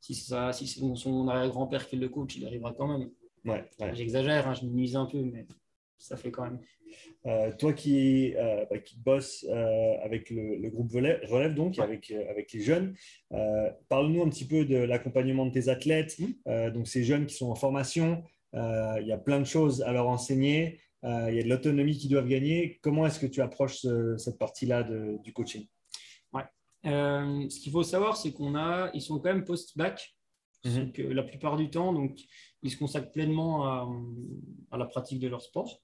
si, 0.00 0.14
ça, 0.14 0.52
si 0.52 0.68
c'est 0.68 0.80
son 0.94 1.26
arrière-grand-père 1.26 1.88
qui 1.88 1.96
est 1.96 1.98
le 1.98 2.08
coach, 2.08 2.36
il 2.36 2.46
arrivera 2.46 2.72
quand 2.72 2.86
même. 2.86 3.10
Ouais, 3.44 3.64
J'exagère, 3.92 4.48
hein, 4.48 4.54
je 4.54 4.62
minimise 4.62 4.96
un 4.96 5.06
peu, 5.06 5.22
mais 5.22 5.46
ça 5.98 6.16
fait 6.16 6.30
quand 6.30 6.44
même. 6.44 6.60
Euh, 7.26 7.52
toi 7.58 7.72
qui, 7.72 8.34
euh, 8.36 8.64
bah, 8.70 8.78
qui 8.78 8.98
bosses 8.98 9.44
euh, 9.48 9.94
avec 10.02 10.30
le, 10.30 10.68
groupe 10.70 10.90
Relève, 10.92 11.54
donc, 11.54 11.78
avec, 11.78 12.10
avec 12.10 12.52
les 12.52 12.60
jeunes, 12.60 12.94
parle-nous 13.88 14.22
un 14.22 14.28
petit 14.28 14.46
peu 14.46 14.64
de 14.64 14.76
l'accompagnement 14.76 15.46
de 15.46 15.52
tes 15.52 15.68
athlètes, 15.68 16.18
mmh. 16.18 16.70
donc 16.70 16.88
ces 16.88 17.04
jeunes 17.04 17.26
qui 17.26 17.34
sont 17.34 17.50
en 17.50 17.54
formation. 17.54 18.22
Il 18.54 19.04
y 19.06 19.12
a 19.12 19.18
plein 19.18 19.38
de 19.38 19.44
choses 19.44 19.82
à 19.82 19.92
leur 19.92 20.08
enseigner, 20.08 20.80
il 21.02 21.34
y 21.34 21.38
a 21.38 21.42
de 21.42 21.48
l'autonomie 21.48 21.96
qu'ils 21.96 22.10
doivent 22.10 22.28
gagner. 22.28 22.78
Comment 22.82 23.06
est-ce 23.06 23.20
que 23.20 23.26
tu 23.26 23.40
approches 23.40 23.86
cette 24.16 24.38
partie-là 24.38 24.82
du 24.82 25.32
coaching? 25.32 25.66
Ouais. 26.32 26.44
Ce 26.84 27.60
qu'il 27.60 27.72
faut 27.72 27.82
savoir, 27.82 28.16
c'est 28.16 28.32
qu'on 28.32 28.54
a, 28.54 28.90
ils 28.94 29.02
sont 29.02 29.18
quand 29.18 29.32
même 29.32 29.44
post-bac. 29.44 30.14
Mmh. 30.64 31.12
la 31.12 31.22
plupart 31.22 31.56
du 31.56 31.70
temps, 31.70 31.94
donc 31.94 32.20
ils 32.62 32.70
se 32.70 32.76
consacrent 32.76 33.12
pleinement 33.12 33.64
à, 34.70 34.76
la 34.76 34.84
pratique 34.84 35.18
de 35.18 35.28
leur 35.28 35.40
sport. 35.40 35.80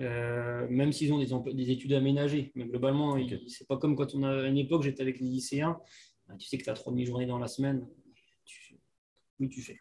Euh, 0.00 0.66
même 0.70 0.92
s'ils 0.92 1.12
ont 1.12 1.18
des, 1.18 1.54
des, 1.54 1.70
études 1.72 1.92
aménagées. 1.92 2.52
Mais 2.54 2.64
globalement, 2.64 3.10
okay. 3.14 3.42
c'est 3.48 3.66
pas 3.66 3.76
comme 3.76 3.96
quand 3.96 4.14
on 4.14 4.22
a 4.22 4.44
à 4.44 4.46
une 4.46 4.56
époque, 4.56 4.82
j'étais 4.84 5.02
avec 5.02 5.18
les 5.18 5.26
lycéens, 5.26 5.78
bah, 6.28 6.36
tu 6.38 6.46
sais 6.46 6.56
que 6.56 6.64
tu 6.64 6.70
as 6.70 6.74
trois 6.74 6.92
demi-journées 6.92 7.26
dans 7.26 7.38
la 7.38 7.48
semaine, 7.48 7.86
tu, 8.44 8.78
oui, 9.40 9.48
tu 9.48 9.60
fais. 9.60 9.80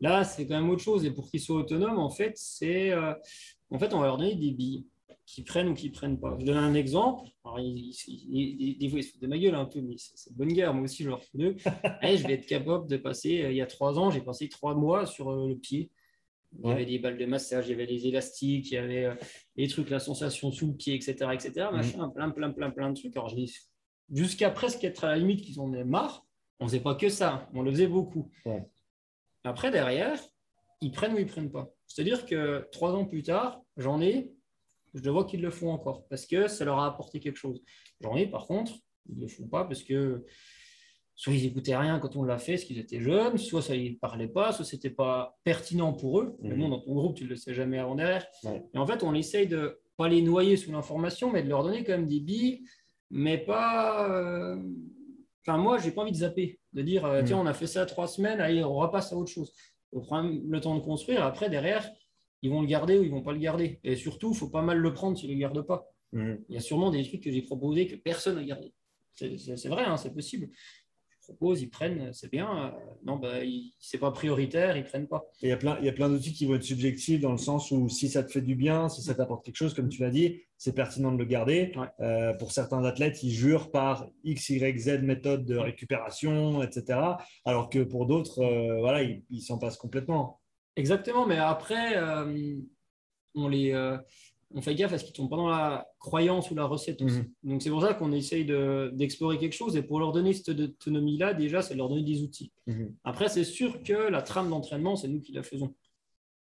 Là, 0.00 0.24
c'est 0.24 0.46
quand 0.46 0.60
même 0.60 0.70
autre 0.70 0.82
chose. 0.82 1.04
Et 1.04 1.12
pour 1.12 1.30
qu'ils 1.30 1.40
soient 1.40 1.60
autonomes, 1.60 1.98
en 1.98 2.10
fait, 2.10 2.36
c'est 2.36 2.90
euh, 2.90 3.14
en 3.70 3.78
fait, 3.78 3.94
on 3.94 4.00
va 4.00 4.06
leur 4.06 4.18
donner 4.18 4.34
des 4.34 4.50
billes 4.50 4.86
qui 5.26 5.42
prennent 5.42 5.68
ou 5.68 5.74
qui 5.74 5.90
prennent 5.90 6.18
pas. 6.18 6.36
Je 6.38 6.44
donne 6.44 6.56
un 6.56 6.74
exemple. 6.74 7.28
Alors, 7.44 7.58
il, 7.58 8.76
des 8.78 8.88
fois, 8.88 8.98
ils 8.98 9.02
se 9.02 9.12
foutent 9.12 9.22
de 9.22 9.26
ma 9.26 9.38
gueule 9.38 9.54
un 9.54 9.64
peu, 9.64 9.80
mais 9.80 9.96
c'est 9.98 10.34
bonne 10.36 10.52
guerre. 10.52 10.74
Moi 10.74 10.84
aussi, 10.84 11.02
je 11.02 11.08
leur 11.08 11.22
fous 11.22 11.38
d'eux. 11.38 11.56
Et 12.02 12.16
je 12.16 12.26
vais 12.26 12.34
être 12.34 12.46
capable 12.46 12.88
de 12.88 12.96
passer, 12.96 13.42
euh, 13.42 13.50
il 13.50 13.56
y 13.56 13.62
a 13.62 13.66
trois 13.66 13.98
ans, 13.98 14.10
j'ai 14.10 14.20
passé 14.20 14.48
trois 14.48 14.74
mois 14.74 15.06
sur 15.06 15.30
euh, 15.30 15.48
le 15.48 15.56
pied. 15.56 15.90
Il 16.62 16.68
y 16.68 16.72
avait 16.72 16.86
des 16.86 17.00
balles 17.00 17.18
de 17.18 17.26
massage, 17.26 17.66
il 17.66 17.70
y 17.70 17.74
avait 17.74 17.86
des 17.86 18.06
élastiques, 18.06 18.70
il 18.70 18.74
y 18.74 18.76
avait 18.76 19.04
euh, 19.06 19.14
des 19.56 19.66
trucs, 19.66 19.90
la 19.90 19.98
sensation 19.98 20.52
sous 20.52 20.68
le 20.68 20.74
pied, 20.74 20.94
etc. 20.94 21.30
etc. 21.32 21.66
Mhm. 21.70 21.76
Machin, 21.76 22.08
plein, 22.10 22.30
plein, 22.30 22.50
plein, 22.52 22.70
plein 22.70 22.90
de 22.90 22.94
trucs. 22.94 23.16
Alors, 23.16 23.34
jusqu'à 24.12 24.50
presque 24.50 24.84
être 24.84 25.04
à 25.04 25.08
la 25.08 25.16
limite 25.16 25.42
qu'ils 25.42 25.58
en 25.60 25.72
aient 25.72 25.84
marre. 25.84 26.24
On 26.60 26.64
ne 26.64 26.68
faisait 26.68 26.82
pas 26.82 26.94
que 26.94 27.08
ça, 27.08 27.48
on 27.52 27.62
le 27.62 27.72
faisait 27.72 27.88
beaucoup. 27.88 28.30
Après, 29.42 29.72
derrière, 29.72 30.20
ils 30.80 30.92
prennent 30.92 31.14
ou 31.14 31.18
ils 31.18 31.26
prennent 31.26 31.50
pas. 31.50 31.68
C'est-à-dire 31.86 32.24
que 32.26 32.68
trois 32.70 32.92
ans 32.92 33.04
plus 33.04 33.24
tard, 33.24 33.60
j'en 33.76 34.00
ai 34.00 34.32
je 34.94 35.10
vois 35.10 35.24
qu'ils 35.24 35.42
le 35.42 35.50
font 35.50 35.70
encore 35.70 36.06
parce 36.08 36.26
que 36.26 36.48
ça 36.48 36.64
leur 36.64 36.78
a 36.78 36.86
apporté 36.86 37.20
quelque 37.20 37.36
chose. 37.36 37.62
J'en 38.00 38.16
ai 38.16 38.26
par 38.26 38.46
contre, 38.46 38.72
ils 39.08 39.16
ne 39.16 39.22
le 39.22 39.28
font 39.28 39.46
pas 39.46 39.64
parce 39.64 39.82
que 39.82 40.24
soit 41.16 41.32
ils 41.32 41.44
n'écoutaient 41.44 41.76
rien 41.76 41.98
quand 41.98 42.16
on 42.16 42.22
l'a 42.22 42.38
fait, 42.38 42.54
parce 42.54 42.64
qu'ils 42.64 42.78
étaient 42.78 43.00
jeunes, 43.00 43.38
soit 43.38 43.62
ça 43.62 43.76
ne 43.76 43.94
parlait 43.94 44.28
pas, 44.28 44.52
soit 44.52 44.64
ce 44.64 44.74
n'était 44.74 44.90
pas 44.90 45.36
pertinent 45.44 45.92
pour 45.92 46.20
eux. 46.20 46.36
Mais 46.40 46.56
non, 46.56 46.68
dans 46.68 46.80
ton 46.80 46.94
groupe, 46.94 47.16
tu 47.16 47.24
ne 47.24 47.28
le 47.28 47.36
sais 47.36 47.54
jamais 47.54 47.78
avant 47.78 47.94
derrière. 47.94 48.26
Et 48.74 48.78
en 48.78 48.86
fait, 48.86 49.02
on 49.02 49.14
essaye 49.14 49.46
de 49.46 49.80
pas 49.96 50.08
les 50.08 50.22
noyer 50.22 50.56
sous 50.56 50.72
l'information, 50.72 51.30
mais 51.30 51.42
de 51.42 51.48
leur 51.48 51.62
donner 51.62 51.84
quand 51.84 51.92
même 51.92 52.08
des 52.08 52.20
billes, 52.20 52.64
mais 53.10 53.38
pas. 53.38 54.10
Euh, 54.10 54.56
enfin, 55.46 55.56
moi, 55.56 55.78
j'ai 55.78 55.92
pas 55.92 56.02
envie 56.02 56.12
de 56.12 56.16
zapper, 56.16 56.58
de 56.72 56.82
dire 56.82 57.04
euh, 57.04 57.22
tiens, 57.24 57.38
on 57.38 57.46
a 57.46 57.54
fait 57.54 57.68
ça 57.68 57.86
trois 57.86 58.08
semaines, 58.08 58.40
allez, 58.40 58.64
on 58.64 58.74
repasse 58.74 59.12
à 59.12 59.16
autre 59.16 59.30
chose. 59.30 59.52
On 59.92 60.00
prend 60.00 60.22
le 60.22 60.60
temps 60.60 60.74
de 60.74 60.80
construire. 60.80 61.24
Après, 61.24 61.48
derrière, 61.48 61.88
ils 62.44 62.50
vont 62.50 62.60
le 62.60 62.66
garder 62.66 62.98
ou 62.98 63.02
ils 63.02 63.10
vont 63.10 63.22
pas 63.22 63.32
le 63.32 63.38
garder. 63.38 63.80
Et 63.84 63.96
surtout, 63.96 64.32
il 64.32 64.36
faut 64.36 64.50
pas 64.50 64.60
mal 64.60 64.76
le 64.76 64.92
prendre 64.92 65.16
s'ils 65.16 65.30
ne 65.30 65.34
le 65.34 65.40
gardent 65.40 65.66
pas. 65.66 65.90
Mhm. 66.12 66.44
Il 66.50 66.54
y 66.54 66.58
a 66.58 66.60
sûrement 66.60 66.90
des 66.90 67.02
trucs 67.02 67.22
que 67.22 67.32
j'ai 67.32 67.40
proposés 67.40 67.86
que 67.86 67.96
personne 67.96 68.36
n'a 68.36 68.44
gardé. 68.44 68.72
C'est 69.14 69.68
vrai, 69.68 69.84
hein, 69.84 69.96
c'est 69.96 70.12
possible. 70.12 70.50
Je 71.08 71.32
propose, 71.32 71.62
ils 71.62 71.70
prennent, 71.70 72.12
c'est 72.12 72.30
bien. 72.30 72.66
Euh, 72.66 72.70
non, 73.06 73.16
bah, 73.16 73.38
c'est 73.78 73.96
pas 73.96 74.10
prioritaire, 74.10 74.76
ils 74.76 74.84
prennent 74.84 75.08
pas. 75.08 75.24
il 75.40 75.48
y 75.48 75.52
a 75.52 75.56
plein, 75.56 75.78
il 75.78 75.86
y 75.86 75.88
a 75.88 75.92
plein 75.92 76.10
d'outils 76.10 76.34
qui 76.34 76.44
vont 76.44 76.56
être 76.56 76.62
subjectifs 76.62 77.18
dans 77.18 77.32
le 77.32 77.38
sens 77.38 77.70
où 77.70 77.88
si 77.88 78.10
ça 78.10 78.22
te 78.22 78.30
fait 78.30 78.42
du 78.42 78.54
bien, 78.54 78.90
si 78.90 79.00
ça 79.00 79.14
t'apporte 79.14 79.42
quelque 79.42 79.56
chose, 79.56 79.72
comme 79.72 79.88
tu 79.88 80.02
l'as 80.02 80.10
dit, 80.10 80.42
c'est 80.58 80.74
pertinent 80.74 81.12
de 81.12 81.16
le 81.16 81.24
garder. 81.24 81.72
Euh, 82.00 82.34
pour 82.34 82.52
certains 82.52 82.84
athlètes, 82.84 83.22
ils 83.22 83.32
jurent 83.32 83.70
par 83.70 84.06
X, 84.22 84.50
Y, 84.50 84.78
Z 84.78 85.00
méthode 85.02 85.46
de 85.46 85.56
récupération, 85.56 86.62
etc. 86.62 86.98
Alors 87.46 87.70
que 87.70 87.78
pour 87.78 88.04
d'autres, 88.04 88.40
euh, 88.40 88.80
voilà, 88.80 89.02
ils 89.02 89.40
s'en 89.40 89.58
passent 89.58 89.78
complètement. 89.78 90.40
Exactement, 90.76 91.26
mais 91.26 91.38
après, 91.38 91.96
euh, 91.96 92.56
on, 93.34 93.48
les, 93.48 93.72
euh, 93.72 93.96
on 94.54 94.60
fait 94.60 94.74
gaffe 94.74 94.92
à 94.92 94.98
ce 94.98 95.04
qu'ils 95.04 95.12
ne 95.12 95.16
tombent 95.16 95.30
pas 95.30 95.36
dans 95.36 95.48
la 95.48 95.88
croyance 95.98 96.50
ou 96.50 96.54
la 96.54 96.64
recette 96.64 97.00
mhm. 97.00 97.30
Donc, 97.42 97.62
c'est 97.62 97.70
pour 97.70 97.82
ça 97.82 97.94
qu'on 97.94 98.12
essaye 98.12 98.44
d'explorer 98.92 99.38
quelque 99.38 99.54
chose. 99.54 99.76
Et 99.76 99.82
pour 99.82 100.00
leur 100.00 100.12
donner 100.12 100.32
cette 100.32 100.48
autonomie-là, 100.48 101.34
déjà, 101.34 101.62
c'est 101.62 101.74
leur 101.74 101.88
donner 101.88 102.02
des 102.02 102.22
outils. 102.22 102.52
Mhm. 102.66 102.94
Après, 103.04 103.28
c'est 103.28 103.44
sûr 103.44 103.82
que 103.82 103.92
la 103.92 104.22
trame 104.22 104.50
d'entraînement, 104.50 104.96
c'est 104.96 105.08
nous 105.08 105.20
qui 105.20 105.32
la 105.32 105.42
faisons, 105.42 105.74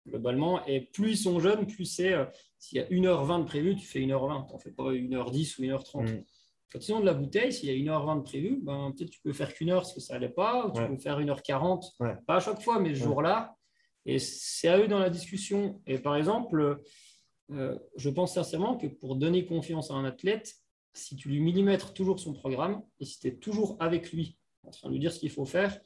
globalement. 0.08 0.66
Et 0.66 0.82
plus 0.82 1.12
ils 1.12 1.18
sont 1.18 1.40
jeunes, 1.40 1.66
plus 1.66 1.86
c'est. 1.86 2.14
Euh, 2.14 2.26
s'il 2.60 2.78
y 2.78 2.82
a 2.82 2.86
1h20 2.86 3.40
de 3.40 3.46
prévu, 3.46 3.76
tu 3.76 3.86
fais 3.86 4.00
1h20. 4.00 4.48
Tu 4.48 4.54
n'en 4.54 4.60
fais 4.60 4.72
pas 4.72 4.92
1h10 4.94 5.60
ou 5.60 5.64
1h30. 5.64 6.10
Mhm. 6.10 6.24
Quand 6.72 6.88
ils 6.88 6.94
ont 6.94 7.02
de 7.02 7.06
la 7.06 7.14
bouteille, 7.14 7.54
s'il 7.54 7.70
y 7.70 7.72
a 7.72 7.76
1h20 7.76 8.18
de 8.18 8.24
prévu, 8.24 8.60
ben, 8.62 8.92
peut-être 8.98 9.12
tu 9.12 9.20
peux 9.22 9.34
faire 9.34 9.54
qu'une 9.54 9.70
heure 9.70 9.82
parce 9.82 9.94
que 9.94 10.00
ça 10.00 10.14
n'allait 10.14 10.30
pas, 10.30 10.66
ou 10.66 10.72
tu 10.72 10.82
peux 10.88 10.98
faire 10.98 11.20
1h40. 11.20 11.84
Pas 12.26 12.36
à 12.36 12.40
chaque 12.40 12.62
fois, 12.62 12.80
mais 12.80 12.96
ce 12.96 13.04
jour-là, 13.04 13.56
et 14.06 14.20
c'est 14.20 14.68
à 14.68 14.78
eux 14.78 14.88
dans 14.88 14.99
la 14.99 15.10
discussion. 15.10 15.82
Et 15.88 15.97
par 15.97 16.16
exemple, 16.16 16.82
euh, 17.51 17.78
je 17.95 18.10
pense 18.10 18.34
sincèrement 18.34 18.78
que 18.78 18.88
pour 18.88 19.16
donner 19.16 19.45
confiance 19.45 19.91
à 19.91 19.95
un 19.95 20.06
athlète, 20.06 20.56
si 20.93 21.16
tu 21.16 21.30
lui 21.30 21.39
millimètres 21.39 21.93
toujours 21.93 22.20
son 22.20 22.34
programme 22.34 22.84
et 22.99 23.06
si 23.06 23.20
tu 23.20 23.28
es 23.28 23.36
toujours 23.36 23.78
avec 23.80 24.12
lui 24.12 24.38
en 24.64 24.72
train 24.72 24.88
de 24.88 24.93
lui 24.93 24.99
dire 24.99 25.12
ce 25.12 25.20
qu'il 25.20 25.32
faut 25.32 25.45
faire, 25.45 25.80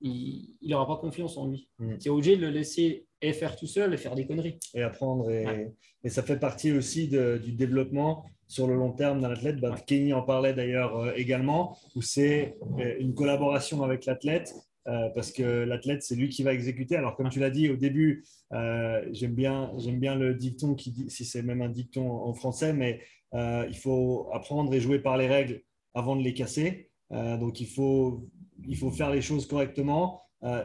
il 0.00 0.56
n'aura 0.62 0.86
pas 0.86 0.96
confiance 0.96 1.36
en 1.36 1.46
lui. 1.46 1.68
Mm. 1.78 1.98
Tu 1.98 2.08
es 2.08 2.10
obligé 2.10 2.36
de 2.36 2.42
le 2.42 2.50
laisser 2.50 3.06
faire 3.32 3.54
tout 3.56 3.66
seul 3.66 3.92
et 3.92 3.96
faire 3.96 4.14
des 4.14 4.26
conneries. 4.26 4.58
Et 4.74 4.82
apprendre. 4.82 5.30
Et, 5.30 6.08
ça 6.08 6.22
fait 6.22 6.38
partie 6.38 6.72
aussi 6.72 7.08
du 7.08 7.52
développement 7.52 8.24
sur 8.46 8.66
le 8.66 8.74
long 8.74 8.92
terme 8.92 9.20
d'un 9.20 9.30
athlète. 9.30 9.60
Bah, 9.60 9.76
Kenny 9.86 10.12
en 10.12 10.22
parlait 10.22 10.54
d'ailleurs 10.54 10.96
euh, 10.96 11.12
également, 11.14 11.78
où 11.94 12.02
c'est 12.02 12.56
euh, 12.80 12.96
une 12.98 13.14
collaboration 13.14 13.82
avec 13.82 14.06
l'athlète 14.06 14.54
parce 14.84 15.32
que 15.32 15.42
l'athlète, 15.42 16.02
c'est 16.02 16.16
lui 16.16 16.28
qui 16.28 16.42
va 16.42 16.52
exécuter. 16.52 16.96
Alors, 16.96 17.16
comme 17.16 17.28
tu 17.28 17.38
l'as 17.38 17.50
dit 17.50 17.68
au 17.68 17.76
début, 17.76 18.24
euh, 18.52 19.06
j'aime 19.12 19.34
bien, 19.34 19.72
bien 19.92 20.14
le 20.14 20.34
dicton 20.34 20.74
qui 20.74 20.90
dit, 20.90 21.10
si 21.10 21.24
c'est 21.24 21.42
même 21.42 21.62
un 21.62 21.68
dicton 21.68 22.10
en 22.10 22.32
français, 22.34 22.72
mais 22.72 23.00
euh, 23.34 23.66
il 23.68 23.76
faut 23.76 24.28
apprendre 24.32 24.72
et 24.74 24.80
jouer 24.80 24.98
par 24.98 25.16
les 25.16 25.28
règles 25.28 25.62
avant 25.94 26.16
de 26.16 26.22
les 26.22 26.34
casser. 26.34 26.90
donc, 27.10 27.60
il 27.60 27.66
faut, 27.66 28.28
il 28.66 28.76
faut 28.76 28.90
faire 28.90 29.10
les 29.10 29.20
choses 29.20 29.46
correctement, 29.46 30.22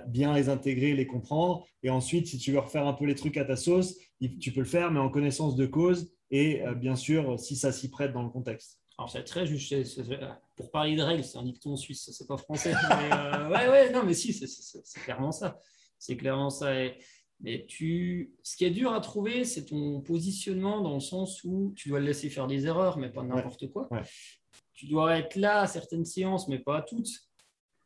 bien 0.07 0.33
les 0.35 0.49
intégrer, 0.49 0.93
les 0.93 1.07
comprendre. 1.07 1.65
Et 1.83 1.89
ensuite, 1.89 2.27
si 2.27 2.37
tu 2.37 2.51
veux 2.51 2.59
refaire 2.59 2.87
un 2.87 2.93
peu 2.93 3.05
les 3.05 3.15
trucs 3.15 3.37
à 3.37 3.45
ta 3.45 3.55
sauce, 3.55 3.97
tu 4.39 4.51
peux 4.51 4.61
le 4.61 4.65
faire, 4.65 4.91
mais 4.91 4.99
en 4.99 5.09
connaissance 5.09 5.55
de 5.55 5.65
cause 5.65 6.11
et 6.31 6.61
bien 6.75 6.95
sûr, 6.95 7.39
si 7.39 7.55
ça 7.55 7.71
s'y 7.71 7.89
prête 7.89 8.13
dans 8.13 8.23
le 8.23 8.29
contexte. 8.29 8.79
Alors, 8.97 9.09
c'est 9.09 9.23
très 9.23 9.45
juste. 9.45 9.73
Pour 10.55 10.71
parler 10.71 10.95
de 10.95 11.01
règles, 11.01 11.23
c'est 11.23 11.37
un 11.37 11.43
dicton 11.43 11.75
suisse, 11.75 12.09
c'est 12.11 12.27
pas 12.27 12.37
français. 12.37 12.73
mais, 12.89 13.09
euh, 13.13 13.49
ouais, 13.49 13.67
ouais, 13.67 13.91
non, 13.91 14.03
mais 14.03 14.13
si, 14.13 14.33
c'est 14.33 14.99
clairement 15.01 15.31
ça. 15.31 15.59
C'est 15.99 16.15
clairement 16.15 16.49
ça. 16.49 16.73
mais 17.41 17.65
tu, 17.67 18.33
ce 18.41 18.55
qui 18.55 18.63
est 18.65 18.71
dur 18.71 18.93
à 18.93 19.01
trouver, 19.01 19.43
c'est 19.43 19.65
ton 19.65 20.01
positionnement 20.01 20.81
dans 20.81 20.93
le 20.93 21.01
sens 21.01 21.43
où 21.43 21.73
tu 21.75 21.89
dois 21.89 21.99
le 21.99 22.05
laisser 22.05 22.29
faire 22.29 22.47
des 22.47 22.67
erreurs, 22.67 22.97
mais 22.97 23.09
pas 23.09 23.23
n'importe 23.23 23.67
quoi. 23.71 23.89
Tu 24.73 24.87
dois 24.87 25.17
être 25.17 25.35
là 25.35 25.61
à 25.61 25.67
certaines 25.67 26.05
séances, 26.05 26.47
mais 26.47 26.59
pas 26.59 26.77
à 26.77 26.81
toutes. 26.81 27.11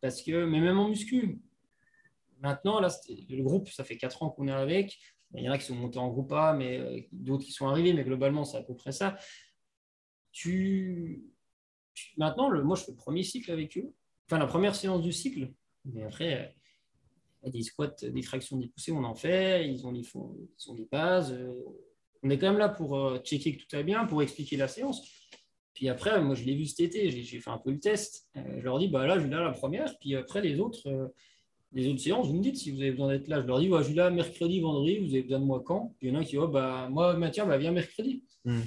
Parce 0.02 0.22
que, 0.22 0.46
mais 0.46 0.60
même 0.60 0.80
en 0.80 0.90
muscu. 0.90 1.42
Maintenant, 2.40 2.80
là, 2.80 2.90
le 3.10 3.44
groupe, 3.44 3.68
ça 3.70 3.84
fait 3.84 3.98
4 3.98 4.24
ans 4.24 4.30
qu'on 4.30 4.48
est 4.48 4.52
avec. 4.52 4.98
Il 5.36 5.44
y 5.44 5.50
en 5.50 5.52
a 5.52 5.58
qui 5.58 5.66
sont 5.66 5.76
montés 5.76 6.00
en 6.00 6.08
groupe 6.08 6.32
A, 6.32 6.54
mais 6.54 6.78
euh, 6.78 7.02
d'autres 7.12 7.44
qui 7.44 7.52
sont 7.52 7.68
arrivés, 7.68 7.94
mais 7.94 8.04
globalement, 8.04 8.46
c'est 8.46 8.58
à 8.58 8.64
peu 8.64 8.76
près 8.76 8.92
ça 8.92 9.18
maintenant, 12.18 12.64
moi, 12.64 12.76
je 12.76 12.84
fais 12.84 12.92
le 12.92 12.98
premier 12.98 13.24
cycle 13.24 13.52
avec 13.52 13.78
eux, 13.78 13.94
enfin 14.28 14.40
la 14.40 14.48
première 14.48 14.76
séance 14.76 15.02
du 15.02 15.12
cycle, 15.12 15.52
mais 15.86 16.04
après, 16.04 16.56
a 17.44 17.50
des 17.50 17.64
squats, 17.64 17.96
des 18.02 18.22
tractions, 18.22 18.58
des 18.58 18.68
poussées, 18.68 18.92
on 18.92 19.04
en 19.04 19.16
fait, 19.16 19.68
ils 19.68 19.86
ont, 19.86 19.92
des 19.92 20.02
ils 20.02 20.72
ont 20.72 20.88
bases. 20.92 21.34
Euh, 21.34 21.54
on 22.22 22.30
est 22.30 22.38
quand 22.38 22.50
même 22.50 22.60
là 22.60 22.70
pour 22.70 22.98
euh, 22.98 23.20
checker 23.20 23.56
que 23.56 23.62
tout 23.62 23.76
va 23.76 23.84
bien, 23.84 24.06
pour 24.06 24.22
expliquer 24.22 24.58
la 24.58 24.68
séance. 24.68 25.02
Puis 25.74 25.88
après, 25.88 26.22
moi, 26.22 26.36
je 26.36 26.44
l'ai 26.44 26.56
vu 26.56 26.66
cet 26.66 26.82
été, 26.82 27.10
j'ai 27.10 27.40
fait 27.40 27.50
un 27.50 27.58
peu 27.58 27.72
le 27.72 27.80
test. 27.80 28.28
Euh, 28.36 28.42
je 28.58 28.64
leur 28.64 28.80
dis, 28.80 28.90
bah 28.90 29.08
là, 29.08 29.20
je 29.20 29.28
là 29.28 29.42
la 29.42 29.52
première, 29.52 29.98
puis 30.00 30.16
après, 30.16 30.42
les 30.42 30.60
autres, 30.60 31.14
les 31.72 31.88
autres 31.88 32.02
séances, 32.02 32.28
vous 32.28 32.36
me 32.36 32.42
dites 32.42 32.58
si 32.58 32.72
vous 32.72 32.82
avez 32.82 32.92
besoin 32.92 33.10
d'être 33.10 33.28
là. 33.28 33.42
Je 33.42 33.48
leur 33.48 33.60
dis, 33.60 33.70
ouais, 33.70 33.84
je 33.84 33.94
là 33.94 34.10
mercredi, 34.10 34.60
vendredi, 34.60 34.98
vous 34.98 35.14
avez 35.14 35.24
besoin 35.24 35.40
de 35.40 35.46
moi 35.46 35.62
quand? 35.66 35.96
Puis 35.98 36.08
il 36.08 36.14
y 36.14 36.18
en 36.18 36.20
a 36.20 36.26
qui 36.26 36.36
disent, 36.36 36.50
bah, 36.52 36.90
moi, 36.92 37.16
Mathieu, 37.16 37.46
bah, 37.46 37.58
viens 37.58 37.72
mercredi. 37.72 38.24
Hmm. 38.44 38.62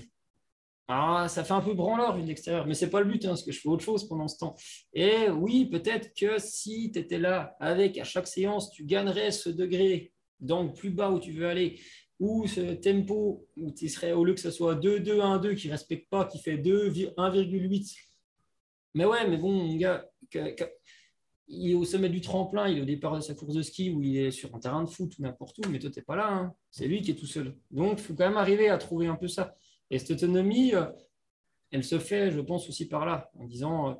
Alors, 0.88 1.30
ça 1.30 1.44
fait 1.44 1.52
un 1.52 1.60
peu 1.60 1.74
branleur 1.74 2.16
vu 2.16 2.22
de 2.22 2.26
l'extérieur, 2.26 2.66
mais 2.66 2.74
ce 2.74 2.84
n'est 2.84 2.90
pas 2.90 3.00
le 3.00 3.10
but, 3.10 3.24
hein, 3.24 3.30
parce 3.30 3.44
que 3.44 3.52
je 3.52 3.60
fais 3.60 3.68
autre 3.68 3.84
chose 3.84 4.06
pendant 4.08 4.28
ce 4.28 4.38
temps. 4.38 4.54
Et 4.92 5.30
oui, 5.30 5.66
peut-être 5.66 6.12
que 6.14 6.38
si 6.38 6.90
tu 6.92 6.98
étais 6.98 7.18
là 7.18 7.56
avec 7.60 7.98
à 7.98 8.04
chaque 8.04 8.26
séance, 8.26 8.70
tu 8.70 8.84
gagnerais 8.84 9.30
ce 9.30 9.48
degré 9.48 10.12
donc 10.40 10.76
plus 10.76 10.90
bas 10.90 11.10
où 11.10 11.20
tu 11.20 11.32
veux 11.32 11.46
aller, 11.46 11.80
ou 12.18 12.46
ce 12.46 12.74
tempo 12.74 13.46
où 13.56 13.72
tu 13.72 13.88
serais, 13.88 14.12
au 14.12 14.24
lieu 14.24 14.34
que 14.34 14.40
ce 14.40 14.50
soit 14.50 14.74
2, 14.74 15.00
2, 15.00 15.20
1, 15.20 15.38
2 15.38 15.54
qui 15.54 15.68
ne 15.68 15.72
respecte 15.72 16.10
pas, 16.10 16.24
qui 16.24 16.38
fait 16.38 16.58
2, 16.58 16.90
1,8. 16.90 17.96
Mais 18.94 19.04
ouais, 19.04 19.26
mais 19.28 19.38
bon, 19.38 19.52
mon 19.52 19.76
gars, 19.76 20.04
il 21.48 21.70
est 21.70 21.74
au 21.74 21.84
sommet 21.84 22.08
du 22.08 22.20
tremplin, 22.20 22.68
il 22.68 22.78
est 22.78 22.80
au 22.82 22.86
départ 22.86 23.16
de 23.16 23.20
sa 23.20 23.34
course 23.34 23.54
de 23.54 23.62
ski 23.62 23.90
où 23.90 24.02
il 24.02 24.18
est 24.18 24.30
sur 24.30 24.54
un 24.54 24.58
terrain 24.58 24.82
de 24.82 24.88
foot 24.88 25.18
ou 25.18 25.22
n'importe 25.22 25.58
où, 25.58 25.68
mais 25.70 25.78
toi, 25.78 25.90
tu 25.90 25.98
n'es 25.98 26.04
pas 26.04 26.16
là. 26.16 26.28
Hein. 26.30 26.54
C'est 26.70 26.86
lui 26.86 27.02
qui 27.02 27.12
est 27.12 27.14
tout 27.14 27.26
seul. 27.26 27.56
Donc, 27.70 27.98
il 27.98 28.02
faut 28.02 28.14
quand 28.14 28.26
même 28.26 28.36
arriver 28.36 28.68
à 28.68 28.78
trouver 28.78 29.06
un 29.06 29.16
peu 29.16 29.28
ça. 29.28 29.56
Et 29.92 29.98
cette 29.98 30.10
autonomie, 30.12 30.74
euh, 30.74 30.86
elle 31.70 31.84
se 31.84 31.98
fait, 31.98 32.30
je 32.30 32.40
pense, 32.40 32.68
aussi 32.68 32.88
par 32.88 33.04
là, 33.04 33.30
en 33.38 33.44
disant, 33.44 33.90
euh, 33.90 33.94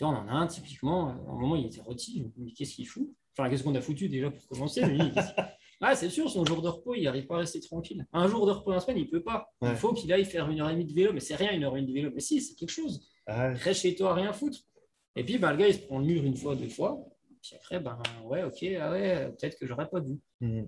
on 0.00 0.06
en 0.06 0.28
a 0.28 0.32
un 0.32 0.46
typiquement, 0.48 1.08
à 1.08 1.12
un 1.12 1.38
moment, 1.38 1.54
il 1.56 1.66
était 1.66 1.80
rôti, 1.80 2.30
mais 2.36 2.52
qu'est-ce 2.52 2.74
qu'il 2.74 2.88
fout? 2.88 3.08
Enfin, 3.36 3.48
qu'est-ce 3.48 3.62
qu'on 3.62 3.74
a 3.76 3.80
foutu 3.80 4.08
déjà 4.08 4.30
pour 4.30 4.46
commencer 4.48 4.82
Ah, 5.80 5.94
c'est 5.94 6.10
sûr, 6.10 6.28
son 6.28 6.44
jour 6.44 6.60
de 6.60 6.66
repos, 6.66 6.96
il 6.96 7.04
n'arrive 7.04 7.26
pas 7.26 7.36
à 7.36 7.38
rester 7.38 7.60
tranquille. 7.60 8.04
Un 8.12 8.26
jour 8.26 8.46
de 8.46 8.50
repos 8.50 8.72
en 8.72 8.80
semaine, 8.80 8.98
il 8.98 9.04
ne 9.04 9.10
peut 9.10 9.22
pas. 9.22 9.54
Il 9.62 9.76
faut 9.76 9.92
qu'il 9.92 10.12
aille 10.12 10.24
faire 10.24 10.50
une 10.50 10.60
heure 10.60 10.70
et 10.70 10.72
demie 10.72 10.86
de 10.86 10.92
vélo, 10.92 11.12
mais 11.12 11.20
c'est 11.20 11.36
rien, 11.36 11.52
une 11.52 11.62
heure 11.62 11.76
et 11.76 11.82
demie 11.82 11.92
de 11.92 11.98
vélo. 11.98 12.10
Mais 12.12 12.20
si, 12.20 12.40
c'est 12.40 12.56
quelque 12.56 12.70
chose. 12.70 13.08
Ah 13.28 13.52
Reste 13.52 13.82
chez 13.82 13.94
toi, 13.94 14.12
rien 14.14 14.32
foutre. 14.32 14.58
Et 15.14 15.22
puis, 15.22 15.38
bah, 15.38 15.52
le 15.52 15.58
gars, 15.58 15.68
il 15.68 15.74
se 15.74 15.78
prend 15.78 16.00
le 16.00 16.04
mur 16.04 16.24
une 16.24 16.36
fois, 16.36 16.56
deux 16.56 16.68
fois. 16.68 16.98
Puis 17.40 17.54
après, 17.54 17.78
ben 17.78 17.96
ouais, 18.24 18.42
ok, 18.42 18.64
ah 18.80 18.90
ouais, 18.90 19.28
peut-être 19.38 19.56
que 19.56 19.66
j'aurais 19.66 19.88
pas 19.88 20.00
dû. 20.00 20.18
Mmh. 20.40 20.62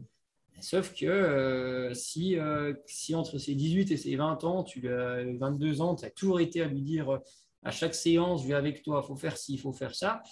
Sauf 0.61 0.95
que 0.95 1.07
euh, 1.07 1.95
si, 1.95 2.39
euh, 2.39 2.75
si 2.87 3.15
entre 3.15 3.39
ses 3.39 3.55
18 3.55 3.91
et 3.91 3.97
ses 3.97 4.17
20 4.17 4.45
ans, 4.45 4.63
tu 4.63 4.89
as 4.93 5.25
22 5.39 5.81
ans, 5.81 5.95
tu 5.95 6.05
as 6.05 6.11
toujours 6.11 6.41
été 6.41 6.63
à 6.63 6.67
lui 6.67 6.83
dire 6.83 7.11
euh, 7.11 7.19
à 7.63 7.71
chaque 7.71 7.95
séance, 7.95 8.43
je 8.43 8.49
vais 8.49 8.55
avec 8.55 8.83
toi, 8.83 9.01
il 9.05 9.07
faut 9.07 9.17
faire 9.17 9.37
ci, 9.37 9.55
il 9.55 9.59
faut 9.59 9.73
faire 9.73 9.95
ça, 9.95 10.23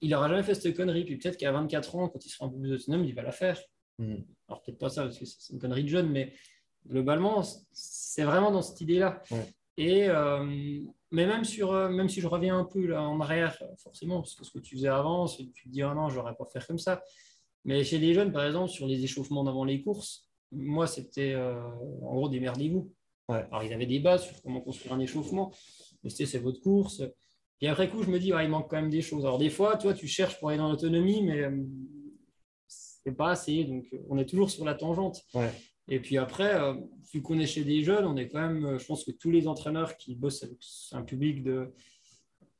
il 0.00 0.10
n'aura 0.10 0.28
jamais 0.28 0.42
fait 0.42 0.54
cette 0.54 0.76
connerie. 0.76 1.04
Puis 1.04 1.16
peut-être 1.16 1.36
qu'à 1.36 1.52
24 1.52 1.96
ans, 1.96 2.08
quand 2.08 2.24
il 2.24 2.28
sera 2.28 2.46
un 2.46 2.48
peu 2.48 2.58
plus 2.58 2.72
autonome, 2.72 3.04
il 3.04 3.14
va 3.14 3.22
la 3.22 3.32
faire. 3.32 3.60
Mmh. 3.98 4.16
Alors 4.48 4.62
peut-être 4.62 4.78
pas 4.78 4.88
ça, 4.88 5.04
parce 5.04 5.18
que 5.18 5.24
c'est 5.24 5.52
une 5.52 5.58
connerie 5.58 5.84
de 5.84 5.88
jeune, 5.88 6.10
mais 6.10 6.32
globalement, 6.86 7.42
c'est 7.72 8.24
vraiment 8.24 8.50
dans 8.50 8.62
cette 8.62 8.80
idée-là. 8.80 9.22
Et 9.76 10.08
mais 11.12 11.26
même, 11.26 11.44
sur, 11.44 11.72
euh, 11.72 11.90
même 11.90 12.08
si 12.08 12.22
je 12.22 12.26
reviens 12.26 12.58
un 12.58 12.64
peu 12.64 12.86
là, 12.86 13.02
en 13.02 13.20
arrière, 13.20 13.56
forcément, 13.76 14.22
parce 14.22 14.34
que 14.34 14.44
ce 14.44 14.50
que 14.50 14.58
tu 14.58 14.76
faisais 14.76 14.88
avant, 14.88 15.26
c'est 15.26 15.44
que 15.44 15.52
tu 15.52 15.64
te 15.64 15.68
dis, 15.68 15.82
ah 15.82 15.92
non, 15.94 16.08
je 16.08 16.16
n'aurais 16.16 16.34
pas 16.34 16.46
faire 16.46 16.66
comme 16.66 16.78
ça. 16.78 17.02
Mais 17.64 17.84
chez 17.84 17.98
les 17.98 18.14
jeunes, 18.14 18.32
par 18.32 18.44
exemple, 18.44 18.70
sur 18.70 18.86
les 18.86 19.02
échauffements 19.04 19.44
d'avant 19.44 19.64
les 19.64 19.82
courses, 19.82 20.28
moi, 20.50 20.86
c'était 20.86 21.32
euh, 21.32 21.62
en 22.02 22.14
gros, 22.14 22.28
démerdez-vous. 22.28 22.92
Ouais. 23.28 23.44
Alors, 23.50 23.62
ils 23.62 23.72
avaient 23.72 23.86
des 23.86 24.00
bases 24.00 24.26
sur 24.26 24.42
comment 24.42 24.60
construire 24.60 24.94
un 24.94 25.00
échauffement. 25.00 25.52
Mais 26.02 26.10
c'est 26.10 26.38
votre 26.38 26.60
course. 26.60 27.02
Et 27.60 27.68
après 27.68 27.88
coup, 27.88 28.02
je 28.02 28.10
me 28.10 28.18
dis, 28.18 28.32
il 28.36 28.48
manque 28.48 28.68
quand 28.68 28.80
même 28.80 28.90
des 28.90 29.02
choses. 29.02 29.24
Alors, 29.24 29.38
des 29.38 29.50
fois, 29.50 29.76
toi, 29.76 29.94
tu 29.94 30.08
cherches 30.08 30.38
pour 30.40 30.48
aller 30.48 30.58
dans 30.58 30.68
l'autonomie, 30.68 31.22
mais 31.22 31.42
euh, 31.42 31.62
c'est 32.66 33.16
pas 33.16 33.30
assez. 33.30 33.64
Donc, 33.64 33.86
on 34.08 34.18
est 34.18 34.26
toujours 34.26 34.50
sur 34.50 34.64
la 34.64 34.74
tangente. 34.74 35.22
Ouais. 35.32 35.50
Et 35.88 36.00
puis 36.00 36.16
après, 36.18 36.54
euh, 36.54 36.74
vu 37.12 37.22
qu'on 37.22 37.38
est 37.38 37.46
chez 37.46 37.64
des 37.64 37.82
jeunes, 37.82 38.04
on 38.04 38.16
est 38.16 38.28
quand 38.28 38.40
même, 38.40 38.64
euh, 38.64 38.78
je 38.78 38.86
pense 38.86 39.04
que 39.04 39.10
tous 39.10 39.30
les 39.30 39.48
entraîneurs 39.48 39.96
qui 39.96 40.14
bossent 40.14 40.42
avec 40.42 40.58
un 40.92 41.02
public 41.02 41.42
de, 41.42 41.72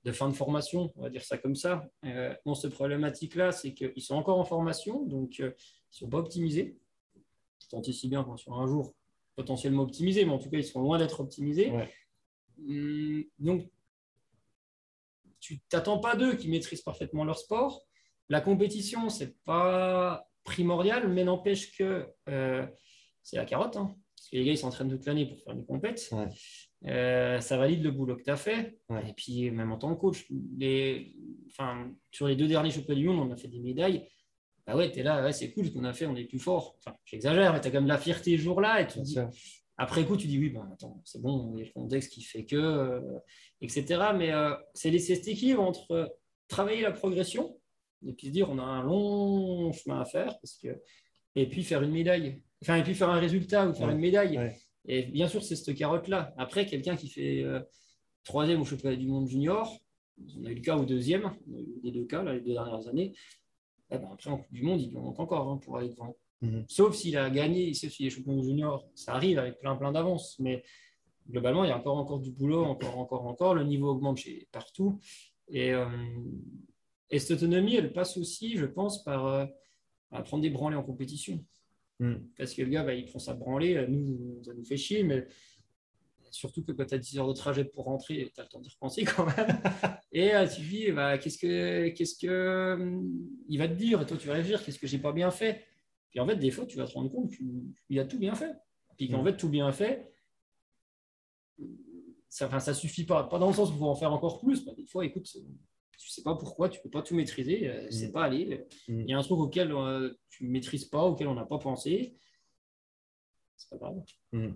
de 0.04 0.12
fin 0.12 0.28
de 0.28 0.34
formation, 0.34 0.92
on 0.96 1.02
va 1.02 1.10
dire 1.10 1.22
ça 1.22 1.38
comme 1.38 1.54
ça, 1.54 1.88
euh, 2.04 2.34
ont 2.44 2.54
cette 2.54 2.72
problématique-là, 2.72 3.52
c'est 3.52 3.72
qu'ils 3.72 4.02
sont 4.02 4.16
encore 4.16 4.38
en 4.38 4.44
formation, 4.44 5.04
donc 5.04 5.38
ils 5.38 5.44
ne 5.44 5.52
sont 5.90 6.08
pas 6.08 6.18
optimisés. 6.18 6.78
Tant 7.70 7.82
si 7.82 8.08
bien 8.08 8.22
qu'on 8.22 8.36
soit 8.36 8.56
un 8.56 8.66
jour 8.66 8.94
potentiellement 9.34 9.84
optimisés, 9.84 10.24
mais 10.24 10.32
en 10.32 10.38
tout 10.38 10.50
cas, 10.50 10.58
ils 10.58 10.64
sont 10.64 10.82
loin 10.82 10.98
d'être 10.98 11.20
optimisés. 11.20 11.72
Hum, 12.58 13.24
donc, 13.38 13.66
tu 15.40 15.60
t'attends 15.68 15.98
pas 15.98 16.14
d'eux 16.16 16.34
qui 16.34 16.48
maîtrisent 16.48 16.82
parfaitement 16.82 17.24
leur 17.24 17.38
sport. 17.38 17.82
La 18.28 18.40
compétition, 18.40 19.08
c'est 19.08 19.42
pas 19.44 20.28
primordial, 20.44 21.08
mais 21.08 21.24
n'empêche 21.24 21.76
que 21.76 22.06
c'est 23.22 23.36
la 23.36 23.44
carotte. 23.46 23.76
Hein. 23.76 23.94
Parce 24.16 24.28
que 24.28 24.36
les 24.36 24.44
gars, 24.44 24.52
ils 24.52 24.58
s'entraînent 24.58 24.90
toute 24.90 25.06
l'année 25.06 25.26
pour 25.26 25.38
faire 25.40 25.54
des 25.54 25.64
compètes. 25.64 26.12
Euh, 26.86 27.40
ça 27.40 27.56
valide 27.56 27.82
le 27.82 27.90
boulot 27.90 28.16
que 28.16 28.22
tu 28.22 28.30
as 28.30 28.36
fait. 28.36 28.78
Et 29.08 29.12
puis, 29.16 29.50
même 29.50 29.72
en 29.72 29.78
tant 29.78 29.94
que 29.94 30.00
coach, 30.00 30.26
les... 30.58 31.14
enfin, 31.48 31.92
sur 32.10 32.26
les 32.26 32.36
deux 32.36 32.48
derniers 32.48 32.70
championnats 32.70 33.00
du 33.00 33.08
monde, 33.08 33.30
on 33.30 33.32
a 33.32 33.36
fait 33.36 33.48
des 33.48 33.60
médailles. 33.60 34.08
Bah 34.66 34.76
ouais, 34.76 34.90
tu 34.92 35.00
es 35.00 35.02
là, 35.02 35.32
c'est 35.32 35.52
cool 35.52 35.66
ce 35.66 35.70
qu'on 35.70 35.84
a 35.84 35.92
fait, 35.92 36.06
on 36.06 36.14
est 36.14 36.24
plus 36.24 36.38
fort. 36.38 36.76
Enfin, 36.78 36.96
j'exagère, 37.04 37.52
mais 37.52 37.60
tu 37.60 37.68
as 37.68 37.70
quand 37.70 37.80
même 37.80 37.88
la 37.88 37.98
fierté 37.98 38.36
ce 38.36 38.42
jour-là. 38.42 38.80
Et 38.80 38.86
tu 38.86 39.00
dis, 39.00 39.18
après 39.76 40.04
coup, 40.04 40.16
tu 40.16 40.26
dis 40.26 40.38
oui, 40.38 40.50
ben, 40.50 40.68
attends, 40.72 41.00
c'est 41.04 41.20
bon, 41.20 41.54
il 41.54 41.60
y 41.60 41.62
a 41.62 41.66
le 41.66 41.72
contexte 41.72 42.12
qui 42.12 42.22
fait 42.22 42.44
que, 42.44 42.56
euh, 42.56 43.00
etc. 43.60 44.12
Mais 44.16 44.32
euh, 44.32 44.54
c'est 44.74 44.90
laisser 44.90 45.16
cet 45.16 45.28
équilibre 45.28 45.62
entre 45.62 46.16
travailler 46.48 46.82
la 46.82 46.92
progression 46.92 47.58
et 48.06 48.12
puis 48.12 48.28
se 48.28 48.32
dire 48.32 48.50
on 48.50 48.58
a 48.58 48.62
un 48.62 48.82
long 48.82 49.72
chemin 49.72 50.00
à 50.00 50.04
faire 50.04 50.38
parce 50.40 50.56
que, 50.62 50.80
et 51.34 51.48
puis 51.48 51.64
faire 51.64 51.82
une 51.82 51.90
médaille. 51.90 52.42
Enfin, 52.62 52.76
et 52.76 52.82
puis 52.84 52.94
faire 52.94 53.10
un 53.10 53.18
résultat 53.18 53.66
ou 53.66 53.74
faire 53.74 53.90
une 53.90 53.98
médaille. 53.98 54.38
Et 54.86 55.04
bien 55.04 55.28
sûr, 55.28 55.42
c'est 55.42 55.56
cette 55.56 55.76
carotte-là. 55.76 56.34
Après, 56.36 56.66
quelqu'un 56.66 56.96
qui 56.96 57.08
fait 57.08 57.42
euh, 57.42 57.60
troisième 58.24 58.60
au 58.60 58.64
championnat 58.64 58.96
du 58.96 59.06
monde 59.06 59.28
junior, 59.28 59.78
on 60.38 60.44
a 60.44 60.50
eu 60.50 60.54
le 60.54 60.60
cas 60.60 60.76
au 60.76 60.84
deuxième, 60.84 61.32
on 61.50 61.56
a 61.56 61.60
eu 61.60 61.80
les 61.82 61.92
deux 61.92 62.04
cas 62.04 62.22
là, 62.22 62.34
les 62.34 62.40
deux 62.40 62.52
dernières 62.52 62.86
années. 62.88 63.12
Eh 63.90 63.98
ben, 63.98 64.08
après, 64.12 64.30
en 64.30 64.38
Coupe 64.38 64.52
du 64.52 64.62
Monde, 64.62 64.80
il 64.80 64.88
lui 64.88 64.96
manque 64.96 65.20
encore 65.20 65.48
hein, 65.48 65.58
pour 65.62 65.76
aller 65.76 65.90
devant. 65.90 66.16
Mhm. 66.40 66.64
Sauf 66.68 66.96
s'il 66.96 67.16
a 67.16 67.30
gagné, 67.30 67.72
sauf 67.74 67.90
s'il 67.90 68.06
est 68.06 68.10
champion 68.10 68.42
junior, 68.42 68.88
ça 68.94 69.14
arrive 69.14 69.38
avec 69.38 69.58
plein 69.58 69.76
plein 69.76 69.92
d'avance. 69.92 70.38
Mais 70.38 70.64
globalement, 71.30 71.64
il 71.64 71.68
y 71.68 71.70
a 71.70 71.78
encore, 71.78 71.96
encore 71.96 72.20
du 72.20 72.30
boulot, 72.30 72.64
encore, 72.64 72.98
encore, 72.98 73.26
encore. 73.26 73.54
Le 73.54 73.64
niveau 73.64 73.90
augmente 73.90 74.18
chez 74.18 74.48
partout. 74.50 74.98
Et, 75.48 75.72
euh, 75.72 75.86
et 77.10 77.18
cette 77.18 77.42
autonomie, 77.42 77.76
elle 77.76 77.92
passe 77.92 78.16
aussi, 78.16 78.56
je 78.56 78.66
pense, 78.66 79.04
par 79.04 79.26
euh, 79.26 79.46
prendre 80.24 80.42
des 80.42 80.50
branlées 80.50 80.76
en 80.76 80.82
compétition. 80.82 81.44
Mm. 82.02 82.14
Parce 82.36 82.52
que 82.52 82.62
le 82.62 82.68
gars, 82.68 82.82
bah, 82.82 82.94
il 82.94 83.06
prend 83.06 83.20
sa 83.20 83.34
branlée, 83.34 83.76
euh, 83.76 83.86
nous, 83.86 84.42
ça 84.42 84.52
nous 84.54 84.64
fait 84.64 84.76
chier, 84.76 85.04
mais 85.04 85.24
surtout 86.32 86.64
que 86.64 86.72
quand 86.72 86.84
tu 86.84 86.94
as 86.94 86.98
10 86.98 87.18
heures 87.18 87.28
de 87.28 87.32
trajet 87.32 87.64
pour 87.64 87.84
rentrer, 87.84 88.32
tu 88.34 88.40
as 88.40 88.42
le 88.42 88.48
temps 88.48 88.58
d'y 88.58 88.70
repenser 88.70 89.04
quand 89.04 89.24
même. 89.24 89.62
et 90.12 90.34
euh, 90.34 90.46
tu 90.48 90.62
dis, 90.62 90.90
bah, 90.90 91.16
qu'est-ce 91.18 91.38
que, 91.38 91.90
qu'est-ce 91.90 92.18
que 92.18 93.00
il 93.48 93.58
va 93.58 93.68
te 93.68 93.74
dire? 93.74 94.02
Et 94.02 94.06
toi, 94.06 94.16
tu 94.16 94.26
vas 94.26 94.34
réfléchir, 94.34 94.64
qu'est-ce 94.64 94.80
que 94.80 94.88
j'ai 94.88 94.98
pas 94.98 95.12
bien 95.12 95.30
fait? 95.30 95.64
Puis 96.10 96.18
en 96.18 96.26
fait, 96.26 96.36
des 96.36 96.50
fois, 96.50 96.66
tu 96.66 96.76
vas 96.76 96.86
te 96.86 96.92
rendre 96.92 97.10
compte 97.10 97.30
qu'il 97.30 97.98
a 98.00 98.04
tout 98.04 98.18
bien 98.18 98.34
fait. 98.34 98.52
Puis 98.96 99.08
qu'en 99.08 99.22
mm. 99.22 99.26
fait, 99.26 99.36
tout 99.36 99.48
bien 99.48 99.70
fait, 99.70 100.12
ça, 102.28 102.48
ne 102.52 102.58
ça 102.58 102.74
suffit 102.74 103.04
pas. 103.04 103.24
Pas 103.24 103.38
dans 103.38 103.48
le 103.48 103.54
sens 103.54 103.70
où 103.70 103.74
faut 103.74 103.86
en 103.86 103.94
faire 103.94 104.12
encore 104.12 104.40
plus. 104.40 104.64
des 104.64 104.86
fois, 104.86 105.04
écoute, 105.04 105.32
tu 106.02 106.10
sais 106.10 106.22
pas 106.22 106.34
pourquoi, 106.34 106.68
tu 106.68 106.80
peux 106.80 106.90
pas 106.90 107.02
tout 107.02 107.14
maîtriser, 107.14 107.68
euh, 107.68 107.86
c'est 107.90 108.08
mm. 108.08 108.12
pas 108.12 108.24
aller. 108.24 108.66
Mm. 108.88 109.00
Il 109.00 109.08
y 109.08 109.12
a 109.12 109.18
un 109.18 109.22
truc 109.22 109.38
auquel 109.38 109.68
tu 109.68 109.74
euh, 109.74 110.10
tu 110.30 110.46
maîtrises 110.46 110.84
pas, 110.86 111.04
auquel 111.04 111.28
on 111.28 111.34
n'a 111.34 111.44
pas 111.44 111.58
pensé. 111.58 112.16
C'est 113.56 113.70
pas 113.70 113.76
grave. 113.76 114.02
Mm. 114.32 114.48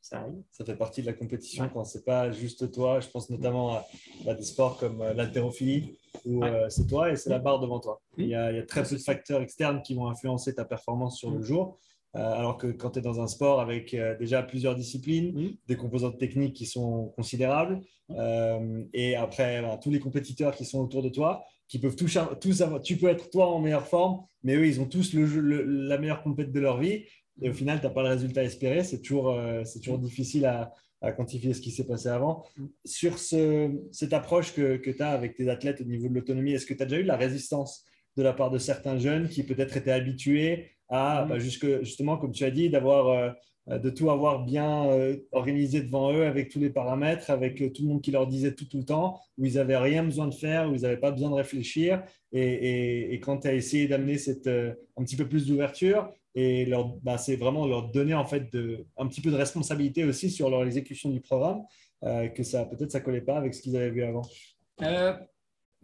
Ça 0.00 0.20
arrive. 0.20 0.42
Ça 0.50 0.64
fait 0.64 0.76
partie 0.76 1.02
de 1.02 1.06
la 1.06 1.12
compétition 1.12 1.68
quand 1.68 1.84
c'est 1.84 2.04
pas 2.04 2.32
juste 2.32 2.72
toi. 2.72 3.00
Je 3.00 3.08
pense 3.08 3.28
notamment 3.28 3.84
à, 4.26 4.34
des 4.34 4.42
sports 4.42 4.78
comme 4.78 5.02
euh, 5.02 5.12
l'haltérophilie 5.12 5.98
où 6.24 6.42
c'est 6.70 6.86
toi 6.86 7.10
et 7.12 7.16
c'est 7.16 7.30
la 7.30 7.38
barre 7.38 7.60
devant 7.60 7.78
toi. 7.78 8.00
Il 8.16 8.26
y, 8.26 8.34
a, 8.34 8.50
il 8.50 8.56
y, 8.56 8.60
a, 8.60 8.66
très 8.66 8.82
peu 8.82 8.96
de 8.96 9.00
facteurs 9.00 9.42
externes 9.42 9.82
qui 9.82 9.94
vont 9.94 10.06
influencer 10.08 10.54
ta 10.54 10.64
performance 10.64 11.18
sur 11.18 11.30
le 11.30 11.42
jour. 11.42 11.78
Alors 12.14 12.56
que 12.56 12.68
quand 12.68 12.90
tu 12.90 12.98
es 12.98 13.02
dans 13.02 13.20
un 13.20 13.28
sport 13.28 13.60
avec 13.60 13.94
déjà 14.18 14.42
plusieurs 14.42 14.74
disciplines, 14.74 15.56
des 15.66 15.76
composantes 15.76 16.18
techniques 16.18 16.54
qui 16.54 16.66
sont 16.66 17.12
considérables, 17.16 17.80
euh, 18.10 18.84
et 18.92 19.16
après, 19.16 19.60
ben, 19.60 19.76
tous 19.76 19.90
les 19.90 20.00
compétiteurs 20.00 20.54
qui 20.54 20.64
sont 20.64 20.80
autour 20.80 21.02
de 21.02 21.08
toi, 21.08 21.44
qui 21.68 21.78
peuvent 21.78 21.96
tous, 21.96 22.18
tous 22.40 22.62
avoir, 22.62 22.80
tu 22.80 22.96
peux 22.96 23.08
être 23.08 23.30
toi 23.30 23.48
en 23.48 23.60
meilleure 23.60 23.86
forme, 23.86 24.24
mais 24.42 24.56
eux, 24.56 24.66
ils 24.66 24.80
ont 24.80 24.86
tous 24.86 25.12
le, 25.12 25.62
la 25.62 25.98
meilleure 25.98 26.22
compétition 26.22 26.54
de 26.54 26.60
leur 26.60 26.78
vie. 26.78 27.04
Et 27.40 27.50
au 27.50 27.52
final, 27.52 27.78
tu 27.80 27.86
n'as 27.86 27.92
pas 27.92 28.02
le 28.02 28.08
résultat 28.08 28.42
espéré. 28.42 28.82
C'est 28.82 29.00
toujours, 29.00 29.30
euh, 29.30 29.62
c'est 29.64 29.78
toujours 29.80 29.98
difficile 29.98 30.46
à, 30.46 30.72
à, 31.02 31.12
quantifier 31.12 31.52
ce 31.52 31.60
qui 31.60 31.70
s'est 31.70 31.86
passé 31.86 32.08
avant. 32.08 32.44
Sur 32.84 33.18
ce, 33.18 33.70
cette 33.92 34.12
approche 34.12 34.54
que, 34.54 34.76
que 34.76 34.90
tu 34.90 35.02
as 35.02 35.10
avec 35.10 35.36
tes 35.36 35.48
athlètes 35.48 35.80
au 35.80 35.84
niveau 35.84 36.08
de 36.08 36.14
l'autonomie, 36.14 36.52
est-ce 36.52 36.66
que 36.66 36.74
tu 36.74 36.82
as 36.82 36.86
déjà 36.86 37.00
eu 37.00 37.04
de 37.04 37.08
la 37.08 37.16
résistance 37.16 37.84
de 38.16 38.22
la 38.22 38.32
part 38.32 38.50
de 38.50 38.58
certains 38.58 38.98
jeunes 38.98 39.28
qui 39.28 39.44
peut-être 39.44 39.76
étaient 39.76 39.92
habitués 39.92 40.72
à, 40.88 41.24
bah, 41.24 41.38
jusque, 41.38 41.82
justement, 41.82 42.16
comme 42.16 42.32
tu 42.32 42.44
as 42.44 42.50
dit, 42.50 42.70
d'avoir 42.70 43.34
euh, 43.70 43.78
de 43.78 43.90
tout 43.90 44.10
avoir 44.10 44.44
bien 44.44 44.86
euh, 44.90 45.16
organisé 45.32 45.82
devant 45.82 46.12
eux 46.12 46.24
avec 46.24 46.48
tous 46.48 46.58
les 46.58 46.70
paramètres, 46.70 47.30
avec 47.30 47.60
euh, 47.60 47.70
tout 47.70 47.82
le 47.82 47.88
monde 47.88 48.02
qui 48.02 48.10
leur 48.10 48.26
disait 48.26 48.54
tout, 48.54 48.64
tout 48.64 48.78
le 48.78 48.84
temps, 48.84 49.20
où 49.36 49.44
ils 49.44 49.54
n'avaient 49.54 49.76
rien 49.76 50.04
besoin 50.04 50.26
de 50.26 50.34
faire, 50.34 50.70
où 50.70 50.74
ils 50.74 50.82
n'avaient 50.82 50.96
pas 50.96 51.10
besoin 51.10 51.30
de 51.30 51.34
réfléchir. 51.34 52.02
Et, 52.32 53.20
quand 53.22 53.38
tu 53.38 53.48
as 53.48 53.54
essayé 53.54 53.88
d'amener 53.88 54.16
un 54.16 55.04
petit 55.04 55.16
peu 55.16 55.28
plus 55.28 55.46
d'ouverture, 55.46 56.10
et 56.34 56.66
leur, 56.66 56.88
bah, 57.02 57.18
c'est 57.18 57.36
vraiment 57.36 57.66
leur 57.66 57.90
donner 57.90 58.14
en 58.14 58.24
fait 58.24 58.52
de, 58.52 58.86
un 58.96 59.06
petit 59.06 59.20
peu 59.20 59.30
de 59.30 59.36
responsabilité 59.36 60.04
aussi 60.04 60.30
sur 60.30 60.50
leur 60.50 60.64
exécution 60.64 61.10
du 61.10 61.20
programme, 61.20 61.62
que 62.02 62.42
ça 62.42 62.64
peut-être 62.64 62.92
ça 62.92 63.00
collait 63.00 63.22
pas 63.22 63.36
avec 63.36 63.54
ce 63.54 63.62
qu'ils 63.62 63.76
avaient 63.76 63.90
vu 63.90 64.04
avant. 64.04 64.22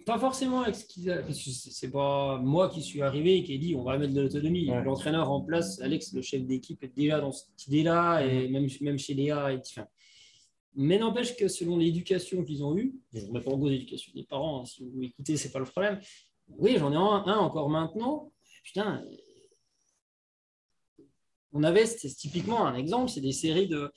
Pas 0.07 0.19
forcément 0.19 0.61
avec 0.61 0.75
ce 0.75 0.85
qu'ils 0.85 1.11
a... 1.11 1.23
parce 1.23 1.43
que 1.43 1.51
c'est 1.51 1.91
pas 1.91 2.39
moi 2.39 2.69
qui 2.69 2.83
suis 2.83 3.01
arrivé 3.01 3.39
et 3.39 3.43
qui 3.43 3.55
ai 3.55 3.59
dit 3.59 3.75
on 3.75 3.85
va 3.85 3.97
mettre 3.97 4.13
de 4.13 4.21
l'autonomie. 4.21 4.71
Ouais. 4.71 4.85
L'entraîneur 4.85 5.31
en 5.31 5.41
place, 5.41 5.81
Alex, 5.81 6.13
le 6.13 6.23
chef 6.23 6.45
d'équipe, 6.45 6.83
est 6.83 6.95
déjà 6.95 7.21
dans 7.21 7.33
cette 7.33 7.67
idée-là 7.67 8.21
et 8.27 8.49
même, 8.49 8.69
même 8.81 8.99
chez 8.99 9.15
Léa. 9.15 9.53
Et, 9.53 9.59
enfin, 9.59 9.87
mais 10.75 10.99
n'empêche 10.99 11.37
que 11.37 11.49
selon 11.49 11.79
l'éducation 11.79 12.45
qu'ils 12.45 12.65
ont 12.65 12.77
eue, 12.77 12.95
je 13.13 13.21
ne 13.21 13.27
remets 13.29 13.41
pas 13.41 13.53
en 13.53 13.59
cause 13.59 13.71
l'éducation 13.71 14.13
des 14.15 14.25
parents, 14.25 14.61
hein, 14.61 14.65
si 14.65 14.85
vous 14.85 15.03
écoutez, 15.03 15.37
c'est 15.37 15.53
pas 15.53 15.61
le 15.61 15.65
problème. 15.65 16.01
Oui, 16.49 16.77
j'en 16.79 16.93
ai 16.93 16.97
un, 16.97 17.33
un 17.33 17.39
encore 17.39 17.71
maintenant. 17.71 18.33
Putain, 18.65 19.05
on 21.53 21.63
avait, 21.63 21.87
c'est 21.87 22.09
typiquement 22.09 22.67
un 22.67 22.75
exemple, 22.75 23.11
c'est 23.11 23.21
des 23.21 23.33
séries 23.33 23.69
de. 23.69 23.91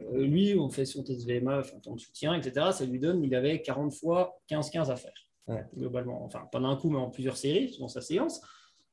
euh, 0.00 0.26
lui, 0.26 0.56
on 0.58 0.70
fait 0.70 0.86
son 0.86 1.04
test 1.04 1.28
VMA, 1.28 1.60
enfin, 1.60 1.78
temps 1.80 1.94
de 1.94 2.00
soutien, 2.00 2.34
etc. 2.34 2.70
Ça 2.72 2.86
lui 2.86 2.98
donne, 2.98 3.22
il 3.22 3.34
avait 3.34 3.60
40 3.60 3.92
fois 3.94 4.40
15-15 4.50 4.90
à 4.90 4.96
faire, 4.96 5.12
Ouais. 5.48 5.64
globalement. 5.76 6.24
Enfin, 6.24 6.48
pas 6.50 6.60
d'un 6.60 6.76
coup, 6.76 6.90
mais 6.90 6.98
en 6.98 7.10
plusieurs 7.10 7.36
séries, 7.36 7.76
dans 7.78 7.88
sa 7.88 8.00
séance. 8.00 8.40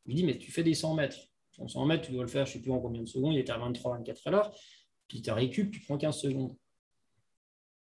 Je 0.06 0.10
lui 0.10 0.16
dis, 0.16 0.24
mais 0.24 0.38
tu 0.38 0.52
fais 0.52 0.64
des 0.64 0.74
100 0.74 0.94
mètres. 0.96 1.18
Ton 1.56 1.68
100 1.68 1.86
mètres, 1.86 2.06
tu 2.06 2.12
dois 2.12 2.24
le 2.24 2.30
faire, 2.30 2.46
je 2.46 2.52
ne 2.52 2.54
sais 2.54 2.62
plus 2.62 2.72
en 2.72 2.80
combien 2.80 3.02
de 3.02 3.08
secondes, 3.08 3.34
il 3.34 3.40
était 3.40 3.52
à 3.52 3.58
23-24 3.60 4.22
à 4.26 4.32
l'heure. 4.32 4.56
Puis 5.08 5.22
tu 5.22 5.32
récup, 5.32 5.72
tu 5.72 5.82
prends 5.82 5.98
15 5.98 6.18
secondes. 6.18 6.56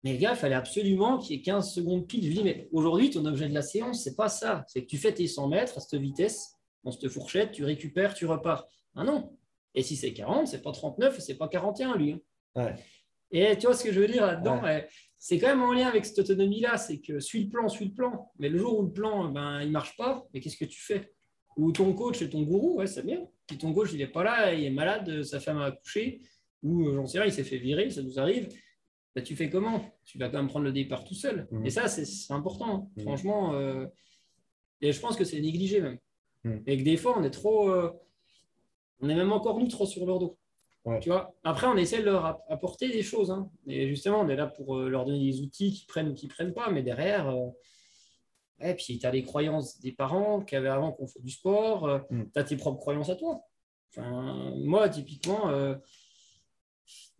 Mais 0.02 0.12
le 0.12 0.18
gars, 0.18 0.32
il 0.32 0.36
fallait 0.36 0.54
absolument 0.54 1.16
qu'il 1.18 1.34
y 1.36 1.38
ait 1.38 1.42
15 1.42 1.72
secondes 1.72 2.06
pile. 2.06 2.22
Je 2.22 2.28
lui 2.28 2.34
dis, 2.36 2.44
mais 2.44 2.68
aujourd'hui, 2.72 3.10
ton 3.10 3.24
objet 3.24 3.48
de 3.48 3.54
la 3.54 3.62
séance, 3.62 4.02
c'est 4.04 4.16
pas 4.16 4.28
ça. 4.28 4.64
C'est 4.68 4.82
que 4.82 4.86
tu 4.86 4.98
fais 4.98 5.14
tes 5.14 5.26
100 5.26 5.48
mètres 5.48 5.78
à 5.78 5.80
cette 5.80 5.98
vitesse, 6.00 6.54
dans 6.84 6.90
cette 6.90 7.08
fourchette, 7.08 7.52
tu 7.52 7.64
récupères, 7.64 8.12
tu 8.12 8.26
repars. 8.26 8.66
Ah 8.94 9.04
non. 9.04 9.34
Et 9.74 9.82
si 9.82 9.96
c'est 9.96 10.12
40, 10.12 10.46
c'est 10.46 10.60
pas 10.62 10.72
39 10.72 11.18
et 11.18 11.20
c'est 11.22 11.36
pas 11.36 11.48
41, 11.48 11.96
lui. 11.96 12.12
hein. 12.12 12.20
Ouais. 12.56 12.74
Et 13.34 13.58
tu 13.58 13.66
vois 13.66 13.74
ce 13.74 13.82
que 13.84 13.92
je 13.92 13.98
veux 14.00 14.06
dire 14.06 14.24
là-dedans 14.24 14.62
ouais, 14.62 14.88
C'est 15.18 15.38
quand 15.38 15.48
même 15.48 15.62
en 15.62 15.72
lien 15.72 15.88
avec 15.88 16.06
cette 16.06 16.20
autonomie-là. 16.20 16.76
C'est 16.78 17.00
que 17.00 17.18
suis 17.18 17.44
le 17.44 17.50
plan, 17.50 17.68
suis 17.68 17.86
le 17.86 17.92
plan. 17.92 18.30
Mais 18.38 18.48
le 18.48 18.58
jour 18.58 18.78
où 18.78 18.82
le 18.84 18.92
plan, 18.92 19.28
ben, 19.28 19.60
il 19.60 19.70
marche 19.72 19.96
pas, 19.96 20.24
mais 20.32 20.40
qu'est-ce 20.40 20.56
que 20.56 20.64
tu 20.64 20.80
fais? 20.80 21.12
Ou 21.56 21.72
ton 21.72 21.92
coach 21.92 22.22
et 22.22 22.30
ton 22.30 22.42
gourou, 22.42 22.76
ouais, 22.78 22.86
c'est 22.86 23.04
bien. 23.04 23.26
Puis 23.46 23.58
ton 23.58 23.72
coach, 23.74 23.90
il 23.92 24.00
est 24.00 24.06
pas 24.06 24.22
là, 24.24 24.54
il 24.54 24.64
est 24.64 24.70
malade, 24.70 25.22
sa 25.24 25.40
femme 25.40 25.58
a 25.58 25.66
accouché, 25.66 26.20
ou 26.62 26.86
euh, 26.88 26.94
j'en 26.94 27.06
sais 27.06 27.18
rien, 27.18 27.28
il 27.28 27.32
s'est 27.32 27.44
fait 27.44 27.58
virer, 27.58 27.90
ça 27.90 28.02
nous 28.02 28.18
arrive. 28.18 28.48
Bah, 29.14 29.22
tu 29.22 29.36
fais 29.36 29.50
comment? 29.50 29.84
Tu 30.04 30.18
vas 30.18 30.28
quand 30.28 30.38
même 30.38 30.48
prendre 30.48 30.64
le 30.64 30.72
départ 30.72 31.04
tout 31.04 31.14
seul. 31.14 31.46
Mhm. 31.50 31.66
Et 31.66 31.70
ça, 31.70 31.88
c'est 31.88 32.04
c'est 32.04 32.32
important. 32.32 32.74
hein. 32.74 32.88
Mhm. 32.96 33.02
Franchement, 33.02 33.54
euh, 33.54 33.86
et 34.80 34.92
je 34.92 35.00
pense 35.00 35.16
que 35.16 35.24
c'est 35.24 35.40
négligé 35.40 35.80
même. 35.80 35.98
Mhm. 36.44 36.62
Et 36.66 36.78
que 36.78 36.82
des 36.82 36.96
fois, 36.96 37.18
on 37.18 37.22
est 37.24 37.30
trop. 37.30 37.68
euh, 37.70 37.90
on 39.00 39.08
est 39.08 39.14
même 39.14 39.32
encore 39.32 39.58
nous 39.58 39.68
trop 39.68 39.86
sur 39.86 40.06
leur 40.06 40.18
dos. 40.18 40.38
Ouais. 40.84 41.00
Tu 41.00 41.08
vois 41.08 41.34
Après, 41.44 41.66
on 41.66 41.76
essaie 41.76 42.00
de 42.00 42.04
leur 42.04 42.26
app- 42.26 42.44
apporter 42.48 42.88
des 42.90 43.02
choses. 43.02 43.30
hein. 43.30 43.50
Et 43.66 43.88
justement, 43.88 44.20
on 44.20 44.28
est 44.28 44.36
là 44.36 44.46
pour 44.46 44.76
euh, 44.76 44.88
leur 44.88 45.04
donner 45.06 45.30
des 45.30 45.40
outils 45.40 45.72
qui 45.72 45.86
prennent 45.86 46.08
ou 46.10 46.14
qui 46.14 46.26
ne 46.26 46.30
prennent 46.30 46.52
pas. 46.52 46.70
Mais 46.70 46.82
derrière, 46.82 47.28
euh, 47.30 48.74
puis 48.74 48.98
tu 48.98 49.06
as 49.06 49.10
les 49.10 49.22
croyances 49.22 49.80
des 49.80 49.92
parents 49.92 50.42
qui 50.42 50.56
avaient 50.56 50.68
avant 50.68 50.92
qu'on 50.92 51.06
fait 51.06 51.20
du 51.22 51.30
sport. 51.30 51.86
euh, 51.88 51.98
Mhm. 52.10 52.30
Tu 52.32 52.38
as 52.38 52.44
tes 52.44 52.56
propres 52.56 52.80
croyances 52.80 53.08
à 53.10 53.16
toi. 53.16 53.40
Enfin, 53.90 54.52
moi, 54.56 54.88
typiquement, 54.88 55.48
euh, 55.50 55.74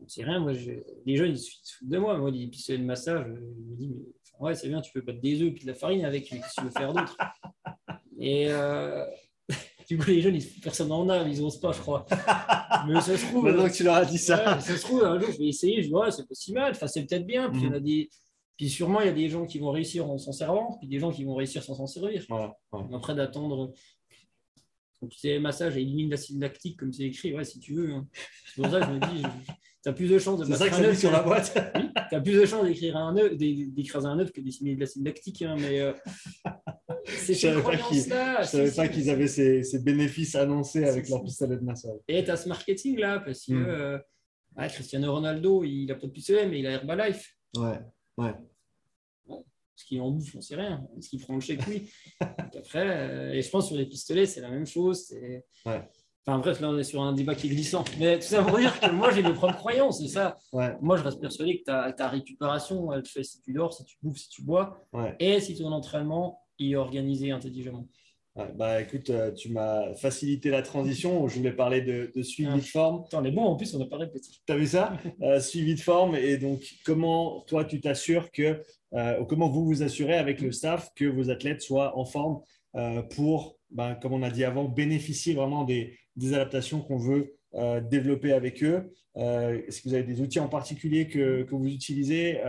c'est 0.07 0.25
rien. 0.25 0.41
Moi, 0.41 0.53
je- 0.53 0.83
les 1.07 1.17
jeunes, 1.17 1.31
ils 1.33 1.39
se 1.39 1.77
foutent 1.79 1.89
de 1.89 1.99
moi. 1.99 2.19
Moi, 2.19 2.31
les 2.31 2.47
pistolets 2.49 2.79
de 2.79 2.85
massage, 2.85 3.25
je 3.27 3.31
me 3.33 3.77
dis, 3.77 3.89
mais, 3.89 4.03
enfin, 4.35 4.45
ouais, 4.45 4.55
c'est 4.55 4.69
bien, 4.69 4.81
tu 4.83 4.93
peux 4.93 5.01
battre 5.01 5.21
des 5.21 5.41
œufs 5.41 5.55
et 5.57 5.59
de 5.59 5.67
la 5.67 5.75
farine 5.75 6.05
avec, 6.05 6.31
mais 6.31 6.39
qu'est-ce 6.41 6.57
que 6.57 6.61
tu 6.61 6.67
veux 6.67 6.71
faire 6.73 6.93
d'autre? 6.93 7.17
Et 8.19 8.49
du 9.89 9.99
coup, 9.99 10.11
les 10.11 10.21
jeunes, 10.21 10.37
ils, 10.37 10.45
personne 10.61 10.89
n'en 10.89 11.09
a, 11.09 11.27
ils 11.27 11.41
n'osent 11.41 11.61
pas, 11.61 11.73
je 11.73 11.81
crois. 11.81 12.07
Mais 12.89 13.01
ça 13.01 13.17
se 13.17 13.27
trouve. 13.27 13.45
Maintenant 13.45 13.69
que 13.69 13.73
tu 13.75 13.83
leur 13.85 13.95
as 13.97 14.05
dit 14.05 14.19
ça. 14.19 14.55
Ouais, 14.57 14.61
ça 14.61 14.77
se 14.77 14.83
trouve, 14.83 15.05
un 15.05 15.19
jour, 15.19 15.31
je 15.33 15.39
vais 15.39 15.47
essayer, 15.49 15.83
je 15.83 15.89
dis, 15.89 15.95
ouais, 15.95 16.11
c'est 16.11 16.27
pas 16.27 16.35
si 16.35 16.53
mal, 16.53 16.73
enfin, 16.73 16.87
c'est 16.87 17.05
peut-être 17.07 17.27
bien. 17.27 17.51
Puis, 17.51 17.61
il 17.63 17.67
y 17.67 17.69
en 17.69 17.73
a 17.75 17.81
des... 17.81 18.09
puis 18.57 18.69
sûrement, 18.69 19.01
il 19.01 19.07
y 19.07 19.11
a 19.11 19.13
des 19.15 19.29
gens 19.29 19.47
qui 19.47 19.59
vont 19.59 19.71
réussir 19.71 20.09
en 20.09 20.19
s'en 20.19 20.33
servant, 20.33 20.77
puis 20.79 20.89
des 20.89 20.99
gens 20.99 21.11
qui 21.13 21.25
vont 21.25 21.35
réussir 21.35 21.63
sans 21.63 21.75
s'en 21.75 21.87
servir. 21.87 22.25
Voilà. 22.29 22.57
Après, 22.93 23.15
d'attendre. 23.15 23.73
Donc, 25.03 25.11
tu 25.11 25.19
sais, 25.19 25.39
massage 25.39 25.77
et 25.77 25.83
élimine 25.83 26.11
l'acide 26.11 26.41
lactique, 26.41 26.79
comme 26.79 26.93
c'est 26.93 27.03
écrit, 27.05 27.35
ouais, 27.35 27.45
si 27.45 27.59
tu 27.61 27.75
veux. 27.75 27.93
hein. 27.93 28.07
C'est 28.55 28.63
pour 28.63 28.71
ça 28.71 28.81
que 28.81 28.87
je 28.87 28.91
me 28.93 29.01
dis, 29.01 29.23
tu 29.83 29.89
as 29.91 29.93
plus 29.93 30.09
de 30.09 30.19
chances 30.19 30.41
de 30.41 30.45
C'est 30.47 30.57
ça 30.57 30.69
que 30.71 30.75
un 30.83 30.95
sur 30.95 31.11
la 31.11 31.23
boîte. 31.23 31.53
Oui, 31.75 31.83
tu 32.09 32.15
as 32.15 32.21
plus 32.23 32.41
de 32.41 32.47
chances 32.47 32.65
d'écrire 32.65 32.97
un 32.97 33.15
œuf, 33.19 33.37
d'é- 33.37 33.67
d'écraser 33.67 34.07
un 34.07 34.19
œuf 34.19 34.33
que 34.33 34.41
d'éliminer 34.41 34.77
de 34.77 34.81
l'acide 34.81 35.05
lactique. 35.05 35.43
hein, 35.43 35.57
mais 35.59 35.81
euh, 35.81 35.93
Je 36.47 36.51
ces 37.07 37.35
croyances-là. 37.61 38.43
Je 38.43 38.47
savais 38.49 38.71
pas 38.71 38.89
qu'ils 38.89 39.11
avaient 39.11 39.29
ces, 39.29 39.63
ces 39.63 39.79
bénéfices 39.81 40.35
annoncés 40.35 40.85
avec 40.85 41.09
leur 41.09 41.23
pistolet 41.23 41.57
de 41.57 41.63
massage. 41.63 41.99
Et 42.09 42.25
tu 42.25 42.31
as 42.31 42.37
ce 42.37 42.49
marketing-là, 42.49 43.21
parce 43.21 43.45
que 43.47 43.53
Mm. 43.53 43.67
euh, 43.69 43.99
Cristiano 44.69 45.13
Ronaldo, 45.13 45.65
il 45.65 45.91
a 45.91 45.95
pas 45.97 46.07
de 46.07 46.13
pistolet, 46.13 46.47
mais 46.47 46.61
il 46.61 46.67
a 46.67 46.73
Herbalife. 46.73 47.37
Ouais. 47.57 47.79
Ouais. 48.17 48.35
Ce 49.77 49.85
qu'il 49.87 50.01
en 50.01 50.11
bouffe, 50.13 50.35
on 50.37 50.41
sait 50.41 50.55
rien. 50.55 50.87
Ce 51.01 51.09
qu'il 51.09 51.21
prend 51.21 51.35
le 51.35 51.41
chèque, 51.41 51.61
oui. 51.69 51.91
Après, 52.21 52.87
euh, 52.87 53.33
et 53.33 53.43
je 53.43 53.51
pense 53.51 53.67
sur 53.67 53.77
les 53.77 53.87
pistolets, 53.87 54.25
c'est 54.27 54.41
la 54.41 54.49
même 54.51 54.67
chose. 54.67 55.07
c'est- 55.09 55.45
Ouais. 55.67 55.83
Enfin 56.27 56.39
bref, 56.39 56.61
là, 56.61 56.71
on 56.71 56.79
est 56.79 56.85
sur 56.85 57.03
un 57.03 57.13
débat 57.13 57.35
qui 57.35 57.49
est 57.49 57.51
glissant. 57.51 57.85
Mais 57.99 58.19
tout 58.19 58.25
ça 58.27 58.43
pour 58.45 58.57
dire 58.57 58.79
que 58.81 58.91
moi, 58.93 59.11
j'ai 59.13 59.23
mes 59.23 59.33
propres 59.35 59.57
croyances. 59.57 60.01
C'est 60.01 60.09
ça. 60.09 60.39
Ouais. 60.53 60.75
Moi, 60.81 60.97
je 60.97 61.03
reste 61.03 61.21
persuadé 61.21 61.59
que 61.59 61.65
ta, 61.65 61.93
ta 61.93 62.09
récupération, 62.09 62.93
elle 62.93 63.03
te 63.03 63.09
fait 63.09 63.25
si 63.25 63.43
tu 63.43 63.53
dors, 63.53 63.75
si 63.75 63.85
tu 63.85 63.97
bouffes, 64.01 64.17
si 64.19 64.29
tu 64.29 64.43
bois, 64.43 64.79
Ouais. 64.93 65.17
et 65.19 65.41
si 65.41 65.59
ton 65.59 65.73
entraînement 65.73 66.41
est 66.59 66.75
organisé 66.77 67.31
intelligemment. 67.31 67.87
Ouais, 68.37 68.51
bah 68.57 68.81
écoute, 68.81 69.11
euh, 69.11 69.31
tu 69.31 69.51
m'as 69.51 69.95
facilité 69.95 70.51
la 70.51 70.63
transition. 70.63 71.29
Je 71.29 71.37
voulais 71.39 71.53
parler 71.53 71.83
de, 71.83 72.11
de 72.15 72.23
suivi 72.23 72.51
Ah. 72.53 72.57
de 72.57 72.63
forme. 72.63 73.05
Attends, 73.05 73.23
on 73.23 73.25
est 73.25 73.31
bon, 73.31 73.45
en 73.45 73.55
plus, 73.55 73.73
on 73.75 73.79
n'a 73.79 73.87
pas 73.87 73.97
répété. 73.97 74.29
Tu 74.45 74.53
as 74.53 74.57
vu 74.57 74.67
ça? 74.67 74.97
Euh, 75.23 75.39
Suivi 75.39 75.77
de 75.77 75.81
forme. 75.81 76.17
Et 76.17 76.37
donc, 76.37 76.61
comment 76.85 77.43
toi, 77.47 77.65
tu 77.65 77.81
t'assures 77.81 78.33
que, 78.33 78.61
euh, 78.95 79.21
ou 79.21 79.25
comment 79.25 79.49
vous 79.49 79.65
vous 79.65 79.83
assurez 79.85 80.15
avec 80.15 80.41
le 80.41 80.51
staff 80.51 80.91
que 80.97 81.05
vos 81.05 81.31
athlètes 81.31 81.63
soient 81.63 81.97
en 81.97 82.05
forme 82.05 82.41
euh, 82.75 83.03
pour, 83.03 83.57
ben, 83.71 83.95
comme 83.95 84.13
on 84.13 84.23
a 84.25 84.31
dit 84.31 84.43
avant, 84.43 84.65
bénéficier 84.65 85.35
vraiment 85.35 85.63
des, 85.63 85.97
des 86.17 86.35
adaptations 86.35 86.81
qu'on 86.81 86.99
veut 86.99 87.37
développer 87.89 88.33
avec 88.33 88.65
eux 88.65 88.91
Est-ce 89.15 89.81
que 89.81 89.89
vous 89.89 89.95
avez 89.95 90.03
des 90.03 90.21
outils 90.21 90.41
en 90.41 90.49
particulier 90.49 91.07
que, 91.07 91.45
que 91.45 91.55
vous 91.55 91.69
utilisez? 91.69 92.41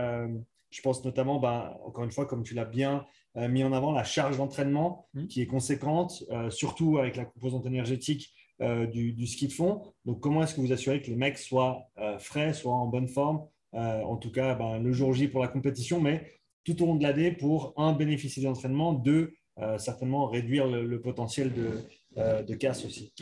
Je 0.70 0.80
pense 0.82 1.04
notamment, 1.04 1.38
ben, 1.38 1.76
encore 1.84 2.02
une 2.02 2.10
fois, 2.10 2.26
comme 2.26 2.42
tu 2.42 2.54
l'as 2.54 2.64
bien 2.64 3.06
mis 3.36 3.62
en 3.64 3.72
avant, 3.72 3.92
la 3.92 4.04
charge 4.04 4.38
d'entraînement 4.38 5.08
Mhm. 5.14 5.28
qui 5.28 5.42
est 5.42 5.46
conséquente, 5.46 6.24
euh, 6.30 6.50
surtout 6.50 6.98
avec 6.98 7.16
la 7.16 7.24
composante 7.24 7.66
énergétique 7.66 8.32
euh, 8.62 8.86
du, 8.86 9.12
du 9.12 9.26
ski 9.26 9.48
de 9.48 9.52
fond. 9.52 9.82
Donc, 10.06 10.20
comment 10.20 10.42
est-ce 10.42 10.54
que 10.54 10.62
vous 10.62 10.72
assurez 10.72 11.02
que 11.02 11.08
les 11.08 11.16
mecs 11.16 11.36
soient 11.36 11.88
euh, 11.98 12.18
frais, 12.18 12.54
soient 12.54 12.72
en 12.74 12.86
bonne 12.86 13.08
forme, 13.08 13.46
euh, 13.74 14.00
en 14.02 14.16
tout 14.16 14.32
cas 14.32 14.54
ben, 14.54 14.78
le 14.78 14.92
jour 14.92 15.12
J 15.12 15.28
pour 15.28 15.42
la 15.42 15.48
compétition, 15.48 16.00
mais 16.00 16.32
tout 16.64 16.82
au 16.82 16.86
long 16.86 16.94
de 16.96 17.02
l'année 17.02 17.32
pour, 17.32 17.74
un, 17.76 17.92
bénéficier 17.92 18.42
de 18.42 18.48
l'entraînement, 18.48 18.94
deux, 18.94 19.34
euh, 19.58 19.76
certainement 19.76 20.26
réduire 20.26 20.66
le, 20.66 20.86
le 20.86 21.00
potentiel 21.02 21.52
de, 21.52 21.82
euh, 22.16 22.42
de 22.42 22.54
casse 22.54 22.84
aussi. 22.86 23.12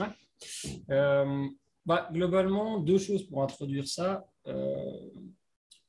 Euh, 0.90 1.48
bah, 1.84 2.08
globalement, 2.12 2.78
deux 2.78 2.98
choses 2.98 3.24
pour 3.24 3.42
introduire 3.42 3.86
ça. 3.88 4.24
Euh, 4.46 5.10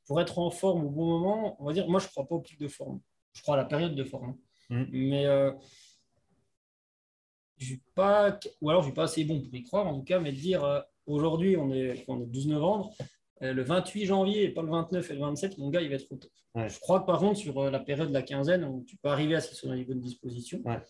pour 0.06 0.20
être 0.20 0.38
en 0.38 0.50
forme 0.50 0.84
au 0.86 0.90
bon 0.90 1.06
moment, 1.18 1.56
on 1.60 1.66
va 1.66 1.72
dire, 1.72 1.88
moi, 1.88 2.00
je 2.00 2.06
ne 2.06 2.10
crois 2.10 2.26
pas 2.26 2.34
au 2.34 2.40
pic 2.40 2.58
de 2.60 2.68
forme. 2.68 3.00
Je 3.36 3.42
crois 3.42 3.54
à 3.54 3.58
la 3.58 3.64
période 3.64 3.94
de 3.94 4.04
forme. 4.04 4.36
Mhm. 4.70 4.88
Mais 4.90 5.26
euh, 5.26 5.52
je 7.58 7.66
suis 7.66 7.82
pas, 7.94 8.38
ou 8.60 8.70
alors 8.70 8.82
je 8.82 8.88
ne 8.88 8.92
suis 8.92 8.96
pas 8.96 9.04
assez 9.04 9.24
bon 9.24 9.40
pour 9.42 9.54
y 9.54 9.62
croire, 9.62 9.86
en 9.86 9.98
tout 9.98 10.04
cas, 10.04 10.18
mais 10.18 10.32
de 10.32 10.36
dire 10.38 10.64
euh, 10.64 10.80
aujourd'hui, 11.06 11.56
on 11.56 11.72
est, 11.72 12.04
on 12.08 12.16
est 12.16 12.20
le 12.20 12.26
12 12.26 12.48
novembre, 12.48 12.92
euh, 13.42 13.52
le 13.52 13.62
28 13.62 14.06
janvier 14.06 14.44
et 14.44 14.48
pas 14.48 14.62
le 14.62 14.70
29 14.70 15.10
et 15.10 15.14
le 15.14 15.20
27, 15.20 15.58
mon 15.58 15.68
gars, 15.68 15.82
il 15.82 15.90
va 15.90 15.96
être 15.96 16.10
au 16.10 16.16
top. 16.16 16.30
Ouais. 16.54 16.70
Je 16.70 16.80
crois 16.80 17.00
que 17.00 17.06
par 17.06 17.18
contre, 17.18 17.38
sur 17.38 17.58
euh, 17.58 17.70
la 17.70 17.78
période 17.78 18.08
de 18.08 18.14
la 18.14 18.22
quinzaine, 18.22 18.64
où 18.64 18.82
tu 18.88 18.96
peux 18.96 19.10
arriver 19.10 19.34
à 19.34 19.40
ce 19.40 19.48
qu'ils 19.48 19.58
sont 19.58 19.68
dans 19.68 19.74
les 19.74 19.84
bonnes 19.84 20.00
dispositions. 20.00 20.62
Ouais. 20.64 20.80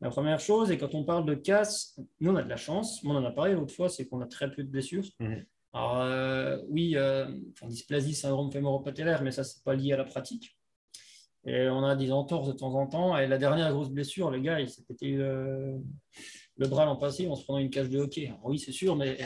La 0.00 0.10
première 0.10 0.38
chose, 0.38 0.70
et 0.70 0.78
quand 0.78 0.94
on 0.94 1.02
parle 1.02 1.26
de 1.26 1.34
casse, 1.34 1.98
nous, 2.20 2.30
on 2.30 2.36
a 2.36 2.42
de 2.44 2.48
la 2.48 2.56
chance. 2.56 3.02
On 3.04 3.10
en 3.10 3.24
a 3.24 3.32
parlé 3.32 3.54
l'autre 3.54 3.74
fois, 3.74 3.88
c'est 3.88 4.06
qu'on 4.06 4.20
a 4.20 4.26
très 4.26 4.48
peu 4.52 4.62
de 4.62 4.68
blessures. 4.68 5.04
Mhm. 5.18 5.44
Alors, 5.72 6.00
euh, 6.00 6.58
oui, 6.68 6.96
euh, 6.96 7.26
enfin, 7.52 7.66
dysplasie, 7.66 8.14
syndrome 8.14 8.50
fémoro-patellaire, 8.50 9.22
mais 9.22 9.30
ça, 9.30 9.44
c'est 9.44 9.62
pas 9.62 9.74
lié 9.74 9.92
à 9.92 9.98
la 9.98 10.04
pratique. 10.04 10.55
Et 11.46 11.68
on 11.68 11.84
a 11.84 11.94
des 11.94 12.10
entorses 12.12 12.48
de 12.48 12.52
temps 12.52 12.74
en 12.74 12.86
temps. 12.86 13.16
Et 13.16 13.26
la 13.26 13.38
dernière 13.38 13.72
grosse 13.72 13.90
blessure, 13.90 14.30
le 14.30 14.40
gars, 14.40 14.60
il 14.60 14.68
s'est 14.68 14.82
pété 14.82 15.12
le, 15.12 15.76
le 16.56 16.68
bras 16.68 16.84
l'an 16.84 16.96
passé 16.96 17.28
en 17.28 17.36
se 17.36 17.44
prenant 17.44 17.58
une 17.58 17.70
cage 17.70 17.88
de 17.88 17.98
hockey. 17.98 18.26
Alors, 18.26 18.40
oui, 18.46 18.58
c'est 18.58 18.72
sûr, 18.72 18.96
mais 18.96 19.16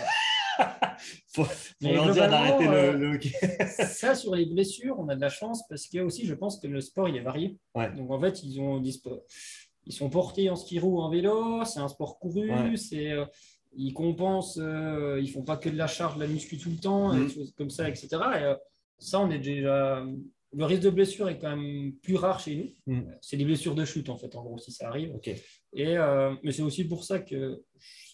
faut, 1.33 1.45
faut 1.45 1.51
Mais 1.81 1.95
leur 1.95 2.05
dire 2.13 2.25
globalement, 2.25 2.59
d'arrêter 2.59 2.69
euh, 2.69 2.93
le, 2.93 2.99
le 2.99 3.15
hockey. 3.15 3.31
ça, 3.87 4.15
sur 4.15 4.35
les 4.35 4.47
blessures, 4.47 4.99
on 4.99 5.09
a 5.09 5.17
de 5.17 5.21
la 5.21 5.31
chance 5.31 5.67
parce 5.69 5.87
que 5.87 5.99
aussi, 6.01 6.27
je 6.27 6.35
pense 6.35 6.59
que 6.59 6.67
le 6.67 6.81
sport, 6.81 7.09
il 7.09 7.17
est 7.17 7.23
varié. 7.23 7.59
Ouais. 7.75 7.91
Donc, 7.95 8.11
en 8.11 8.21
fait, 8.21 8.43
ils, 8.43 8.61
ont 8.61 8.83
ils 8.83 9.93
sont 9.93 10.11
portés 10.11 10.51
en 10.51 10.57
ski 10.57 10.79
roue, 10.79 11.01
en 11.01 11.09
vélo, 11.09 11.65
c'est 11.65 11.81
un 11.81 11.89
sport 11.89 12.19
couru, 12.19 12.51
Ouais. 12.51 12.77
c'est, 12.77 13.13
euh, 13.13 13.25
ils 13.73 13.95
compensent, 13.95 14.59
euh, 14.61 15.21
ils 15.21 15.31
font 15.31 15.43
pas 15.43 15.57
que 15.57 15.69
de 15.69 15.77
la 15.77 15.87
charge, 15.87 16.17
de 16.17 16.21
la 16.21 16.27
muscu 16.27 16.59
tout 16.59 16.71
le 16.71 16.77
temps, 16.77 17.15
et 17.15 17.21
des 17.27 17.33
choses 17.33 17.55
comme 17.57 17.71
ça, 17.71 17.89
etc. 17.89 18.09
Et 18.13 18.43
euh, 18.43 18.55
ça, 18.99 19.21
on 19.21 19.31
est 19.31 19.39
déjà. 19.39 20.05
Le 20.53 20.65
risque 20.65 20.83
de 20.83 20.91
blessure 20.91 21.29
est 21.29 21.39
quand 21.39 21.57
même 21.57 21.93
plus 22.03 22.17
rare 22.17 22.41
chez 22.41 22.57
nous. 22.87 22.95
Mhm. 22.95 23.17
C'est 23.21 23.37
des 23.37 23.45
blessures 23.45 23.75
de 23.75 23.85
chute, 23.85 24.09
en 24.09 24.17
fait, 24.17 24.35
en 24.35 24.43
gros, 24.43 24.59
si 24.59 24.73
ça 24.73 24.89
arrive. 24.89 25.15
Ok. 25.15 25.29
Et, 25.29 25.97
euh, 25.97 26.35
mais 26.43 26.53
c'est 26.53 26.63
aussi 26.63 26.85
pour 26.85 27.05
ça 27.05 27.21
que, 27.21 27.63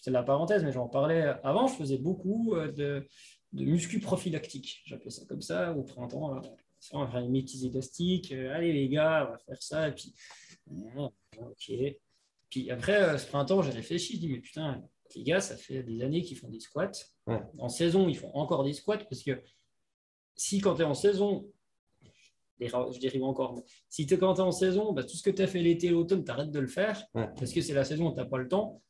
c'est 0.01 0.11
la 0.11 0.23
parenthèse, 0.23 0.63
mais 0.63 0.71
j'en 0.71 0.87
parlais 0.87 1.33
avant, 1.43 1.67
je 1.67 1.75
faisais 1.75 1.97
beaucoup 1.97 2.55
euh, 2.55 2.71
de, 2.71 3.07
de 3.53 3.65
muscu 3.65 3.99
prophylactique. 3.99 4.81
J'appelais 4.85 5.09
ça 5.09 5.25
comme 5.25 5.41
ça 5.41 5.73
au 5.73 5.83
printemps. 5.83 6.33
là. 6.33 6.41
on 6.93 7.03
va 7.03 7.11
faire 7.11 7.21
une 7.21 7.31
métis 7.31 7.63
élastique. 7.63 8.31
Euh, 8.31 8.55
allez, 8.55 8.73
les 8.73 8.89
gars, 8.89 9.27
on 9.27 9.31
va 9.31 9.37
faire 9.37 9.61
ça. 9.61 9.87
Et 9.87 9.91
puis, 9.93 10.13
euh, 10.71 11.09
ok. 11.39 11.71
Puis 12.49 12.71
après, 12.71 13.17
ce 13.17 13.27
printemps, 13.27 13.61
j'ai 13.61 13.71
réfléchi. 13.71 14.15
Je 14.15 14.19
dis, 14.19 14.29
mais 14.29 14.39
putain, 14.39 14.81
les 15.15 15.23
gars, 15.23 15.41
ça 15.41 15.57
fait 15.57 15.83
des 15.83 16.01
années 16.01 16.21
qu'ils 16.21 16.37
font 16.37 16.49
des 16.49 16.59
squats. 16.59 16.91
En 17.57 17.69
saison, 17.69 18.07
ils 18.07 18.17
font 18.17 18.33
encore 18.33 18.63
des 18.63 18.73
squats 18.73 18.97
parce 18.97 19.23
que 19.23 19.41
si 20.35 20.61
quand 20.61 20.75
tu 20.75 20.83
es 20.83 20.85
en 20.85 20.93
saison, 20.93 21.51
je 22.59 22.99
dérive 22.99 23.23
encore, 23.23 23.55
mais 23.55 23.63
si 23.89 24.05
tu 24.05 24.13
es 24.13 24.17
quand 24.17 24.33
tu 24.33 24.41
es 24.41 24.43
en 24.43 24.51
saison, 24.51 24.93
bah, 24.93 25.03
tout 25.03 25.15
ce 25.15 25.23
que 25.23 25.29
tu 25.29 25.41
as 25.41 25.47
fait 25.47 25.61
l'été 25.61 25.87
et 25.87 25.91
l'automne, 25.91 26.23
tu 26.23 26.31
arrêtes 26.31 26.51
de 26.51 26.59
le 26.59 26.67
faire 26.67 27.03
parce 27.13 27.51
que 27.51 27.61
c'est 27.61 27.73
la 27.73 27.83
saison 27.83 28.07
où 28.07 28.11
tu 28.11 28.17
n'as 28.17 28.25
pas 28.25 28.37
le 28.37 28.47
temps. 28.47 28.81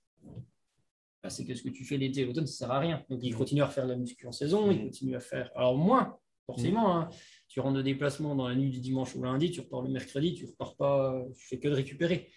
Bah, 1.23 1.29
c'est 1.29 1.45
que 1.45 1.53
ce 1.53 1.63
que 1.63 1.69
tu 1.69 1.83
fais 1.83 1.97
l'été 1.97 2.21
et 2.21 2.25
l'automne, 2.25 2.47
ça 2.47 2.65
ne 2.65 2.69
sert 2.69 2.71
à 2.71 2.79
rien. 2.79 3.03
Donc, 3.09 3.19
ils 3.23 3.35
continuent 3.35 3.63
à 3.63 3.69
faire 3.69 3.85
la 3.85 3.95
muscu 3.95 4.27
en 4.27 4.31
saison, 4.31 4.71
ils 4.71 4.83
continuent 4.83 5.15
à 5.15 5.19
faire. 5.19 5.51
Alors, 5.55 5.77
moins, 5.77 6.17
forcément. 6.45 6.95
Hein. 6.95 7.09
Tu 7.47 7.59
rentres 7.59 7.77
de 7.77 7.81
déplacement 7.81 8.35
dans 8.35 8.47
la 8.47 8.55
nuit 8.55 8.69
du 8.69 8.79
dimanche 8.79 9.15
au 9.15 9.23
lundi, 9.23 9.51
tu 9.51 9.61
repars 9.61 9.81
le 9.81 9.89
mercredi, 9.89 10.33
tu 10.33 10.45
repars 10.45 10.75
pas, 10.75 11.25
tu 11.35 11.47
fais 11.47 11.59
que 11.59 11.67
de 11.67 11.73
récupérer 11.73 12.29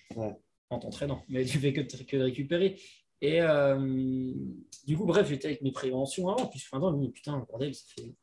en 0.71 0.79
t'entraînant, 0.79 1.23
mais 1.29 1.45
tu 1.45 1.59
fais 1.59 1.73
que 1.73 1.81
de, 1.81 2.05
que 2.05 2.17
de 2.17 2.23
récupérer. 2.23 2.81
Et 3.21 3.43
euh, 3.43 4.33
du 4.87 4.97
coup, 4.97 5.05
bref, 5.05 5.29
j'étais 5.29 5.49
avec 5.49 5.63
mes 5.63 5.73
préventions 5.73 6.29
avant. 6.29 6.47
Puis 6.47 6.61
fin 6.61 6.81
je 6.81 6.97
me 6.97 7.03
dis, 7.03 7.11
putain, 7.11 7.45
bordel, 7.49 7.75
ça 7.75 7.85
fait. 7.95 8.15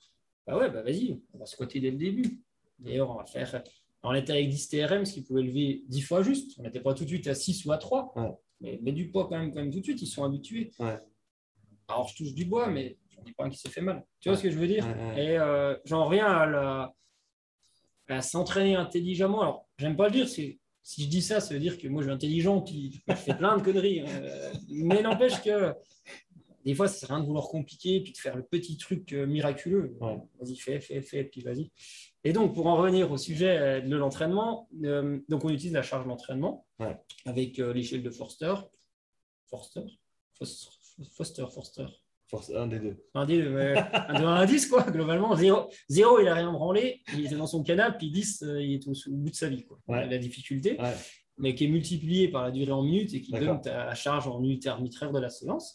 Bah 0.46 0.58
ouais, 0.58 0.72
bah 0.72 0.82
vas-y, 0.82 1.22
on 1.34 1.40
va 1.40 1.46
squatter 1.46 1.80
dès 1.80 1.92
le 1.92 1.98
début. 1.98 2.42
D'ailleurs, 2.80 3.12
on 3.12 3.16
va 3.16 3.26
faire. 3.26 3.64
On 4.04 4.14
était 4.14 4.34
avec 4.34 4.50
10 4.50 4.70
TRM, 4.70 5.06
ce 5.06 5.14
qui 5.14 5.24
pouvait 5.24 5.42
lever 5.42 5.84
10 5.88 6.02
fois 6.02 6.22
juste. 6.22 6.58
On 6.60 6.64
n'était 6.64 6.80
pas 6.80 6.94
tout 6.94 7.04
de 7.04 7.10
suite 7.10 7.28
à 7.28 7.36
6 7.36 7.66
ou 7.66 7.72
à 7.72 7.78
3. 7.78 8.14
Mais, 8.62 8.80
mais, 8.82 8.92
du 8.92 9.10
poids 9.10 9.28
quand 9.28 9.38
même, 9.38 9.52
quand 9.52 9.60
même 9.60 9.72
tout 9.72 9.80
de 9.80 9.84
suite, 9.84 10.02
ils 10.02 10.08
sont 10.08 10.24
habitués. 10.24 10.72
Alors, 11.88 12.08
je 12.08 12.16
touche 12.16 12.34
du 12.34 12.46
bois, 12.46 12.68
mais 12.68 12.98
j'en 13.10 13.24
ai 13.24 13.34
pas 13.34 13.46
un 13.46 13.50
qui 13.50 13.58
s'est 13.58 13.70
fait 13.70 13.82
mal. 13.82 14.04
Tu 14.20 14.30
vois 14.30 14.38
ce 14.38 14.44
que 14.44 14.50
je 14.50 14.58
veux 14.58 14.68
dire 14.68 14.86
Et 15.16 15.38
euh, 15.38 15.76
j'en 15.86 16.06
reviens 16.06 16.26
à, 16.26 16.46
la... 16.46 16.96
à 18.10 18.22
s'entraîner 18.22 18.76
intelligemment. 18.76 19.42
Alors, 19.42 19.68
j'aime 19.78 19.96
pas 19.96 20.08
le 20.08 20.14
dire, 20.14 20.28
c'est 20.28 20.60
si 20.88 21.04
je 21.04 21.10
dis 21.10 21.22
ça, 21.22 21.42
ça 21.42 21.54
veut 21.54 21.60
dire 21.60 21.78
que 21.78 21.90
moi, 21.90 22.02
je 22.02 22.08
suis 22.08 22.14
intelligent, 22.14 22.62
qui 22.62 23.04
fait 23.14 23.38
plein 23.38 23.58
de 23.58 23.62
conneries. 23.62 24.00
Hein. 24.00 24.54
mais 24.70 25.02
n'empêche 25.02 25.42
que 25.44 25.74
des 26.68 26.76
fois, 26.76 26.88
ça 26.88 27.00
sert 27.00 27.12
à 27.12 27.16
rien 27.16 27.24
de 27.24 27.28
vouloir 27.28 27.48
compliquer, 27.48 28.02
puis 28.02 28.12
de 28.12 28.18
faire 28.18 28.36
le 28.36 28.44
petit 28.44 28.78
truc 28.78 29.14
euh, 29.14 29.26
miraculeux. 29.26 29.98
Vas-y, 30.02 30.58
fais, 30.58 30.80
fais, 30.82 31.02
fais, 31.02 31.24
puis 31.24 31.42
vas-y. 31.42 31.72
Et 32.24 32.34
donc, 32.34 32.54
pour 32.54 32.68
en 32.68 32.76
revenir 32.76 33.10
au 33.10 33.18
sujet 33.18 33.58
euh, 33.58 33.82
de 33.82 33.96
l'entraînement, 33.96 34.68
euh, 34.84 35.20
donc 35.30 35.46
on 35.46 35.50
utilise 35.50 35.74
la 35.74 35.82
charge 35.82 36.06
d'entraînement 36.08 36.66
avec 37.26 37.58
l'échelle 37.58 38.04
de 38.04 38.10
Forster. 38.10 38.54
Forster? 39.50 39.84
Foster, 41.16 41.46
Forster. 41.50 41.88
Un 42.54 42.68
des 42.68 42.80
deux. 42.80 43.06
Un 43.14 43.26
des 43.26 43.42
deux, 43.42 43.58
un, 43.58 44.46
10, 44.46 44.68
quoi, 44.68 44.84
globalement. 44.84 45.36
Zéro, 45.36 45.70
zéro, 45.88 46.20
il 46.20 46.26
n'a 46.26 46.34
rien 46.34 46.52
branlé. 46.52 47.02
Il 47.14 47.26
était 47.26 47.38
dans 47.38 47.48
son 47.48 47.64
canal, 47.64 47.98
puis 47.98 48.12
10, 48.12 48.44
euh, 48.44 48.62
il 48.62 48.74
est 48.74 48.88
au, 48.88 48.94
bout 49.08 49.30
de 49.30 49.36
sa 49.36 49.48
vie. 49.48 49.64
Quoi. 49.64 49.80
La 49.88 50.18
difficulté, 50.18 50.78
mais 51.38 51.56
qui 51.56 51.66
est 51.66 51.70
multipliée 51.70 52.28
par 52.28 52.44
la 52.44 52.52
durée 52.52 52.72
en 52.72 52.84
minutes 52.84 53.14
et 53.14 53.22
qui 53.22 53.32
donne 53.32 53.62
ta 53.62 53.94
charge 53.96 54.28
en 54.28 54.44
unité 54.44 54.70
arbitraire 54.70 55.12
de 55.12 55.20
la 55.20 55.30
séance. 55.30 55.74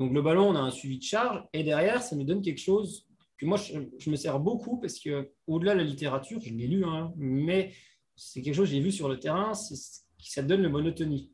Donc, 0.00 0.12
globalement, 0.12 0.48
on 0.48 0.56
a 0.56 0.60
un 0.60 0.70
suivi 0.70 0.96
de 0.96 1.02
charge. 1.02 1.44
Et 1.52 1.62
derrière, 1.62 2.02
ça 2.02 2.16
nous 2.16 2.24
donne 2.24 2.40
quelque 2.40 2.58
chose 2.58 3.06
que 3.36 3.44
moi, 3.44 3.58
je, 3.58 4.10
me 4.10 4.16
sers 4.16 4.40
beaucoup 4.40 4.78
parce 4.78 4.98
que, 4.98 5.30
au-delà 5.46 5.74
de 5.74 5.80
la 5.80 5.84
littérature, 5.84 6.40
je 6.40 6.54
l'ai 6.54 6.66
lu, 6.66 6.86
hein, 6.86 7.12
mais 7.18 7.74
c'est 8.16 8.40
quelque 8.40 8.54
chose 8.54 8.70
que 8.70 8.74
j'ai 8.74 8.80
vu 8.80 8.92
sur 8.92 9.10
le 9.10 9.18
terrain, 9.18 9.52
ça 9.52 10.42
donne 10.42 10.62
le 10.62 10.70
monotonie, 10.70 11.30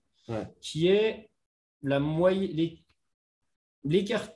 qui 0.61 0.89
est 0.89 1.31
la 1.83 2.01
moyenne 2.01 2.79
l'écart, 3.85 4.31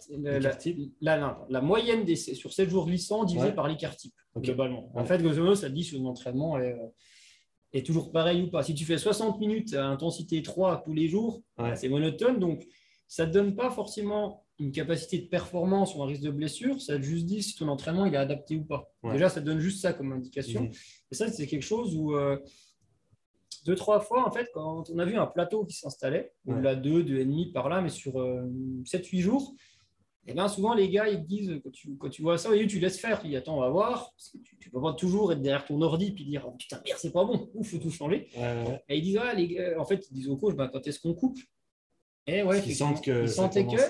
la, 1.00 1.40
la, 1.48 1.60
moyenne 1.60 2.04
des, 2.04 2.14
sur 2.14 2.52
7 2.52 2.70
jours 2.70 2.86
glissants 2.86 3.24
divisé 3.24 3.50
par 3.50 3.66
l'écart 3.66 3.96
type, 3.96 4.14
globalement. 4.36 4.92
En 4.94 5.04
fait, 5.04 5.20
grosso 5.20 5.56
ça 5.56 5.68
dit 5.68 5.82
si 5.82 5.98
un 5.98 6.04
entraînement 6.04 6.56
est, 6.60 6.78
est, 7.72 7.84
toujours 7.84 8.12
pareil 8.12 8.42
ou 8.42 8.50
pas. 8.50 8.62
Si 8.62 8.76
tu 8.76 8.84
fais 8.84 8.96
60 8.96 9.40
minutes 9.40 9.74
à 9.74 9.86
intensité 9.86 10.40
3 10.40 10.82
tous 10.84 10.92
les 10.92 11.08
jours, 11.08 11.42
c'est 11.74 11.88
monotone. 11.88 12.38
Donc, 12.38 12.64
ça 13.10 13.26
ne 13.26 13.32
te 13.32 13.34
donne 13.34 13.56
pas 13.56 13.70
forcément 13.70 14.46
une 14.60 14.70
capacité 14.70 15.18
de 15.18 15.26
performance 15.26 15.96
ou 15.96 16.02
un 16.04 16.06
risque 16.06 16.22
de 16.22 16.30
blessure. 16.30 16.80
Ça 16.80 16.96
te 16.96 17.02
juste 17.02 17.26
dit 17.26 17.42
si 17.42 17.56
ton 17.56 17.66
entraînement 17.66 18.06
il 18.06 18.14
est 18.14 18.18
adapté 18.18 18.54
ou 18.56 18.62
pas. 18.62 18.88
Déjà, 19.02 19.28
ça 19.28 19.40
te 19.40 19.46
donne 19.46 19.58
juste 19.58 19.82
ça 19.82 19.92
comme 19.92 20.12
indication. 20.12 20.62
Mhm. 20.62 20.70
Et 21.10 21.14
ça, 21.16 21.28
c'est 21.28 21.48
quelque 21.48 21.64
chose 21.64 21.96
où. 21.96 22.14
Euh, 22.14 22.38
deux, 23.66 23.74
trois 23.74 24.00
fois, 24.00 24.26
en 24.26 24.30
fait, 24.30 24.48
quand 24.54 24.88
on 24.88 24.98
a 24.98 25.04
vu 25.04 25.16
un 25.16 25.26
plateau 25.26 25.66
qui 25.66 25.74
s'installait, 25.74 26.32
ouais. 26.46 26.62
là, 26.62 26.74
deux, 26.76 27.02
deux 27.02 27.18
et 27.18 27.26
demi 27.26 27.52
par 27.52 27.68
là, 27.68 27.82
mais 27.82 27.90
sur 27.90 28.12
7-8 28.14 29.18
euh, 29.18 29.20
jours, 29.20 29.54
et 30.26 30.30
eh 30.30 30.34
bien 30.34 30.48
souvent, 30.48 30.72
les 30.72 30.88
gars, 30.88 31.08
ils 31.08 31.20
te 31.20 31.26
disent, 31.26 31.60
quand 31.62 31.70
tu, 31.70 31.96
quand 31.96 32.08
tu 32.08 32.22
vois 32.22 32.38
ça, 32.38 32.50
tu 32.66 32.78
laisses 32.78 32.98
faire, 32.98 33.20
tu 33.20 33.28
dis, 33.28 33.36
attends, 33.36 33.58
on 33.58 33.60
va 33.60 33.68
voir, 33.68 34.12
parce 34.16 34.30
que 34.30 34.38
tu 34.38 34.68
ne 34.68 34.72
peux 34.72 34.80
pas 34.80 34.94
toujours 34.94 35.32
être 35.32 35.42
derrière 35.42 35.66
ton 35.66 35.82
ordi 35.82 36.06
et 36.06 36.24
dire, 36.24 36.46
oh, 36.46 36.52
putain, 36.58 36.80
merde, 36.86 36.98
c'est 36.98 37.12
pas 37.12 37.24
bon, 37.24 37.50
il 37.58 37.66
faut 37.66 37.78
tout 37.78 37.90
changer. 37.90 38.28
et 38.88 38.96
ils 38.96 39.02
disent, 39.02 39.20
les 39.36 39.48
gars, 39.48 39.78
en 39.78 39.84
fait, 39.84 40.06
ils 40.10 40.14
disent 40.14 40.28
au 40.28 40.36
coach, 40.36 40.54
bah, 40.54 40.70
quand 40.72 40.86
est-ce 40.86 41.00
qu'on 41.00 41.12
coupe? 41.12 41.38
Et 42.26 42.42
ouais, 42.42 42.60
ils 42.64 42.74
sentent 42.74 43.02
que. 43.02 43.22
Ils 43.22 43.28
sentaient 43.28 43.66
que. 43.66 43.80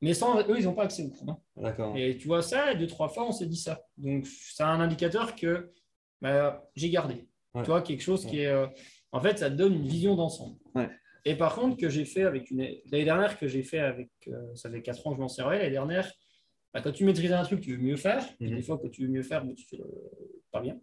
Mais 0.00 0.14
sans, 0.14 0.38
eux, 0.40 0.58
ils 0.58 0.64
n'ont 0.64 0.74
pas 0.74 0.84
accès 0.84 1.04
au 1.04 1.08
cours. 1.08 1.42
D'accord. 1.56 1.96
Et 1.96 2.16
tu 2.16 2.28
vois 2.28 2.42
ça, 2.42 2.74
deux, 2.74 2.86
trois 2.86 3.08
fois, 3.08 3.26
on 3.26 3.32
s'est 3.32 3.46
dit 3.46 3.56
ça. 3.56 3.82
Donc, 3.96 4.26
c'est 4.26 4.62
un 4.62 4.80
indicateur 4.80 5.34
que 5.34 5.72
bah, 6.20 6.64
j'ai 6.76 6.90
gardé. 6.90 7.26
Tu 7.56 7.64
vois, 7.64 7.82
quelque 7.82 8.02
chose 8.02 8.24
qui 8.24 8.40
est. 8.40 8.46
Euh, 8.46 8.66
en 9.10 9.20
fait, 9.20 9.38
ça 9.38 9.50
te 9.50 9.56
donne 9.56 9.74
une 9.74 9.86
vision 9.86 10.14
d'ensemble. 10.14 10.56
Et 11.24 11.34
par 11.34 11.56
contre, 11.56 11.76
que 11.76 11.88
j'ai 11.88 12.04
fait 12.04 12.22
avec 12.22 12.50
une. 12.50 12.60
L'année 12.60 13.04
dernière, 13.04 13.38
que 13.38 13.48
j'ai 13.48 13.62
fait 13.62 13.80
avec. 13.80 14.10
Euh, 14.28 14.54
ça 14.54 14.70
fait 14.70 14.82
4 14.82 15.06
ans 15.06 15.10
que 15.10 15.16
je 15.16 15.20
m'en 15.20 15.28
servais. 15.28 15.58
L'année 15.58 15.70
dernière, 15.70 16.10
bah, 16.72 16.80
quand 16.80 16.92
tu 16.92 17.04
maîtrises 17.04 17.32
un 17.32 17.42
truc, 17.42 17.60
tu 17.60 17.76
veux 17.76 17.82
mieux 17.82 17.96
faire. 17.96 18.24
Mhm. 18.38 18.54
Des 18.54 18.62
fois, 18.62 18.78
que 18.78 18.86
tu 18.86 19.02
veux 19.02 19.08
mieux 19.08 19.24
faire, 19.24 19.44
mais 19.44 19.54
tu 19.54 19.66
fais 19.66 19.78
pas 20.52 20.60
bien. 20.60 20.78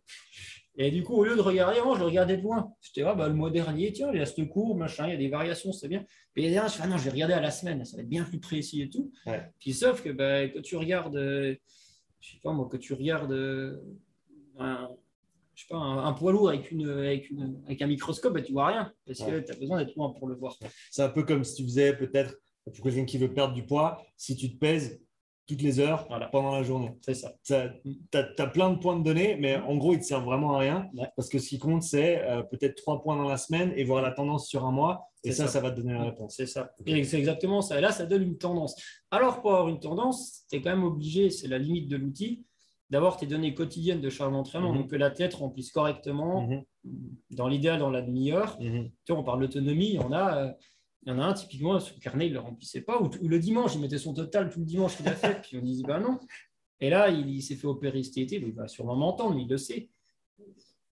Et 0.77 0.91
du 0.91 1.03
coup, 1.03 1.13
au 1.13 1.23
lieu 1.23 1.35
de 1.35 1.41
regarder, 1.41 1.81
moi, 1.81 1.97
je 1.97 2.03
regardais 2.03 2.37
de 2.37 2.41
loin. 2.41 2.73
Je 2.81 2.91
disais, 2.91 3.05
ah, 3.05 3.15
bah, 3.15 3.27
le 3.29 3.33
mois 3.33 3.49
dernier, 3.49 3.93
tiens, 3.93 4.09
il 4.11 4.19
y 4.19 4.21
a 4.21 4.25
ce 4.25 4.41
cours, 4.41 4.75
machin, 4.75 5.07
il 5.07 5.11
y 5.11 5.13
a 5.13 5.17
des 5.17 5.29
variations, 5.29 5.71
c'est 5.71 5.87
bien. 5.87 6.05
L'année 6.35 6.51
dernière, 6.51 6.69
je 6.69 6.75
fais, 6.75 6.83
ah, 6.83 6.87
non, 6.87 6.97
je 6.97 7.05
vais 7.05 7.11
regarder 7.11 7.33
à 7.33 7.41
la 7.41 7.51
semaine, 7.51 7.85
ça 7.85 7.95
va 7.95 8.03
être 8.03 8.09
bien 8.09 8.23
plus 8.23 8.39
précis 8.39 8.81
et 8.81 8.89
tout. 8.89 9.11
Puis 9.59 9.73
sauf 9.73 10.01
que 10.01 10.09
bah, 10.09 10.47
quand 10.49 10.61
tu 10.61 10.75
regardes, 10.75 11.15
euh, 11.15 11.55
je 12.19 12.31
sais 12.31 12.39
pas 12.43 12.51
moi, 12.51 12.69
tu 12.79 12.93
regardes 12.93 13.31
euh, 13.31 13.77
je 15.55 15.61
sais 15.61 15.67
pas, 15.69 15.77
un, 15.77 16.13
poids 16.13 16.31
lourd 16.33 16.49
avec, 16.49 16.71
une, 16.71 16.89
avec, 16.89 17.29
une, 17.29 17.61
avec 17.65 17.81
un 17.81 17.87
microscope, 17.87 18.33
bah, 18.33 18.41
tu 18.41 18.51
vois 18.51 18.67
rien 18.67 18.91
parce 19.05 19.19
que 19.19 19.39
tu 19.39 19.51
as 19.51 19.55
besoin 19.55 19.77
d'être 19.83 19.95
loin 19.95 20.09
pour 20.11 20.27
le 20.27 20.35
voir. 20.35 20.57
C'est 20.91 21.03
un 21.03 21.09
peu 21.09 21.23
comme 21.23 21.43
si 21.43 21.55
tu 21.55 21.63
faisais 21.63 21.95
peut-être, 21.95 22.35
pour 22.65 22.83
quelqu'un 22.83 23.05
qui 23.05 23.17
veut 23.17 23.33
perdre 23.33 23.53
du 23.53 23.65
poids, 23.65 24.03
si 24.17 24.35
tu 24.35 24.51
te 24.51 24.57
pèses 24.57 24.99
toutes 25.47 25.61
les 25.61 25.79
heures 25.79 26.07
pendant 26.31 26.51
la 26.51 26.63
journée. 26.63 26.91
C'est 27.01 27.13
ça. 27.13 27.33
Tu 27.43 27.53
as, 27.53 28.47
plein 28.47 28.71
de 28.71 28.79
points 28.79 28.97
de 28.97 29.03
données, 29.03 29.35
mais 29.39 29.57
en 29.57 29.77
gros, 29.77 29.93
ils 29.93 29.97
ne 29.97 30.01
te 30.01 30.05
servent 30.05 30.25
vraiment 30.25 30.55
à 30.55 30.59
rien 30.59 30.89
parce 31.15 31.29
que 31.29 31.37
ce 31.37 31.49
qui 31.49 31.59
compte, 31.59 31.83
c'est 31.83 32.23
euh, 32.23 32.41
peut-être 32.41 32.75
trois 32.75 33.01
points 33.01 33.15
dans 33.15 33.27
la 33.27 33.37
semaine 33.37 33.71
et 33.75 33.83
voir 33.83 34.01
la 34.01 34.11
tendance 34.11 34.47
sur 34.47 34.65
un 34.65 34.71
mois. 34.71 35.09
Et 35.23 35.31
ça, 35.31 35.47
ça, 35.47 35.59
va 35.59 35.71
te 35.71 35.77
donner 35.77 35.93
la 35.93 36.03
réponse. 36.03 36.35
C'est 36.37 36.45
ça. 36.45 36.71
C'est 36.85 37.17
exactement 37.17 37.61
ça. 37.61 37.77
Et 37.79 37.81
là, 37.81 37.91
ça 37.91 38.05
donne 38.05 38.21
une 38.21 38.37
tendance. 38.37 38.75
Alors, 39.09 39.41
pour 39.41 39.51
avoir 39.51 39.69
une 39.69 39.79
tendance, 39.79 40.45
tu 40.49 40.57
es 40.57 40.61
quand 40.61 40.69
même 40.69 40.83
obligé, 40.83 41.31
c'est 41.31 41.47
la 41.47 41.57
limite 41.57 41.87
de 41.87 41.97
l'outil, 41.97 42.45
d'avoir 42.91 43.17
tes 43.17 43.25
données 43.25 43.55
quotidiennes 43.55 44.01
de 44.01 44.09
charge 44.09 44.31
d'entraînement, 44.33 44.71
mhm. 44.71 44.81
donc 44.81 44.91
que 44.91 44.95
la 44.95 45.09
tête 45.09 45.33
remplisse 45.33 45.71
correctement, 45.71 46.47
mhm. 46.47 46.63
dans 47.31 47.47
l'idéal 47.47 47.79
dans 47.79 47.89
la 47.89 48.03
demi-heure. 48.03 48.57
Mhm. 48.61 48.91
Tu 49.03 49.11
vois, 49.11 49.21
on 49.21 49.23
parle 49.23 49.41
d'autonomie, 49.41 49.97
en 49.97 50.11
a. 50.11 50.37
Euh, 50.37 50.51
il 51.05 51.11
y 51.11 51.11
en 51.11 51.19
a 51.19 51.25
un, 51.25 51.33
typiquement, 51.33 51.79
son 51.79 51.97
carnet, 51.99 52.27
il 52.27 52.29
ne 52.29 52.35
le 52.35 52.39
remplissait 52.39 52.81
pas. 52.81 53.01
Ou, 53.01 53.09
le 53.21 53.39
dimanche, 53.39 53.75
il 53.75 53.81
mettait 53.81 53.97
son 53.97 54.13
total 54.13 54.49
tout 54.49 54.59
le 54.59 54.65
dimanche 54.65 54.97
qu'il 54.97 55.07
a 55.07 55.13
fait. 55.13 55.41
puis 55.41 55.57
on 55.57 55.61
disait, 55.61 55.83
bah 55.83 55.99
non. 55.99 56.19
Et 56.79 56.89
là, 56.89 57.09
il, 57.09 57.41
s'est 57.41 57.55
fait 57.55 57.67
opérer 57.67 58.03
cet 58.03 58.17
été. 58.17 58.35
Il 58.35 58.53
va 58.53 58.67
sûrement 58.67 58.95
m'entendre, 58.95 59.35
mais 59.35 59.43
il 59.43 59.49
le 59.49 59.57
sait. 59.57 59.89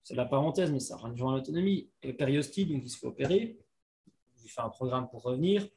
C'est 0.04 0.16
la 0.16 0.26
parenthèse, 0.26 0.72
mais 0.72 0.80
ça 0.80 0.98
rejoint 0.98 1.36
l'autonomie. 1.36 1.90
Et 2.02 2.14
périostite, 2.14 2.70
donc 2.70 2.82
il 2.84 2.90
se 2.90 2.98
fait 2.98 3.08
opérer. 3.08 3.60
Je 4.38 4.42
lui 4.44 4.50
fais 4.50 4.62
un 4.62 4.70
programme 4.70 5.08
pour 5.10 5.22
revenir. 5.22 5.68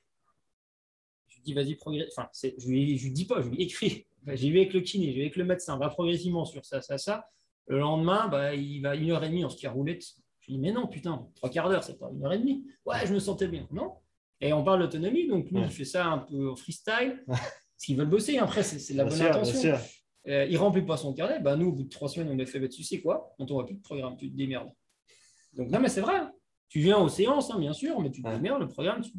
Je 1.28 1.37
lui 1.37 1.43
dis, 1.43 1.55
vas-y, 1.55 1.74
progresse. 1.74 2.09
Enfin, 2.16 2.28
je 2.33 2.66
lui, 2.66 2.97
je 2.97 3.05
lui 3.05 3.12
dis 3.12 3.26
pas, 3.26 3.43
je 3.43 3.49
lui 3.49 3.62
écris 3.62 4.07
j'ai 4.26 4.51
vu 4.51 4.59
avec 4.59 4.72
le 4.72 4.80
kiné, 4.80 5.07
j'ai 5.07 5.14
vu 5.14 5.20
avec 5.22 5.37
le 5.37 5.45
médecin, 5.45 5.76
va 5.76 5.89
progressivement 5.89 6.45
sur 6.45 6.64
ça, 6.64 6.80
ça, 6.80 6.99
ça. 6.99 7.28
Le 7.66 7.78
lendemain, 7.78 8.28
bah, 8.28 8.55
il 8.55 8.80
va 8.80 8.97
une 8.97 9.11
heure 9.11 9.24
et 9.24 9.28
demie 9.28 9.45
en 9.45 9.49
ski 9.49 9.66
à 9.66 9.70
roulette. 9.70 10.05
Je 10.41 10.53
dis, 10.53 10.59
mais 10.59 10.72
non, 10.72 10.89
putain, 10.89 11.28
trois 11.37 11.51
quarts 11.51 11.68
d'heure, 11.68 11.85
c'est 11.85 11.99
pas 11.99 12.11
une 12.12 12.24
heure 12.24 12.33
et 12.33 12.39
demie. 12.39 12.66
Ouais, 12.85 13.07
je 13.07 13.14
me 13.14 13.20
sentais 13.20 13.49
bien. 13.49 13.66
Non. 13.70 13.95
Et 14.43 14.53
on 14.53 14.64
parle 14.64 14.80
d'autonomie, 14.80 15.28
donc 15.28 15.51
lui, 15.51 15.61
il 15.61 15.70
fait 15.70 15.84
ça 15.84 16.07
un 16.07 16.18
peu 16.18 16.51
en 16.51 16.57
freestyle, 16.57 17.22
parce 17.26 17.86
qu'ils 17.86 17.97
veulent 17.97 18.09
bosser. 18.09 18.38
Après, 18.38 18.64
c'est 18.64 18.93
de 18.93 18.99
la 18.99 19.05
bonne 19.05 19.22
intention. 19.22 19.74
Euh, 20.28 20.47
il 20.49 20.57
remplit 20.57 20.82
pas 20.82 20.97
son 20.97 21.14
carnet. 21.14 21.40
Bah, 21.40 21.57
nous, 21.57 21.68
au 21.68 21.72
bout 21.72 21.84
de 21.84 21.88
trois 21.88 22.09
semaines, 22.09 22.28
on 22.30 22.38
a 22.38 22.47
fait, 22.47 22.61
bah, 22.61 22.68
tu 22.68 22.82
sais 22.82 23.01
quoi, 23.01 23.34
on 23.38 23.47
t'envoie 23.47 23.66
plus 23.66 23.76
de 23.76 23.82
programme, 23.82 24.16
tu 24.16 24.30
te 24.30 24.36
démerdes. 24.36 24.70
Donc, 25.53 25.68
non, 25.68 25.80
mais 25.80 25.88
c'est 25.88 26.01
vrai. 26.01 26.16
Hein. 26.16 26.32
Tu 26.68 26.80
viens 26.80 26.99
aux 26.99 27.09
séances, 27.09 27.53
hein, 27.53 27.59
bien 27.59 27.72
sûr, 27.72 28.01
mais 28.01 28.11
tu 28.11 28.22
te 28.22 28.28
démerdes, 28.28 28.61
le 28.61 28.68
programme, 28.68 29.01
tu 29.01 29.12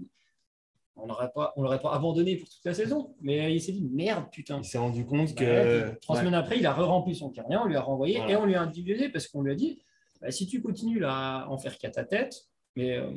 on 0.96 1.08
on 1.56 1.62
l'aurait 1.64 1.80
pas 1.80 1.94
abandonné 1.94 2.38
pour 2.38 2.48
toute 2.48 2.64
la 2.66 2.74
saison. 2.74 3.16
Mais 3.22 3.54
il 3.56 3.62
s'est 3.62 3.72
dit 3.72 3.84
merde, 3.92 4.26
putain. 4.32 4.60
Il 4.60 4.66
s'est 4.66 4.78
rendu 4.78 5.06
compte 5.06 5.34
que 5.36 5.98
trois 6.02 6.20
semaines 6.20 6.36
après, 6.36 6.58
il 6.58 6.66
a 6.66 6.74
re-rempli 6.74 7.16
son 7.16 7.30
carnet, 7.30 7.58
on 7.58 7.66
lui 7.66 7.76
a 7.76 7.82
renvoyé 7.82 8.22
et 8.30 8.36
on 8.36 8.46
lui 8.46 8.56
a 8.56 8.62
individualisé 8.62 9.10
parce 9.10 9.28
qu'on 9.28 9.42
lui 9.42 9.52
a 9.52 9.56
dit 9.56 9.82
bah, 10.22 10.32
si 10.32 10.48
tu 10.48 10.62
continues 10.62 11.00
là 11.00 11.40
à 11.40 11.48
en 11.48 11.58
faire 11.58 11.78
qu'à 11.78 11.90
ta 11.90 12.04
tête, 12.04 12.36
mais 12.76 12.98
euh, 12.98 13.12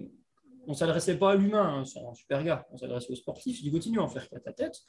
on 0.66 0.72
ne 0.72 0.76
s'adressait 0.76 1.18
pas 1.18 1.32
à 1.32 1.36
l'humain, 1.36 1.80
hein, 1.80 1.84
c'est 1.84 2.00
un 2.00 2.14
super 2.14 2.42
gars, 2.44 2.66
on 2.70 2.76
s'adressait 2.76 3.12
aux 3.12 3.16
sportifs. 3.16 3.60
Il 3.60 3.64
dit 3.64 3.70
continue 3.70 3.98
à 3.98 4.02
en 4.02 4.08
faire 4.08 4.28
qu'à 4.28 4.40
ta 4.40 4.52
tête. 4.52 4.80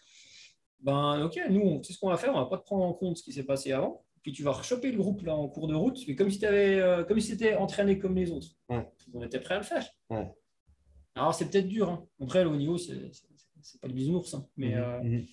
Ben 0.80 1.24
ok, 1.24 1.40
nous, 1.50 1.82
c'est 1.84 1.94
ce 1.94 2.00
qu'on 2.00 2.10
va 2.10 2.18
faire, 2.18 2.36
on 2.36 2.40
va 2.40 2.46
pas 2.46 2.58
te 2.58 2.64
prendre 2.64 2.84
en 2.84 2.94
compte 2.94 3.18
ce 3.18 3.24
qui 3.24 3.34
s'est 3.34 3.44
passé 3.44 3.72
avant. 3.72 4.06
puis 4.22 4.32
tu 4.32 4.44
vas 4.44 4.52
rechoper 4.52 4.92
le 4.92 4.98
groupe 4.98 5.24
là 5.24 5.36
en 5.36 5.48
cours 5.48 5.68
de 5.68 5.76
route, 5.76 6.00
mais 6.08 6.16
comme 6.16 6.30
si 6.30 6.40
tu 6.40 6.46
avais, 6.46 6.80
euh, 6.80 7.04
comme 7.04 7.20
si 7.20 7.30
c'était 7.30 7.56
entraîné 7.56 7.98
comme 7.98 8.16
les 8.16 8.32
autres. 8.32 8.50
On 8.70 9.24
était 9.24 9.40
prêt 9.40 9.56
à 9.56 9.60
le 9.60 9.64
faire. 9.64 9.88
Alors 11.16 11.34
c'est 11.34 11.50
peut-être 11.50 11.68
dur. 11.68 11.90
Hein. 11.90 12.08
Après, 12.22 12.44
le 12.44 12.50
haut 12.50 12.56
niveau, 12.56 12.78
c'est 12.78 12.96
pas 13.82 13.88
le 13.88 13.94
bisounours, 13.94 14.34
hein. 14.34 14.48
mais 14.56 14.76
mhm, 14.76 14.78
euh, 14.78 15.04
mhm. 15.04 15.26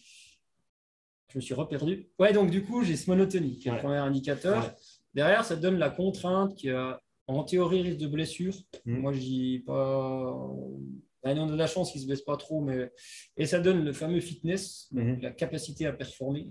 je 1.28 1.38
me 1.38 1.40
suis 1.40 1.54
reperdu. 1.54 2.08
Ouais, 2.18 2.32
donc 2.32 2.50
du 2.50 2.64
coup, 2.64 2.82
j'ai 2.82 2.96
ce 2.96 3.10
monotonie 3.10 3.58
qui 3.58 3.68
est 3.68 3.72
le 3.72 3.78
premier 3.78 3.96
indicateur. 3.96 4.74
Derrière, 5.12 5.44
ça 5.44 5.56
te 5.56 5.60
donne 5.60 5.78
la 5.78 5.90
contrainte 5.90 6.56
qui 6.56 6.70
a, 6.70 7.00
en 7.26 7.44
théorie, 7.44 7.82
risque 7.82 7.98
de 7.98 8.06
blessure. 8.06 8.54
Mhm. 8.84 8.98
Moi, 8.98 9.12
je 9.12 9.20
dis 9.20 9.62
pas. 9.66 10.32
on 10.36 10.80
a 11.24 11.34
de 11.34 11.56
la 11.56 11.66
chance 11.66 11.92
qu'il 11.92 12.00
ne 12.00 12.04
se 12.04 12.08
baisse 12.08 12.22
pas 12.22 12.36
trop, 12.36 12.60
mais 12.60 12.92
et 13.36 13.46
ça 13.46 13.60
donne 13.60 13.84
le 13.84 13.92
fameux 13.92 14.20
fitness, 14.20 14.90
la 14.92 15.30
capacité 15.30 15.86
à 15.86 15.92
performer. 15.92 16.50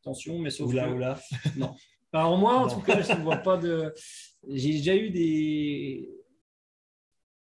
Attention, 0.00 0.38
mais 0.38 0.50
sauf 0.50 0.70
oula, 0.70 0.90
Oula. 0.90 1.20
non. 1.56 1.74
Alors 2.12 2.38
moi, 2.38 2.54
en 2.54 2.68
tout 2.68 2.80
cas, 2.80 3.02
je 3.02 3.12
ne 3.12 3.22
vois 3.22 3.38
pas 3.38 3.56
de. 3.58 3.92
J'ai 4.48 4.72
déjà 4.72 4.96
eu 4.96 5.10
des 5.10 6.08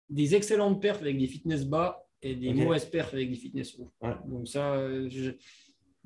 des 0.10 0.36
excellentes 0.36 0.82
perfs 0.82 1.02
avec 1.02 1.18
des 1.18 1.28
fitness 1.28 1.66
bas 1.66 2.08
et 2.22 2.36
des 2.36 2.54
mauvaises 2.54 2.86
perfs 2.86 3.14
avec 3.14 3.30
des 3.30 3.36
fitness 3.36 3.78
hauts. 3.78 3.92
Donc 4.26 4.48
ça, 4.48 4.78
je... 5.10 5.32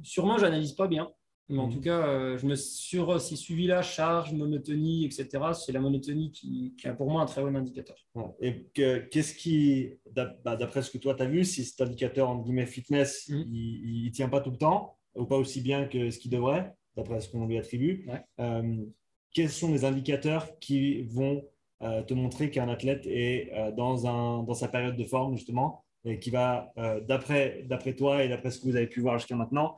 sûrement, 0.03 0.37
j'analyse 0.37 0.73
pas 0.73 0.87
bien. 0.87 1.11
Mais 1.51 1.59
en 1.59 1.67
mhm. 1.67 1.73
tout 1.73 1.81
cas, 1.81 2.07
euh, 2.07 2.37
je 2.37 2.45
me 2.45 2.55
sur 2.55 3.19
ces 3.19 3.35
suivis-là, 3.35 3.81
charge, 3.81 4.31
monotonie, 4.33 5.05
etc. 5.05 5.27
C'est 5.53 5.73
la 5.73 5.81
monotonie 5.81 6.31
qui, 6.31 6.73
qui, 6.77 6.87
est 6.87 6.93
pour 6.93 7.09
moi 7.09 7.21
un 7.21 7.25
très 7.25 7.41
bon 7.41 7.55
indicateur. 7.55 7.97
Et 8.39 8.67
qu'est-ce 8.73 9.35
qui, 9.35 9.99
bah, 10.15 10.55
d'après 10.55 10.81
ce 10.81 10.89
que 10.89 10.97
toi 10.97 11.13
tu 11.13 11.23
as 11.23 11.25
vu, 11.25 11.43
si 11.43 11.65
cet 11.65 11.81
indicateur 11.81 12.29
en 12.29 12.37
guillemets 12.37 12.65
fitness, 12.65 13.27
mhm. 13.29 13.45
il 13.51 14.05
ne 14.05 14.11
tient 14.11 14.29
pas 14.29 14.39
tout 14.39 14.51
le 14.51 14.57
temps, 14.57 14.97
ou 15.15 15.25
pas 15.25 15.37
aussi 15.37 15.61
bien 15.61 15.85
que 15.85 16.09
ce 16.09 16.19
qu'il 16.19 16.31
devrait, 16.31 16.73
d'après 16.95 17.19
ce 17.19 17.29
qu'on 17.29 17.45
lui 17.45 17.57
attribue, 17.57 18.07
euh, 18.39 18.85
quels 19.33 19.49
sont 19.49 19.71
les 19.71 19.83
indicateurs 19.83 20.57
qui 20.59 21.03
vont 21.03 21.43
euh, 21.81 22.01
te 22.03 22.13
montrer 22.13 22.49
qu'un 22.49 22.69
athlète 22.69 23.05
est 23.07 23.51
dans, 23.75 24.07
un, 24.07 24.43
dans 24.43 24.53
sa 24.53 24.69
période 24.69 24.95
de 24.95 25.03
forme, 25.03 25.35
justement, 25.35 25.83
et 26.05 26.17
qui 26.17 26.29
va, 26.29 26.73
d'après 27.07 27.67
toi 27.97 28.23
et 28.23 28.29
d'après 28.29 28.51
ce 28.51 28.59
que 28.59 28.65
vous 28.65 28.75
avez 28.75 28.87
pu 28.87 29.01
voir 29.01 29.19
jusqu'à 29.19 29.35
maintenant, 29.35 29.77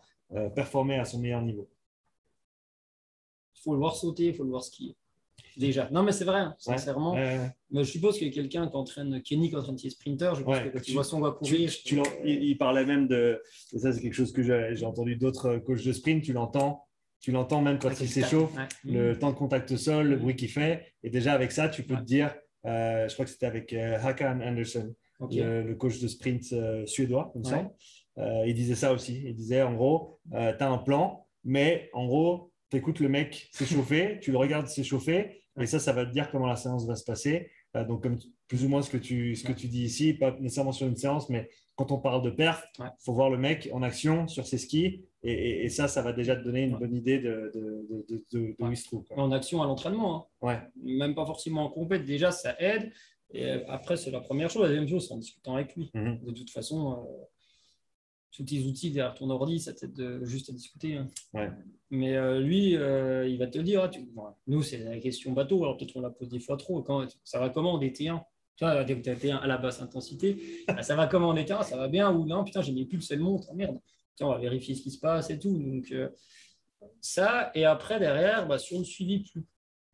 performer 0.56 0.96
à 0.96 1.06
son 1.06 1.20
meilleur 1.20 1.42
niveau 1.42 1.70
Il 3.56 3.62
faut 3.62 3.74
le 3.74 3.80
voir 3.80 3.96
sauter, 3.96 4.28
il 4.28 4.34
faut 4.34 4.44
le 4.44 4.50
voir 4.50 4.64
skier. 4.64 4.96
Déjà. 5.58 5.88
Non, 5.92 6.02
mais 6.02 6.12
c'est 6.12 6.26
vrai, 6.26 6.40
hein, 6.40 6.56
sincèrement. 6.58 7.14
Mais 7.16 7.84
je 7.84 7.84
suppose 7.84 8.18
qu'il 8.18 8.28
y 8.28 8.32
a 8.32 8.34
quelqu'un 8.34 8.68
qui 8.68 8.76
entraîne, 8.76 9.22
Kenny 9.22 9.50
qui 9.50 9.56
entraîne 9.56 9.78
ses 9.78 9.92
sprinters, 9.92 10.36
je 10.36 10.44
pense 10.44 10.60
que 10.60 10.70
quand 10.70 10.82
tu, 10.82 10.94
son 11.04 11.20
gars 11.20 11.32
courir. 11.32 11.72
il, 12.26 12.58
parlait 12.58 12.86
même 12.86 13.08
de. 13.08 13.42
ça, 13.76 13.92
c'est 13.92 14.02
quelque 14.02 14.16
chose 14.16 14.32
que 14.32 14.42
j'ai 14.42 14.86
entendu 14.86 15.16
d'autres 15.16 15.58
coachs 15.58 15.84
de 15.84 15.94
sprint, 15.94 16.24
tu 16.24 16.34
l'entends 16.34 16.88
tu 17.24 17.32
l'entends 17.32 17.62
même 17.62 17.80
quand 17.80 18.02
il 18.02 18.10
s'échauffe, 18.10 18.52
le 18.84 19.18
temps 19.18 19.32
de 19.32 19.38
contact 19.38 19.72
au 19.72 19.78
sol, 19.78 20.10
le 20.10 20.18
bruit 20.18 20.36
qu'il 20.36 20.50
fait. 20.50 20.94
Et 21.04 21.10
déjà, 21.10 21.32
avec 21.32 21.54
ça, 21.54 21.70
tu 21.70 21.84
peux 21.84 21.96
te 21.96 22.02
dire, 22.02 22.36
euh, 22.66 23.08
je 23.08 23.14
crois 23.14 23.24
que 23.24 23.32
c'était 23.32 23.46
avec 23.46 23.72
euh, 23.72 23.98
Hakan 23.98 24.42
Anderson, 24.42 24.94
le, 25.32 25.74
coach 25.76 26.02
de 26.02 26.10
sprint 26.10 26.52
euh, 26.52 26.86
suédois, 26.86 27.30
comme 27.32 27.46
ça. 27.46 27.72
Il 28.18 28.53
disait 28.53 28.76
ça 28.76 28.93
aussi. 28.93 29.24
Il 29.26 29.36
disait, 29.36 29.61
en 29.61 29.74
gros, 29.74 30.20
tu 30.32 30.38
as 30.38 30.70
un 30.70 30.78
plan, 30.78 31.26
mais 31.43 31.89
en 31.93 32.05
gros, 32.05 32.51
tu 32.70 32.78
écoutes 32.78 32.99
le 32.99 33.09
mec 33.09 33.49
s'échauffer, 33.51 34.20
tu 34.22 34.32
le 34.32 34.38
regardes 34.38 34.68
s'échauffer, 34.68 35.43
et 35.59 35.66
ça, 35.68 35.80
ça 35.80 35.93
va 35.93 36.05
te 36.05 36.11
dire 36.11 36.32
comment 36.32 36.47
la 36.47 36.55
séance 36.55 36.88
va 36.88 36.95
se 36.95 37.03
passer. 37.03 37.49
donc, 37.88 38.03
comme 38.03 38.18
plus 38.47 38.66
ou 38.66 38.70
moins 38.70 38.82
ce 38.82 38.89
que 38.89 38.97
tu, 38.97 39.36
ce 39.36 39.43
que 39.43 39.53
tu 39.53 39.68
dis 39.68 39.84
ici, 39.84 40.14
pas 40.14 40.32
nécessairement 40.39 40.72
sur 40.72 40.88
une 40.88 40.95
séance, 40.95 41.30
mais 41.30 41.49
quand 41.76 41.91
on 41.91 41.99
parle 41.99 42.22
de 42.22 42.30
perf, 42.30 42.64
il 42.80 42.86
faut 42.99 43.14
voir 43.14 43.30
le 43.30 43.38
mec 43.38 43.70
en 43.74 43.82
action 43.82 44.28
sur 44.28 44.45
ses 44.45 44.57
skis. 44.57 45.05
Et, 45.24 45.70
ça, 45.70 45.88
ça 45.88 46.01
va 46.01 46.14
déjà 46.14 46.36
te 46.36 46.43
donner 46.43 46.64
une 46.64 46.78
bonne 46.78 46.95
idée 46.95 47.18
de, 47.20 47.51
de, 47.53 48.24
de, 48.32 48.55
où 48.59 48.70
il 48.70 48.78
se 48.78 48.86
trouve. 48.86 49.05
En 49.16 49.32
action 49.32 49.61
à 49.61 49.66
l'entraînement. 49.66 50.28
Hein. 50.41 50.61
Même 50.84 51.16
pas 51.16 51.26
forcément 51.26 51.64
en 51.64 51.70
compète. 51.70 52.05
Déjà, 52.05 52.32
ça 52.32 52.55
aide. 52.59 52.91
Et 53.32 53.49
après, 53.68 53.97
c'est 53.97 54.11
la 54.11 54.20
première 54.20 54.49
chose. 54.49 54.64
La 54.64 54.68
deuxième 54.68 54.88
chose, 54.88 55.07
c'est 55.07 55.14
en 55.14 55.18
discutant 55.18 55.55
avec 55.55 55.76
lui. 55.76 55.89
Mhm. 55.93 56.20
De 56.24 56.32
toute 56.32 56.51
façon, 56.51 56.91
euh, 56.91 57.26
tous 58.34 58.44
tes 58.44 58.64
outils 58.64 58.92
derrière 58.92 59.14
ton 59.14 59.30
ordi, 59.30 59.60
ça 59.60 59.74
t'aide 59.74 60.20
juste 60.24 60.50
à 60.50 60.54
discuter. 60.54 60.98
Hein. 60.98 61.08
Ouais. 61.34 61.50
Mais 61.92 62.18
euh, 62.18 62.40
lui, 62.40 62.76
euh, 62.76 63.28
il 63.28 63.38
va 63.38 63.46
te 63.46 63.60
dire, 63.60 63.84
ah, 64.18 64.36
nous, 64.48 64.64
c'est 64.64 64.80
la 64.80 64.98
question 64.98 65.32
bateau. 65.32 65.64
Alors 65.64 65.78
peut-être 65.78 65.96
on 65.96 66.02
la 66.02 66.10
pose 66.10 66.28
des 66.28 66.40
fois 66.40 66.58
trop. 66.58 66.82
Quand, 66.82 67.08
ça 67.24 67.40
va 67.40 67.50
comment 67.50 67.78
des 67.78 67.92
T1 67.92 68.20
tu 68.56 68.66
vois, 68.66 68.84
tu 68.86 69.10
as 69.10 69.38
à 69.38 69.48
la 69.48 69.58
basse 69.58 69.82
intensité, 69.82 70.64
bah, 70.68 70.82
ça 70.84 70.96
va 70.96 71.08
comment 71.08 71.30
en 71.30 71.36
T1 71.36 71.64
Ça 71.64 71.78
va 71.78 71.88
bien 71.88 72.12
ou 72.12 72.26
non? 72.26 72.44
Putain, 72.44 72.62
j'ai 72.62 72.72
mis 72.72 72.86
plus 72.86 72.98
le 72.98 73.04
seul 73.04 73.20
montre, 73.20 73.54
merde 73.54 73.80
on 74.22 74.30
va 74.30 74.38
vérifier 74.38 74.76
ce 74.76 74.84
qui 74.84 74.92
se 74.92 75.00
passe 75.00 75.32
et 75.32 75.40
tout. 75.40 75.58
Donc, 75.58 75.92
euh, 75.92 76.10
ça, 77.02 77.52
et 77.56 77.66
après, 77.66 78.00
derrière, 78.00 78.48
bah, 78.48 78.60
sur 78.60 78.78
le 78.78 78.86
suivi 78.86 79.24
plus 79.24 79.44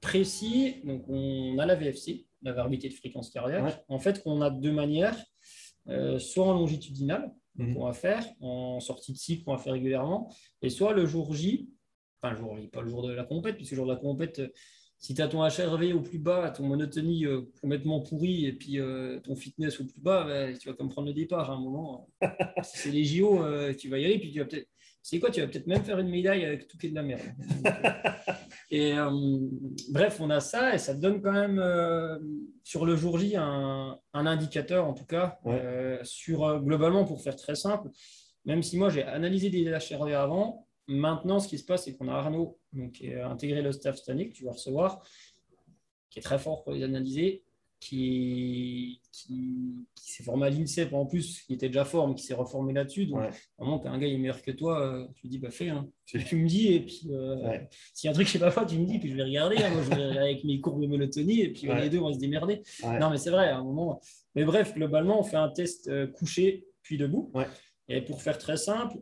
précis, 0.02 0.82
donc 0.84 1.04
on 1.08 1.58
a 1.58 1.66
la 1.66 1.76
VFC, 1.76 2.28
la 2.42 2.52
variabilité 2.52 2.90
de 2.90 2.94
fréquence 2.94 3.30
cardiaque. 3.30 3.84
En 3.88 4.00
fait, 4.00 4.22
on 4.26 4.42
a 4.42 4.50
deux 4.50 4.74
manières, 4.74 5.18
soit 6.20 6.46
en 6.46 6.54
longitudinal, 6.54 7.32
mhm. 7.56 7.74
qu'on 7.74 7.86
va 7.86 7.94
faire, 7.94 8.26
en 8.42 8.80
sortie 8.80 9.14
de 9.14 9.18
cycle, 9.18 9.44
qu'on 9.44 9.56
va 9.56 9.58
faire 9.58 9.74
régulièrement, 9.74 10.34
et 10.62 10.70
soit 10.70 10.94
le 10.94 11.06
jour 11.06 11.34
J, 11.34 11.70
enfin, 12.22 12.34
le 12.34 12.40
jour 12.40 12.58
J, 12.58 12.68
pas 12.68 12.82
le 12.82 12.90
jour 12.90 13.08
de 13.08 13.14
la 13.14 13.24
compète, 13.24 13.56
puisque 13.56 13.72
le 13.72 13.78
jour 13.78 13.86
de 13.88 13.94
la 13.94 14.00
compète, 14.00 14.42
si 15.00 15.14
tu 15.14 15.22
as 15.22 15.30
ton 15.30 15.42
HRV 15.42 15.94
au 15.94 16.02
plus 16.02 16.20
bas, 16.20 16.52
ton 16.52 16.66
monotonie 16.68 17.26
euh, 17.26 17.42
complètement 17.62 18.02
pourrie 18.02 18.46
et 18.46 18.54
puis 18.54 18.80
euh, 18.80 19.20
ton 19.22 19.34
fitness 19.34 19.80
au 19.80 19.86
plus 19.86 20.02
bas, 20.02 20.26
bah, 20.26 20.54
tu 20.54 20.68
vas 20.68 20.76
comme 20.76 20.90
prendre 20.90 21.08
le 21.08 21.14
départ 21.14 21.50
à 21.50 21.54
un 21.54 21.60
moment. 21.60 22.10
c'est 22.64 22.92
les 22.92 23.06
JO, 23.06 23.42
euh, 23.42 23.74
tu 23.74 23.88
vas 23.88 23.98
y 23.98 24.06
aller, 24.06 24.20
puis 24.20 24.32
tu 24.32 24.40
vas 24.40 24.46
peut-être. 24.46 24.68
C'est 25.10 25.20
quoi 25.20 25.32
Tu 25.32 25.42
vas 25.42 25.48
peut-être 25.48 25.66
même 25.66 25.84
faire 25.84 25.98
une 25.98 26.10
médaille 26.10 26.46
avec 26.46 26.68
tout 26.68 26.78
qui 26.78 26.86
est 26.86 26.90
de 26.92 26.96
la 26.96 27.02
merde. 27.02 27.22
et 28.70 28.94
bref, 29.90 30.20
on 30.22 30.30
a 30.30 30.40
ça 30.40 30.76
et 30.76 30.78
ça 30.78 30.94
donne 30.94 31.20
quand 31.20 31.32
même 31.32 31.60
sur 32.64 32.86
le 32.86 32.96
jour 32.96 33.18
J 33.18 33.36
un, 33.36 33.98
indicateur, 34.14 34.86
en 34.86 34.94
tout 34.94 35.06
cas, 35.06 35.40
sur 36.04 36.62
globalement, 36.62 37.06
pour 37.06 37.24
faire 37.24 37.36
très 37.36 37.56
simple, 37.56 37.90
même 38.46 38.62
si 38.62 38.78
moi 38.78 38.90
j'ai 38.90 39.02
analysé 39.02 39.50
des 39.50 39.64
HRV 39.66 40.14
avant, 40.14 40.68
Maintenant, 40.90 41.40
ce 41.40 41.48
qui 41.48 41.60
se 41.60 41.66
passe, 41.66 41.84
c'est 41.86 41.96
qu'on 41.96 42.08
a 42.08 42.14
Arnaud 42.14 42.58
donc, 42.74 42.94
qui 42.94 43.14
a 43.14 43.30
intégré 43.30 43.62
le 43.62 43.72
staff 43.72 43.98
cette 43.98 44.10
année, 44.10 44.28
que 44.28 44.34
tu 44.34 44.44
vas 44.44 44.54
recevoir, 44.54 45.04
qui 46.10 46.18
est 46.18 46.24
très 46.24 46.40
fort 46.40 46.64
pour 46.64 46.74
les 46.74 46.84
analyser, 46.84 47.44
qui, 47.80 49.02
qui, 49.12 49.86
s'est 49.96 50.24
formé 50.24 50.48
à 50.48 50.50
l'INSEP 50.50 50.94
en 50.94 51.06
plus, 51.06 51.42
qui 51.42 51.54
était 51.54 51.68
déjà 51.68 51.86
fort, 51.86 52.08
mais 52.08 52.16
qui 52.16 52.24
s'est 52.24 52.34
reformé 52.34 52.74
là-dessus. 52.74 53.06
Donc, 53.06 53.20
ouais. 53.20 53.30
moment 53.58 53.82
un 53.86 53.98
gars 53.98 54.08
est 54.08 54.18
meilleur 54.18 54.42
que 54.42 54.52
toi, 54.52 54.82
euh, 54.82 55.08
tu 55.16 55.28
dis, 55.28 55.40
bah 55.40 55.52
fais. 55.52 55.70
Hein. 55.70 55.88
Tu 56.06 56.36
me 56.36 56.48
dis, 56.48 56.74
et 56.74 56.80
puis 56.82 57.08
euh, 57.12 57.58
s'il 57.94 58.08
y 58.08 58.10
a 58.10 58.12
un 58.12 58.14
truc 58.14 58.26
que 58.26 58.34
je 58.34 58.38
sais 58.38 58.44
pas 58.44 58.52
faire, 58.52 58.66
tu 58.66 58.78
me 58.78 58.86
dis, 58.86 59.00
puis 59.00 59.10
je 59.10 59.16
vais 59.16 59.24
regarder. 59.24 59.58
Hein. 59.58 59.70
moi, 59.72 59.84
je 59.84 59.90
vais 59.90 59.96
regarder 59.96 60.18
avec 60.18 60.44
mes 60.44 60.60
courbes 60.60 60.82
de 60.82 60.88
monotonie, 60.88 61.42
et 61.42 61.54
puis 61.54 61.68
les 61.68 61.90
deux, 61.90 62.00
on 62.00 62.08
va 62.08 62.14
se 62.14 62.20
démerder. 62.20 62.62
Non, 62.84 63.10
mais 63.10 63.18
c'est 63.18 63.32
vrai, 63.32 63.50
à 63.50 63.58
un 63.58 63.64
moment. 63.64 64.02
Mais 64.36 64.44
bref, 64.44 64.74
globalement, 64.74 65.20
on 65.20 65.24
fait 65.24 65.38
un 65.38 65.50
test 65.50 65.88
euh, 65.88 66.08
couché, 66.08 66.66
puis 66.82 66.98
debout. 66.98 67.32
Et 67.88 68.02
pour 68.02 68.22
faire 68.22 68.38
très 68.38 68.58
simple, 68.58 68.98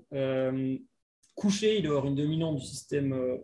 Couché, 1.38 1.78
il 1.78 1.84
doit 1.84 1.98
avoir 1.98 2.08
une 2.08 2.16
dominante 2.16 2.56
du 2.56 2.66
système 2.66 3.14
euh, 3.14 3.38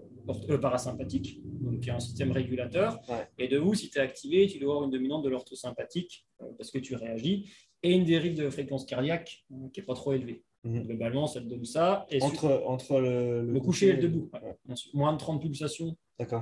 euh, 0.49 0.57
parasympathique, 0.57 1.39
donc 1.45 1.81
qui 1.81 1.89
est 1.89 1.91
un 1.91 1.99
système 1.99 2.31
régulateur. 2.31 2.99
Et 3.37 3.47
debout, 3.47 3.75
si 3.75 3.91
tu 3.91 3.99
es 3.99 4.01
activé, 4.01 4.47
tu 4.47 4.57
dois 4.57 4.73
avoir 4.73 4.85
une 4.85 4.91
dominante 4.91 5.23
de 5.23 5.29
l'orthosympathique 5.29 6.25
euh, 6.41 6.45
parce 6.57 6.71
que 6.71 6.79
tu 6.79 6.95
réagis 6.95 7.53
et 7.83 7.91
une 7.91 8.03
dérive 8.03 8.35
de 8.35 8.49
fréquence 8.49 8.85
cardiaque 8.85 9.45
qui 9.71 9.79
n'est 9.79 9.85
pas 9.85 9.93
trop 9.93 10.13
élevée. 10.13 10.43
Mhm. 10.63 10.87
Globalement, 10.87 11.27
ça 11.27 11.39
te 11.39 11.45
donne 11.45 11.65
ça. 11.65 12.07
Et 12.09 12.19
entre, 12.23 12.63
entre 12.65 12.99
le, 12.99 13.45
le, 13.45 13.59
coucher 13.59 13.89
et 13.89 13.93
le 13.93 14.01
debout. 14.01 14.31
Moins 14.95 15.13
de 15.13 15.19
30 15.19 15.39
pulsations, 15.39 15.95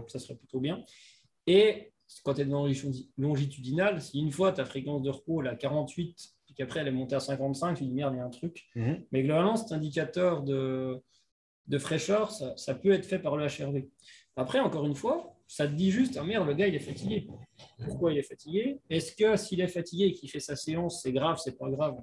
ça 0.07 0.19
serait 0.19 0.35
plutôt 0.35 0.61
bien. 0.61 0.85
Et 1.47 1.91
quand 2.23 2.35
tu 2.35 2.41
es 2.41 2.45
dans 2.45 2.65
longitudinal, 3.17 4.01
si 4.01 4.19
une 4.19 4.31
fois 4.31 4.53
ta 4.53 4.63
fréquence 4.63 5.01
de 5.01 5.09
repos 5.09 5.43
est 5.43 5.49
à 5.49 5.55
48, 5.55 6.15
puis 6.45 6.55
qu'après 6.55 6.80
elle 6.80 6.88
est 6.88 6.91
montée 6.91 7.15
à 7.15 7.19
55, 7.19 7.77
tu 7.77 7.84
dis 7.84 7.91
merde, 7.91 8.13
il 8.13 8.17
y 8.17 8.21
a 8.21 8.25
un 8.25 8.30
truc. 8.30 8.67
Mhm. 8.75 9.03
Mais 9.11 9.23
globalement, 9.23 9.57
cet 9.57 9.73
indicateur 9.73 10.43
de, 10.43 11.01
de 11.67 11.77
fraîcheur, 11.77 12.31
ça, 12.31 12.75
peut 12.75 12.91
être 12.91 13.05
fait 13.05 13.19
par 13.19 13.38
le 13.38 13.45
HRV. 13.45 13.85
Après, 14.35 14.59
encore 14.59 14.85
une 14.85 14.95
fois, 14.95 15.35
ça 15.47 15.67
te 15.67 15.73
dit 15.73 15.91
juste, 15.91 16.17
ah 16.17 16.23
merde, 16.23 16.47
le 16.47 16.53
gars, 16.53 16.67
il 16.67 16.75
est 16.75 16.79
fatigué. 16.79 17.27
Pourquoi 17.83 18.13
il 18.13 18.17
est 18.17 18.23
fatigué? 18.23 18.79
Est-ce 18.89 19.15
que 19.15 19.35
s'il 19.38 19.61
est 19.61 19.67
fatigué 19.67 20.05
et 20.05 20.13
qu'il 20.13 20.29
fait 20.29 20.39
sa 20.39 20.55
séance, 20.55 21.01
c'est 21.01 21.11
grave, 21.11 21.39
c'est 21.43 21.57
pas 21.57 21.69
grave? 21.69 22.01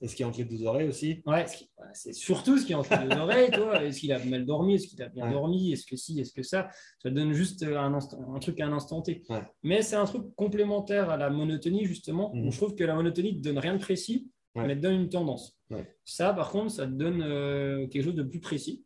Est-ce 0.00 0.16
qu'il 0.16 0.24
est 0.24 0.28
entre 0.28 0.38
les 0.38 0.44
deux 0.44 0.64
oreilles 0.64 0.88
aussi 0.88 1.22
Ouais, 1.24 1.46
c'est 1.94 2.12
surtout 2.12 2.58
ce 2.58 2.66
qui 2.66 2.72
est 2.72 2.74
entre 2.74 2.94
les 3.00 3.08
deux 3.08 3.20
oreilles, 3.20 3.50
toi. 3.50 3.82
Est-ce 3.84 4.00
qu'il 4.00 4.12
a 4.12 4.22
mal 4.24 4.44
dormi? 4.44 4.74
Est-ce 4.74 4.88
qu'il 4.88 5.02
a 5.02 5.08
bien 5.08 5.30
dormi? 5.30 5.72
Est-ce 5.72 5.86
que 5.86 5.96
si? 5.96 6.20
Est-ce 6.20 6.32
que 6.32 6.42
ça? 6.42 6.68
Ça 7.02 7.10
donne 7.10 7.32
juste 7.32 7.62
un, 7.62 7.94
un 7.94 8.38
truc 8.38 8.60
à 8.60 8.66
un 8.66 8.72
instant 8.72 9.00
T. 9.02 9.22
Mais 9.62 9.82
c'est 9.82 9.96
un 9.96 10.04
truc 10.04 10.34
complémentaire 10.34 11.10
à 11.10 11.16
la 11.16 11.30
monotonie, 11.30 11.84
justement, 11.86 12.34
mhm. 12.34 12.50
je 12.50 12.56
trouve 12.56 12.74
que 12.74 12.84
la 12.84 12.94
monotonie 12.94 13.34
ne 13.34 13.40
donne 13.40 13.58
rien 13.58 13.74
de 13.74 13.80
précis, 13.80 14.30
mais 14.54 14.72
elle 14.72 14.80
donne 14.80 14.94
une 14.94 15.08
tendance. 15.08 15.58
Ça, 16.04 16.32
par 16.32 16.50
contre, 16.50 16.70
ça 16.70 16.86
te 16.86 16.92
donne 16.92 17.22
euh, 17.22 17.86
quelque 17.88 18.04
chose 18.04 18.14
de 18.14 18.22
plus 18.22 18.40
précis. 18.40 18.84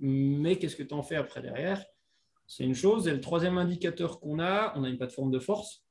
Mais 0.00 0.56
qu'est-ce 0.56 0.76
que 0.76 0.82
tu 0.82 0.94
en 0.94 1.02
fais 1.02 1.16
après 1.16 1.42
derrière? 1.42 1.84
C'est 2.46 2.64
une 2.64 2.74
chose. 2.74 3.06
Et 3.06 3.12
le 3.12 3.20
troisième 3.20 3.58
indicateur 3.58 4.18
qu'on 4.18 4.40
a, 4.40 4.72
on 4.76 4.84
a 4.84 4.88
une 4.88 4.96
plateforme 4.96 5.30
de 5.30 5.38
force 5.38 5.84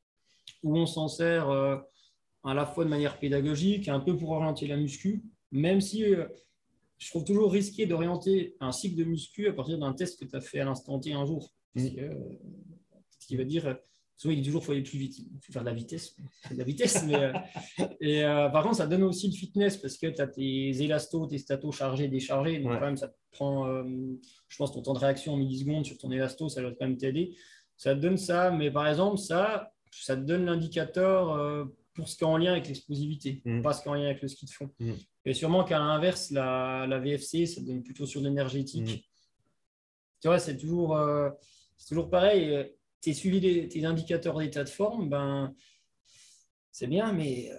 où 0.63 0.77
on 0.77 0.85
s'en 0.85 1.07
sert 1.07 1.49
euh, 1.49 1.77
à 2.43 2.53
la 2.53 2.65
fois 2.65 2.83
de 2.83 2.89
manière 2.89 3.19
pédagogique, 3.19 3.87
un 3.87 3.99
peu 3.99 4.17
pour 4.17 4.31
orienter 4.31 4.67
la 4.67 4.77
muscu, 4.77 5.23
même 5.51 5.79
si 5.79 6.03
euh, 6.03 6.27
je 6.97 7.09
trouve 7.09 7.23
toujours 7.23 7.51
risqué 7.51 7.85
d'orienter 7.85 8.55
un 8.59 8.71
cycle 8.71 8.97
de 8.97 9.03
muscu 9.03 9.47
à 9.47 9.53
partir 9.53 9.79
d'un 9.79 9.93
test 9.93 10.19
que 10.19 10.25
tu 10.25 10.35
as 10.35 10.41
fait 10.41 10.59
à 10.59 10.65
l'instant 10.65 10.99
T 10.99 11.13
un 11.13 11.25
jour. 11.25 11.53
Mm. 11.75 11.87
euh, 11.99 12.13
ce 13.19 13.27
qui 13.27 13.37
va 13.37 13.43
dire, 13.43 13.77
souvent 14.19 14.33
il 14.33 14.41
dit 14.41 14.47
toujours 14.47 14.59
qu'il 14.61 14.65
faut 14.67 14.71
aller 14.73 14.83
plus 14.83 14.97
vite. 14.99 15.17
Il 15.17 15.39
faut 15.41 15.53
faire 15.53 15.61
de 15.61 15.67
la 15.69 15.73
vitesse. 15.73 16.15
de 16.51 16.57
la 16.57 16.63
vitesse 16.65 17.05
mais, 17.05 17.15
euh, 17.15 17.33
et 18.01 18.23
euh, 18.25 18.49
par 18.49 18.63
contre, 18.63 18.75
ça 18.75 18.85
donne 18.85 19.03
aussi 19.03 19.27
le 19.27 19.33
fitness 19.33 19.77
parce 19.77 19.97
que 19.97 20.07
tu 20.07 20.21
as 20.21 20.27
tes 20.27 20.81
élastos, 20.83 21.27
tes 21.29 21.37
statos 21.37 21.73
chargés, 21.73 22.09
déchargés. 22.09 22.59
Donc, 22.59 22.71
Ouais. 22.73 22.79
quand 22.79 22.85
même, 22.87 22.97
ça 22.97 23.07
te 23.07 23.15
prend, 23.31 23.65
euh, 23.67 23.83
je 24.49 24.57
pense, 24.57 24.73
ton 24.73 24.81
temps 24.81 24.93
de 24.93 24.99
réaction 24.99 25.33
en 25.33 25.37
millisecondes 25.37 25.85
sur 25.85 25.97
ton 25.97 26.11
élasto, 26.11 26.49
ça 26.49 26.59
doit 26.61 26.71
quand 26.71 26.85
même 26.85 26.97
t'aider. 26.97 27.37
Ça 27.77 27.95
te 27.95 28.01
donne 28.01 28.17
ça. 28.17 28.51
Mais 28.51 28.69
par 28.71 28.87
exemple, 28.89 29.17
ça, 29.17 29.71
ça 29.89 30.17
te 30.17 30.21
donne 30.21 30.45
l'indicateur 30.45 31.31
euh, 31.31 31.63
pour 31.93 32.09
ce 32.09 32.17
qui 32.17 32.23
est 32.25 32.27
en 32.27 32.35
lien 32.37 32.51
avec 32.51 32.67
l'explosivité, 32.67 33.41
Mm. 33.45 33.61
pas 33.61 33.71
ce 33.71 33.81
qui 33.81 33.87
est 33.87 33.91
en 33.91 33.95
lien 33.95 34.05
avec 34.05 34.21
le 34.21 34.27
ski 34.27 34.45
de 34.45 34.51
fond. 34.51 34.69
Mm. 34.79 34.91
Et 35.25 35.33
sûrement 35.33 35.63
qu'à 35.63 35.79
l'inverse, 35.79 36.29
la, 36.31 36.85
la 36.87 36.99
VFC, 36.99 37.45
ça 37.45 37.61
te 37.61 37.65
donne 37.67 37.83
plutôt 37.83 38.05
sur 38.05 38.19
l'énergétique. 38.19 38.83
Mm. 38.89 39.01
Tu 40.21 40.27
vois, 40.27 40.39
c'est 40.39 40.57
toujours, 40.57 40.99
c'est 41.77 41.87
toujours 41.87 42.09
pareil. 42.09 42.69
Tu 43.01 43.11
es 43.11 43.13
suivi 43.13 43.39
des- 43.39 43.67
tes 43.67 43.85
indicateurs 43.85 44.37
d'état 44.39 44.63
de 44.63 44.69
forme, 44.69 45.09
ben, 45.09 45.53
c'est 46.71 46.87
bien, 46.87 47.13
mais 47.13 47.49
euh, 47.51 47.55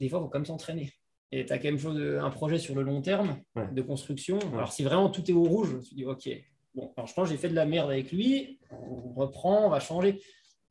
des 0.00 0.08
fois, 0.08 0.18
il 0.20 0.22
faut 0.22 0.28
quand 0.28 0.38
même 0.38 0.46
s'entraîner. 0.46 0.92
Et 1.32 1.44
tu 1.44 1.52
as 1.52 1.58
quand 1.58 1.68
même 1.68 1.78
chose- 1.78 2.00
un 2.00 2.30
projet 2.30 2.58
sur 2.58 2.74
le 2.74 2.82
long 2.82 3.02
terme 3.02 3.40
Ouais. 3.56 3.70
de 3.72 3.82
construction. 3.82 4.38
Alors, 4.54 4.72
si 4.72 4.84
vraiment 4.84 5.10
tout 5.10 5.28
est 5.30 5.34
au 5.34 5.42
rouge, 5.44 5.76
tu 5.86 5.94
dis, 5.94 6.04
OK, 6.04 6.28
bon, 6.74 6.92
alors 6.96 7.06
je 7.08 7.14
pense 7.14 7.28
que 7.28 7.34
j'ai 7.34 7.38
fait 7.40 7.48
de 7.48 7.54
la 7.54 7.66
merde 7.66 7.90
avec 7.90 8.12
lui, 8.12 8.58
on 8.70 9.12
reprend, 9.14 9.66
on 9.66 9.70
va 9.70 9.80
changer. 9.80 10.20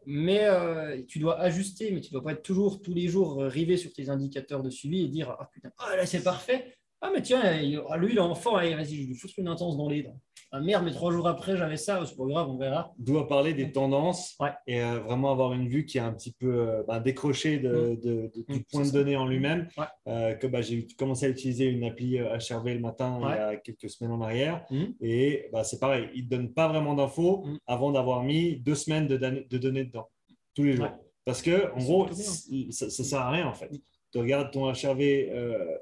Mais 0.08 0.46
euh, 0.46 1.02
tu 1.08 1.18
dois 1.20 1.40
ajuster, 1.40 1.92
mais 1.92 2.00
tu 2.00 2.10
ne 2.10 2.20
dois 2.20 2.24
pas 2.24 2.32
être 2.34 2.44
toujours, 2.44 2.82
tous 2.82 2.94
les 2.94 3.08
jours, 3.08 3.42
rivé 3.42 3.76
sur 3.76 3.92
tes 3.92 4.10
indicateurs 4.10 4.62
de 4.62 4.70
suivi 4.70 5.04
et 5.04 5.08
dire 5.08 5.36
Ah 5.40 5.50
putain, 5.52 5.72
ah, 5.80 5.96
là 5.96 6.06
c'est 6.06 6.22
parfait. 6.24 6.76
Ah, 7.02 7.10
mais 7.12 7.24
tiens, 7.24 7.60
lui 7.62 8.12
il 8.12 8.18
est 8.18 8.20
enfant, 8.20 8.56
allez, 8.56 8.76
vas-y, 8.76 8.96
je 9.04 9.08
lui 9.08 9.16
fous 9.16 9.28
une 9.38 9.48
intense 9.48 9.78
dans 9.78 9.90
les 9.90 10.04
dents. 10.04 10.20
Ah 10.52 10.62
merde, 10.62 10.86
mais 10.86 10.92
trois 10.92 11.12
jours 11.12 11.28
après 11.28 11.58
j'avais 11.58 11.76
ça, 11.76 12.02
c'est 12.06 12.16
pas 12.16 12.24
grave, 12.26 12.50
on 12.50 12.58
verra. 12.58 12.94
doit 12.98 13.28
parler 13.28 13.54
des 13.54 13.72
tendances 13.74 14.36
Ouais. 14.40 14.52
et 14.68 14.82
euh, 14.82 15.00
vraiment 15.00 15.32
avoir 15.32 15.52
une 15.54 15.68
vue 15.68 15.86
qui 15.86 15.98
est 15.98 16.02
un 16.02 16.14
petit 16.14 16.32
peu 16.32 16.48
euh, 16.70 16.84
bah, 16.88 17.00
décrochée 17.00 17.60
de, 17.60 17.98
de- 18.02 18.32
de- 18.34 18.46
du 18.48 18.60
Mm, 18.60 18.64
point 18.72 18.86
de 18.86 18.92
données 18.92 19.18
en 19.18 19.28
lui-même. 19.28 19.68
Ouais. 19.78 19.86
Euh, 20.08 20.34
que 20.36 20.48
bah, 20.48 20.62
j'ai 20.62 20.88
commencé 20.98 21.26
à 21.26 21.30
utiliser 21.30 21.66
une 21.66 21.84
appli 21.84 22.18
HRV 22.20 22.76
le 22.76 22.80
matin 22.80 23.20
il 23.22 23.28
y 23.28 23.32
a 23.32 23.56
quelques 23.58 23.90
semaines 23.90 24.14
en 24.14 24.22
arrière. 24.22 24.66
Mm. 24.72 24.84
Et 25.02 25.50
bah, 25.52 25.64
c'est 25.66 25.80
pareil, 25.80 26.10
il 26.16 26.24
ne 26.26 26.30
donne 26.30 26.54
pas 26.54 26.68
vraiment 26.70 26.94
d'infos 26.94 27.44
Mm. 27.46 27.58
avant 27.68 27.92
d'avoir 27.92 28.24
mis 28.24 28.56
deux 28.58 28.76
semaines 28.76 29.08
de, 29.08 29.18
de 29.18 29.58
données 29.58 29.84
dedans, 29.86 30.08
tous 30.56 30.64
les 30.64 30.74
jours. 30.74 30.88
Parce 31.26 31.42
que, 31.42 31.72
en 31.74 31.80
gros, 31.84 32.08
ça 32.14 32.86
ne 32.86 32.90
sert 32.90 33.20
à 33.20 33.32
rien 33.32 33.48
en 33.48 33.54
fait. 33.54 33.72
Mm. 33.74 33.78
Tu 34.14 34.20
regardes 34.20 34.52
ton 34.52 34.72
HRV 34.72 35.30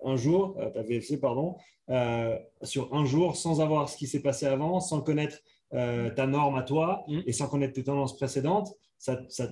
un 0.03 0.15
jour, 0.15 0.57
ta 0.73 0.81
VFC, 0.81 1.19
pardon, 1.19 1.55
euh, 1.89 2.37
sur 2.61 2.93
un 2.93 3.05
jour 3.05 3.35
sans 3.35 3.61
avoir 3.61 3.89
ce 3.89 3.97
qui 3.97 4.07
s'est 4.07 4.21
passé 4.21 4.45
avant, 4.45 4.79
sans 4.79 5.01
connaître 5.01 5.39
euh, 5.73 6.09
ta 6.11 6.27
norme 6.27 6.55
à 6.55 6.63
toi 6.63 7.03
Mm. 7.07 7.19
et 7.25 7.31
sans 7.33 7.47
connaître 7.47 7.73
tes 7.73 7.83
tendances 7.83 8.15
précédentes, 8.15 8.73
ça 8.97 9.19
ça, 9.29 9.49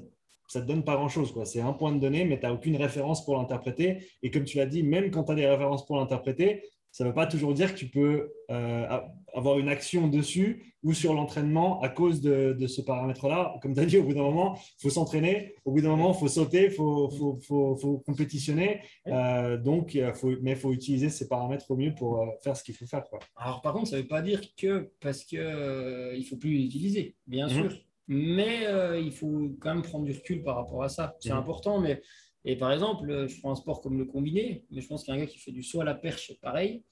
ça 0.47 0.61
te 0.61 0.65
donne 0.67 0.83
pas 0.83 0.95
grand-chose. 0.95 1.31
quoi. 1.31 1.45
C'est 1.45 1.61
un 1.61 1.73
point 1.73 1.93
de 1.93 1.99
données, 1.99 2.25
mais 2.25 2.37
tu 2.39 2.45
n'as 2.45 2.51
aucune 2.51 2.75
référence 2.75 3.23
pour 3.23 3.37
l'interpréter. 3.37 4.05
Et 4.21 4.31
comme 4.31 4.43
tu 4.43 4.57
l'as 4.57 4.65
dit, 4.65 4.83
même 4.83 5.09
quand 5.09 5.23
tu 5.23 5.31
as 5.31 5.35
des 5.35 5.47
références 5.47 5.85
pour 5.85 5.95
l'interpréter, 5.97 6.63
ça 6.91 7.03
ne 7.03 7.09
veut 7.09 7.15
pas 7.15 7.25
toujours 7.27 7.53
dire 7.53 7.73
que 7.73 7.79
tu 7.79 7.87
peux 7.87 8.31
euh, 8.49 8.99
avoir 9.33 9.57
une 9.59 9.69
action 9.69 10.07
dessus 10.07 10.75
ou 10.83 10.93
sur 10.93 11.13
l'entraînement 11.13 11.79
à 11.81 11.89
cause 11.89 12.21
de, 12.21 12.53
de 12.59 12.67
ce 12.67 12.81
paramètre-là. 12.81 13.55
Comme 13.61 13.73
tu 13.73 13.79
as 13.79 13.85
dit, 13.85 13.97
au 13.97 14.03
bout 14.03 14.13
d'un 14.13 14.23
moment, 14.23 14.57
il 14.57 14.81
faut 14.81 14.89
s'entraîner. 14.89 15.55
Au 15.63 15.71
bout 15.71 15.81
d'un 15.81 15.89
moment, 15.89 16.11
il 16.13 16.19
faut 16.19 16.27
sauter, 16.27 16.65
il 16.65 16.71
faut, 16.71 17.09
faut, 17.11 17.39
faut, 17.47 17.75
faut 17.77 17.97
compétitionner. 17.99 18.81
Euh, 19.07 19.57
donc, 19.57 19.97
mais 20.41 20.51
il 20.51 20.57
faut 20.57 20.73
utiliser 20.73 21.09
ces 21.09 21.27
paramètres 21.27 21.69
au 21.69 21.77
mieux 21.77 21.93
pour 21.93 22.21
euh, 22.21 22.25
faire 22.43 22.57
ce 22.57 22.63
qu'il 22.63 22.75
faut 22.75 22.85
faire. 22.87 23.03
Quoi. 23.05 23.19
Alors 23.35 23.61
par 23.61 23.73
contre, 23.73 23.89
ça 23.89 23.97
ne 23.97 24.01
veut 24.01 24.07
pas 24.07 24.21
dire 24.21 24.41
que 24.57 24.91
parce 24.99 25.23
qu'il 25.23 25.39
ne 25.39 26.13
il 26.15 26.23
faut 26.25 26.35
plus 26.37 26.49
l'utiliser, 26.57 27.15
bien 27.27 27.47
Mhm. 27.47 27.53
sûr. 27.53 27.77
Mais 28.07 28.65
il 29.01 29.11
faut 29.13 29.51
quand 29.61 29.73
même 29.73 29.83
prendre 29.83 30.03
du 30.05 30.11
recul 30.11 30.43
par 30.43 30.55
rapport 30.57 30.83
à 30.83 30.89
ça. 30.89 31.15
C'est 31.21 31.31
Mhm. 31.31 31.37
important, 31.39 31.79
mais 31.79 32.01
et 32.45 32.55
par 32.55 32.71
exemple, 32.71 33.09
euh, 33.09 33.27
je 33.27 33.39
prends 33.39 33.51
un 33.51 33.55
sport 33.55 33.81
comme 33.81 33.97
le 33.97 34.05
combiné, 34.05 34.65
mais 34.71 34.81
je 34.81 34.87
pense 34.87 35.03
qu'un 35.03 35.17
gars 35.17 35.25
qui 35.27 35.37
fait 35.39 35.51
du 35.51 35.63
saut 35.63 35.81
à 35.81 35.85
la 35.85 35.95
perche, 35.95 36.33
pareil. 36.41 36.83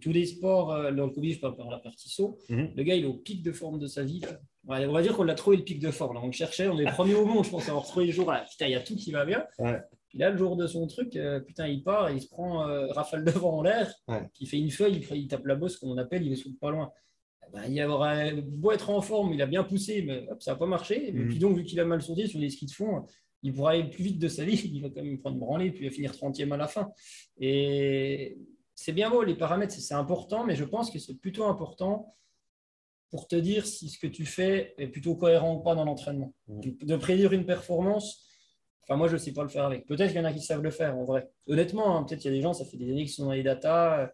Tous 0.00 0.12
les 0.12 0.24
sports, 0.24 0.70
euh, 0.72 0.92
dans 0.92 1.06
le 1.06 1.10
combiné, 1.12 1.34
je 1.34 1.40
parle 1.40 1.56
par 1.56 1.68
la 1.68 1.78
partie 1.78 2.08
saut, 2.08 2.38
Mhm. 2.48 2.70
le 2.76 2.82
gars, 2.84 2.94
il 2.94 3.04
est 3.04 3.08
au 3.08 3.14
pic 3.14 3.42
de 3.42 3.50
forme 3.50 3.78
de 3.80 3.86
sa 3.88 4.04
vie. 4.04 4.20
Ouais, 4.68 4.86
on 4.86 4.92
va 4.92 5.02
dire 5.02 5.16
qu'on 5.16 5.24
l'a 5.24 5.34
trouvé 5.34 5.56
le 5.56 5.64
pic 5.64 5.80
de 5.80 5.90
forme. 5.90 6.14
là. 6.14 6.20
On 6.22 6.26
le 6.26 6.32
cherchait, 6.32 6.68
on 6.68 6.78
est 6.78 6.84
les 6.84 6.90
premiers 6.92 7.14
au 7.14 7.24
monde, 7.24 7.44
je 7.44 7.50
pense, 7.50 7.66
à 7.66 7.70
avoir 7.70 7.86
trouvé 7.86 8.06
le 8.06 8.12
jour. 8.12 8.30
Là. 8.30 8.44
Putain, 8.48 8.66
il 8.66 8.72
y 8.72 8.74
a 8.76 8.80
tout 8.80 8.94
qui 8.94 9.10
va 9.10 9.24
bien. 9.24 9.44
Ouais. 9.58 9.80
Puis 10.08 10.18
là, 10.18 10.30
le 10.30 10.36
jour 10.36 10.54
de 10.56 10.66
son 10.66 10.86
truc, 10.86 11.16
euh, 11.16 11.40
putain, 11.40 11.66
il 11.66 11.82
part, 11.82 12.10
il 12.10 12.20
se 12.20 12.28
prend 12.28 12.68
euh, 12.68 12.86
rafale 12.88 13.24
de 13.24 13.30
vent 13.30 13.58
en 13.58 13.62
l'air, 13.62 13.92
Ouais. 14.06 14.22
il 14.38 14.46
fait 14.48 14.58
une 14.58 14.70
feuille, 14.70 14.96
il, 15.10 15.16
il 15.16 15.28
tape 15.28 15.46
la 15.46 15.54
bosse, 15.56 15.76
comme 15.76 15.90
on 15.90 15.96
appelle, 15.98 16.24
il 16.26 16.32
est 16.32 16.36
sous 16.36 16.54
pas 16.56 16.70
loin. 16.70 16.92
Ben, 17.52 17.64
il 17.68 17.82
aurait 17.82 18.32
beau 18.42 18.70
être 18.70 18.90
en 18.90 19.00
forme, 19.00 19.32
il 19.34 19.42
a 19.42 19.46
bien 19.46 19.64
poussé, 19.64 20.02
mais 20.02 20.28
hop, 20.30 20.40
ça 20.40 20.52
n'a 20.52 20.56
pas 20.56 20.66
marché. 20.66 21.08
Et 21.08 21.12
Mhm. 21.12 21.28
puis 21.28 21.38
donc, 21.40 21.56
vu 21.56 21.64
qu'il 21.64 21.80
a 21.80 21.84
mal 21.84 22.00
sauté 22.00 22.28
sur 22.28 22.38
les 22.38 22.48
skis 22.50 22.66
de 22.66 22.70
fond, 22.70 23.06
il 23.42 23.52
pourra 23.52 23.72
aller 23.72 23.84
plus 23.88 24.04
vite 24.04 24.18
de 24.18 24.28
sa 24.28 24.44
vie, 24.44 24.54
il 24.72 24.82
va 24.82 24.90
quand 24.90 25.02
même 25.02 25.18
prendre 25.18 25.38
branlée, 25.38 25.70
puis 25.70 25.84
il 25.84 25.88
va 25.88 25.94
finir 25.94 26.12
30e 26.12 26.52
à 26.52 26.56
la 26.56 26.68
fin. 26.68 26.92
Et 27.38 28.38
c'est 28.74 28.92
bien 28.92 29.10
beau, 29.10 29.22
les 29.22 29.34
paramètres, 29.34 29.74
c'est 29.74 29.94
important, 29.94 30.44
mais 30.44 30.56
je 30.56 30.64
pense 30.64 30.90
que 30.90 30.98
c'est 30.98 31.14
plutôt 31.14 31.44
important 31.44 32.14
pour 33.10 33.26
te 33.26 33.36
dire 33.36 33.66
si 33.66 33.88
ce 33.88 33.98
que 33.98 34.06
tu 34.06 34.24
fais 34.24 34.74
est 34.78 34.86
plutôt 34.86 35.16
cohérent 35.16 35.56
ou 35.56 35.60
pas 35.60 35.74
dans 35.74 35.84
l'entraînement. 35.84 36.32
Mhm. 36.48 36.76
De 36.82 36.96
prédire 36.96 37.32
une 37.32 37.44
performance, 37.44 38.26
enfin 38.82 38.96
moi 38.96 39.08
je 39.08 39.14
ne 39.14 39.18
sais 39.18 39.32
pas 39.32 39.42
le 39.42 39.48
faire 39.48 39.64
avec. 39.64 39.84
Peut-être 39.86 40.12
qu'il 40.12 40.18
y 40.18 40.20
en 40.20 40.24
a 40.24 40.32
qui 40.32 40.40
savent 40.40 40.62
le 40.62 40.70
faire 40.70 40.96
en 40.96 41.04
vrai. 41.04 41.28
Honnêtement, 41.46 41.96
hein, 41.96 42.04
peut-être 42.04 42.20
qu'il 42.20 42.30
y 42.30 42.34
a 42.34 42.36
des 42.36 42.42
gens, 42.42 42.52
ça 42.52 42.64
fait 42.64 42.76
des 42.76 42.90
années 42.90 43.04
qu'ils 43.04 43.12
sont 43.12 43.26
dans 43.26 43.32
les 43.32 43.42
datas. 43.42 44.02
euh, 44.02 44.06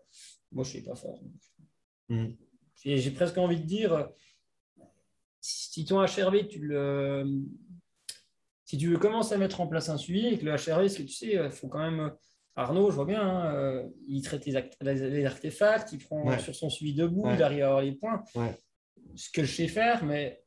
Moi 0.50 0.64
je 0.64 0.70
ne 0.70 0.82
sais 0.82 0.82
pas 0.82 0.96
faire. 0.96 1.14
Mhm. 2.08 2.36
J'ai 2.84 3.10
presque 3.10 3.36
envie 3.38 3.58
de 3.58 3.66
dire, 3.66 4.08
si 5.40 5.84
ton 5.84 6.00
HRV, 6.04 6.48
tu 6.48 6.60
le... 6.60 7.24
si 8.66 8.76
tu 8.76 8.88
veux 8.88 8.98
commencer 8.98 9.34
à 9.34 9.38
mettre 9.38 9.60
en 9.62 9.66
place 9.66 9.88
un 9.88 9.96
suivi 9.96 10.26
et 10.26 10.38
que 10.38 10.44
le 10.44 10.50
HRV, 10.52 10.88
ce 10.88 10.98
que 10.98 11.02
tu 11.04 11.08
sais, 11.14 11.32
il 11.42 11.50
faut 11.50 11.68
quand 11.68 11.78
même. 11.90 12.12
Arnaud, 12.58 12.90
je 12.90 12.96
vois 12.96 13.04
bien, 13.04 13.20
hein, 13.20 13.54
euh, 13.54 13.88
il 14.08 14.22
traite 14.22 14.44
les, 14.46 14.56
act- 14.56 14.76
les- 14.80 15.10
les 15.10 15.24
artefacts, 15.26 15.92
il 15.92 15.98
prend 15.98 16.26
Ouais. 16.26 16.38
sur 16.38 16.54
son 16.54 16.68
suivi 16.70 16.94
debout, 16.94 17.22
Ouais. 17.26 17.34
il 17.34 17.42
arrive 17.42 17.62
à 17.62 17.66
avoir 17.66 17.82
les 17.82 17.92
points. 17.92 18.22
Ouais. 18.34 18.58
Ce 19.14 19.30
que 19.30 19.44
je 19.44 19.54
sais 19.54 19.68
faire, 19.68 20.04
mais 20.04 20.42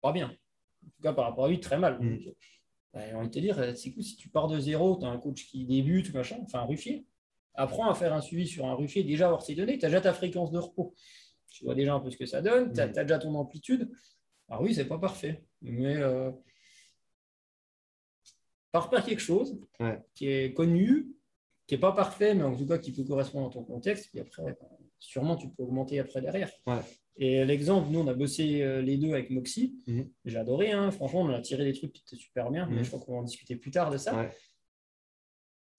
pas 0.00 0.12
bien. 0.12 0.28
En 0.84 0.88
tout 0.96 1.02
cas, 1.02 1.12
par 1.12 1.26
rapport 1.26 1.44
à 1.44 1.48
lui, 1.48 1.60
très 1.60 1.78
mal. 1.78 1.98
Bah, 2.94 3.00
j'ai 3.06 3.14
envie 3.14 3.28
de 3.28 3.32
te 3.34 3.38
dire, 3.38 3.76
c'est 3.76 3.92
cool, 3.92 4.02
si 4.02 4.16
tu 4.16 4.28
pars 4.30 4.48
de 4.48 4.58
zéro, 4.58 4.96
tu 4.98 5.04
as 5.04 5.08
un 5.08 5.18
coach 5.18 5.46
qui 5.46 5.66
débute, 5.66 6.12
machin, 6.14 6.38
enfin 6.42 6.60
un 6.60 6.64
ruffier. 6.64 7.06
Apprends 7.54 7.90
à 7.90 7.94
faire 7.94 8.12
un 8.14 8.20
suivi 8.20 8.46
sur 8.46 8.66
un 8.66 8.74
ruffier, 8.74 9.02
déjà 9.04 9.26
avoir 9.26 9.42
ses 9.42 9.54
données, 9.54 9.78
tu 9.78 9.84
as 9.84 9.88
déjà 9.88 10.00
ta 10.00 10.14
fréquence 10.14 10.50
de 10.50 10.58
repos. 10.58 10.94
Tu 11.50 11.64
vois 11.64 11.74
déjà 11.74 11.94
un 11.94 12.00
peu 12.00 12.10
ce 12.10 12.16
que 12.16 12.26
ça 12.26 12.40
donne, 12.42 12.72
tu 12.72 12.80
as, 12.80 12.86
Mhm. 12.86 12.92
déjà 12.94 13.18
ton 13.18 13.34
amplitude. 13.34 13.90
Alors 14.48 14.62
oui, 14.62 14.74
c'est 14.74 14.86
pas 14.86 14.98
parfait, 14.98 15.44
mais 15.60 15.96
euh, 15.96 16.30
par 18.80 18.90
par 18.90 19.04
quelque 19.04 19.20
chose 19.20 19.58
Ouais. 19.80 19.98
qui 20.14 20.28
est 20.28 20.52
connu, 20.54 21.08
qui 21.66 21.74
n'est 21.74 21.80
pas 21.80 21.92
parfait, 21.92 22.34
mais 22.34 22.42
en 22.44 22.54
tout 22.56 22.66
cas 22.66 22.78
qui 22.78 22.92
peut 22.92 23.04
correspondre 23.04 23.48
à 23.48 23.50
ton 23.50 23.64
contexte, 23.64 24.10
puis 24.10 24.20
après, 24.20 24.56
sûrement 24.98 25.36
tu 25.36 25.48
peux 25.48 25.62
augmenter 25.62 25.98
après 26.00 26.20
derrière. 26.20 26.50
Ouais. 26.66 26.80
Et 27.18 27.44
l'exemple, 27.46 27.88
nous, 27.90 28.00
on 28.00 28.06
a 28.08 28.12
bossé 28.14 28.62
euh, 28.62 28.82
les 28.82 28.98
deux 28.98 29.12
avec 29.14 29.30
Moxie. 29.30 29.78
Mhm. 29.86 30.10
J'ai 30.26 30.36
adoré, 30.38 30.72
hein. 30.72 30.90
franchement, 30.90 31.22
on 31.22 31.30
a 31.30 31.40
tiré 31.40 31.64
des 31.64 31.72
trucs 31.72 31.92
qui 31.94 32.02
étaient 32.06 32.16
super 32.22 32.50
bien, 32.50 32.66
mais 32.66 32.76
Mhm. 32.76 32.84
je 32.84 32.88
crois 32.90 33.00
qu'on 33.00 33.12
va 33.12 33.18
en 33.20 33.22
discuter 33.22 33.56
plus 33.56 33.70
tard 33.70 33.90
de 33.90 33.96
ça. 33.96 34.14
Ouais. 34.14 34.30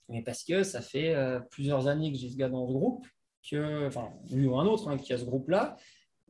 Mais 0.10 0.24
parce 0.24 0.44
que 0.44 0.64
ça 0.64 0.82
fait 0.82 1.14
euh, 1.14 1.40
plusieurs 1.52 1.88
années 1.88 2.12
que 2.12 2.18
j'ai 2.18 2.30
ce 2.30 2.38
gars 2.38 2.50
dans 2.50 2.66
ce 2.68 2.74
groupe, 2.74 3.06
que, 3.50 3.86
enfin, 3.88 4.10
lui 4.32 4.48
ou 4.48 4.58
un 4.58 4.66
autre 4.66 4.88
hein, 4.90 4.98
qui 4.98 5.14
a 5.14 5.18
ce 5.18 5.26
groupe-là, 5.26 5.78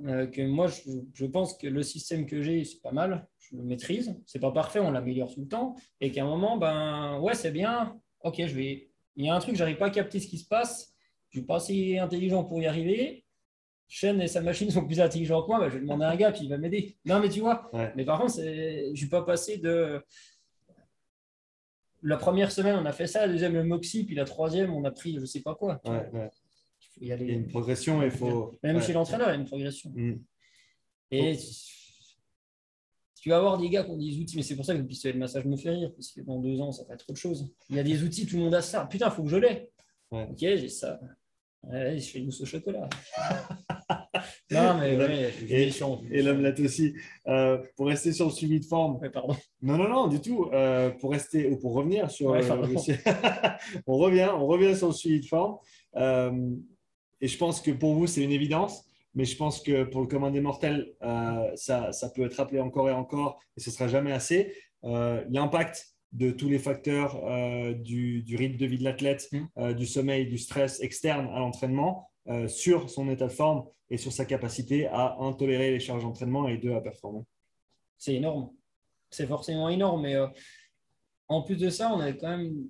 que 0.04 0.46
moi, 0.48 0.68
je, 0.68 0.82
je 1.14 1.26
pense 1.26 1.58
que 1.58 1.68
le 1.68 1.82
système 1.84 2.26
que 2.26 2.42
j'ai, 2.42 2.64
c'est 2.64 2.82
pas 2.82 2.92
mal, 2.92 3.28
je 3.40 3.56
le 3.58 3.64
maîtrise. 3.64 4.16
C'est 4.26 4.40
pas 4.40 4.52
parfait, 4.52 4.80
on 4.80 4.92
l'améliore 4.92 5.34
tout 5.34 5.42
le 5.42 5.48
temps. 5.48 5.76
Et 6.02 6.12
qu'à 6.12 6.24
un 6.24 6.28
moment, 6.28 6.58
ben, 6.58 7.20
ouais, 7.20 7.34
c'est 7.34 7.52
bien, 7.52 8.00
ok, 8.22 8.36
je 8.46 8.56
vais. 8.56 8.90
Il 9.16 9.26
y 9.26 9.30
a 9.30 9.36
un 9.36 9.40
truc, 9.40 9.56
j'arrive 9.56 9.78
pas 9.78 9.88
à 9.88 9.90
capter 9.90 10.20
ce 10.20 10.28
qui 10.28 10.38
se 10.38 10.48
passe, 10.48 10.94
je 11.30 11.40
suis 11.40 11.46
pas 11.48 11.56
assez 11.56 11.98
intelligent 11.98 12.44
pour 12.44 12.62
y 12.62 12.68
arriver. 12.68 13.24
Shen 13.90 14.22
et 14.22 14.28
sa 14.28 14.42
machine 14.42 14.70
sont 14.70 14.86
plus 14.86 15.00
intelligents 15.00 15.42
que 15.42 15.48
moi, 15.48 15.60
ben, 15.60 15.70
je 15.70 15.76
vais 15.76 15.80
demander 15.82 16.04
à 16.06 16.10
un 16.10 16.16
gars, 16.18 16.32
puis 16.32 16.42
il 16.44 16.50
va 16.50 16.58
m'aider. 16.58 16.98
Non, 17.06 17.20
mais 17.20 17.30
tu 17.30 17.40
vois, 17.40 17.70
Ouais. 17.74 17.92
mais 17.96 18.04
par 18.06 18.20
contre, 18.20 18.36
je 18.38 18.92
suis 18.96 19.10
pas 19.10 19.24
passé 19.24 19.58
de. 19.58 20.04
La 22.04 22.18
première 22.18 22.52
semaine, 22.52 22.76
on 22.80 22.86
a 22.86 22.92
fait 22.92 23.08
ça, 23.08 23.26
la 23.26 23.32
deuxième, 23.34 23.54
le 23.54 23.64
Moxie, 23.64 24.04
puis 24.06 24.14
la 24.16 24.26
troisième, 24.26 24.72
on 24.72 24.84
a 24.84 24.92
pris 24.92 25.18
je 25.20 25.26
sais 25.26 25.42
pas 25.42 25.56
quoi. 25.56 25.82
Ouais, 25.86 26.08
ouais. 26.14 26.30
Il 27.00 27.08
y 27.08 27.12
Il 27.12 27.28
y 27.28 27.32
a 27.32 27.34
une 27.34 27.48
progression 27.48 28.02
et 28.02 28.06
il 28.06 28.12
faut. 28.12 28.58
Même 28.64 28.78
ouais. 28.78 28.82
chez 28.82 28.94
l'entraîneur, 28.94 29.30
il 29.30 29.34
y 29.34 29.36
a 29.36 29.40
une 29.40 29.46
progression. 29.46 29.92
Mhm. 29.94 30.24
Et 31.12 31.38
tu 33.22 33.30
vas 33.30 33.38
avoir 33.38 33.58
des 33.58 33.70
gars 33.70 33.84
qui 33.84 33.90
ont 33.92 33.98
des 33.98 34.18
outils, 34.20 34.36
mais 34.36 34.44
c'est 34.44 34.56
pour 34.56 34.66
ça 34.66 34.74
que 34.74 34.80
le 34.80 34.86
pistolet 34.86 35.14
de 35.14 35.20
massage 35.20 35.46
me 35.46 35.58
fait 35.58 35.72
rire, 35.72 35.92
parce 35.94 36.12
que 36.12 36.22
dans 36.22 36.40
deux 36.40 36.60
ans, 36.62 36.72
ça 36.72 36.84
va 36.86 36.94
être 36.94 37.06
autre 37.10 37.20
chose. 37.20 37.54
Il 37.70 37.76
y 37.76 37.80
a 37.80 37.84
des 37.84 38.04
outils, 38.04 38.26
tout 38.26 38.38
le 38.38 38.44
monde 38.44 38.56
a 38.56 38.62
ça. 38.62 38.86
Putain, 38.86 39.10
faut 39.10 39.24
que 39.24 39.30
je 39.30 39.38
l'ai. 39.38 39.70
Ouais. 40.12 40.28
Ok, 40.30 40.38
j'ai 40.40 40.70
ça. 40.70 41.00
Ouais, 41.64 41.98
je 41.98 42.10
fais 42.10 42.22
mousse 42.22 42.40
au 42.40 42.46
chocolat. 42.46 42.88
non, 44.52 44.78
mais 44.80 44.96
ouais, 44.96 45.34
Et-. 45.50 45.72
Et 46.12 46.22
l'omelette 46.22 46.60
aussi. 46.62 46.94
Euh, 47.28 47.62
pour 47.76 47.88
rester 47.88 48.14
sur 48.14 48.28
le 48.28 48.32
suivi 48.32 48.60
de 48.60 48.66
forme, 48.66 49.00
pardon. 49.12 49.36
Non, 49.62 49.78
non, 49.78 49.90
non, 49.90 50.08
du 50.08 50.22
tout. 50.22 50.50
Euh, 50.54 50.92
pour 50.92 51.12
rester 51.12 51.50
ou 51.50 51.58
pour 51.58 51.74
revenir 51.74 52.10
sur. 52.10 52.28
Ouais, 52.28 52.50
euh, 52.50 52.56
on 53.88 53.98
revient, 53.98 54.30
on 54.34 54.48
revient 54.48 54.76
sur 54.76 54.88
le 54.88 54.94
suivi 54.94 55.20
de 55.20 55.26
forme. 55.26 55.58
Euh, 57.22 57.26
et 57.26 57.28
je 57.28 57.38
pense 57.38 57.62
que 57.62 57.72
pour 57.72 57.94
vous, 57.94 58.08
c'est 58.08 58.24
une 58.24 58.32
évidence. 58.32 58.84
Mais 59.14 59.26
je 59.26 59.36
pense 59.36 59.62
que 59.62 59.84
pour 59.84 60.02
le 60.02 60.08
commun 60.08 60.30
des 60.30 60.42
mortels, 60.42 60.94
euh, 61.02 61.50
ça, 61.56 61.92
ça, 61.92 62.10
peut 62.10 62.26
être 62.26 62.36
rappelé 62.36 62.60
encore 62.60 62.88
et 62.88 62.94
encore 62.94 63.40
et 63.56 63.62
ce 63.62 63.70
ne 63.70 63.74
sera 63.74 63.88
jamais 63.88 64.12
assez. 64.12 64.54
L'impact 64.84 65.88
de 66.12 66.30
tous 66.30 66.50
les 66.50 66.60
facteurs 66.60 67.20
du, 67.78 68.22
du, 68.22 68.36
rythme 68.36 68.58
de 68.58 68.66
vie 68.68 68.78
de 68.78 68.84
l'athlète, 68.84 69.28
mmh. 69.32 69.74
du 69.74 69.88
sommeil, 69.88 70.28
du 70.28 70.38
stress 70.38 70.82
externe 70.82 71.30
à 71.34 71.40
l'entraînement 71.40 72.12
sur 72.48 72.92
son 72.92 73.10
état 73.10 73.26
de 73.26 73.32
forme 73.32 73.66
et 73.90 73.98
sur 73.98 74.14
sa 74.14 74.24
capacité 74.24 74.86
à 74.86 75.18
intolérer 75.20 75.72
les 75.72 75.80
charges 75.80 76.04
d'entraînement 76.04 76.48
et 76.48 76.58
deux, 76.58 76.76
à 76.76 76.82
performer. 76.82 77.24
C'est 77.98 78.14
énorme. 78.14 78.52
C'est 79.10 79.28
forcément 79.28 79.68
énorme. 79.68 80.04
Mais 80.04 80.16
en 81.28 81.42
plus 81.42 81.58
de 81.58 81.70
ça, 81.70 81.92
on 81.92 82.00
a 82.00 82.14
quand 82.14 82.38
même 82.38 82.70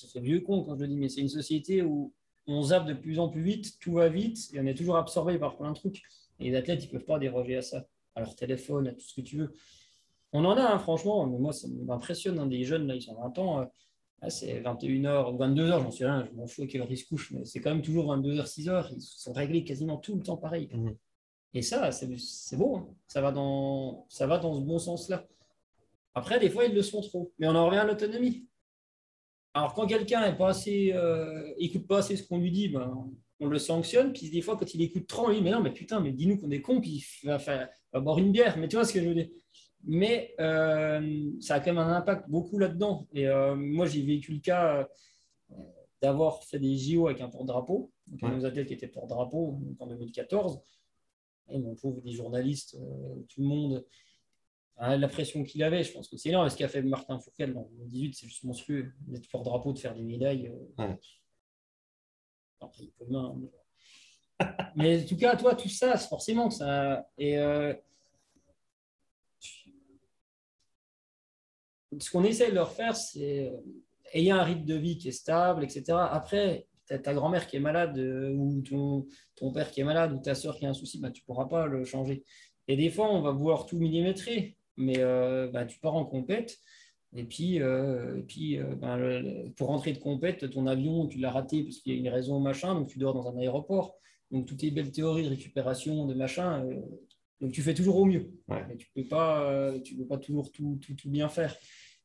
ça 0.00 0.08
fait 0.08 0.20
vieux 0.20 0.40
con 0.40 0.64
quand 0.64 0.76
je 0.76 0.82
le 0.82 0.88
dis, 0.88 0.96
mais 0.96 1.08
c'est 1.08 1.20
une 1.20 1.28
société 1.28 1.82
où 1.82 2.12
on 2.46 2.62
zappe 2.62 2.86
de 2.86 2.94
plus 2.94 3.18
en 3.18 3.28
plus 3.28 3.42
vite, 3.42 3.78
tout 3.80 3.94
va 3.94 4.08
vite, 4.08 4.38
et 4.52 4.60
on 4.60 4.66
est 4.66 4.74
toujours 4.74 4.96
absorbé 4.96 5.38
par 5.38 5.56
plein 5.56 5.70
de 5.70 5.76
trucs. 5.76 6.02
Et 6.38 6.50
les 6.50 6.56
athlètes, 6.56 6.82
ils 6.84 6.86
ne 6.86 6.92
peuvent 6.92 7.06
pas 7.06 7.18
déroger 7.18 7.56
à 7.56 7.62
ça, 7.62 7.86
à 8.14 8.20
leur 8.20 8.34
téléphone, 8.34 8.88
à 8.88 8.92
tout 8.92 9.00
ce 9.00 9.14
que 9.14 9.20
tu 9.20 9.36
veux. 9.36 9.54
On 10.32 10.44
en 10.44 10.56
a, 10.56 10.74
hein, 10.74 10.78
franchement, 10.78 11.26
mais 11.26 11.38
moi, 11.38 11.52
ça 11.52 11.68
m'impressionne. 11.68 12.38
Hein, 12.38 12.46
des 12.46 12.64
jeunes, 12.64 12.86
là, 12.86 12.94
ils 12.94 13.10
ont 13.10 13.20
20 13.20 13.38
ans, 13.38 13.60
euh, 13.60 14.28
c'est 14.28 14.60
21h, 14.60 15.36
22h, 15.36 15.82
j'en 15.82 15.90
sais 15.90 16.04
rien, 16.04 16.26
je 16.30 16.36
m'en 16.36 16.46
fous 16.46 16.62
à 16.62 16.66
quelle 16.66 16.82
heure 16.82 16.90
ils 16.90 16.98
se 16.98 17.06
couchent, 17.06 17.32
mais 17.32 17.44
c'est 17.44 17.60
quand 17.60 17.70
même 17.70 17.82
toujours 17.82 18.14
22h, 18.14 18.46
6h, 18.46 18.88
ils 18.94 19.00
sont 19.00 19.32
réglés 19.32 19.64
quasiment 19.64 19.96
tout 19.96 20.16
le 20.16 20.22
temps 20.22 20.36
pareil. 20.36 20.68
Mmh. 20.72 20.90
Et 21.54 21.62
ça, 21.62 21.90
c'est 21.90 22.56
beau, 22.56 22.76
hein. 22.76 22.88
ça, 23.08 23.20
va 23.20 23.32
dans, 23.32 24.06
ça 24.08 24.26
va 24.26 24.38
dans 24.38 24.54
ce 24.54 24.60
bon 24.60 24.78
sens-là. 24.78 25.26
Après, 26.14 26.38
des 26.38 26.50
fois, 26.50 26.64
ils 26.64 26.74
le 26.74 26.82
sont 26.82 27.00
trop, 27.00 27.32
mais 27.38 27.48
on 27.48 27.54
en 27.54 27.66
revient 27.66 27.78
à 27.78 27.84
l'autonomie. 27.84 28.46
Alors, 29.52 29.74
quand 29.74 29.86
quelqu'un 29.86 30.32
pas 30.32 30.50
assez, 30.50 30.92
euh, 30.94 31.52
écoute 31.58 31.86
pas 31.86 31.98
assez 31.98 32.16
ce 32.16 32.26
qu'on 32.26 32.38
lui 32.38 32.52
dit, 32.52 32.68
ben, 32.68 33.08
on 33.40 33.46
le 33.46 33.58
sanctionne. 33.58 34.12
Puis 34.12 34.30
des 34.30 34.42
fois, 34.42 34.56
quand 34.56 34.74
il 34.74 34.82
écoute 34.82 35.06
trop, 35.06 35.26
on 35.26 35.28
lui 35.28 35.36
dit 35.36 35.42
Mais 35.42 35.50
non, 35.50 35.60
mais 35.60 35.72
putain, 35.72 36.00
mais 36.00 36.12
dis-nous 36.12 36.38
qu'on 36.38 36.50
est 36.50 36.60
con, 36.60 36.80
puis 36.80 37.04
il 37.22 37.26
va, 37.26 37.38
faire, 37.38 37.68
boire 37.92 38.18
une 38.18 38.32
bière. 38.32 38.56
Mais 38.58 38.68
tu 38.68 38.76
vois 38.76 38.84
ce 38.84 38.92
que 38.92 39.02
je 39.02 39.08
veux 39.08 39.14
dire? 39.14 39.28
Mais 39.82 40.34
euh, 40.40 41.30
ça 41.40 41.54
a 41.54 41.60
quand 41.60 41.72
même 41.72 41.78
un 41.78 41.96
impact 41.96 42.28
beaucoup 42.28 42.58
là-dedans. 42.58 43.08
Et 43.12 43.26
euh, 43.26 43.56
moi, 43.56 43.86
j'ai 43.86 44.02
vécu 44.02 44.32
le 44.32 44.40
cas 44.40 44.88
d'avoir 46.00 46.44
fait 46.44 46.58
des 46.58 46.76
JO 46.76 47.08
avec 47.08 47.20
un 47.20 47.28
porte-drapeau. 47.28 47.90
Donc, 48.06 48.22
ouais. 48.22 48.36
nos 48.36 48.44
athlètes 48.44 48.68
qui 48.68 48.74
étaient 48.74 48.88
porte-drapeau 48.88 49.60
en 49.78 49.86
2014. 49.86 50.60
Et 51.52 51.56
on 51.56 51.74
trouve 51.74 52.00
des 52.02 52.12
journalistes, 52.12 52.76
tout 53.28 53.40
le 53.40 53.46
monde 53.46 53.84
ah, 54.82 54.96
la 54.96 55.08
pression 55.08 55.44
qu'il 55.44 55.62
avait, 55.62 55.84
je 55.84 55.92
pense 55.92 56.08
que 56.08 56.16
c'est 56.16 56.30
énorme. 56.30 56.48
Ce 56.48 56.56
qu'a 56.56 56.66
fait 56.66 56.80
Martin 56.80 57.18
Fourcade 57.18 57.54
en 57.54 57.68
2018, 57.72 58.14
c'est 58.14 58.26
juste 58.26 58.44
monstrueux. 58.44 58.90
D'être 59.08 59.28
porte-drapeau, 59.28 59.74
de 59.74 59.78
faire 59.78 59.94
des 59.94 60.02
médailles. 60.02 60.48
Euh, 60.78 60.94
mais... 64.74 65.02
en 65.02 65.06
tout 65.06 65.16
cas, 65.18 65.36
toi, 65.36 65.54
tout 65.54 65.68
ça, 65.68 65.98
c'est 65.98 66.08
forcément 66.08 66.48
ça. 66.48 67.06
Et 67.18 67.36
euh, 67.36 67.74
ce 71.98 72.10
qu'on 72.10 72.24
essaie 72.24 72.48
de 72.48 72.54
leur 72.54 72.72
faire, 72.72 72.96
c'est 72.96 73.50
euh, 73.50 73.58
ayant 74.14 74.36
un 74.36 74.44
rythme 74.44 74.64
de 74.64 74.76
vie 74.76 74.96
qui 74.96 75.08
est 75.08 75.12
stable, 75.12 75.62
etc. 75.62 75.92
Après, 76.10 76.66
ta 76.86 77.12
grand-mère 77.12 77.46
qui 77.46 77.56
est 77.56 77.60
malade 77.60 77.98
ou 77.98 78.62
ton, 78.62 79.52
père 79.52 79.70
qui 79.70 79.82
est 79.82 79.84
malade 79.84 80.14
ou 80.14 80.20
ta 80.20 80.34
soeur 80.34 80.56
qui 80.56 80.64
a 80.64 80.70
un 80.70 80.74
souci, 80.74 80.98
bah, 80.98 81.10
tu 81.10 81.20
ne 81.20 81.26
pourras 81.26 81.44
pas 81.44 81.66
le 81.66 81.84
changer. 81.84 82.24
Et 82.66 82.78
des 82.78 82.88
fois, 82.88 83.12
on 83.12 83.20
va 83.20 83.30
vouloir 83.30 83.66
tout 83.66 83.76
millimétrer 83.76 84.56
mais 84.76 84.98
euh, 84.98 85.48
bah, 85.48 85.64
tu 85.64 85.78
pars 85.78 85.94
en 85.94 86.04
compète. 86.04 86.58
Et 87.16 87.24
puis, 87.24 87.60
euh, 87.60 88.18
et 88.18 88.22
puis 88.22 88.58
euh, 88.58 88.74
bah, 88.76 88.96
pour 89.56 89.68
rentrer 89.68 89.92
de 89.92 89.98
compète, 89.98 90.48
ton 90.50 90.66
avion, 90.66 91.08
tu 91.08 91.18
l'as 91.18 91.30
raté 91.30 91.64
parce 91.64 91.78
qu'il 91.78 91.94
y 91.94 91.96
a 91.96 91.98
une 91.98 92.08
raison, 92.08 92.38
machin, 92.38 92.74
donc 92.74 92.88
tu 92.88 92.98
dors 92.98 93.14
dans 93.14 93.28
un 93.28 93.38
aéroport. 93.38 93.96
Donc, 94.30 94.46
toutes 94.46 94.58
tes 94.58 94.70
belles 94.70 94.92
théories 94.92 95.24
de 95.24 95.30
récupération, 95.30 96.06
de 96.06 96.14
machin, 96.14 96.64
donc 97.40 97.50
tu 97.50 97.62
fais 97.62 97.74
toujours 97.74 97.96
au 97.96 98.04
mieux. 98.04 98.30
Mais 98.46 98.76
tu 98.76 98.88
ne 98.94 99.02
peux, 99.02 99.08
pas, 99.08 99.72
tu 99.82 99.96
peux 99.96 100.06
pas 100.06 100.18
toujours 100.18 100.52
tout, 100.52 100.78
tout, 100.80 100.94
tout, 100.94 101.10
bien 101.10 101.28
faire. 101.28 101.56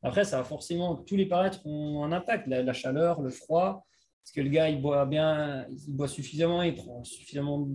Après, 0.02 0.24
ça 0.24 0.40
a 0.40 0.44
forcément, 0.44 0.96
tous 0.96 1.14
les 1.14 1.26
paramètres 1.26 1.64
ont 1.66 2.02
un 2.02 2.10
impact. 2.10 2.48
La, 2.48 2.64
la 2.64 2.72
chaleur, 2.72 3.22
le 3.22 3.30
froid, 3.30 3.86
est-ce 4.24 4.32
que 4.32 4.40
le 4.40 4.48
gars, 4.48 4.68
il 4.68 4.82
boit 4.82 5.06
bien, 5.06 5.68
il 5.86 5.94
boit 5.94 6.08
suffisamment, 6.08 6.64
il 6.64 6.74
prend 6.74 7.04
suffisamment 7.04 7.68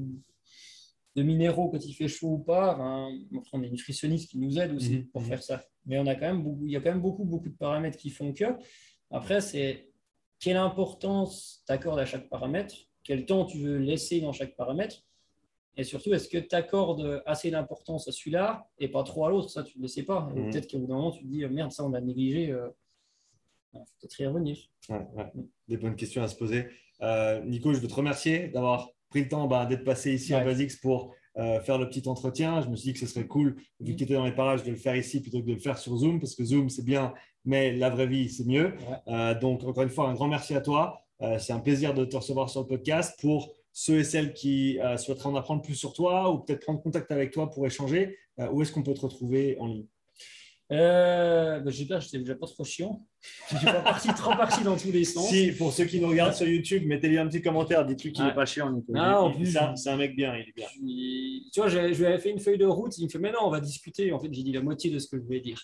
de 1.16 1.24
minéraux 1.24 1.70
quand 1.70 1.84
il 1.86 1.94
fait 1.94 2.08
chaud 2.08 2.34
ou 2.34 2.40
pas. 2.40 2.78
on 2.80 3.62
a 3.62 3.66
une 3.66 3.72
nutritionniste 3.72 4.30
qui 4.32 4.40
nous 4.40 4.58
aide 4.58 4.74
aussi 4.74 5.00
mhm, 5.00 5.08
pour 5.08 5.22
mhm. 5.22 5.28
faire 5.28 5.44
ça. 5.44 5.64
Mais 5.86 6.00
on 6.00 6.08
a 6.08 6.16
quand 6.16 6.28
même 6.28 6.44
beaucoup, 6.44 6.66
il 6.66 6.72
y 6.72 6.76
a 6.76 6.82
quand 6.82 6.92
même 6.92 7.02
beaucoup, 7.02 7.26
beaucoup 7.26 7.50
de 7.50 7.56
paramètres 7.56 7.98
qui 7.98 8.10
font 8.10 8.34
que. 8.34 8.46
Après, 9.10 9.42
c'est 9.42 9.90
quelle 10.40 10.58
importance 10.58 11.64
tu 11.68 11.74
accordes 11.74 12.00
à 12.00 12.06
chaque 12.06 12.30
paramètre, 12.30 12.76
quel 13.04 13.26
temps 13.26 13.46
tu 13.46 13.58
veux 13.58 13.78
laisser 13.78 14.22
dans 14.22 14.32
chaque 14.32 14.56
paramètre, 14.56 15.04
et 15.78 15.84
surtout, 15.84 16.14
est-ce 16.14 16.28
que 16.28 16.38
tu 16.38 16.54
accordes 16.54 17.24
assez 17.26 17.50
d'importance 17.50 18.08
à 18.08 18.12
celui-là 18.12 18.68
et 18.78 18.90
pas 18.90 19.04
trop 19.04 19.26
à 19.26 19.30
l'autre? 19.30 19.50
Ça, 19.50 19.64
tu 19.64 19.78
ne 19.78 19.84
le 19.84 19.88
sais 19.88 20.04
pas. 20.04 20.22
Mhm. 20.22 20.52
Peut-être 20.52 20.70
qu'au 20.70 20.80
bout 20.80 20.88
d'un 20.88 20.96
moment, 20.96 21.12
tu 21.12 21.24
te 21.24 21.28
dis, 21.28 21.46
merde, 21.46 21.72
ça, 21.72 21.86
on 21.86 21.94
a 21.94 22.02
négligé. 22.02 22.46
Il 22.46 22.52
euh, 22.52 22.70
faut 23.72 23.86
peut-être 24.00 24.20
y 24.20 24.26
revenir. 24.26 24.58
Des 25.68 25.78
bonnes 25.78 25.96
questions 25.96 26.22
à 26.22 26.28
se 26.28 26.36
poser. 26.36 26.68
Euh, 27.02 27.44
Nico, 27.46 27.74
je 27.74 27.80
veux 27.80 27.88
te 27.88 27.94
remercier 27.94 28.50
d'avoir 28.50 28.90
pris 29.12 29.22
le 29.22 29.28
temps 29.28 29.46
bah, 29.46 29.68
d'être 29.68 29.84
passé 29.84 30.14
ici 30.14 30.34
à 30.34 30.44
Basics 30.44 30.82
pour 30.82 31.14
euh, 31.38 31.60
faire 31.60 31.78
le 31.78 31.88
petit 31.88 32.08
entretien. 32.08 32.62
Je 32.62 32.70
me 32.70 32.76
suis 32.76 32.92
dit 32.92 32.94
que 32.94 33.06
ce 33.06 33.14
serait 33.14 33.28
cool, 33.28 33.58
vu 33.80 33.96
qu'il 33.96 34.04
était 34.04 34.16
dans 34.16 34.26
les 34.26 34.32
parages, 34.32 34.64
de 34.64 34.72
le 34.72 34.78
faire 34.78 34.96
ici 34.96 35.22
plutôt 35.22 35.42
que 35.42 35.46
de 35.46 35.54
le 35.54 35.60
faire 35.60 35.78
sur 35.78 35.96
Zoom, 35.96 36.20
parce 36.20 36.34
que 36.34 36.44
Zoom, 36.44 36.70
c'est 36.70 36.84
bien, 36.84 37.14
mais 37.46 37.74
la 37.74 37.90
vraie 37.90 38.08
vie, 38.08 38.30
c'est 38.30 38.48
mieux. 38.48 38.74
Euh, 39.08 39.38
donc, 39.40 39.64
encore 39.64 39.84
une 39.84 39.90
fois, 39.90 40.10
un 40.10 40.14
grand 40.14 40.28
merci 40.28 40.56
à 40.56 40.62
toi. 40.62 41.04
Euh, 41.22 41.38
c'est 41.38 41.54
un 41.54 41.60
plaisir 41.60 41.94
de 41.94 42.06
te 42.06 42.16
recevoir 42.16 42.50
sur 42.50 42.62
le 42.62 42.68
podcast. 42.68 43.20
Pour 43.22 43.54
ceux 43.74 44.00
et 44.00 44.04
celles 44.04 44.34
qui 44.34 44.80
souhaiteraient 44.98 45.30
en 45.30 45.36
apprendre 45.36 45.62
plus 45.62 45.76
sur 45.76 45.94
toi 45.94 46.30
ou 46.30 46.40
peut-être 46.40 46.62
prendre 46.62 46.82
contact 46.82 47.10
avec 47.12 47.32
toi 47.32 47.50
pour 47.50 47.66
échanger, 47.66 48.18
où 48.52 48.62
est-ce 48.62 48.74
qu'on 48.74 48.84
peut 48.84 48.94
te 48.94 49.00
retrouver 49.00 49.56
en 49.60 49.68
ligne? 49.68 49.86
Euh, 50.72 51.60
bah, 51.60 51.72
J'espère 51.72 51.99
que 51.99 52.06
je 52.06 52.18
déjà 52.18 52.35
pas 52.35 52.48
trop 52.48 52.64
chiant. 52.64 53.06
Je 53.52 53.57
suis 53.57 53.65
pas 53.65 53.81
parti, 53.81 54.07
trop 54.10 54.31
parti 54.31 54.64
dans 54.64 54.76
tous 54.76 54.91
les 54.91 55.03
sens. 55.03 55.30
Si, 55.30 55.52
pour 55.52 55.72
ceux 55.72 55.85
qui 55.85 55.99
nous 55.99 56.07
regardent 56.07 56.34
sur 56.34 56.48
YouTube, 56.48 56.85
mettez-lui 56.88 57.19
un 57.19 57.27
petit 57.27 57.41
commentaire. 57.41 57.85
Dites-lui 57.85 58.14
qu'il 58.14 58.26
n'est 58.26 58.34
pas 58.34 58.45
chiant, 58.45 58.72
Nico. 58.72 58.93
Ah, 58.95 59.31
c'est 59.76 59.89
un, 59.89 59.98
mec 59.98 60.15
bien. 60.15 60.35
Il 60.35 60.49
est 60.49 60.53
bien. 60.56 60.68
Tu 61.53 61.60
vois, 61.60 61.68
je, 61.68 61.80
lui 61.80 62.06
avais 62.06 62.18
fait 62.18 62.31
une 62.31 62.39
feuille 62.39 62.57
de 62.57 62.65
route. 62.65 62.98
Il 62.98 63.06
me 63.06 63.10
fait 63.10 63.19
Mais 63.19 63.31
non, 63.31 63.39
on 63.43 63.49
va 63.49 63.60
discuter. 63.60 64.11
En 64.11 64.19
fait, 64.19 64.34
j'ai 64.34 64.43
dit 64.43 64.52
la 64.52 64.61
moitié 64.61 64.89
de 64.89 64.98
ce 64.98 65.07
que 65.07 65.18
je 65.18 65.23
voulais 65.23 65.41
dire. 65.41 65.60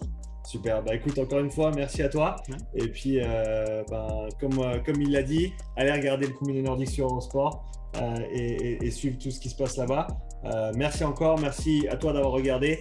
Super, 0.51 0.83
bah 0.83 0.97
écoute, 0.97 1.17
encore 1.17 1.39
une 1.39 1.51
fois, 1.51 1.71
merci 1.75 2.03
à 2.03 2.09
toi. 2.09 2.35
Ouais. 2.49 2.57
Et 2.85 2.89
puis, 2.89 3.21
euh, 3.21 3.85
ben, 3.89 4.27
comme, 4.41 4.59
euh, 4.59 4.79
comme 4.85 5.01
il 5.01 5.13
l'a 5.13 5.23
dit, 5.23 5.53
allez 5.77 5.93
regarder 5.93 6.27
le 6.27 6.33
combiné 6.33 6.61
nordique 6.63 6.89
sur 6.89 7.07
Eurosport 7.07 7.65
euh, 7.97 8.17
et, 8.33 8.73
et- 8.73 8.85
et 8.85 8.91
suivre 8.91 9.17
tout 9.17 9.31
ce 9.31 9.39
qui 9.39 9.49
se 9.49 9.55
passe 9.55 9.77
là-bas. 9.77 10.09
Euh, 10.47 10.73
merci 10.75 11.05
encore, 11.05 11.39
merci 11.39 11.87
à 11.89 11.97
toi 11.97 12.13
d'avoir 12.13 12.33
regardé 12.33 12.81